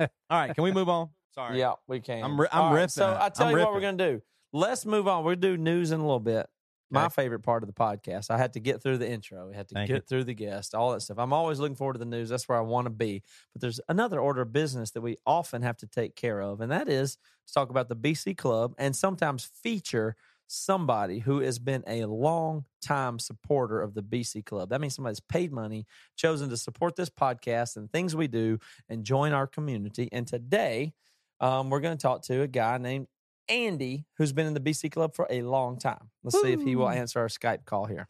All 0.00 0.08
right, 0.30 0.54
can 0.54 0.64
we 0.64 0.72
move 0.72 0.88
on? 0.88 1.10
Sorry. 1.34 1.58
Yeah, 1.58 1.74
we 1.86 2.00
can. 2.00 2.22
I'm 2.22 2.32
I'm 2.32 2.38
right, 2.38 2.86
riffing. 2.86 2.90
So 2.90 3.16
I 3.18 3.28
tell 3.30 3.46
I'm 3.48 3.56
you 3.56 3.58
what 3.58 3.72
we're 3.72 3.80
going 3.80 3.98
to 3.98 4.12
do. 4.12 4.22
Let's 4.52 4.84
move 4.84 5.08
on. 5.08 5.24
We're 5.24 5.36
do 5.36 5.56
news 5.56 5.92
in 5.92 6.00
a 6.00 6.02
little 6.02 6.20
bit. 6.20 6.46
My 6.92 7.08
favorite 7.08 7.40
part 7.40 7.62
of 7.62 7.66
the 7.66 7.72
podcast. 7.72 8.30
I 8.30 8.38
had 8.38 8.52
to 8.54 8.60
get 8.60 8.82
through 8.82 8.98
the 8.98 9.08
intro. 9.08 9.48
We 9.48 9.54
had 9.54 9.68
to 9.68 9.74
Thank 9.74 9.88
get 9.88 9.94
you. 9.96 10.02
through 10.08 10.24
the 10.24 10.34
guest, 10.34 10.74
all 10.74 10.92
that 10.92 11.00
stuff. 11.00 11.18
I'm 11.18 11.32
always 11.32 11.58
looking 11.58 11.76
forward 11.76 11.94
to 11.94 11.98
the 11.98 12.04
news. 12.04 12.28
That's 12.28 12.48
where 12.48 12.58
I 12.58 12.62
want 12.62 12.86
to 12.86 12.90
be. 12.90 13.22
But 13.52 13.62
there's 13.62 13.80
another 13.88 14.20
order 14.20 14.42
of 14.42 14.52
business 14.52 14.90
that 14.92 15.00
we 15.00 15.16
often 15.26 15.62
have 15.62 15.76
to 15.78 15.86
take 15.86 16.16
care 16.16 16.40
of, 16.40 16.60
and 16.60 16.70
that 16.70 16.88
is 16.88 17.16
to 17.46 17.54
talk 17.54 17.70
about 17.70 17.88
the 17.88 17.96
BC 17.96 18.36
Club 18.36 18.74
and 18.78 18.94
sometimes 18.94 19.44
feature 19.44 20.16
somebody 20.52 21.18
who 21.18 21.40
has 21.40 21.58
been 21.58 21.82
a 21.86 22.04
long 22.04 22.66
time 22.82 23.18
supporter 23.18 23.80
of 23.80 23.94
the 23.94 24.02
BC 24.02 24.44
Club. 24.44 24.68
That 24.68 24.80
means 24.80 24.94
somebody's 24.94 25.20
paid 25.20 25.50
money, 25.50 25.86
chosen 26.16 26.50
to 26.50 26.56
support 26.58 26.94
this 26.94 27.08
podcast 27.08 27.76
and 27.76 27.90
things 27.90 28.14
we 28.14 28.28
do 28.28 28.58
and 28.88 29.02
join 29.02 29.32
our 29.32 29.46
community. 29.46 30.08
And 30.12 30.26
today, 30.26 30.92
um, 31.40 31.70
we're 31.70 31.80
going 31.80 31.96
to 31.96 32.02
talk 32.02 32.22
to 32.24 32.42
a 32.42 32.48
guy 32.48 32.76
named 32.78 33.08
Andy 33.52 34.06
who's 34.16 34.32
been 34.32 34.46
in 34.46 34.54
the 34.54 34.60
BC 34.60 34.90
Club 34.92 35.14
for 35.14 35.26
a 35.30 35.42
long 35.42 35.78
time. 35.78 36.10
Let's 36.22 36.40
see 36.40 36.52
if 36.52 36.62
he 36.62 36.74
will 36.76 36.88
answer 36.88 37.20
our 37.20 37.28
Skype 37.28 37.64
call 37.64 37.86
here. 37.86 38.08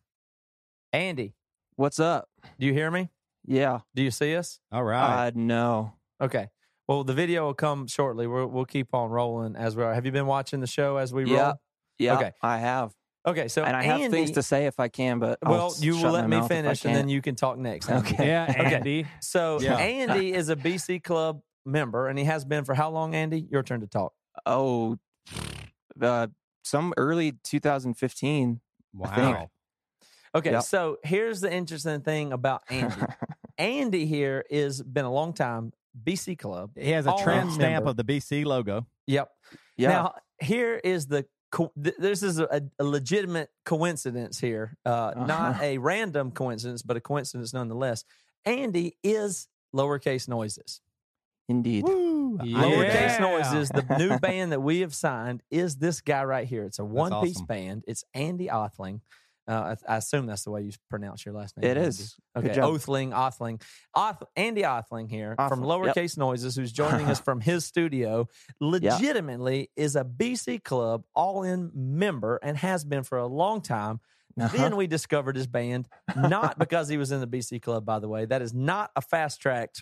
Andy, 0.93 1.35
What's 1.77 1.99
up? 1.99 2.29
do 2.59 2.67
you 2.67 2.73
hear 2.73 2.91
me? 2.91 3.09
Yeah. 3.47 3.81
Do 3.95 4.03
you 4.03 4.11
see 4.11 4.37
us? 4.37 4.61
All 4.71 4.85
right. 4.85 5.27
Uh, 5.29 5.31
no. 5.35 5.95
Okay. 6.21 6.49
Well, 6.87 7.03
the 7.03 7.15
video 7.15 7.47
will 7.47 7.55
come 7.55 7.87
shortly. 7.87 8.27
We'll, 8.27 8.47
we'll 8.47 8.65
keep 8.67 8.95
on 8.95 9.11
rolling 9.11 9.57
as 9.57 9.75
we 9.75 9.83
are. 9.83 9.95
Have 9.95 10.05
you 10.07 10.13
been 10.13 10.27
watching 10.27 10.61
the 10.61 10.67
show 10.67 10.97
as 10.99 11.13
we 11.13 11.25
Yeah. 11.25 11.43
roll? 11.43 11.55
Yeah. 11.99 12.17
Okay. 12.17 12.33
I 12.43 12.59
have. 12.59 12.93
Okay. 13.27 13.49
So 13.49 13.65
and 13.65 13.75
I 13.77 13.83
have 13.85 14.01
Andy, 14.01 14.17
things 14.17 14.31
to 14.33 14.43
say 14.43 14.67
if 14.67 14.79
I 14.79 14.89
can, 14.89 15.19
but 15.19 15.39
I'll 15.43 15.51
Well, 15.53 15.75
you 15.81 15.97
will 15.97 16.11
let 16.13 16.29
me 16.29 16.37
mouth 16.37 16.51
if 16.51 16.53
I 16.53 16.63
finish, 16.63 16.85
and 16.85 16.95
then 16.95 17.09
you 17.09 17.23
can 17.23 17.35
talk 17.35 17.57
next. 17.59 17.89
Andy. 17.89 18.11
Okay. 18.11 18.27
Yeah, 18.29 18.47
Okay. 18.51 18.75
Andy. 18.77 19.07
So 19.21 19.61
Yeah. 19.61 19.77
Andy 19.77 20.33
is 20.33 20.49
a 20.51 20.57
BC 20.57 21.03
Club 21.03 21.41
member, 21.65 22.09
and 22.09 22.19
he 22.19 22.25
has 22.27 22.45
been 22.45 22.65
for 22.65 22.75
how 22.75 22.91
long? 22.91 23.15
Andy, 23.15 23.47
your 23.51 23.63
turn 23.63 23.81
to 23.81 23.87
talk. 23.87 24.13
Oh, 24.47 24.99
uh, 26.01 26.29
some 26.63 26.95
early 26.97 27.33
2015. 27.45 28.61
Wow. 28.95 29.51
Okay, 30.35 30.53
Yep. 30.53 30.63
so 30.63 30.97
here's 31.05 31.41
the 31.41 31.53
interesting 31.53 32.01
thing 32.01 32.33
about 32.33 32.63
Andy. 32.71 32.95
Andy 33.59 34.07
here 34.07 34.45
is 34.49 34.83
been 34.83 35.05
a 35.05 35.13
long 35.13 35.33
time 35.35 35.73
BC 36.05 36.39
Club. 36.39 36.71
He 36.79 36.91
has 36.91 37.07
a 37.07 37.11
All 37.13 37.23
tramp 37.23 37.51
stamp 37.51 37.85
member. 37.85 37.91
of 37.91 37.97
the 37.97 38.05
BC 38.05 38.45
logo. 38.47 38.87
Yep. 39.07 39.31
yeah. 39.77 39.89
Now 39.89 40.15
here 40.41 40.77
is 40.83 41.07
the 41.07 41.27
co- 41.51 41.73
th- 41.83 41.97
this 41.99 42.23
is 42.23 42.39
a, 42.39 42.63
a 42.79 42.85
legitimate 42.85 43.51
coincidence 43.67 44.39
here, 44.41 44.77
uh, 44.87 45.13
not 45.17 45.31
Uh-huh. 45.51 45.65
a 45.65 45.79
random 45.79 46.31
coincidence, 46.31 46.81
but 46.83 46.97
a 46.97 47.01
coincidence 47.01 47.53
nonetheless. 47.53 48.05
Andy 48.47 48.97
is 49.05 49.49
lowercase 49.75 50.29
noises. 50.29 50.81
Indeed. 51.49 51.85
Woo! 51.85 52.12
Lowercase 52.39 52.95
Yeah. 52.95 53.19
noises. 53.21 53.69
The 53.71 53.97
new 53.99 54.19
band 54.21 54.53
that 54.53 54.61
we 54.61 54.81
have 54.81 54.95
signed 54.95 55.43
is 55.51 55.77
this 55.77 56.01
guy 56.01 56.25
right 56.25 56.47
here. 56.47 56.65
It's 56.65 56.79
a 56.79 56.85
one 56.85 57.11
piece 57.23 57.37
awesome. 57.37 57.47
band. 57.47 57.85
It's 57.87 58.05
Andy 58.15 58.49
Othling. 58.49 59.01
Uh, 59.49 59.75
I, 59.89 59.95
I 59.95 59.97
assume 59.97 60.27
that's 60.27 60.45
the 60.45 60.53
way 60.53 60.63
you 60.63 60.71
pronounce 60.89 61.27
your 61.27 61.35
last 61.35 61.57
name. 61.57 61.69
It 61.69 61.77
Andy. 61.77 61.89
is. 61.89 62.17
Okay. 62.37 62.51
Othling, 62.51 63.11
Othling, 63.11 63.61
Oth- 63.93 64.23
Andy 64.37 64.63
Othling 64.63 65.11
here 65.11 65.35
from 65.37 65.63
Othling, 65.63 65.87
yep. 65.87 65.97
Lowercase 65.97 66.17
Noises, 66.17 66.55
who's 66.55 66.71
joining 66.83 67.07
us 67.09 67.19
from 67.19 67.41
his 67.41 67.65
studio. 67.65 68.29
Legitimately 68.61 69.71
is 69.77 69.97
a 69.97 70.05
BC 70.05 70.63
Club 70.63 71.05
all 71.15 71.43
in 71.43 71.71
member 71.75 72.39
and 72.43 72.57
has 72.57 72.85
been 72.85 73.03
for 73.03 73.19
a 73.19 73.27
long 73.27 73.61
time. 73.61 74.01
Uh-huh. 74.41 74.57
Then 74.57 74.77
we 74.77 74.87
discovered 74.87 75.37
his 75.37 75.47
band, 75.47 75.89
not 76.17 76.59
because 76.59 76.89
he 76.89 76.97
was 76.97 77.13
in 77.13 77.21
the 77.21 77.27
BC 77.27 77.61
Club, 77.61 77.85
by 77.85 77.99
the 77.99 78.09
way. 78.09 78.25
That 78.25 78.41
is 78.43 78.55
not 78.55 78.91
a 78.97 79.03
fast 79.03 79.43
track, 79.43 79.75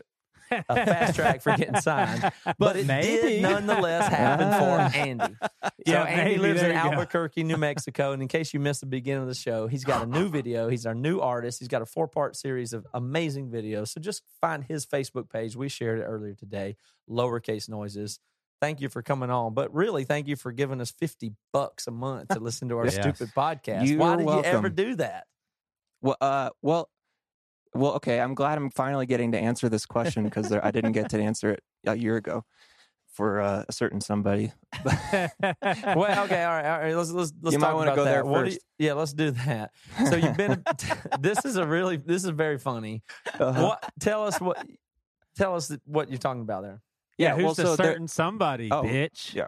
a 0.50 0.62
fast 0.74 1.14
track 1.16 1.40
for 1.42 1.56
getting 1.56 1.80
signed, 1.80 2.30
but, 2.58 2.76
it 2.76 2.86
maybe. 2.86 3.28
did 3.28 3.42
nonetheless 3.42 4.08
happen 4.08 4.48
Ah. 4.50 4.58
for 4.90 4.96
Andy. 4.96 5.36
So 5.86 5.92
Yeah, 5.94 6.02
Andy 6.04 6.32
maybe. 6.32 6.42
lives 6.42 6.60
in 6.62 6.66
you 6.68 6.72
go. 6.74 6.78
Albuquerque, 6.78 7.42
New 7.42 7.56
Mexico. 7.68 8.12
And 8.12 8.20
in 8.20 8.28
case 8.28 8.52
you 8.52 8.60
missed 8.60 8.80
the 8.80 8.86
beginning 8.86 9.22
of 9.22 9.28
the 9.28 9.34
show, 9.34 9.66
he's 9.66 9.82
got 9.84 10.02
a 10.02 10.06
new 10.06 10.28
video. 10.28 10.68
He's 10.68 10.84
our 10.84 10.94
new 10.94 11.20
artist. 11.20 11.58
He's 11.58 11.68
got 11.68 11.80
a 11.80 11.86
four 11.86 12.06
part 12.06 12.36
series 12.36 12.72
of 12.74 12.86
amazing 12.92 13.48
videos. 13.50 13.88
So 13.88 14.00
just 14.00 14.22
find 14.42 14.62
his 14.62 14.84
Facebook 14.84 15.30
page. 15.30 15.56
We 15.56 15.68
shared 15.70 15.98
it 16.00 16.02
earlier 16.02 16.34
today. 16.34 16.76
Lowercase 17.08 17.66
noises. 17.68 18.18
Thank 18.60 18.82
you 18.82 18.90
for 18.90 19.00
coming 19.02 19.30
on. 19.30 19.54
But 19.54 19.74
really, 19.74 20.04
thank 20.04 20.28
you 20.28 20.36
for 20.36 20.52
giving 20.52 20.82
us 20.82 20.90
50 20.90 21.32
bucks 21.52 21.86
a 21.86 21.90
month 21.90 22.28
to 22.28 22.40
listen 22.40 22.68
to 22.68 22.76
our 22.76 22.84
Yeah. 22.84 23.00
stupid 23.00 23.30
podcast. 23.34 23.86
You're 23.88 23.98
Why 23.98 24.16
did 24.16 24.26
you 24.28 24.42
ever 24.44 24.68
do 24.68 24.96
that? 24.96 25.26
Well, 26.02 26.16
uh, 26.20 26.50
well, 26.60 26.90
well. 27.74 27.92
Okay. 27.94 28.20
I'm 28.20 28.34
glad 28.34 28.58
I'm 28.58 28.70
finally 28.70 29.06
getting 29.06 29.32
to 29.32 29.38
answer 29.38 29.68
this 29.68 29.86
question 29.86 30.24
because 30.24 30.52
I 30.52 30.70
didn't 30.70 30.92
get 30.92 31.10
to 31.10 31.20
answer 31.20 31.50
it 31.50 31.62
a 31.86 31.96
year 31.96 32.16
ago 32.16 32.44
for 33.12 33.40
uh, 33.40 33.64
a 33.68 33.72
certain 33.72 34.00
somebody. 34.00 34.52
well, 34.84 36.24
okay, 36.24 36.44
all 36.44 36.52
right, 36.54 36.64
all 36.66 36.78
right. 36.80 36.94
Let's 36.96 37.10
let's 37.10 37.32
let's 37.42 37.54
You 37.54 37.60
talk 37.60 37.68
might 37.70 37.74
wanna 37.74 37.92
about 37.92 37.96
go 37.96 38.04
that. 38.04 38.10
there 38.10 38.24
What 38.24 38.46
you- 38.46 38.52
first. 38.52 38.60
yeah, 38.78 38.92
let's 38.94 39.12
do 39.12 39.30
that. 39.32 39.70
So 40.08 40.16
you've 40.16 40.36
been. 40.36 40.64
this 41.20 41.44
is 41.44 41.56
a 41.56 41.66
really. 41.66 41.96
This 41.96 42.24
is 42.24 42.30
very 42.30 42.58
funny. 42.58 43.02
Uh-huh. 43.38 43.62
What? 43.68 43.90
Tell 44.00 44.26
us 44.26 44.40
what. 44.40 44.64
Tell 45.36 45.54
us 45.56 45.74
what 45.86 46.08
you're 46.08 46.18
talking 46.18 46.42
about 46.42 46.62
there. 46.62 46.80
Yeah, 47.18 47.34
well, 47.34 47.48
who's 47.48 47.56
so 47.56 47.74
a 47.74 47.76
there- 47.76 47.86
certain 47.86 48.08
somebody, 48.08 48.70
Oh, 48.70 48.82
bitch? 48.82 49.34
yeah. 49.34 49.46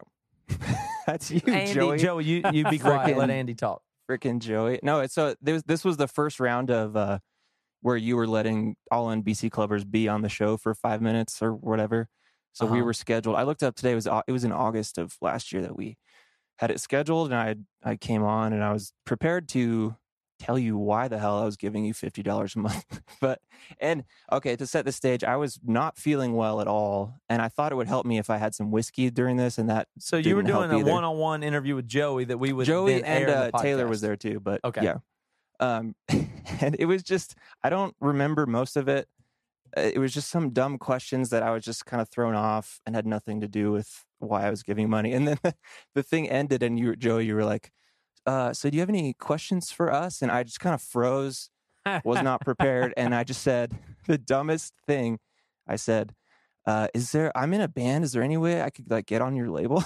That's 1.06 1.30
you, 1.30 1.40
Andy, 1.46 1.72
Joey. 1.72 1.98
Joey, 1.98 2.24
you 2.24 2.42
you 2.52 2.64
be 2.68 2.78
quiet. 2.78 3.16
Let 3.16 3.30
Andy 3.30 3.54
talk. 3.54 3.82
freaking 4.10 4.38
Joey. 4.40 4.78
No, 4.82 5.00
it's 5.00 5.14
so 5.14 5.34
this 5.40 5.62
this 5.64 5.84
was 5.84 5.96
the 5.96 6.06
first 6.08 6.38
round 6.40 6.70
of 6.70 6.96
uh 6.96 7.18
where 7.82 7.96
you 7.96 8.16
were 8.16 8.26
letting 8.26 8.76
all 8.90 9.08
NBC 9.08 9.48
BC 9.48 9.50
clubbers 9.50 9.88
be 9.88 10.08
on 10.08 10.22
the 10.22 10.28
show 10.28 10.56
for 10.56 10.74
five 10.74 11.02
minutes 11.02 11.42
or 11.42 11.52
whatever. 11.54 12.08
So 12.52 12.64
we 12.66 12.78
Uh-huh. 12.78 12.84
were 12.86 12.92
scheduled. 12.94 13.36
I 13.36 13.42
looked 13.42 13.62
up 13.62 13.74
today. 13.76 13.92
It 13.92 13.96
was 13.96 14.06
it 14.26 14.32
was 14.32 14.44
in 14.44 14.52
August 14.52 14.98
of 14.98 15.16
last 15.20 15.52
year 15.52 15.62
that 15.62 15.76
we 15.76 15.96
had 16.58 16.70
it 16.70 16.80
scheduled, 16.80 17.32
and 17.32 17.34
I 17.84 17.90
I 17.92 17.96
came 17.96 18.22
on 18.22 18.52
and 18.52 18.62
I 18.64 18.72
was 18.72 18.92
prepared 19.04 19.48
to 19.50 19.96
tell 20.38 20.58
you 20.58 20.76
why 20.76 21.06
the 21.08 21.18
hell 21.20 21.38
I 21.38 21.44
was 21.44 21.56
giving 21.56 21.84
you 21.84 21.94
fifty 21.94 22.22
dollars 22.22 22.54
a 22.56 22.58
month. 22.58 23.00
but 23.20 23.40
and 23.80 24.04
okay, 24.30 24.54
to 24.56 24.66
set 24.66 24.84
the 24.84 24.92
stage, 24.92 25.24
I 25.24 25.36
was 25.36 25.58
not 25.64 25.96
feeling 25.96 26.34
well 26.34 26.60
at 26.60 26.66
all, 26.68 27.14
and 27.28 27.40
I 27.42 27.48
thought 27.48 27.72
it 27.72 27.76
would 27.76 27.88
help 27.88 28.04
me 28.06 28.18
if 28.18 28.28
I 28.28 28.36
had 28.38 28.54
some 28.54 28.70
whiskey 28.70 29.08
during 29.10 29.36
this, 29.38 29.56
and 29.58 29.68
that 29.70 29.88
So 29.98 30.16
you 30.18 30.36
were 30.36 30.42
doing 30.42 30.70
a 30.70 30.78
one-on-one 30.78 31.42
interview 31.42 31.74
with 31.74 31.88
Joey 31.88 32.24
that 32.26 32.38
we 32.38 32.52
would 32.52 32.66
Joey 32.66 33.02
and 33.02 33.28
uh, 33.30 33.50
Taylor 33.52 33.88
was 33.88 34.00
there 34.02 34.16
too, 34.16 34.38
but 34.40 34.60
Okay. 34.64 34.82
yeah. 34.82 34.98
Um, 35.60 35.94
and 36.60 36.76
it 36.78 36.86
was 36.86 37.02
just 37.02 37.34
I 37.62 37.70
don't 37.70 37.94
remember 38.00 38.46
most 38.46 38.76
of 38.76 38.88
it. 38.88 39.08
Uh, 39.76 39.90
It 39.94 39.98
was 39.98 40.12
just 40.14 40.30
some 40.30 40.50
dumb 40.50 40.78
questions 40.78 41.30
that 41.30 41.42
I 41.42 41.50
was 41.50 41.64
just 41.64 41.86
kind 41.86 42.00
of 42.00 42.08
thrown 42.08 42.34
off 42.34 42.80
and 42.86 42.94
had 42.94 43.06
nothing 43.06 43.40
to 43.40 43.48
do 43.48 43.72
with 43.72 44.04
why 44.18 44.46
I 44.46 44.50
was 44.50 44.62
giving 44.62 44.88
money. 44.90 45.12
And 45.12 45.26
then 45.28 45.38
the 45.94 46.02
thing 46.02 46.28
ended, 46.28 46.62
and 46.62 46.78
you, 46.78 46.96
Joey, 46.96 47.26
you 47.26 47.34
were 47.34 47.44
like, 47.44 47.70
uh, 48.26 48.52
"So 48.52 48.70
do 48.70 48.76
you 48.76 48.80
have 48.82 48.88
any 48.90 49.14
questions 49.14 49.70
for 49.70 49.92
us?" 49.92 50.22
And 50.22 50.30
I 50.30 50.42
just 50.44 50.60
kind 50.60 50.74
of 50.74 50.82
froze, 50.82 51.50
was 52.04 52.22
not 52.22 52.40
prepared, 52.42 52.94
and 52.98 53.14
I 53.14 53.24
just 53.24 53.42
said 53.42 53.78
the 54.06 54.18
dumbest 54.18 54.74
thing. 54.86 55.18
I 55.66 55.76
said, 55.76 56.14
uh, 56.66 56.88
"Is 56.94 57.12
there? 57.12 57.32
I'm 57.36 57.52
in 57.54 57.60
a 57.60 57.68
band. 57.68 58.04
Is 58.04 58.12
there 58.12 58.22
any 58.22 58.36
way 58.36 58.62
I 58.62 58.70
could 58.70 58.90
like 58.90 59.06
get 59.06 59.22
on 59.22 59.36
your 59.36 59.50
label?" 59.50 59.84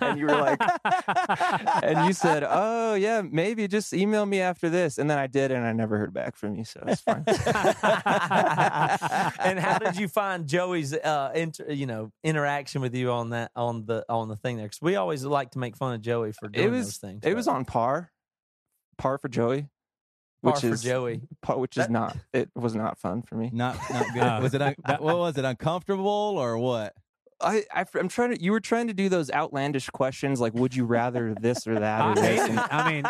And 0.00 0.18
you 0.18 0.26
were 0.26 0.32
like, 0.32 0.60
and 1.82 2.06
you 2.06 2.12
said, 2.12 2.44
"Oh 2.48 2.94
yeah, 2.94 3.22
maybe 3.22 3.66
just 3.68 3.92
email 3.92 4.24
me 4.26 4.40
after 4.40 4.68
this." 4.70 4.98
And 4.98 5.08
then 5.10 5.18
I 5.18 5.26
did, 5.26 5.50
and 5.50 5.64
I 5.64 5.72
never 5.72 5.98
heard 5.98 6.12
back 6.12 6.36
from 6.36 6.54
you, 6.56 6.64
so 6.64 6.82
it's 6.86 7.00
fine. 7.00 7.24
and 9.40 9.58
how 9.58 9.78
did 9.78 9.96
you 9.96 10.08
find 10.20 10.46
Joey's 10.46 10.94
uh 10.94 11.32
inter, 11.34 11.70
you 11.70 11.86
know 11.86 12.12
interaction 12.22 12.80
with 12.82 12.94
you 12.94 13.10
on 13.10 13.30
that 13.30 13.50
on 13.56 13.86
the 13.86 14.04
on 14.08 14.28
the 14.28 14.36
thing 14.36 14.56
there? 14.56 14.66
Because 14.66 14.82
we 14.82 14.96
always 14.96 15.24
like 15.24 15.52
to 15.52 15.58
make 15.58 15.76
fun 15.76 15.94
of 15.94 16.00
Joey 16.02 16.32
for 16.32 16.48
doing 16.48 16.66
it 16.66 16.70
was 16.70 16.86
those 16.86 16.96
things. 16.98 17.20
it 17.24 17.34
was 17.34 17.48
on 17.48 17.64
par, 17.64 18.10
par 18.98 19.18
for 19.18 19.28
Joey, 19.28 19.62
par 20.42 20.52
which 20.52 20.60
for 20.60 20.68
is 20.68 20.82
Joey. 20.82 21.22
par, 21.42 21.58
which 21.58 21.76
is 21.76 21.88
not. 21.88 22.16
It 22.32 22.50
was 22.54 22.74
not 22.74 22.98
fun 22.98 23.22
for 23.22 23.34
me. 23.36 23.50
Not 23.52 23.76
not 23.90 24.06
good. 24.12 24.42
Was 24.42 24.54
it 24.54 24.62
un- 24.62 24.74
what 24.98 25.18
was 25.18 25.36
it 25.38 25.44
uncomfortable 25.44 26.36
or 26.38 26.58
what? 26.58 26.94
I, 27.40 27.64
I 27.74 27.84
am 27.98 28.08
trying 28.08 28.30
to. 28.36 28.42
You 28.42 28.52
were 28.52 28.60
trying 28.60 28.86
to 28.88 28.94
do 28.94 29.08
those 29.08 29.30
outlandish 29.30 29.88
questions 29.90 30.40
like, 30.40 30.54
"Would 30.54 30.74
you 30.74 30.84
rather 30.84 31.34
this 31.34 31.66
or 31.66 31.78
that?" 31.78 32.00
Or 32.00 32.10
I 32.10 32.14
this? 32.14 32.46
hate 32.48 32.58
I 32.70 32.92
mean, 32.92 33.04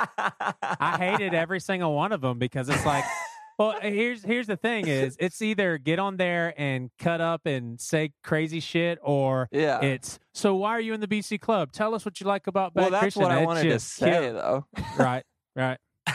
I 0.63 0.97
hated 0.99 1.35
every 1.35 1.61
single 1.61 1.95
one 1.95 2.13
of 2.13 2.21
them 2.21 2.39
because 2.39 2.69
it's 2.69 2.85
like, 2.87 3.05
Well, 3.59 3.75
here's 3.83 4.25
here's 4.25 4.47
the 4.47 4.57
thing: 4.57 4.89
is 4.89 5.19
it's 5.21 5.43
either 5.43 5.77
get 5.77 5.99
on 5.99 6.17
there 6.17 6.55
and 6.57 6.89
cut 6.99 7.21
up 7.21 7.45
and 7.45 7.79
say 7.79 8.13
crazy 8.25 8.59
shit, 8.59 8.99
or 9.03 9.49
Yeah. 9.53 9.83
it's 9.83 10.19
so. 10.33 10.55
Why 10.55 10.71
are 10.71 10.81
you 10.81 10.95
in 10.95 11.01
the 11.01 11.07
BC 11.07 11.39
Club? 11.41 11.71
Tell 11.71 11.95
us 11.95 12.07
what 12.07 12.21
you 12.23 12.27
like 12.27 12.47
about 12.47 12.73
Bad 12.73 12.81
well, 12.81 12.91
that's 12.91 13.03
Christian. 13.03 13.23
what 13.25 13.33
I 13.33 13.45
wanted 13.45 13.65
to 13.65 13.79
say, 13.79 14.31
though. 14.33 14.65
Right, 14.99 15.25
right. 15.55 15.77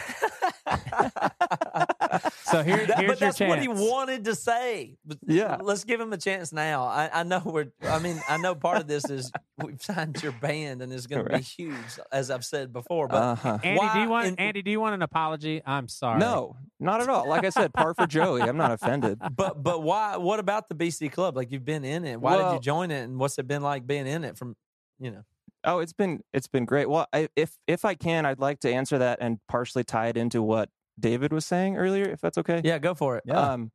So 2.46 2.62
here- 2.64 2.86
That- 2.86 3.00
here's 3.00 3.12
but 3.12 3.20
your 3.22 3.32
that's 3.32 3.40
what 3.40 3.60
he 3.60 3.68
wanted 3.68 4.26
to 4.26 4.36
say. 4.36 4.98
But 5.06 5.18
Yeah. 5.26 5.58
let's 5.62 5.84
give 5.84 6.00
him 6.00 6.14
a 6.14 6.18
chance 6.18 6.54
now. 6.54 6.84
I, 6.86 7.10
I 7.12 7.24
know 7.24 7.42
we're. 7.44 7.72
I 7.84 8.00
mean, 8.00 8.20
I 8.30 8.38
know 8.38 8.54
part 8.56 8.78
of 8.78 8.88
this 8.88 9.10
is 9.10 9.32
we've 9.64 9.82
signed 9.82 10.22
your 10.22 10.32
band 10.34 10.82
and 10.82 10.94
it's 10.94 11.08
going 11.08 11.26
to 11.26 11.38
be 11.38 11.42
huge, 11.42 11.76
as 12.12 12.30
I've 12.32 12.46
said 12.46 12.72
before. 12.72 13.08
But 13.08 13.22
Uh-huh. 13.24 13.58
Andy, 13.64 13.80
do 13.80 13.86
Why 13.86 14.04
you 14.04 14.10
want 14.10 14.28
in- 14.28 14.40
Andy? 14.40 14.62
Do 14.62 14.72
you 14.72 14.80
want 14.80 14.94
an 14.94 15.02
apology? 15.02 15.62
I'm 15.66 15.88
sorry. 15.88 16.20
No, 16.20 16.56
not 16.80 17.02
at 17.02 17.10
all. 17.10 17.28
Like 17.28 17.44
I 17.46 17.50
said, 17.50 17.74
par 17.74 17.94
for 17.94 18.06
Joey. 18.08 18.42
I'm 18.44 18.58
not 18.58 18.72
offended. 18.72 19.20
but 19.36 19.62
but 19.62 19.82
why? 19.84 20.18
What 20.18 20.40
about 20.40 20.70
the 20.70 20.76
BC 20.76 21.12
Club? 21.12 21.36
Like 21.36 21.52
you've 21.52 21.66
been 21.66 21.84
in 21.84 22.06
it. 22.06 22.22
Why 22.22 22.38
did 22.38 22.54
you 22.54 22.60
join 22.60 22.92
it? 22.92 23.02
And 23.04 23.20
what's 23.20 23.38
it 23.40 23.48
been 23.48 23.62
like 23.64 23.88
being 23.88 24.08
in 24.08 24.24
it? 24.24 24.38
From 24.38 24.56
you 25.00 25.12
know. 25.12 25.24
Oh, 25.68 25.80
it's 25.80 25.94
been 25.94 26.22
it's 26.32 26.48
been 26.48 26.66
great. 26.66 26.88
Well, 26.88 27.08
I, 27.12 27.28
if 27.36 27.58
if 27.66 27.86
I 27.86 27.96
can, 27.96 28.26
I'd 28.28 28.40
like 28.40 28.60
to 28.60 28.72
answer 28.72 29.00
that 29.00 29.18
and 29.20 29.40
partially 29.50 29.84
tie 29.84 30.10
it 30.10 30.18
into 30.18 30.44
what 30.44 30.70
David 31.00 31.34
was 31.34 31.46
saying 31.46 31.78
earlier, 31.78 32.06
if 32.06 32.22
that's 32.22 32.38
okay. 32.38 32.62
Yeah, 32.64 32.80
go 32.80 32.94
for 32.94 33.18
it. 33.18 33.24
Yeah. 33.26 33.40
Um, 33.40 33.72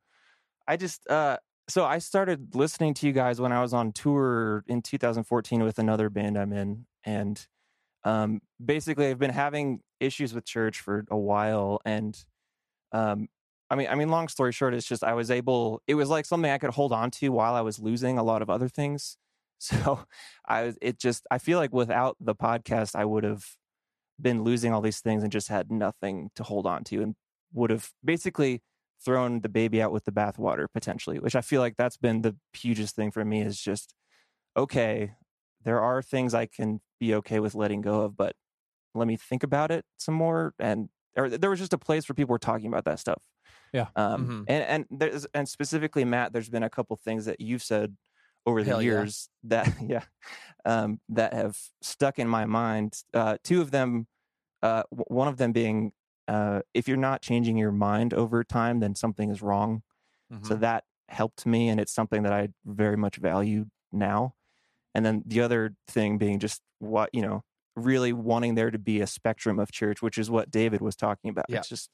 I 0.67 0.77
just 0.77 1.07
uh, 1.09 1.37
so 1.67 1.85
I 1.85 1.99
started 1.99 2.55
listening 2.55 2.93
to 2.95 3.07
you 3.07 3.13
guys 3.13 3.39
when 3.39 3.51
I 3.51 3.61
was 3.61 3.73
on 3.73 3.91
tour 3.91 4.63
in 4.67 4.81
2014 4.81 5.63
with 5.63 5.79
another 5.79 6.09
band 6.09 6.37
I'm 6.37 6.53
in, 6.53 6.85
and 7.03 7.45
um, 8.03 8.41
basically 8.63 9.07
I've 9.07 9.19
been 9.19 9.31
having 9.31 9.81
issues 9.99 10.33
with 10.33 10.45
church 10.45 10.79
for 10.79 11.05
a 11.09 11.17
while, 11.17 11.79
and 11.85 12.17
um, 12.91 13.27
I 13.69 13.75
mean, 13.75 13.87
I 13.89 13.95
mean, 13.95 14.09
long 14.09 14.27
story 14.27 14.51
short, 14.51 14.73
it's 14.73 14.85
just 14.85 15.01
I 15.01 15.13
was 15.13 15.31
able. 15.31 15.81
It 15.87 15.95
was 15.95 16.09
like 16.09 16.25
something 16.25 16.51
I 16.51 16.57
could 16.57 16.71
hold 16.71 16.91
on 16.91 17.09
to 17.11 17.29
while 17.29 17.55
I 17.55 17.61
was 17.61 17.79
losing 17.79 18.17
a 18.17 18.23
lot 18.23 18.41
of 18.41 18.49
other 18.49 18.69
things. 18.69 19.17
So 19.63 20.05
I 20.43 20.63
was. 20.63 20.77
It 20.81 20.99
just. 20.99 21.27
I 21.29 21.37
feel 21.37 21.59
like 21.59 21.71
without 21.71 22.17
the 22.19 22.33
podcast, 22.33 22.95
I 22.95 23.05
would 23.05 23.23
have 23.23 23.45
been 24.19 24.43
losing 24.43 24.73
all 24.73 24.81
these 24.81 25.01
things 25.01 25.23
and 25.23 25.31
just 25.31 25.47
had 25.49 25.71
nothing 25.71 26.31
to 26.35 26.43
hold 26.43 26.65
on 26.65 26.83
to, 26.85 27.01
and 27.01 27.15
would 27.53 27.69
have 27.69 27.91
basically 28.03 28.61
thrown 29.03 29.41
the 29.41 29.49
baby 29.49 29.81
out 29.81 29.91
with 29.91 30.05
the 30.05 30.11
bathwater 30.11 30.67
potentially. 30.73 31.19
Which 31.19 31.35
I 31.35 31.41
feel 31.41 31.61
like 31.61 31.75
that's 31.77 31.97
been 31.97 32.21
the 32.21 32.37
hugest 32.53 32.95
thing 32.95 33.11
for 33.11 33.25
me. 33.25 33.41
Is 33.41 33.59
just 33.61 33.93
okay. 34.57 35.13
There 35.63 35.81
are 35.81 36.01
things 36.01 36.33
I 36.33 36.47
can 36.47 36.81
be 36.99 37.13
okay 37.15 37.39
with 37.39 37.55
letting 37.55 37.81
go 37.81 38.01
of, 38.01 38.17
but 38.17 38.35
let 38.95 39.07
me 39.07 39.17
think 39.17 39.43
about 39.43 39.71
it 39.71 39.85
some 39.97 40.15
more. 40.15 40.53
And 40.59 40.89
or 41.17 41.29
there 41.29 41.49
was 41.49 41.59
just 41.59 41.73
a 41.73 41.77
place 41.77 42.07
where 42.09 42.15
people 42.15 42.33
were 42.33 42.39
talking 42.39 42.67
about 42.67 42.85
that 42.85 42.99
stuff. 42.99 43.23
Yeah. 43.73 43.87
Um, 43.95 44.27
Mhm. 44.27 44.45
and 44.47 44.63
and 44.91 44.99
there's 44.99 45.25
and 45.33 45.47
specifically 45.49 46.05
Matt, 46.05 46.33
there's 46.33 46.49
been 46.49 46.63
a 46.63 46.69
couple 46.69 46.95
things 46.97 47.25
that 47.25 47.41
you've 47.41 47.63
said 47.63 47.97
over 48.45 48.63
the 48.63 48.69
Hell 48.69 48.81
yeah. 48.81 48.85
years 48.91 49.29
that 49.43 49.73
yeah, 49.81 50.03
um, 50.65 50.99
that 51.09 51.33
have 51.33 51.57
stuck 51.81 52.19
in 52.19 52.27
my 52.27 52.45
mind. 52.45 53.01
Uh, 53.13 53.37
two 53.43 53.61
of 53.61 53.71
them, 53.71 54.07
uh, 54.61 54.83
w- 54.91 55.05
one 55.07 55.27
of 55.27 55.37
them 55.37 55.51
being, 55.51 55.91
uh, 56.27 56.61
if 56.73 56.87
you're 56.87 56.97
not 56.97 57.21
changing 57.21 57.57
your 57.57 57.71
mind 57.71 58.13
over 58.13 58.43
time, 58.43 58.79
then 58.79 58.95
something 58.95 59.29
is 59.29 59.41
wrong. 59.41 59.83
So 60.43 60.53
Mm-hmm. 60.53 60.61
that 60.61 60.85
helped 61.09 61.45
me, 61.45 61.67
and 61.67 61.77
it's 61.79 61.91
something 61.91 62.23
that 62.23 62.31
I 62.31 62.49
very 62.65 62.95
much 62.95 63.17
value 63.17 63.65
now. 63.91 64.35
And 64.95 65.05
then 65.05 65.23
the 65.25 65.41
other 65.41 65.75
thing 65.87 66.17
being 66.17 66.39
just 66.39 66.61
what 66.79 67.09
you 67.13 67.21
know, 67.21 67.43
really 67.75 68.13
wanting 68.13 68.55
there 68.55 68.71
to 68.71 68.79
be 68.79 69.01
a 69.01 69.07
spectrum 69.07 69.59
of 69.59 69.71
church, 69.73 70.01
which 70.01 70.17
is 70.17 70.31
what 70.31 70.49
David 70.49 70.79
was 70.81 70.95
talking 70.95 71.29
about. 71.29 71.45
Yeah. 71.49 71.57
It's 71.59 71.67
just, 71.69 71.89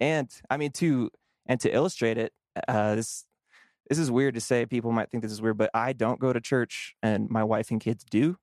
and 0.00 0.30
I 0.48 0.56
mean 0.56 0.72
to 0.72 1.10
and 1.46 1.60
to 1.60 1.70
illustrate 1.74 2.16
it, 2.16 2.32
uh, 2.68 2.94
this 2.94 3.26
this 3.88 3.98
is 3.98 4.10
weird 4.10 4.34
to 4.34 4.40
say. 4.40 4.66
People 4.66 4.92
might 4.92 5.10
think 5.10 5.22
this 5.22 5.32
is 5.32 5.42
weird, 5.42 5.58
but 5.58 5.70
I 5.74 5.92
don't 5.92 6.20
go 6.20 6.32
to 6.32 6.40
church, 6.40 6.94
and 7.02 7.28
my 7.28 7.44
wife 7.44 7.70
and 7.70 7.80
kids 7.80 8.04
do, 8.04 8.36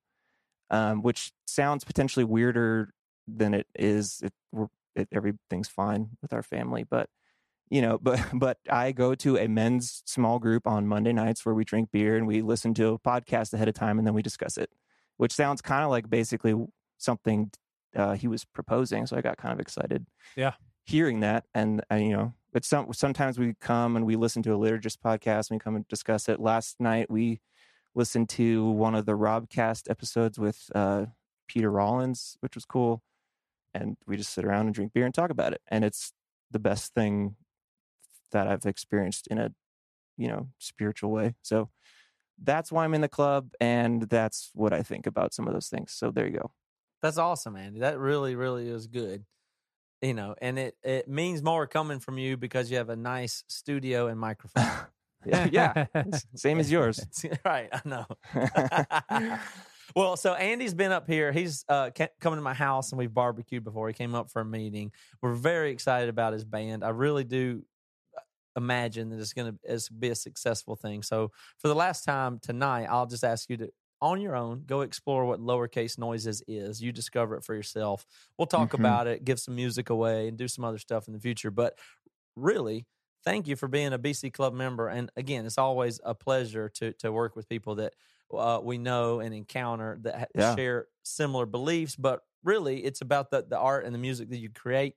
um, 0.70 1.02
which 1.02 1.32
sounds 1.46 1.84
potentially 1.84 2.24
weirder 2.24 2.92
than 3.26 3.54
it 3.54 3.66
is. 3.74 4.20
It, 4.22 4.32
we're, 4.52 4.68
it, 4.94 5.08
everything's 5.12 5.68
fine 5.68 6.10
with 6.20 6.32
our 6.32 6.42
family, 6.42 6.84
but 6.88 7.08
you 7.70 7.82
know, 7.82 7.98
but 8.02 8.20
but 8.32 8.58
I 8.70 8.92
go 8.92 9.14
to 9.16 9.38
a 9.38 9.48
men's 9.48 10.02
small 10.04 10.38
group 10.38 10.66
on 10.66 10.86
Monday 10.86 11.12
nights 11.12 11.44
where 11.44 11.54
we 11.54 11.64
drink 11.64 11.90
beer 11.90 12.16
and 12.16 12.26
we 12.26 12.42
listen 12.42 12.74
to 12.74 12.88
a 12.88 12.98
podcast 12.98 13.52
ahead 13.52 13.68
of 13.68 13.74
time 13.74 13.98
and 13.98 14.06
then 14.06 14.14
we 14.14 14.22
discuss 14.22 14.56
it, 14.58 14.70
which 15.16 15.32
sounds 15.32 15.60
kind 15.62 15.84
of 15.84 15.90
like 15.90 16.08
basically 16.08 16.54
something 16.98 17.50
uh, 17.96 18.14
he 18.14 18.28
was 18.28 18.44
proposing. 18.44 19.06
So 19.06 19.16
I 19.16 19.22
got 19.22 19.38
kind 19.38 19.52
of 19.52 19.60
excited. 19.60 20.06
Yeah. 20.36 20.52
hearing 20.84 21.20
that, 21.20 21.44
and 21.54 21.82
uh, 21.90 21.96
you 21.96 22.10
know, 22.10 22.34
it's 22.54 22.68
some 22.68 22.92
sometimes 22.92 23.38
we 23.38 23.54
come 23.60 23.96
and 23.96 24.04
we 24.04 24.16
listen 24.16 24.42
to 24.42 24.52
a 24.52 24.58
liturgist 24.58 24.98
podcast 25.04 25.50
and 25.50 25.56
we 25.56 25.58
come 25.58 25.76
and 25.76 25.88
discuss 25.88 26.28
it. 26.28 26.40
Last 26.40 26.80
night 26.80 27.10
we 27.10 27.40
listened 27.94 28.28
to 28.30 28.68
one 28.70 28.94
of 28.94 29.06
the 29.06 29.16
Robcast 29.16 29.90
episodes 29.90 30.38
with 30.38 30.70
uh, 30.74 31.06
Peter 31.48 31.70
Rollins, 31.70 32.36
which 32.40 32.54
was 32.54 32.64
cool, 32.64 33.02
and 33.74 33.96
we 34.06 34.16
just 34.16 34.32
sit 34.32 34.44
around 34.44 34.66
and 34.66 34.74
drink 34.74 34.92
beer 34.92 35.06
and 35.06 35.14
talk 35.14 35.30
about 35.30 35.52
it, 35.52 35.60
and 35.68 35.84
it's 35.84 36.12
the 36.50 36.58
best 36.58 36.94
thing 36.94 37.36
that 38.32 38.46
I've 38.46 38.66
experienced 38.66 39.26
in 39.28 39.38
a 39.38 39.50
you 40.16 40.28
know 40.28 40.48
spiritual 40.58 41.10
way. 41.10 41.34
So 41.42 41.70
that's 42.42 42.72
why 42.72 42.84
I'm 42.84 42.94
in 42.94 43.00
the 43.00 43.08
club, 43.08 43.50
and 43.60 44.02
that's 44.02 44.50
what 44.54 44.72
I 44.72 44.82
think 44.82 45.06
about 45.06 45.32
some 45.34 45.46
of 45.46 45.54
those 45.54 45.68
things. 45.68 45.92
So 45.92 46.10
there 46.10 46.26
you 46.26 46.38
go. 46.38 46.50
That's 47.00 47.18
awesome, 47.18 47.56
Andy. 47.56 47.80
That 47.80 47.98
really, 47.98 48.34
really 48.34 48.68
is 48.68 48.86
good. 48.86 49.24
You 50.02 50.14
know, 50.14 50.34
and 50.42 50.58
it 50.58 50.76
it 50.82 51.08
means 51.08 51.44
more 51.44 51.66
coming 51.68 52.00
from 52.00 52.18
you 52.18 52.36
because 52.36 52.70
you 52.70 52.76
have 52.78 52.88
a 52.88 52.96
nice 52.96 53.44
studio 53.46 54.08
and 54.08 54.18
microphone. 54.18 54.68
yeah, 55.24 55.48
yeah. 55.52 55.86
Same 56.34 56.58
as 56.58 56.70
yours. 56.70 57.00
right, 57.44 57.68
I 57.72 57.80
know. 57.84 58.06
well, 59.96 60.16
so 60.16 60.34
Andy's 60.34 60.74
been 60.74 60.90
up 60.90 61.06
here. 61.06 61.30
He's 61.30 61.64
uh, 61.68 61.90
coming 62.20 62.38
to 62.38 62.42
my 62.42 62.54
house 62.54 62.90
and 62.90 62.98
we've 62.98 63.14
barbecued 63.14 63.62
before. 63.62 63.86
He 63.86 63.94
came 63.94 64.16
up 64.16 64.28
for 64.30 64.40
a 64.40 64.44
meeting. 64.44 64.90
We're 65.20 65.34
very 65.34 65.70
excited 65.70 66.08
about 66.08 66.32
his 66.32 66.44
band. 66.44 66.82
I 66.84 66.88
really 66.88 67.22
do 67.22 67.62
uh, 68.16 68.22
imagine 68.56 69.10
that 69.10 69.20
it's 69.20 69.32
going 69.32 69.56
to 69.64 69.92
be 69.92 70.08
a 70.08 70.16
successful 70.16 70.74
thing. 70.74 71.04
So, 71.04 71.30
for 71.58 71.68
the 71.68 71.76
last 71.76 72.02
time 72.02 72.40
tonight, 72.42 72.86
I'll 72.90 73.06
just 73.06 73.22
ask 73.22 73.48
you 73.48 73.56
to, 73.58 73.72
on 74.02 74.20
your 74.20 74.36
own, 74.36 74.64
go 74.66 74.82
explore 74.82 75.24
what 75.26 75.40
lowercase 75.40 75.98
noises 75.98 76.42
is. 76.48 76.82
You 76.82 76.92
discover 76.92 77.36
it 77.36 77.44
for 77.44 77.54
yourself. 77.54 78.06
We'll 78.38 78.46
talk 78.46 78.74
Mhm. 78.74 78.74
about 78.74 79.06
it, 79.06 79.24
give 79.24 79.40
some 79.40 79.56
music 79.56 79.90
away, 79.90 80.28
and 80.28 80.38
do 80.38 80.48
some 80.48 80.64
other 80.64 80.78
stuff 80.78 81.08
in 81.08 81.14
the 81.14 81.20
future. 81.20 81.50
But 81.52 81.78
really, 82.36 82.86
thank 83.24 83.46
you 83.48 83.56
for 83.56 83.68
being 83.68 83.92
a 83.92 83.98
BC 83.98 84.30
Club 84.30 84.54
member. 84.54 84.88
And 84.88 85.10
again, 85.16 85.46
it's 85.46 85.58
always 85.58 86.00
a 86.04 86.14
pleasure 86.14 86.68
to 86.70 86.92
to 86.94 87.12
work 87.12 87.36
with 87.36 87.48
people 87.48 87.76
that 87.76 87.94
uh, 88.32 88.60
we 88.62 88.78
know 88.78 89.20
and 89.20 89.34
encounter 89.34 89.98
that 90.02 90.18
ha- 90.18 90.26
Yeah. 90.34 90.56
share 90.56 90.88
similar 91.04 91.46
beliefs. 91.46 91.96
But 91.96 92.22
really, 92.42 92.84
it's 92.84 93.00
about 93.00 93.30
the 93.30 93.42
the 93.42 93.58
art 93.58 93.84
and 93.84 93.94
the 93.94 93.98
music 93.98 94.30
that 94.30 94.38
you 94.38 94.50
create. 94.50 94.96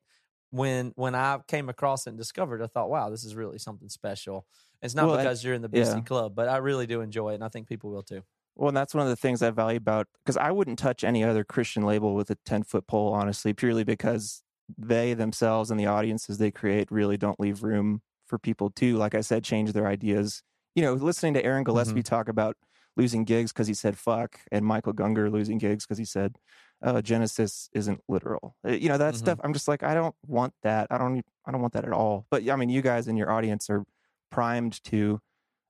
When 0.52 0.94
when 0.96 1.16
I 1.16 1.40
came 1.48 1.70
across 1.70 2.08
it 2.08 2.12
and 2.12 2.18
discovered, 2.18 2.62
I 2.62 2.68
thought, 2.68 2.90
wow, 2.90 3.10
this 3.10 3.24
is 3.26 3.36
really 3.36 3.60
something 3.60 3.90
special. 3.90 4.48
It's 4.82 4.96
not 4.96 5.12
Well, 5.12 5.12
because 5.12 5.44
you're 5.44 5.54
in 5.56 5.62
the 5.62 5.70
BC 5.70 6.02
yeah. 6.02 6.04
Club, 6.04 6.36
but 6.36 6.48
I 6.50 6.58
really 6.58 6.88
do 6.88 7.02
enjoy 7.02 7.32
it, 7.32 7.36
and 7.36 7.44
I 7.44 7.50
think 7.50 7.68
people 7.68 7.92
will 7.92 8.04
too. 8.04 8.24
Well, 8.56 8.70
and 8.70 8.78
that's 8.78 8.94
one 8.94 9.04
of 9.04 9.10
the 9.10 9.16
things 9.16 9.42
I 9.42 9.50
value 9.52 9.78
about 9.78 10.08
because 10.24 10.38
I 10.38 10.52
wouldn't 10.52 10.80
touch 10.80 11.04
any 11.04 11.24
other 11.24 11.44
Christian 11.44 11.84
label 11.84 12.16
with 12.16 12.30
a 12.30 12.38
10 12.46 12.64
foot 12.64 12.88
pole, 12.88 13.14
honestly, 13.14 13.54
purely 13.54 13.84
because 13.84 14.44
they 14.78 15.14
themselves 15.14 15.70
and 15.72 15.80
the 15.80 15.86
audiences 15.86 16.38
they 16.38 16.52
create 16.52 16.92
really 16.92 17.18
don't 17.18 17.40
leave 17.40 17.64
room 17.64 18.02
for 18.26 18.40
people 18.40 18.70
to, 18.72 18.98
like 18.98 19.14
I 19.14 19.22
said, 19.22 19.44
change 19.44 19.74
their 19.74 19.88
ideas. 19.88 20.42
You 20.74 20.84
know, 20.84 20.94
listening 20.94 21.34
to 21.36 21.44
Aaron 21.46 21.64
Gillespie 21.64 22.00
talk 22.04 22.28
about 22.28 22.58
losing 22.98 23.26
gigs 23.26 23.52
because 23.52 23.68
he 23.68 23.74
said 23.74 23.98
fuck, 23.98 24.40
and 24.52 24.66
Michael 24.66 24.94
Gungor 24.94 25.30
losing 25.32 25.58
gigs 25.58 25.86
because 25.86 25.98
he 25.98 26.06
said 26.06 26.38
uh, 26.82 27.02
Genesis 27.02 27.70
isn't 27.74 28.02
literal. 28.08 28.56
Uh, 28.68 28.72
You 28.72 28.90
know, 28.90 28.98
that 28.98 29.14
Mhm. 29.14 29.18
stuff. 29.18 29.40
I'm 29.44 29.54
just 29.54 29.68
like, 29.68 29.84
I 29.84 29.94
don't 29.94 30.16
want 30.26 30.54
that. 30.64 30.88
I 30.92 30.98
don't, 30.98 31.24
I 31.46 31.52
don't 31.52 31.62
want 31.62 31.74
that 31.74 31.86
at 31.86 31.92
all. 31.94 32.26
But 32.30 32.48
I 32.50 32.56
mean, 32.56 32.70
you 32.70 32.82
guys 32.82 33.08
and 33.08 33.18
your 33.18 33.30
audience 33.32 33.70
are 33.70 33.84
primed 34.32 34.82
to 34.86 35.20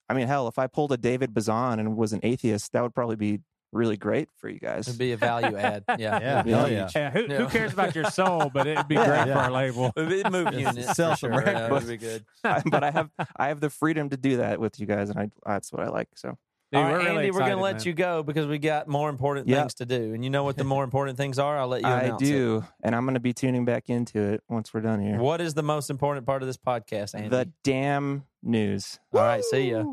I 0.10 0.14
mean, 0.14 0.28
hell, 0.28 0.48
if 0.48 0.60
I 0.60 0.68
pulled 0.68 0.92
a 0.92 0.98
David 0.98 1.34
Bazan 1.34 1.80
and 1.80 1.98
was 1.98 2.14
an 2.14 2.20
atheist, 2.24 2.72
that 2.74 2.84
would 2.84 2.94
probably 2.94 3.16
be 3.16 3.40
really 3.72 3.98
great 3.98 4.30
for 4.38 4.48
you 4.50 4.60
guys. 4.60 4.88
It'd 4.88 5.00
be 5.00 5.12
a 5.12 5.18
value 5.18 5.58
add. 5.58 5.84
Yeah, 6.00 6.20
Yeah, 6.20 6.34
it'd 6.34 6.46
be 6.46 6.52
hell 6.52 6.68
huge. 6.68 6.96
Yeah, 6.96 7.12
who, 7.12 7.26
who 7.26 7.48
cares 7.48 7.74
about 7.74 7.96
your 7.96 8.06
soul? 8.12 8.50
But 8.54 8.68
it'd 8.68 8.88
be 8.88 8.96
great 8.96 9.08
yeah. 9.08 9.26
for 9.34 9.40
our 9.40 9.52
label. 9.52 9.92
It'd 9.96 10.10
be 10.10 10.30
move 10.30 10.52
Just 10.52 10.78
unit. 10.78 10.96
sell 10.96 11.16
some 11.16 11.32
sure. 11.32 11.42
Yeah, 11.42 11.64
records. 11.64 11.90
it'd 11.90 12.00
be 12.00 12.06
good. 12.06 12.26
but 12.72 12.84
I 12.84 12.92
have 12.92 13.10
I 13.36 13.48
have 13.50 13.60
the 13.60 13.70
freedom 13.70 14.10
to 14.10 14.18
do 14.18 14.38
that 14.38 14.60
with 14.60 14.80
you 14.80 14.86
guys, 14.86 15.10
and 15.10 15.20
I 15.20 15.30
that's 15.46 15.72
what 15.74 15.82
I 15.82 15.90
like. 15.90 16.10
So 16.16 16.38
Dude, 16.72 16.80
All 16.82 16.84
right, 16.84 16.92
we're 16.94 16.98
really 17.06 17.18
Andy, 17.18 17.32
we're 17.32 17.40
going 17.40 17.52
to 17.58 17.62
let 17.62 17.76
man. 17.78 17.84
you 17.86 17.94
go 17.94 18.24
because 18.24 18.48
we 18.48 18.58
got 18.58 18.88
more 18.88 19.08
important 19.10 19.48
Yeah. 19.48 19.60
things 19.62 19.76
to 19.76 19.86
do. 19.86 20.14
And 20.14 20.24
you 20.24 20.30
know 20.32 20.44
what 20.44 20.58
the 20.58 20.64
more 20.76 20.84
important 20.84 21.16
things 21.18 21.38
are? 21.40 21.58
I'll 21.60 21.68
let 21.68 21.82
you 21.84 21.88
I 21.88 22.02
announce 22.02 22.22
it. 22.24 22.26
do, 22.26 22.66
and 22.84 22.96
I'm 22.96 23.06
going 23.06 23.14
to 23.14 23.20
be 23.20 23.34
tuning 23.34 23.66
back 23.66 23.90
into 23.90 24.20
it 24.20 24.44
once 24.50 24.74
we're 24.74 24.82
done 24.82 25.00
here. 25.00 25.18
What 25.18 25.42
is 25.42 25.54
the 25.54 25.64
most 25.64 25.90
important 25.90 26.26
part 26.26 26.42
of 26.42 26.48
this 26.48 26.58
podcast, 26.58 27.14
Andy? 27.16 27.30
The 27.30 27.52
damn 27.64 28.24
news. 28.42 29.00
All 29.14 29.22
right, 29.22 29.44
see 29.44 29.72
ya. 29.72 29.84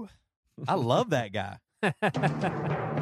I 0.66 0.74
love 0.74 1.10
that 1.10 1.32
guy. 1.32 1.58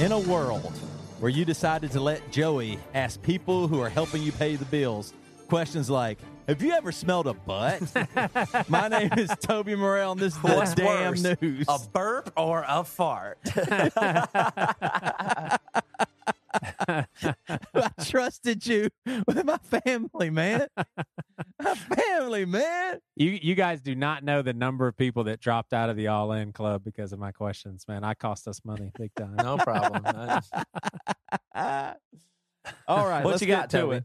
In 0.00 0.10
a 0.10 0.18
world 0.18 0.72
where 1.20 1.30
you 1.30 1.44
decided 1.44 1.92
to 1.92 2.00
let 2.00 2.32
Joey 2.32 2.78
ask 2.94 3.22
people 3.22 3.68
who 3.68 3.78
are 3.80 3.88
helping 3.88 4.20
you 4.22 4.32
pay 4.32 4.56
the 4.56 4.64
bills 4.64 5.12
questions 5.52 5.90
like, 5.90 6.18
Have 6.48 6.62
you 6.62 6.72
ever 6.72 6.90
smelled 6.90 7.26
a 7.26 7.34
butt? 7.34 7.82
My 8.70 8.88
name 8.88 9.10
is 9.18 9.28
Toby 9.42 9.74
Morrell, 9.74 10.12
and 10.12 10.20
this 10.20 10.34
is 10.34 10.40
the 10.40 10.48
What's 10.48 10.74
damn 10.74 11.10
worse, 11.10 11.22
news. 11.42 11.66
A 11.68 11.78
burp 11.92 12.32
or 12.38 12.64
a 12.66 12.82
fart? 12.82 13.38
I 16.88 17.90
trusted 18.04 18.66
you 18.66 18.88
with 19.26 19.44
my 19.44 19.58
family, 19.58 20.30
man. 20.30 20.68
my 21.62 21.74
family, 21.74 22.46
man. 22.46 23.00
You 23.16 23.30
you 23.42 23.54
guys 23.54 23.82
do 23.82 23.94
not 23.94 24.24
know 24.24 24.40
the 24.40 24.54
number 24.54 24.88
of 24.88 24.96
people 24.96 25.24
that 25.24 25.38
dropped 25.38 25.74
out 25.74 25.90
of 25.90 25.96
the 25.96 26.06
All 26.08 26.32
In 26.32 26.52
Club 26.54 26.82
because 26.82 27.12
of 27.12 27.18
my 27.18 27.32
questions, 27.32 27.84
man. 27.86 28.04
I 28.04 28.14
cost 28.14 28.48
us 28.48 28.60
money 28.64 28.90
big 28.98 29.14
time. 29.14 29.36
no 29.36 29.58
problem. 29.58 30.02
All 32.86 33.06
right, 33.08 33.22
What 33.24 33.32
let's 33.32 33.40
you 33.42 33.46
get 33.46 33.60
got, 33.62 33.70
to 33.70 33.78
Toby? 33.78 33.96
it. 33.96 34.04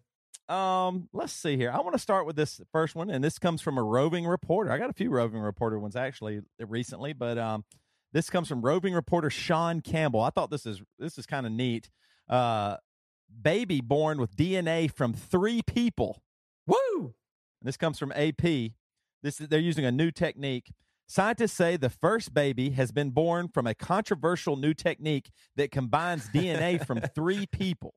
Um, 0.49 1.09
let's 1.11 1.33
see 1.33 1.57
here. 1.57 1.71
I 1.71 1.81
want 1.81 1.93
to 1.93 1.99
start 1.99 2.25
with 2.25 2.35
this 2.35 2.61
first 2.71 2.95
one, 2.95 3.09
and 3.09 3.23
this 3.23 3.37
comes 3.37 3.61
from 3.61 3.77
a 3.77 3.83
roving 3.83 4.25
reporter. 4.25 4.71
I 4.71 4.77
got 4.77 4.89
a 4.89 4.93
few 4.93 5.09
roving 5.09 5.41
reporter 5.41 5.77
ones 5.77 5.95
actually 5.95 6.39
recently, 6.59 7.13
but 7.13 7.37
um, 7.37 7.65
this 8.13 8.29
comes 8.29 8.47
from 8.47 8.61
roving 8.61 8.93
reporter 8.93 9.29
Sean 9.29 9.81
Campbell. 9.81 10.21
I 10.21 10.29
thought 10.29 10.49
this 10.49 10.65
is 10.65 10.81
this 10.97 11.17
is 11.17 11.25
kind 11.25 11.45
of 11.45 11.51
neat. 11.51 11.89
Uh, 12.29 12.77
baby 13.41 13.81
born 13.81 14.19
with 14.19 14.35
DNA 14.35 14.91
from 14.91 15.13
three 15.13 15.61
people. 15.61 16.21
Woo! 16.65 17.13
This 17.61 17.77
comes 17.77 17.99
from 17.99 18.13
AP. 18.13 18.41
This 19.23 19.41
is, 19.41 19.47
they're 19.49 19.59
using 19.59 19.85
a 19.85 19.91
new 19.91 20.11
technique. 20.11 20.71
Scientists 21.07 21.53
say 21.53 21.77
the 21.77 21.89
first 21.89 22.33
baby 22.33 22.71
has 22.71 22.91
been 22.91 23.11
born 23.11 23.47
from 23.47 23.65
a 23.65 23.73
controversial 23.73 24.55
new 24.55 24.73
technique 24.73 25.29
that 25.55 25.71
combines 25.71 26.29
DNA 26.29 26.85
from 26.85 27.01
three 27.15 27.45
people 27.47 27.93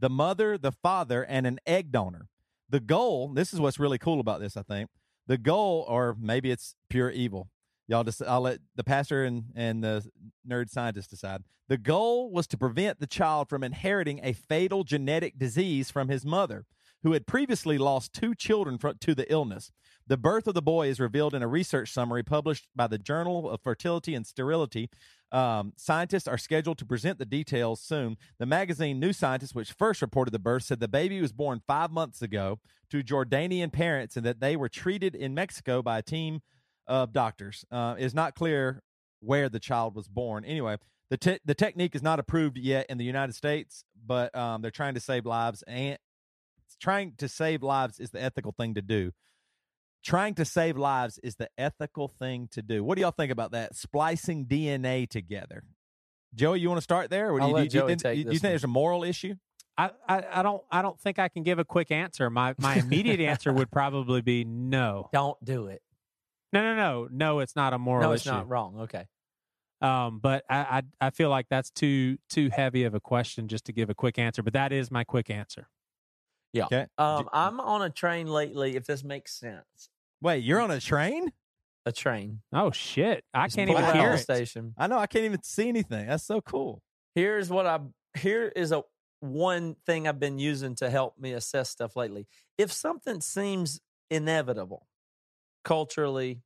the 0.00 0.10
mother, 0.10 0.58
the 0.58 0.72
father, 0.72 1.22
and 1.24 1.46
an 1.46 1.60
egg 1.66 1.92
donor. 1.92 2.28
The 2.68 2.80
goal, 2.80 3.28
this 3.28 3.52
is 3.52 3.60
what's 3.60 3.78
really 3.78 3.98
cool 3.98 4.20
about 4.20 4.40
this, 4.40 4.56
I 4.56 4.62
think. 4.62 4.90
The 5.26 5.38
goal, 5.38 5.84
or 5.88 6.16
maybe 6.18 6.50
it's 6.50 6.74
pure 6.88 7.10
evil. 7.10 7.48
Y'all 7.86 8.04
just 8.04 8.22
I'll 8.22 8.42
let 8.42 8.60
the 8.76 8.84
pastor 8.84 9.24
and, 9.24 9.44
and 9.54 9.82
the 9.82 10.08
nerd 10.48 10.70
scientist 10.70 11.10
decide. 11.10 11.42
The 11.68 11.76
goal 11.76 12.30
was 12.30 12.46
to 12.48 12.56
prevent 12.56 13.00
the 13.00 13.06
child 13.06 13.48
from 13.48 13.62
inheriting 13.62 14.20
a 14.22 14.32
fatal 14.32 14.84
genetic 14.84 15.38
disease 15.38 15.90
from 15.90 16.08
his 16.08 16.24
mother, 16.24 16.66
who 17.02 17.12
had 17.12 17.26
previously 17.26 17.78
lost 17.78 18.12
two 18.12 18.34
children 18.34 18.78
to 18.78 19.14
the 19.14 19.30
illness. 19.30 19.72
The 20.06 20.16
birth 20.16 20.46
of 20.46 20.54
the 20.54 20.62
boy 20.62 20.88
is 20.88 21.00
revealed 21.00 21.34
in 21.34 21.42
a 21.42 21.48
research 21.48 21.92
summary 21.92 22.22
published 22.22 22.68
by 22.74 22.86
the 22.86 22.98
Journal 22.98 23.50
of 23.50 23.60
Fertility 23.60 24.14
and 24.14 24.26
Sterility. 24.26 24.90
Um, 25.32 25.72
scientists 25.76 26.26
are 26.26 26.38
scheduled 26.38 26.78
to 26.78 26.84
present 26.84 27.18
the 27.18 27.24
details 27.24 27.80
soon. 27.80 28.16
The 28.38 28.46
magazine 28.46 28.98
New 28.98 29.12
Scientist, 29.12 29.54
which 29.54 29.72
first 29.72 30.02
reported 30.02 30.32
the 30.32 30.38
birth, 30.38 30.64
said 30.64 30.80
the 30.80 30.88
baby 30.88 31.20
was 31.20 31.32
born 31.32 31.62
five 31.66 31.92
months 31.92 32.20
ago 32.22 32.58
to 32.90 33.02
Jordanian 33.02 33.72
parents 33.72 34.16
and 34.16 34.26
that 34.26 34.40
they 34.40 34.56
were 34.56 34.68
treated 34.68 35.14
in 35.14 35.34
Mexico 35.34 35.82
by 35.82 35.98
a 35.98 36.02
team 36.02 36.40
of 36.86 37.12
doctors. 37.12 37.64
Uh, 37.70 37.94
it 37.98 38.04
is 38.04 38.14
not 38.14 38.34
clear 38.34 38.82
where 39.20 39.48
the 39.48 39.60
child 39.60 39.94
was 39.94 40.08
born. 40.08 40.44
Anyway, 40.44 40.76
the 41.10 41.16
te- 41.16 41.40
the 41.44 41.54
technique 41.54 41.94
is 41.94 42.02
not 42.02 42.18
approved 42.18 42.58
yet 42.58 42.86
in 42.88 42.98
the 42.98 43.04
United 43.04 43.34
States, 43.34 43.84
but 44.06 44.34
um, 44.36 44.62
they're 44.62 44.70
trying 44.70 44.94
to 44.94 45.00
save 45.00 45.26
lives 45.26 45.62
and 45.66 45.98
trying 46.80 47.12
to 47.18 47.28
save 47.28 47.62
lives 47.62 48.00
is 48.00 48.10
the 48.10 48.22
ethical 48.22 48.52
thing 48.52 48.74
to 48.74 48.82
do. 48.82 49.12
Trying 50.02 50.34
to 50.36 50.44
save 50.44 50.78
lives 50.78 51.18
is 51.22 51.36
the 51.36 51.50
ethical 51.58 52.08
thing 52.08 52.48
to 52.52 52.62
do. 52.62 52.82
What 52.82 52.96
do 52.96 53.02
y'all 53.02 53.10
think 53.10 53.30
about 53.30 53.52
that? 53.52 53.74
Splicing 53.76 54.46
DNA 54.46 55.08
together. 55.08 55.62
Joey, 56.34 56.60
you 56.60 56.68
want 56.68 56.78
to 56.78 56.82
start 56.84 57.10
there? 57.10 57.32
Or 57.32 57.38
do 57.38 57.42
I'll 57.42 57.48
you, 57.48 57.54
let 57.54 57.60
do 57.60 57.64
you 57.64 57.80
Joey 57.80 57.88
think, 57.88 58.02
take 58.02 58.14
do 58.14 58.18
you 58.20 58.24
think 58.38 58.42
one. 58.44 58.52
there's 58.52 58.64
a 58.64 58.68
moral 58.68 59.04
issue? 59.04 59.34
I, 59.76 59.90
I, 60.08 60.24
I 60.32 60.42
don't 60.42 60.62
I 60.70 60.82
don't 60.82 60.98
think 61.00 61.18
I 61.18 61.28
can 61.28 61.42
give 61.42 61.58
a 61.58 61.64
quick 61.64 61.90
answer. 61.90 62.28
My 62.30 62.54
my 62.58 62.76
immediate 62.76 63.20
answer 63.20 63.52
would 63.52 63.70
probably 63.70 64.20
be 64.20 64.44
no. 64.44 65.08
Don't 65.12 65.42
do 65.44 65.66
it. 65.66 65.82
No, 66.52 66.62
no, 66.62 66.74
no, 66.74 67.08
no. 67.10 67.38
It's 67.40 67.56
not 67.56 67.72
a 67.72 67.78
moral 67.78 68.02
no, 68.02 68.12
it's 68.12 68.24
issue. 68.24 68.30
not 68.30 68.48
wrong. 68.48 68.80
Okay. 68.80 69.06
Um, 69.80 70.18
but 70.18 70.44
I, 70.50 70.58
I 70.58 70.82
I 71.06 71.10
feel 71.10 71.30
like 71.30 71.46
that's 71.48 71.70
too 71.70 72.18
too 72.28 72.50
heavy 72.50 72.84
of 72.84 72.94
a 72.94 73.00
question 73.00 73.48
just 73.48 73.64
to 73.66 73.72
give 73.72 73.88
a 73.88 73.94
quick 73.94 74.18
answer. 74.18 74.42
But 74.42 74.52
that 74.52 74.72
is 74.72 74.90
my 74.90 75.04
quick 75.04 75.30
answer. 75.30 75.68
Yeah. 76.52 76.66
Okay. 76.66 76.86
Um, 76.98 77.28
I'm 77.32 77.60
on 77.60 77.82
a 77.82 77.90
train 77.90 78.26
lately. 78.26 78.76
If 78.76 78.86
this 78.86 79.04
makes 79.04 79.32
sense, 79.38 79.90
Wait, 80.20 80.38
you're 80.44 80.60
on 80.60 80.70
a 80.70 80.80
train? 80.80 81.32
a 81.86 81.92
train. 81.92 82.42
Oh 82.52 82.70
shit! 82.70 83.24
I 83.32 83.46
Just 83.46 83.56
can't 83.56 83.70
even 83.70 83.84
hear 83.94 84.10
the 84.10 84.14
it. 84.14 84.18
Station. 84.18 84.74
I 84.76 84.86
know. 84.86 84.98
I 84.98 85.06
can't 85.06 85.24
even 85.24 85.42
see 85.42 85.68
anything. 85.68 86.06
That's 86.06 86.24
so 86.24 86.40
cool. 86.40 86.82
Here's 87.14 87.48
what 87.50 87.66
I. 87.66 87.80
Here 88.18 88.46
is 88.54 88.72
a 88.72 88.82
one 89.20 89.76
thing 89.86 90.08
I've 90.08 90.20
been 90.20 90.38
using 90.38 90.74
to 90.76 90.90
help 90.90 91.18
me 91.18 91.32
assess 91.32 91.70
stuff 91.70 91.96
lately. 91.96 92.26
If 92.58 92.72
something 92.72 93.20
seems 93.20 93.80
inevitable, 94.10 94.88
culturally, 95.64 96.42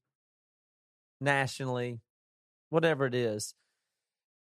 nationally, 1.20 2.00
whatever 2.70 3.06
it 3.06 3.14
is, 3.14 3.54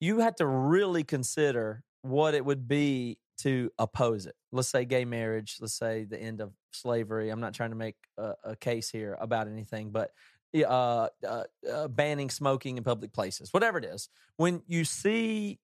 you 0.00 0.20
have 0.20 0.36
to 0.36 0.46
really 0.46 1.04
consider 1.04 1.82
what 2.02 2.34
it 2.34 2.44
would 2.44 2.68
be 2.68 3.18
to 3.38 3.70
oppose 3.78 4.26
it. 4.26 4.34
Let's 4.52 4.68
say 4.68 4.84
gay 4.84 5.04
marriage, 5.04 5.58
let's 5.60 5.74
say 5.74 6.04
the 6.04 6.20
end 6.20 6.40
of 6.40 6.52
slavery. 6.70 7.30
I'm 7.30 7.40
not 7.40 7.54
trying 7.54 7.70
to 7.70 7.76
make 7.76 7.96
a, 8.16 8.34
a 8.44 8.56
case 8.56 8.90
here 8.90 9.16
about 9.20 9.48
anything, 9.48 9.90
but 9.90 10.12
uh, 10.54 11.08
uh, 11.26 11.44
uh, 11.70 11.88
banning 11.88 12.30
smoking 12.30 12.78
in 12.78 12.84
public 12.84 13.12
places, 13.12 13.52
whatever 13.52 13.78
it 13.78 13.84
is. 13.84 14.08
When 14.36 14.62
you 14.66 14.84
see 14.84 15.58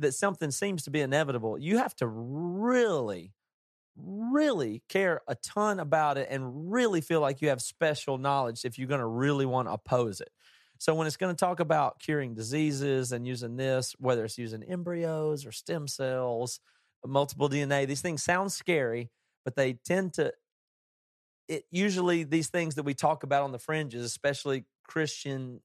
that 0.00 0.14
something 0.14 0.50
seems 0.50 0.84
to 0.84 0.90
be 0.90 1.00
inevitable, 1.00 1.58
you 1.58 1.78
have 1.78 1.94
to 1.96 2.06
really, 2.06 3.34
really 3.96 4.82
care 4.88 5.20
a 5.28 5.36
ton 5.36 5.78
about 5.78 6.18
it 6.18 6.28
and 6.30 6.72
really 6.72 7.00
feel 7.00 7.20
like 7.20 7.40
you 7.40 7.50
have 7.50 7.62
special 7.62 8.18
knowledge 8.18 8.64
if 8.64 8.78
you're 8.78 8.88
going 8.88 9.00
to 9.00 9.06
really 9.06 9.46
want 9.46 9.68
to 9.68 9.72
oppose 9.72 10.20
it. 10.20 10.30
So 10.78 10.94
when 10.96 11.06
it's 11.06 11.16
going 11.16 11.32
to 11.32 11.38
talk 11.38 11.60
about 11.60 12.00
curing 12.00 12.34
diseases 12.34 13.12
and 13.12 13.24
using 13.24 13.54
this, 13.54 13.94
whether 14.00 14.24
it's 14.24 14.38
using 14.38 14.64
embryos 14.64 15.46
or 15.46 15.52
stem 15.52 15.86
cells, 15.86 16.58
multiple 17.06 17.48
DNA, 17.48 17.86
these 17.86 18.00
things 18.00 18.22
sound 18.22 18.52
scary, 18.52 19.10
but 19.44 19.56
they 19.56 19.74
tend 19.74 20.14
to. 20.14 20.32
It 21.48 21.64
usually 21.70 22.24
these 22.24 22.48
things 22.48 22.76
that 22.76 22.84
we 22.84 22.94
talk 22.94 23.24
about 23.24 23.42
on 23.42 23.52
the 23.52 23.58
fringes, 23.58 24.04
especially 24.04 24.64
Christian 24.86 25.60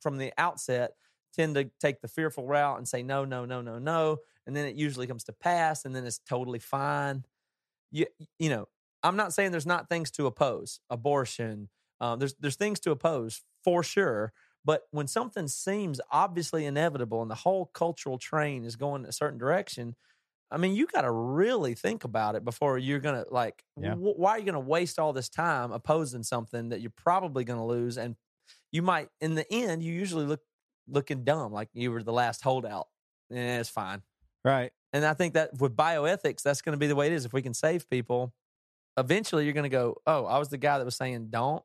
from 0.00 0.18
the 0.18 0.32
outset, 0.38 0.92
tend 1.34 1.56
to 1.56 1.70
take 1.80 2.00
the 2.00 2.08
fearful 2.08 2.46
route 2.46 2.78
and 2.78 2.88
say 2.88 3.02
no, 3.02 3.24
no, 3.24 3.44
no, 3.44 3.60
no, 3.60 3.78
no, 3.78 4.18
and 4.46 4.54
then 4.54 4.66
it 4.66 4.76
usually 4.76 5.06
comes 5.06 5.24
to 5.24 5.32
pass, 5.32 5.84
and 5.84 5.94
then 5.94 6.06
it's 6.06 6.20
totally 6.28 6.58
fine. 6.58 7.24
You 7.90 8.06
you 8.38 8.50
know, 8.50 8.68
I'm 9.02 9.16
not 9.16 9.32
saying 9.32 9.50
there's 9.52 9.66
not 9.66 9.88
things 9.88 10.10
to 10.12 10.26
oppose, 10.26 10.80
abortion. 10.90 11.68
Um, 12.00 12.18
there's 12.18 12.34
there's 12.40 12.56
things 12.56 12.80
to 12.80 12.90
oppose 12.90 13.42
for 13.64 13.82
sure, 13.82 14.32
but 14.64 14.82
when 14.90 15.06
something 15.06 15.48
seems 15.48 16.00
obviously 16.10 16.66
inevitable 16.66 17.22
and 17.22 17.30
the 17.30 17.36
whole 17.36 17.66
cultural 17.66 18.18
train 18.18 18.64
is 18.64 18.76
going 18.76 19.04
a 19.04 19.12
certain 19.12 19.38
direction, 19.38 19.94
I 20.50 20.58
mean, 20.58 20.74
you 20.74 20.86
got 20.86 21.00
to 21.02 21.10
really 21.10 21.74
think 21.74 22.04
about 22.04 22.36
it 22.36 22.44
before 22.44 22.78
you're 22.78 23.00
going 23.00 23.24
to 23.24 23.28
like, 23.32 23.64
Yeah. 23.80 23.94
wh- 23.94 24.18
why 24.18 24.32
are 24.32 24.38
you 24.38 24.44
going 24.44 24.54
to 24.54 24.60
waste 24.60 24.98
all 24.98 25.12
this 25.12 25.28
time 25.28 25.72
opposing 25.72 26.22
something 26.22 26.68
that 26.68 26.80
you're 26.80 26.92
probably 26.96 27.44
going 27.44 27.58
to 27.58 27.64
lose? 27.64 27.98
And 27.98 28.16
you 28.70 28.82
might, 28.82 29.08
in 29.20 29.34
the 29.34 29.50
end, 29.52 29.82
you 29.82 29.92
usually 29.92 30.24
look 30.24 30.40
looking 30.88 31.24
dumb, 31.24 31.52
like 31.52 31.68
you 31.74 31.90
were 31.90 32.02
the 32.02 32.12
last 32.12 32.42
holdout. 32.42 32.86
Yeah, 33.28 33.58
it's 33.58 33.68
fine. 33.68 34.02
Right. 34.44 34.70
And 34.92 35.04
I 35.04 35.14
think 35.14 35.34
that 35.34 35.58
with 35.58 35.76
bioethics, 35.76 36.42
that's 36.42 36.62
going 36.62 36.74
to 36.74 36.78
be 36.78 36.86
the 36.86 36.94
way 36.94 37.08
it 37.08 37.12
is. 37.12 37.24
If 37.24 37.32
we 37.32 37.42
can 37.42 37.54
save 37.54 37.90
people, 37.90 38.32
eventually 38.96 39.44
you're 39.44 39.52
going 39.52 39.64
to 39.64 39.68
go, 39.68 39.96
oh, 40.06 40.26
I 40.26 40.38
was 40.38 40.48
the 40.48 40.58
guy 40.58 40.78
that 40.78 40.84
was 40.84 40.94
saying 40.96 41.26
don't. 41.30 41.64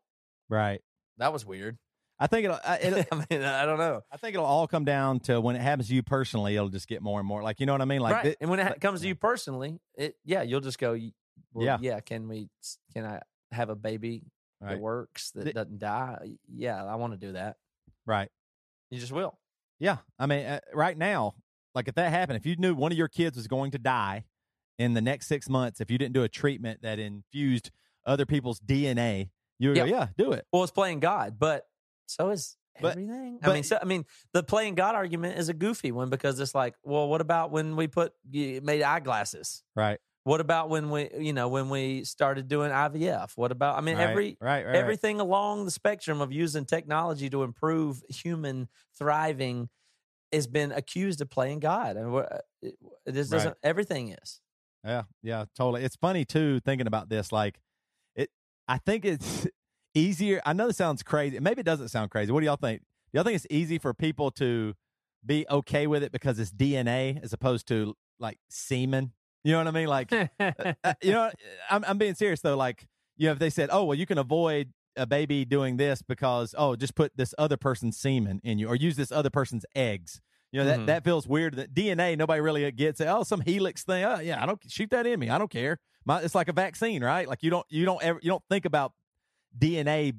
Right. 0.49 0.81
That 1.19 1.31
was 1.31 1.45
weird. 1.45 1.77
I 2.22 2.27
think 2.27 2.45
it'll, 2.45 2.60
I- 2.64 2.77
it'll 2.80 3.03
I 3.11 3.26
mean, 3.30 3.43
I 3.43 3.65
don't 3.65 3.80
know. 3.80 4.02
I 4.11 4.18
think 4.18 4.35
it'll 4.35 4.45
all 4.45 4.68
come 4.68 4.85
down 4.85 5.19
to 5.22 5.41
when 5.41 5.56
it 5.56 5.61
happens 5.61 5.88
to 5.89 5.95
you 5.95 6.03
personally, 6.03 6.56
it'll 6.56 6.69
just 6.69 6.88
get 6.88 7.02
more 7.02 7.19
and 7.19 7.27
more 7.27 7.41
like 7.43 7.60
you 7.60 7.65
know 7.65 7.73
what 7.73 7.81
I 7.81 7.85
mean? 7.85 7.99
Like 8.02 8.14
right. 8.14 8.26
thi- 8.26 8.35
and 8.39 8.49
when 8.49 8.60
it 8.60 8.64
like- 8.65 8.80
comes 8.81 9.02
to 9.02 9.07
you 9.07 9.15
personally, 9.15 9.80
it 9.95 10.15
yeah, 10.23 10.43
you'll 10.43 10.61
just 10.61 10.77
go, 10.80 10.98
well, 11.53 11.65
Yeah. 11.65 11.77
yeah. 11.81 11.99
Can 11.99 12.27
we? 12.27 12.49
Can 12.93 13.06
I 13.06 13.22
have 13.52 13.69
a 13.69 13.76
baby 13.76 14.23
Right. 14.61 14.73
that 14.73 14.80
works 14.80 15.31
that 15.31 15.45
The- 15.45 15.53
doesn't 15.53 15.80
die? 15.80 16.35
Yeah, 16.48 16.85
I 16.85 16.95
want 16.95 17.14
to 17.14 17.18
do 17.18 17.34
that. 17.34 17.57
right. 18.06 18.30
You 18.91 18.99
just 18.99 19.11
will. 19.11 19.39
Yeah. 19.80 19.98
I 20.19 20.26
mean, 20.27 20.45
uh, 20.45 20.60
right 20.73 20.98
now, 20.98 21.34
like 21.73 21.88
if 21.88 21.95
that 21.95 22.11
happened, 22.11 22.38
if 22.38 22.45
you 22.45 22.56
knew 22.57 22.76
one 22.76 22.91
of 22.91 22.98
your 22.98 23.07
kids 23.07 23.38
was 23.38 23.48
going 23.48 23.72
to 23.72 23.80
die 23.80 24.26
in 24.77 24.93
the 24.93 25.02
next 25.02 25.27
six 25.27 25.49
months, 25.49 25.81
if 25.81 25.89
you 25.89 25.98
didn't 25.98 26.14
do 26.14 26.22
a 26.23 26.30
treatment 26.30 26.81
that 26.84 26.99
infused 26.99 27.72
other 28.06 28.26
people's 28.26 28.60
DNA, 28.60 29.30
you 29.57 29.69
would 29.69 29.77
Yeah. 29.77 29.85
go, 29.85 29.89
yeah, 29.91 30.07
do 30.18 30.31
it. 30.34 30.45
Well, 30.52 30.61
it's 30.64 30.72
playing 30.72 30.99
God, 30.99 31.39
but 31.39 31.65
so 32.11 32.29
is 32.29 32.57
But- 32.79 32.91
everything. 32.91 33.39
I 33.43 33.53
mean, 33.53 33.63
so, 33.63 33.77
I 33.81 33.85
mean, 33.85 34.05
the 34.33 34.43
playing 34.43 34.75
God 34.75 34.95
argument 34.95 35.38
is 35.39 35.49
a 35.49 35.53
goofy 35.53 35.91
one 35.91 36.09
because 36.09 36.39
it's 36.39 36.55
like, 36.55 36.75
well, 36.83 37.07
what 37.09 37.21
about 37.21 37.51
when 37.51 37.75
we 37.75 37.88
put 37.88 38.13
made 38.31 38.81
eyeglasses? 38.83 39.63
Right. 39.75 39.99
What 40.23 40.39
about 40.39 40.69
when 40.69 40.91
we, 40.91 41.09
you 41.17 41.33
know, 41.33 41.47
when 41.47 41.69
we 41.69 42.03
started 42.03 42.47
doing 42.47 42.69
IVF? 42.71 43.31
What 43.35 43.51
about? 43.51 43.77
I 43.77 43.81
mean, 43.81 43.97
right. 43.97 44.09
every 44.09 44.38
right, 44.39 44.63
right, 44.65 44.75
everything 44.75 45.19
along 45.19 45.65
the 45.65 45.71
spectrum 45.71 46.21
of 46.21 46.31
using 46.31 46.63
technology 46.65 47.27
to 47.31 47.41
improve 47.41 48.03
human 48.07 48.69
thriving 48.95 49.69
has 50.31 50.45
been 50.47 50.71
accused 50.71 51.21
of 51.21 51.29
playing 51.31 51.59
God. 51.59 51.97
And 51.97 52.13
we're- 52.13 52.27
uh, 52.29 52.38
it, 52.61 52.75
Right. 53.07 53.15
doesn't. 53.15 53.57
Everything 53.63 54.09
is. 54.21 54.39
Yeah, 54.83 55.03
yeah, 55.23 55.45
totally. 55.55 55.83
It's 55.83 55.95
funny 55.95 56.23
too 56.23 56.59
thinking 56.59 56.88
about 56.88 57.09
this. 57.09 57.31
Like, 57.31 57.59
it. 58.15 58.29
I 58.67 58.77
think 58.77 59.05
it's 59.05 59.47
easier. 59.93 60.41
I 60.45 60.53
know 60.53 60.68
this 60.68 60.77
sounds 60.77 61.03
crazy. 61.03 61.39
Maybe 61.39 61.61
it 61.61 61.65
doesn't 61.65 61.89
sound 61.89 62.11
crazy. 62.11 62.31
What 62.31 62.39
do 62.41 62.45
y'all 62.45 62.55
think? 62.55 62.81
Do 62.81 63.18
y'all 63.18 63.23
think 63.23 63.35
it's 63.35 63.47
easy 63.49 63.77
for 63.77 63.93
people 63.93 64.31
to 64.31 64.73
be 65.26 65.45
okay 65.49 65.88
with 65.88 66.03
it 66.03 66.11
because 66.11 66.39
it's 66.39 66.51
DNA 66.51 67.22
as 67.23 67.34
opposed 67.34 67.68
to 67.68 67.95
like 68.19 68.38
semen? 68.49 69.11
You 69.43 69.53
know 69.53 69.57
what 69.59 69.68
I 69.68 69.72
mean? 69.72 69.88
Like, 69.88 70.11
uh, 70.13 70.93
you 71.01 71.11
know, 71.11 71.31
I'm 71.69 71.84
I'm 71.88 71.97
being 71.97 72.15
serious 72.15 72.41
though. 72.41 72.55
Like, 72.55 72.88
you 73.18 73.27
know, 73.27 73.34
if 73.34 73.39
they 73.39 73.49
said, 73.49 73.69
"Oh, 73.72 73.85
well, 73.85 73.97
you 73.97 74.05
can 74.05 74.18
avoid 74.18 74.72
a 74.95 75.05
baby 75.07 75.45
doing 75.45 75.77
this 75.77 76.01
because 76.01 76.53
oh, 76.57 76.76
just 76.76 76.95
put 76.95 77.15
this 77.18 77.34
other 77.38 77.57
person's 77.57 77.97
semen 77.97 78.39
in 78.43 78.59
you 78.59 78.68
or 78.68 78.76
use 78.76 78.95
this 78.95 79.11
other 79.11 79.30
person's 79.30 79.65
eggs." 79.76 80.22
You 80.51 80.59
know 80.59 80.65
that 80.68 80.80
Mhm. 80.81 80.85
that 80.88 81.03
feels 81.03 81.27
weird. 81.27 81.55
That 81.55 81.73
DNA, 81.73 82.18
nobody 82.18 82.41
really 82.41 82.69
gets 82.72 82.99
it. 82.99 83.07
Oh, 83.07 83.23
some 83.23 83.41
helix 83.41 83.84
thing. 83.84 84.03
Oh, 84.03 84.19
yeah, 84.19 84.41
I 84.41 84.45
don't 84.45 84.59
shoot 84.69 84.89
that 84.91 85.07
in 85.07 85.19
me. 85.19 85.30
I 85.30 85.38
don't 85.38 85.49
care. 85.49 85.80
My, 86.05 86.19
it's 86.22 86.35
like 86.35 86.49
a 86.49 86.53
vaccine, 86.53 87.03
right? 87.03 87.27
Like 87.27 87.41
you 87.41 87.49
don't 87.49 87.65
you 87.69 87.85
don't 87.85 88.03
ever 88.03 88.19
you 88.22 88.30
don't 88.30 88.43
think 88.49 88.65
about 88.65 88.91
DNA 89.57 90.15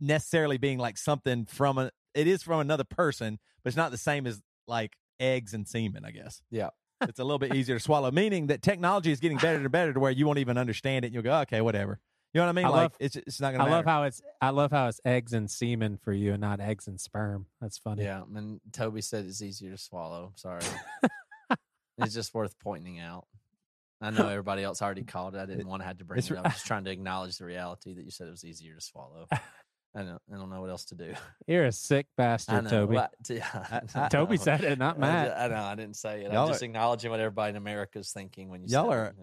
necessarily 0.00 0.58
being 0.58 0.78
like 0.78 0.98
something 0.98 1.46
from 1.46 1.78
a. 1.78 1.90
It 2.14 2.26
is 2.26 2.42
from 2.42 2.60
another 2.60 2.84
person, 2.84 3.38
but 3.62 3.68
it's 3.68 3.76
not 3.76 3.90
the 3.90 3.98
same 3.98 4.26
as 4.26 4.40
like 4.66 4.96
eggs 5.20 5.54
and 5.54 5.66
semen. 5.68 6.04
I 6.04 6.10
guess. 6.10 6.42
Yeah. 6.50 6.70
it's 7.02 7.18
a 7.18 7.24
little 7.24 7.38
bit 7.38 7.54
easier 7.54 7.76
to 7.76 7.82
swallow. 7.82 8.10
Meaning 8.10 8.46
that 8.46 8.62
technology 8.62 9.12
is 9.12 9.20
getting 9.20 9.36
better 9.38 9.58
and 9.58 9.70
better 9.70 9.92
to 9.92 10.00
where 10.00 10.10
you 10.10 10.26
won't 10.26 10.38
even 10.38 10.56
understand 10.56 11.04
it. 11.04 11.08
and 11.08 11.14
You'll 11.14 11.22
go, 11.22 11.40
okay, 11.40 11.60
whatever. 11.60 11.98
You 12.32 12.40
know 12.40 12.46
what 12.46 12.50
I 12.50 12.52
mean? 12.52 12.64
I 12.66 12.68
like 12.68 12.80
love- 12.80 12.96
it's 13.00 13.16
it's 13.16 13.40
not 13.40 13.52
gonna. 13.52 13.64
love 13.64 13.84
matter. 13.84 13.88
how 13.88 14.02
it's 14.04 14.20
I 14.40 14.50
love 14.50 14.70
how 14.70 14.88
it's 14.88 15.00
eggs 15.04 15.32
and 15.32 15.50
semen 15.50 15.96
for 15.96 16.12
you 16.12 16.32
and 16.32 16.40
not 16.40 16.60
eggs 16.60 16.86
and 16.86 17.00
sperm. 17.00 17.46
That's 17.60 17.78
funny. 17.78 18.04
Yeah. 18.04 18.22
And 18.34 18.60
Toby 18.72 19.00
said 19.00 19.24
it's 19.26 19.40
easier 19.42 19.70
to 19.70 19.78
swallow. 19.78 20.32
Sorry. 20.36 20.60
it's 21.98 22.14
just 22.14 22.34
worth 22.34 22.58
pointing 22.58 22.98
out. 23.00 23.26
I 24.00 24.10
know 24.10 24.28
everybody 24.28 24.62
else 24.62 24.82
already 24.82 25.04
called 25.04 25.34
it. 25.34 25.38
I 25.38 25.46
didn't 25.46 25.66
want 25.68 25.80
to 25.82 25.86
have 25.86 25.98
to 25.98 26.04
bring 26.04 26.18
it's- 26.18 26.30
it 26.30 26.36
up. 26.38 26.44
I'm 26.46 26.50
just 26.52 26.66
trying 26.66 26.84
to 26.84 26.90
acknowledge 26.90 27.38
the 27.38 27.44
reality 27.46 27.94
that 27.94 28.04
you 28.04 28.10
said 28.10 28.28
it 28.28 28.30
was 28.32 28.44
easier 28.44 28.74
to 28.74 28.80
swallow. 28.80 29.26
I 29.94 30.02
don't, 30.02 30.20
I 30.30 30.36
don't 30.36 30.50
know 30.50 30.60
what 30.60 30.68
else 30.68 30.84
to 30.86 30.94
do. 30.94 31.14
You're 31.46 31.64
a 31.64 31.72
sick 31.72 32.06
bastard. 32.18 32.68
Toby. 32.68 32.96
Well, 32.96 33.08
I- 33.30 33.80
I 33.94 34.08
Toby 34.08 34.36
know. 34.36 34.42
said 34.44 34.62
it, 34.64 34.78
not 34.78 34.96
I 34.96 34.98
Matt. 35.00 35.38
I 35.38 35.48
know. 35.48 35.54
I 35.64 35.74
didn't 35.74 35.96
say 35.96 36.20
it. 36.22 36.32
Y'all 36.32 36.42
I'm 36.44 36.48
just 36.50 36.60
are- 36.60 36.66
acknowledging 36.66 37.10
what 37.10 37.20
everybody 37.20 37.50
in 37.50 37.56
America 37.56 37.98
is 37.98 38.12
thinking 38.12 38.50
when 38.50 38.60
you 38.60 38.66
Y'all 38.68 38.92
are- 38.92 39.14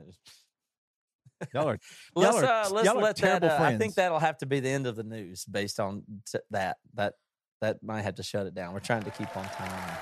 it. 1.41 1.49
y'all 1.53 1.67
are. 1.69 1.77
Let's 2.15 2.35
y'all 2.37 2.43
are- 2.43 2.51
uh, 2.65 2.69
let's 2.71 2.85
y'all 2.87 2.97
are 2.97 3.01
let 3.03 3.15
that. 3.17 3.39
terrible 3.41 3.49
Uh, 3.51 3.69
I 3.69 3.77
think 3.77 3.93
that'll 3.93 4.17
have 4.17 4.39
to 4.39 4.47
be 4.47 4.59
the 4.61 4.69
end 4.69 4.87
of 4.87 4.95
the 4.95 5.03
news 5.03 5.45
based 5.45 5.79
on 5.79 6.01
t- 6.25 6.39
that. 6.49 6.77
That 6.95 7.13
that 7.61 7.83
might 7.83 8.01
have 8.01 8.15
to 8.15 8.23
shut 8.23 8.47
it 8.47 8.55
down. 8.55 8.73
We're 8.73 8.79
trying 8.79 9.03
to 9.03 9.11
keep 9.11 9.37
on 9.37 9.45
time. 9.45 9.97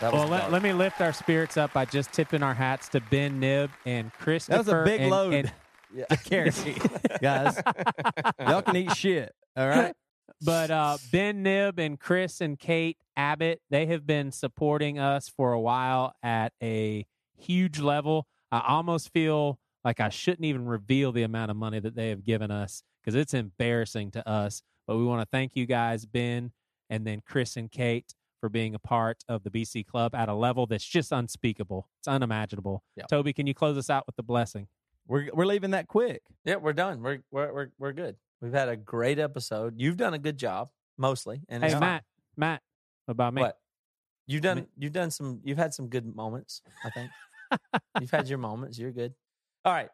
That 0.00 0.12
was 0.12 0.20
Well, 0.22 0.28
let, 0.28 0.52
let 0.52 0.62
me 0.62 0.72
lift 0.72 1.00
our 1.00 1.12
spirits 1.12 1.56
up 1.56 1.72
by 1.72 1.84
just 1.84 2.12
tipping 2.12 2.42
our 2.42 2.54
hats 2.54 2.88
to 2.90 3.00
Ben 3.00 3.40
Nib 3.40 3.70
and 3.84 4.12
Christopher. 4.12 4.62
That 4.62 4.72
was 4.72 4.82
a 4.82 4.84
big 4.84 5.00
and- 5.02 5.10
load. 5.10 5.34
and- 5.34 5.52
Yeah. 5.92 6.04
guys. 7.20 7.60
Y'all 8.40 8.62
can 8.62 8.76
eat 8.76 8.94
shit. 8.94 9.34
All 9.56 9.68
right. 9.68 9.94
but 10.42 10.70
uh, 10.70 10.98
Ben 11.10 11.42
Nib 11.42 11.78
and 11.78 11.98
Chris 11.98 12.40
and 12.40 12.58
Kate 12.58 12.98
Abbott, 13.16 13.60
they 13.70 13.86
have 13.86 14.06
been 14.06 14.30
supporting 14.30 14.98
us 14.98 15.28
for 15.28 15.52
a 15.52 15.60
while 15.60 16.14
at 16.22 16.52
a 16.62 17.06
huge 17.36 17.80
level. 17.80 18.26
I 18.52 18.62
almost 18.68 19.12
feel 19.12 19.58
like 19.84 19.98
I 20.00 20.10
shouldn't 20.10 20.44
even 20.44 20.66
reveal 20.66 21.10
the 21.12 21.22
amount 21.22 21.50
of 21.50 21.56
money 21.56 21.80
that 21.80 21.96
they 21.96 22.10
have 22.10 22.22
given 22.24 22.50
us 22.50 22.82
because 23.02 23.14
it's 23.14 23.34
embarrassing 23.34 24.10
to 24.12 24.28
us. 24.28 24.62
But 24.86 24.96
we 24.96 25.04
want 25.04 25.22
to 25.22 25.28
thank 25.30 25.56
you 25.56 25.66
guys, 25.66 26.06
Ben, 26.06 26.52
and 26.88 27.06
then 27.06 27.22
Chris 27.26 27.56
and 27.56 27.70
Kate, 27.70 28.14
for 28.40 28.48
being 28.48 28.74
a 28.74 28.78
part 28.78 29.24
of 29.28 29.42
the 29.42 29.50
BC 29.50 29.86
Club 29.86 30.14
at 30.14 30.28
a 30.28 30.34
level 30.34 30.66
that's 30.66 30.84
just 30.84 31.12
unspeakable. 31.12 31.88
It's 32.00 32.08
unimaginable. 32.08 32.82
Yeah. 32.96 33.04
Toby, 33.10 33.32
can 33.32 33.46
you 33.46 33.54
close 33.54 33.76
us 33.76 33.90
out 33.90 34.06
with 34.06 34.16
the 34.16 34.22
blessing? 34.22 34.68
We're 35.06 35.30
we're 35.32 35.46
leaving 35.46 35.70
that 35.70 35.88
quick. 35.88 36.22
Yeah, 36.44 36.56
we're 36.56 36.74
done. 36.74 37.02
We're 37.02 37.20
we're 37.30 37.52
we're 37.52 37.68
we're 37.78 37.92
good. 37.92 38.16
We've 38.40 38.52
had 38.52 38.68
a 38.68 38.76
great 38.76 39.18
episode. 39.18 39.74
You've 39.76 39.96
done 39.96 40.14
a 40.14 40.18
good 40.18 40.36
job, 40.36 40.68
mostly. 40.96 41.40
And 41.48 41.62
Hey, 41.62 41.68
it's 41.70 41.74
fine. 41.74 41.80
Matt, 41.80 42.04
Matt, 42.36 42.62
what 43.06 43.12
about 43.12 43.34
me? 43.34 43.42
What? 43.42 43.58
You've 44.26 44.42
done 44.42 44.66
you've 44.76 44.92
done 44.92 45.10
some 45.10 45.40
you've 45.42 45.56
had 45.58 45.72
some 45.72 45.88
good 45.88 46.14
moments, 46.14 46.60
I 46.84 46.90
think. 46.90 47.10
you've 48.00 48.10
had 48.10 48.28
your 48.28 48.38
moments. 48.38 48.78
You're 48.78 48.92
good. 48.92 49.14
All 49.64 49.72
right. 49.72 49.88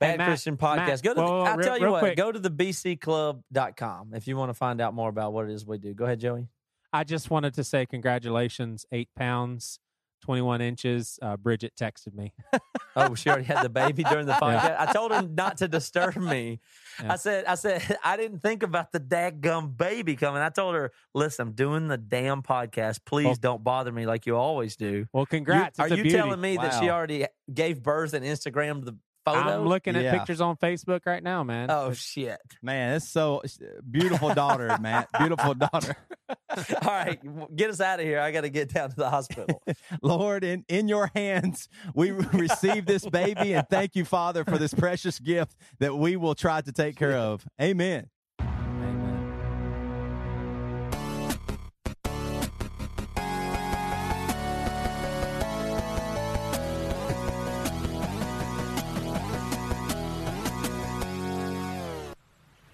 Bad 0.00 0.18
Matt, 0.18 0.28
Christian 0.28 0.56
Podcast. 0.56 0.76
Matt, 0.76 1.02
go 1.04 1.10
to 1.10 1.14
the, 1.14 1.22
whoa, 1.22 1.30
whoa, 1.30 1.44
I'll 1.44 1.56
real- 1.56 1.66
tell 1.66 1.78
you 1.78 1.90
what, 1.92 2.00
quick. 2.00 2.16
go 2.16 2.32
to 2.32 2.38
the 2.40 2.50
bcclub.com 2.50 4.14
if 4.14 4.26
you 4.26 4.36
want 4.36 4.50
to 4.50 4.54
find 4.54 4.80
out 4.80 4.94
more 4.94 5.08
about 5.08 5.32
what 5.32 5.48
it 5.48 5.52
is 5.52 5.64
we 5.64 5.78
do. 5.78 5.94
Go 5.94 6.04
ahead, 6.04 6.18
Joey. 6.18 6.48
I 6.92 7.04
just 7.04 7.30
wanted 7.30 7.54
to 7.54 7.64
say 7.64 7.86
congratulations, 7.86 8.84
eight 8.92 9.08
pounds, 9.16 9.78
21 10.22 10.60
inches. 10.60 11.18
Uh, 11.22 11.36
Bridget 11.36 11.72
texted 11.78 12.14
me. 12.14 12.32
Oh, 12.94 13.14
she 13.14 13.30
already 13.30 13.44
had 13.46 13.62
the 13.64 13.70
baby 13.70 14.04
during 14.04 14.26
the 14.26 14.32
podcast. 14.42 14.64
Yeah. 14.64 14.76
I 14.86 14.92
told 14.92 15.12
him 15.12 15.34
not 15.34 15.56
to 15.58 15.66
disturb 15.68 16.14
me. 16.18 16.60
Yeah. 17.02 17.14
I 17.14 17.16
said, 17.16 17.46
I 17.46 17.54
said, 17.54 17.96
I 18.04 18.18
didn't 18.18 18.40
think 18.40 18.62
about 18.62 18.92
the 18.92 19.00
dadgum 19.00 19.74
baby 19.74 20.14
coming. 20.14 20.42
I 20.42 20.50
told 20.50 20.74
her, 20.74 20.92
listen, 21.14 21.48
I'm 21.48 21.52
doing 21.54 21.88
the 21.88 21.96
damn 21.96 22.42
podcast. 22.42 22.98
Please 23.06 23.24
Well- 23.24 23.34
don't 23.40 23.64
bother 23.64 23.90
me 23.92 24.04
like 24.04 24.26
you 24.26 24.36
always 24.36 24.76
do. 24.76 25.06
Well, 25.14 25.24
congrats. 25.24 25.78
You- 25.78 25.84
are 25.84 25.88
you 25.88 26.02
beauty. 26.02 26.10
telling 26.12 26.38
me 26.38 26.58
that 26.58 26.78
she 26.78 26.90
already 26.90 27.24
gave 27.52 27.82
birth 27.82 28.12
and 28.12 28.26
Instagrammed 28.26 28.84
the 28.84 28.98
photo? 29.24 29.38
I'm 29.38 29.66
looking 29.66 29.96
at 29.96 30.02
Yeah. 30.02 30.18
pictures 30.18 30.40
on 30.40 30.56
Facebook 30.56 31.06
right 31.06 31.22
now, 31.22 31.42
man. 31.42 31.70
Oh 31.70 31.92
shit! 31.92 32.40
Man, 32.62 32.94
it's 32.96 33.08
so 33.08 33.42
uh, 33.44 33.66
beautiful 33.90 34.34
daughter, 34.34 34.76
Matt. 34.80 35.08
Beautiful 35.18 35.54
daughter. 35.54 35.96
All 36.50 36.66
right, 36.82 37.20
get 37.56 37.70
us 37.70 37.80
out 37.80 38.00
of 38.00 38.06
here. 38.06 38.20
I 38.20 38.30
got 38.30 38.42
to 38.42 38.48
get 38.50 38.72
down 38.72 38.90
to 38.90 38.96
the 38.96 39.10
hospital. 39.10 39.62
Lord, 40.02 40.44
in, 40.44 40.64
in 40.68 40.88
your 40.88 41.10
hands, 41.14 41.68
we 41.94 42.10
receive 42.32 42.86
this 42.86 43.06
baby 43.06 43.54
and 43.54 43.66
thank 43.68 43.94
you, 43.96 44.04
Father, 44.04 44.44
for 44.44 44.58
this 44.58 44.72
precious 44.74 45.18
gift 45.18 45.56
that 45.78 45.96
we 45.96 46.16
will 46.16 46.34
try 46.34 46.60
to 46.60 46.72
take 46.72 46.96
care 46.96 47.16
of. 47.16 47.46
Amen. 47.60 47.72
Amen. 47.82 48.06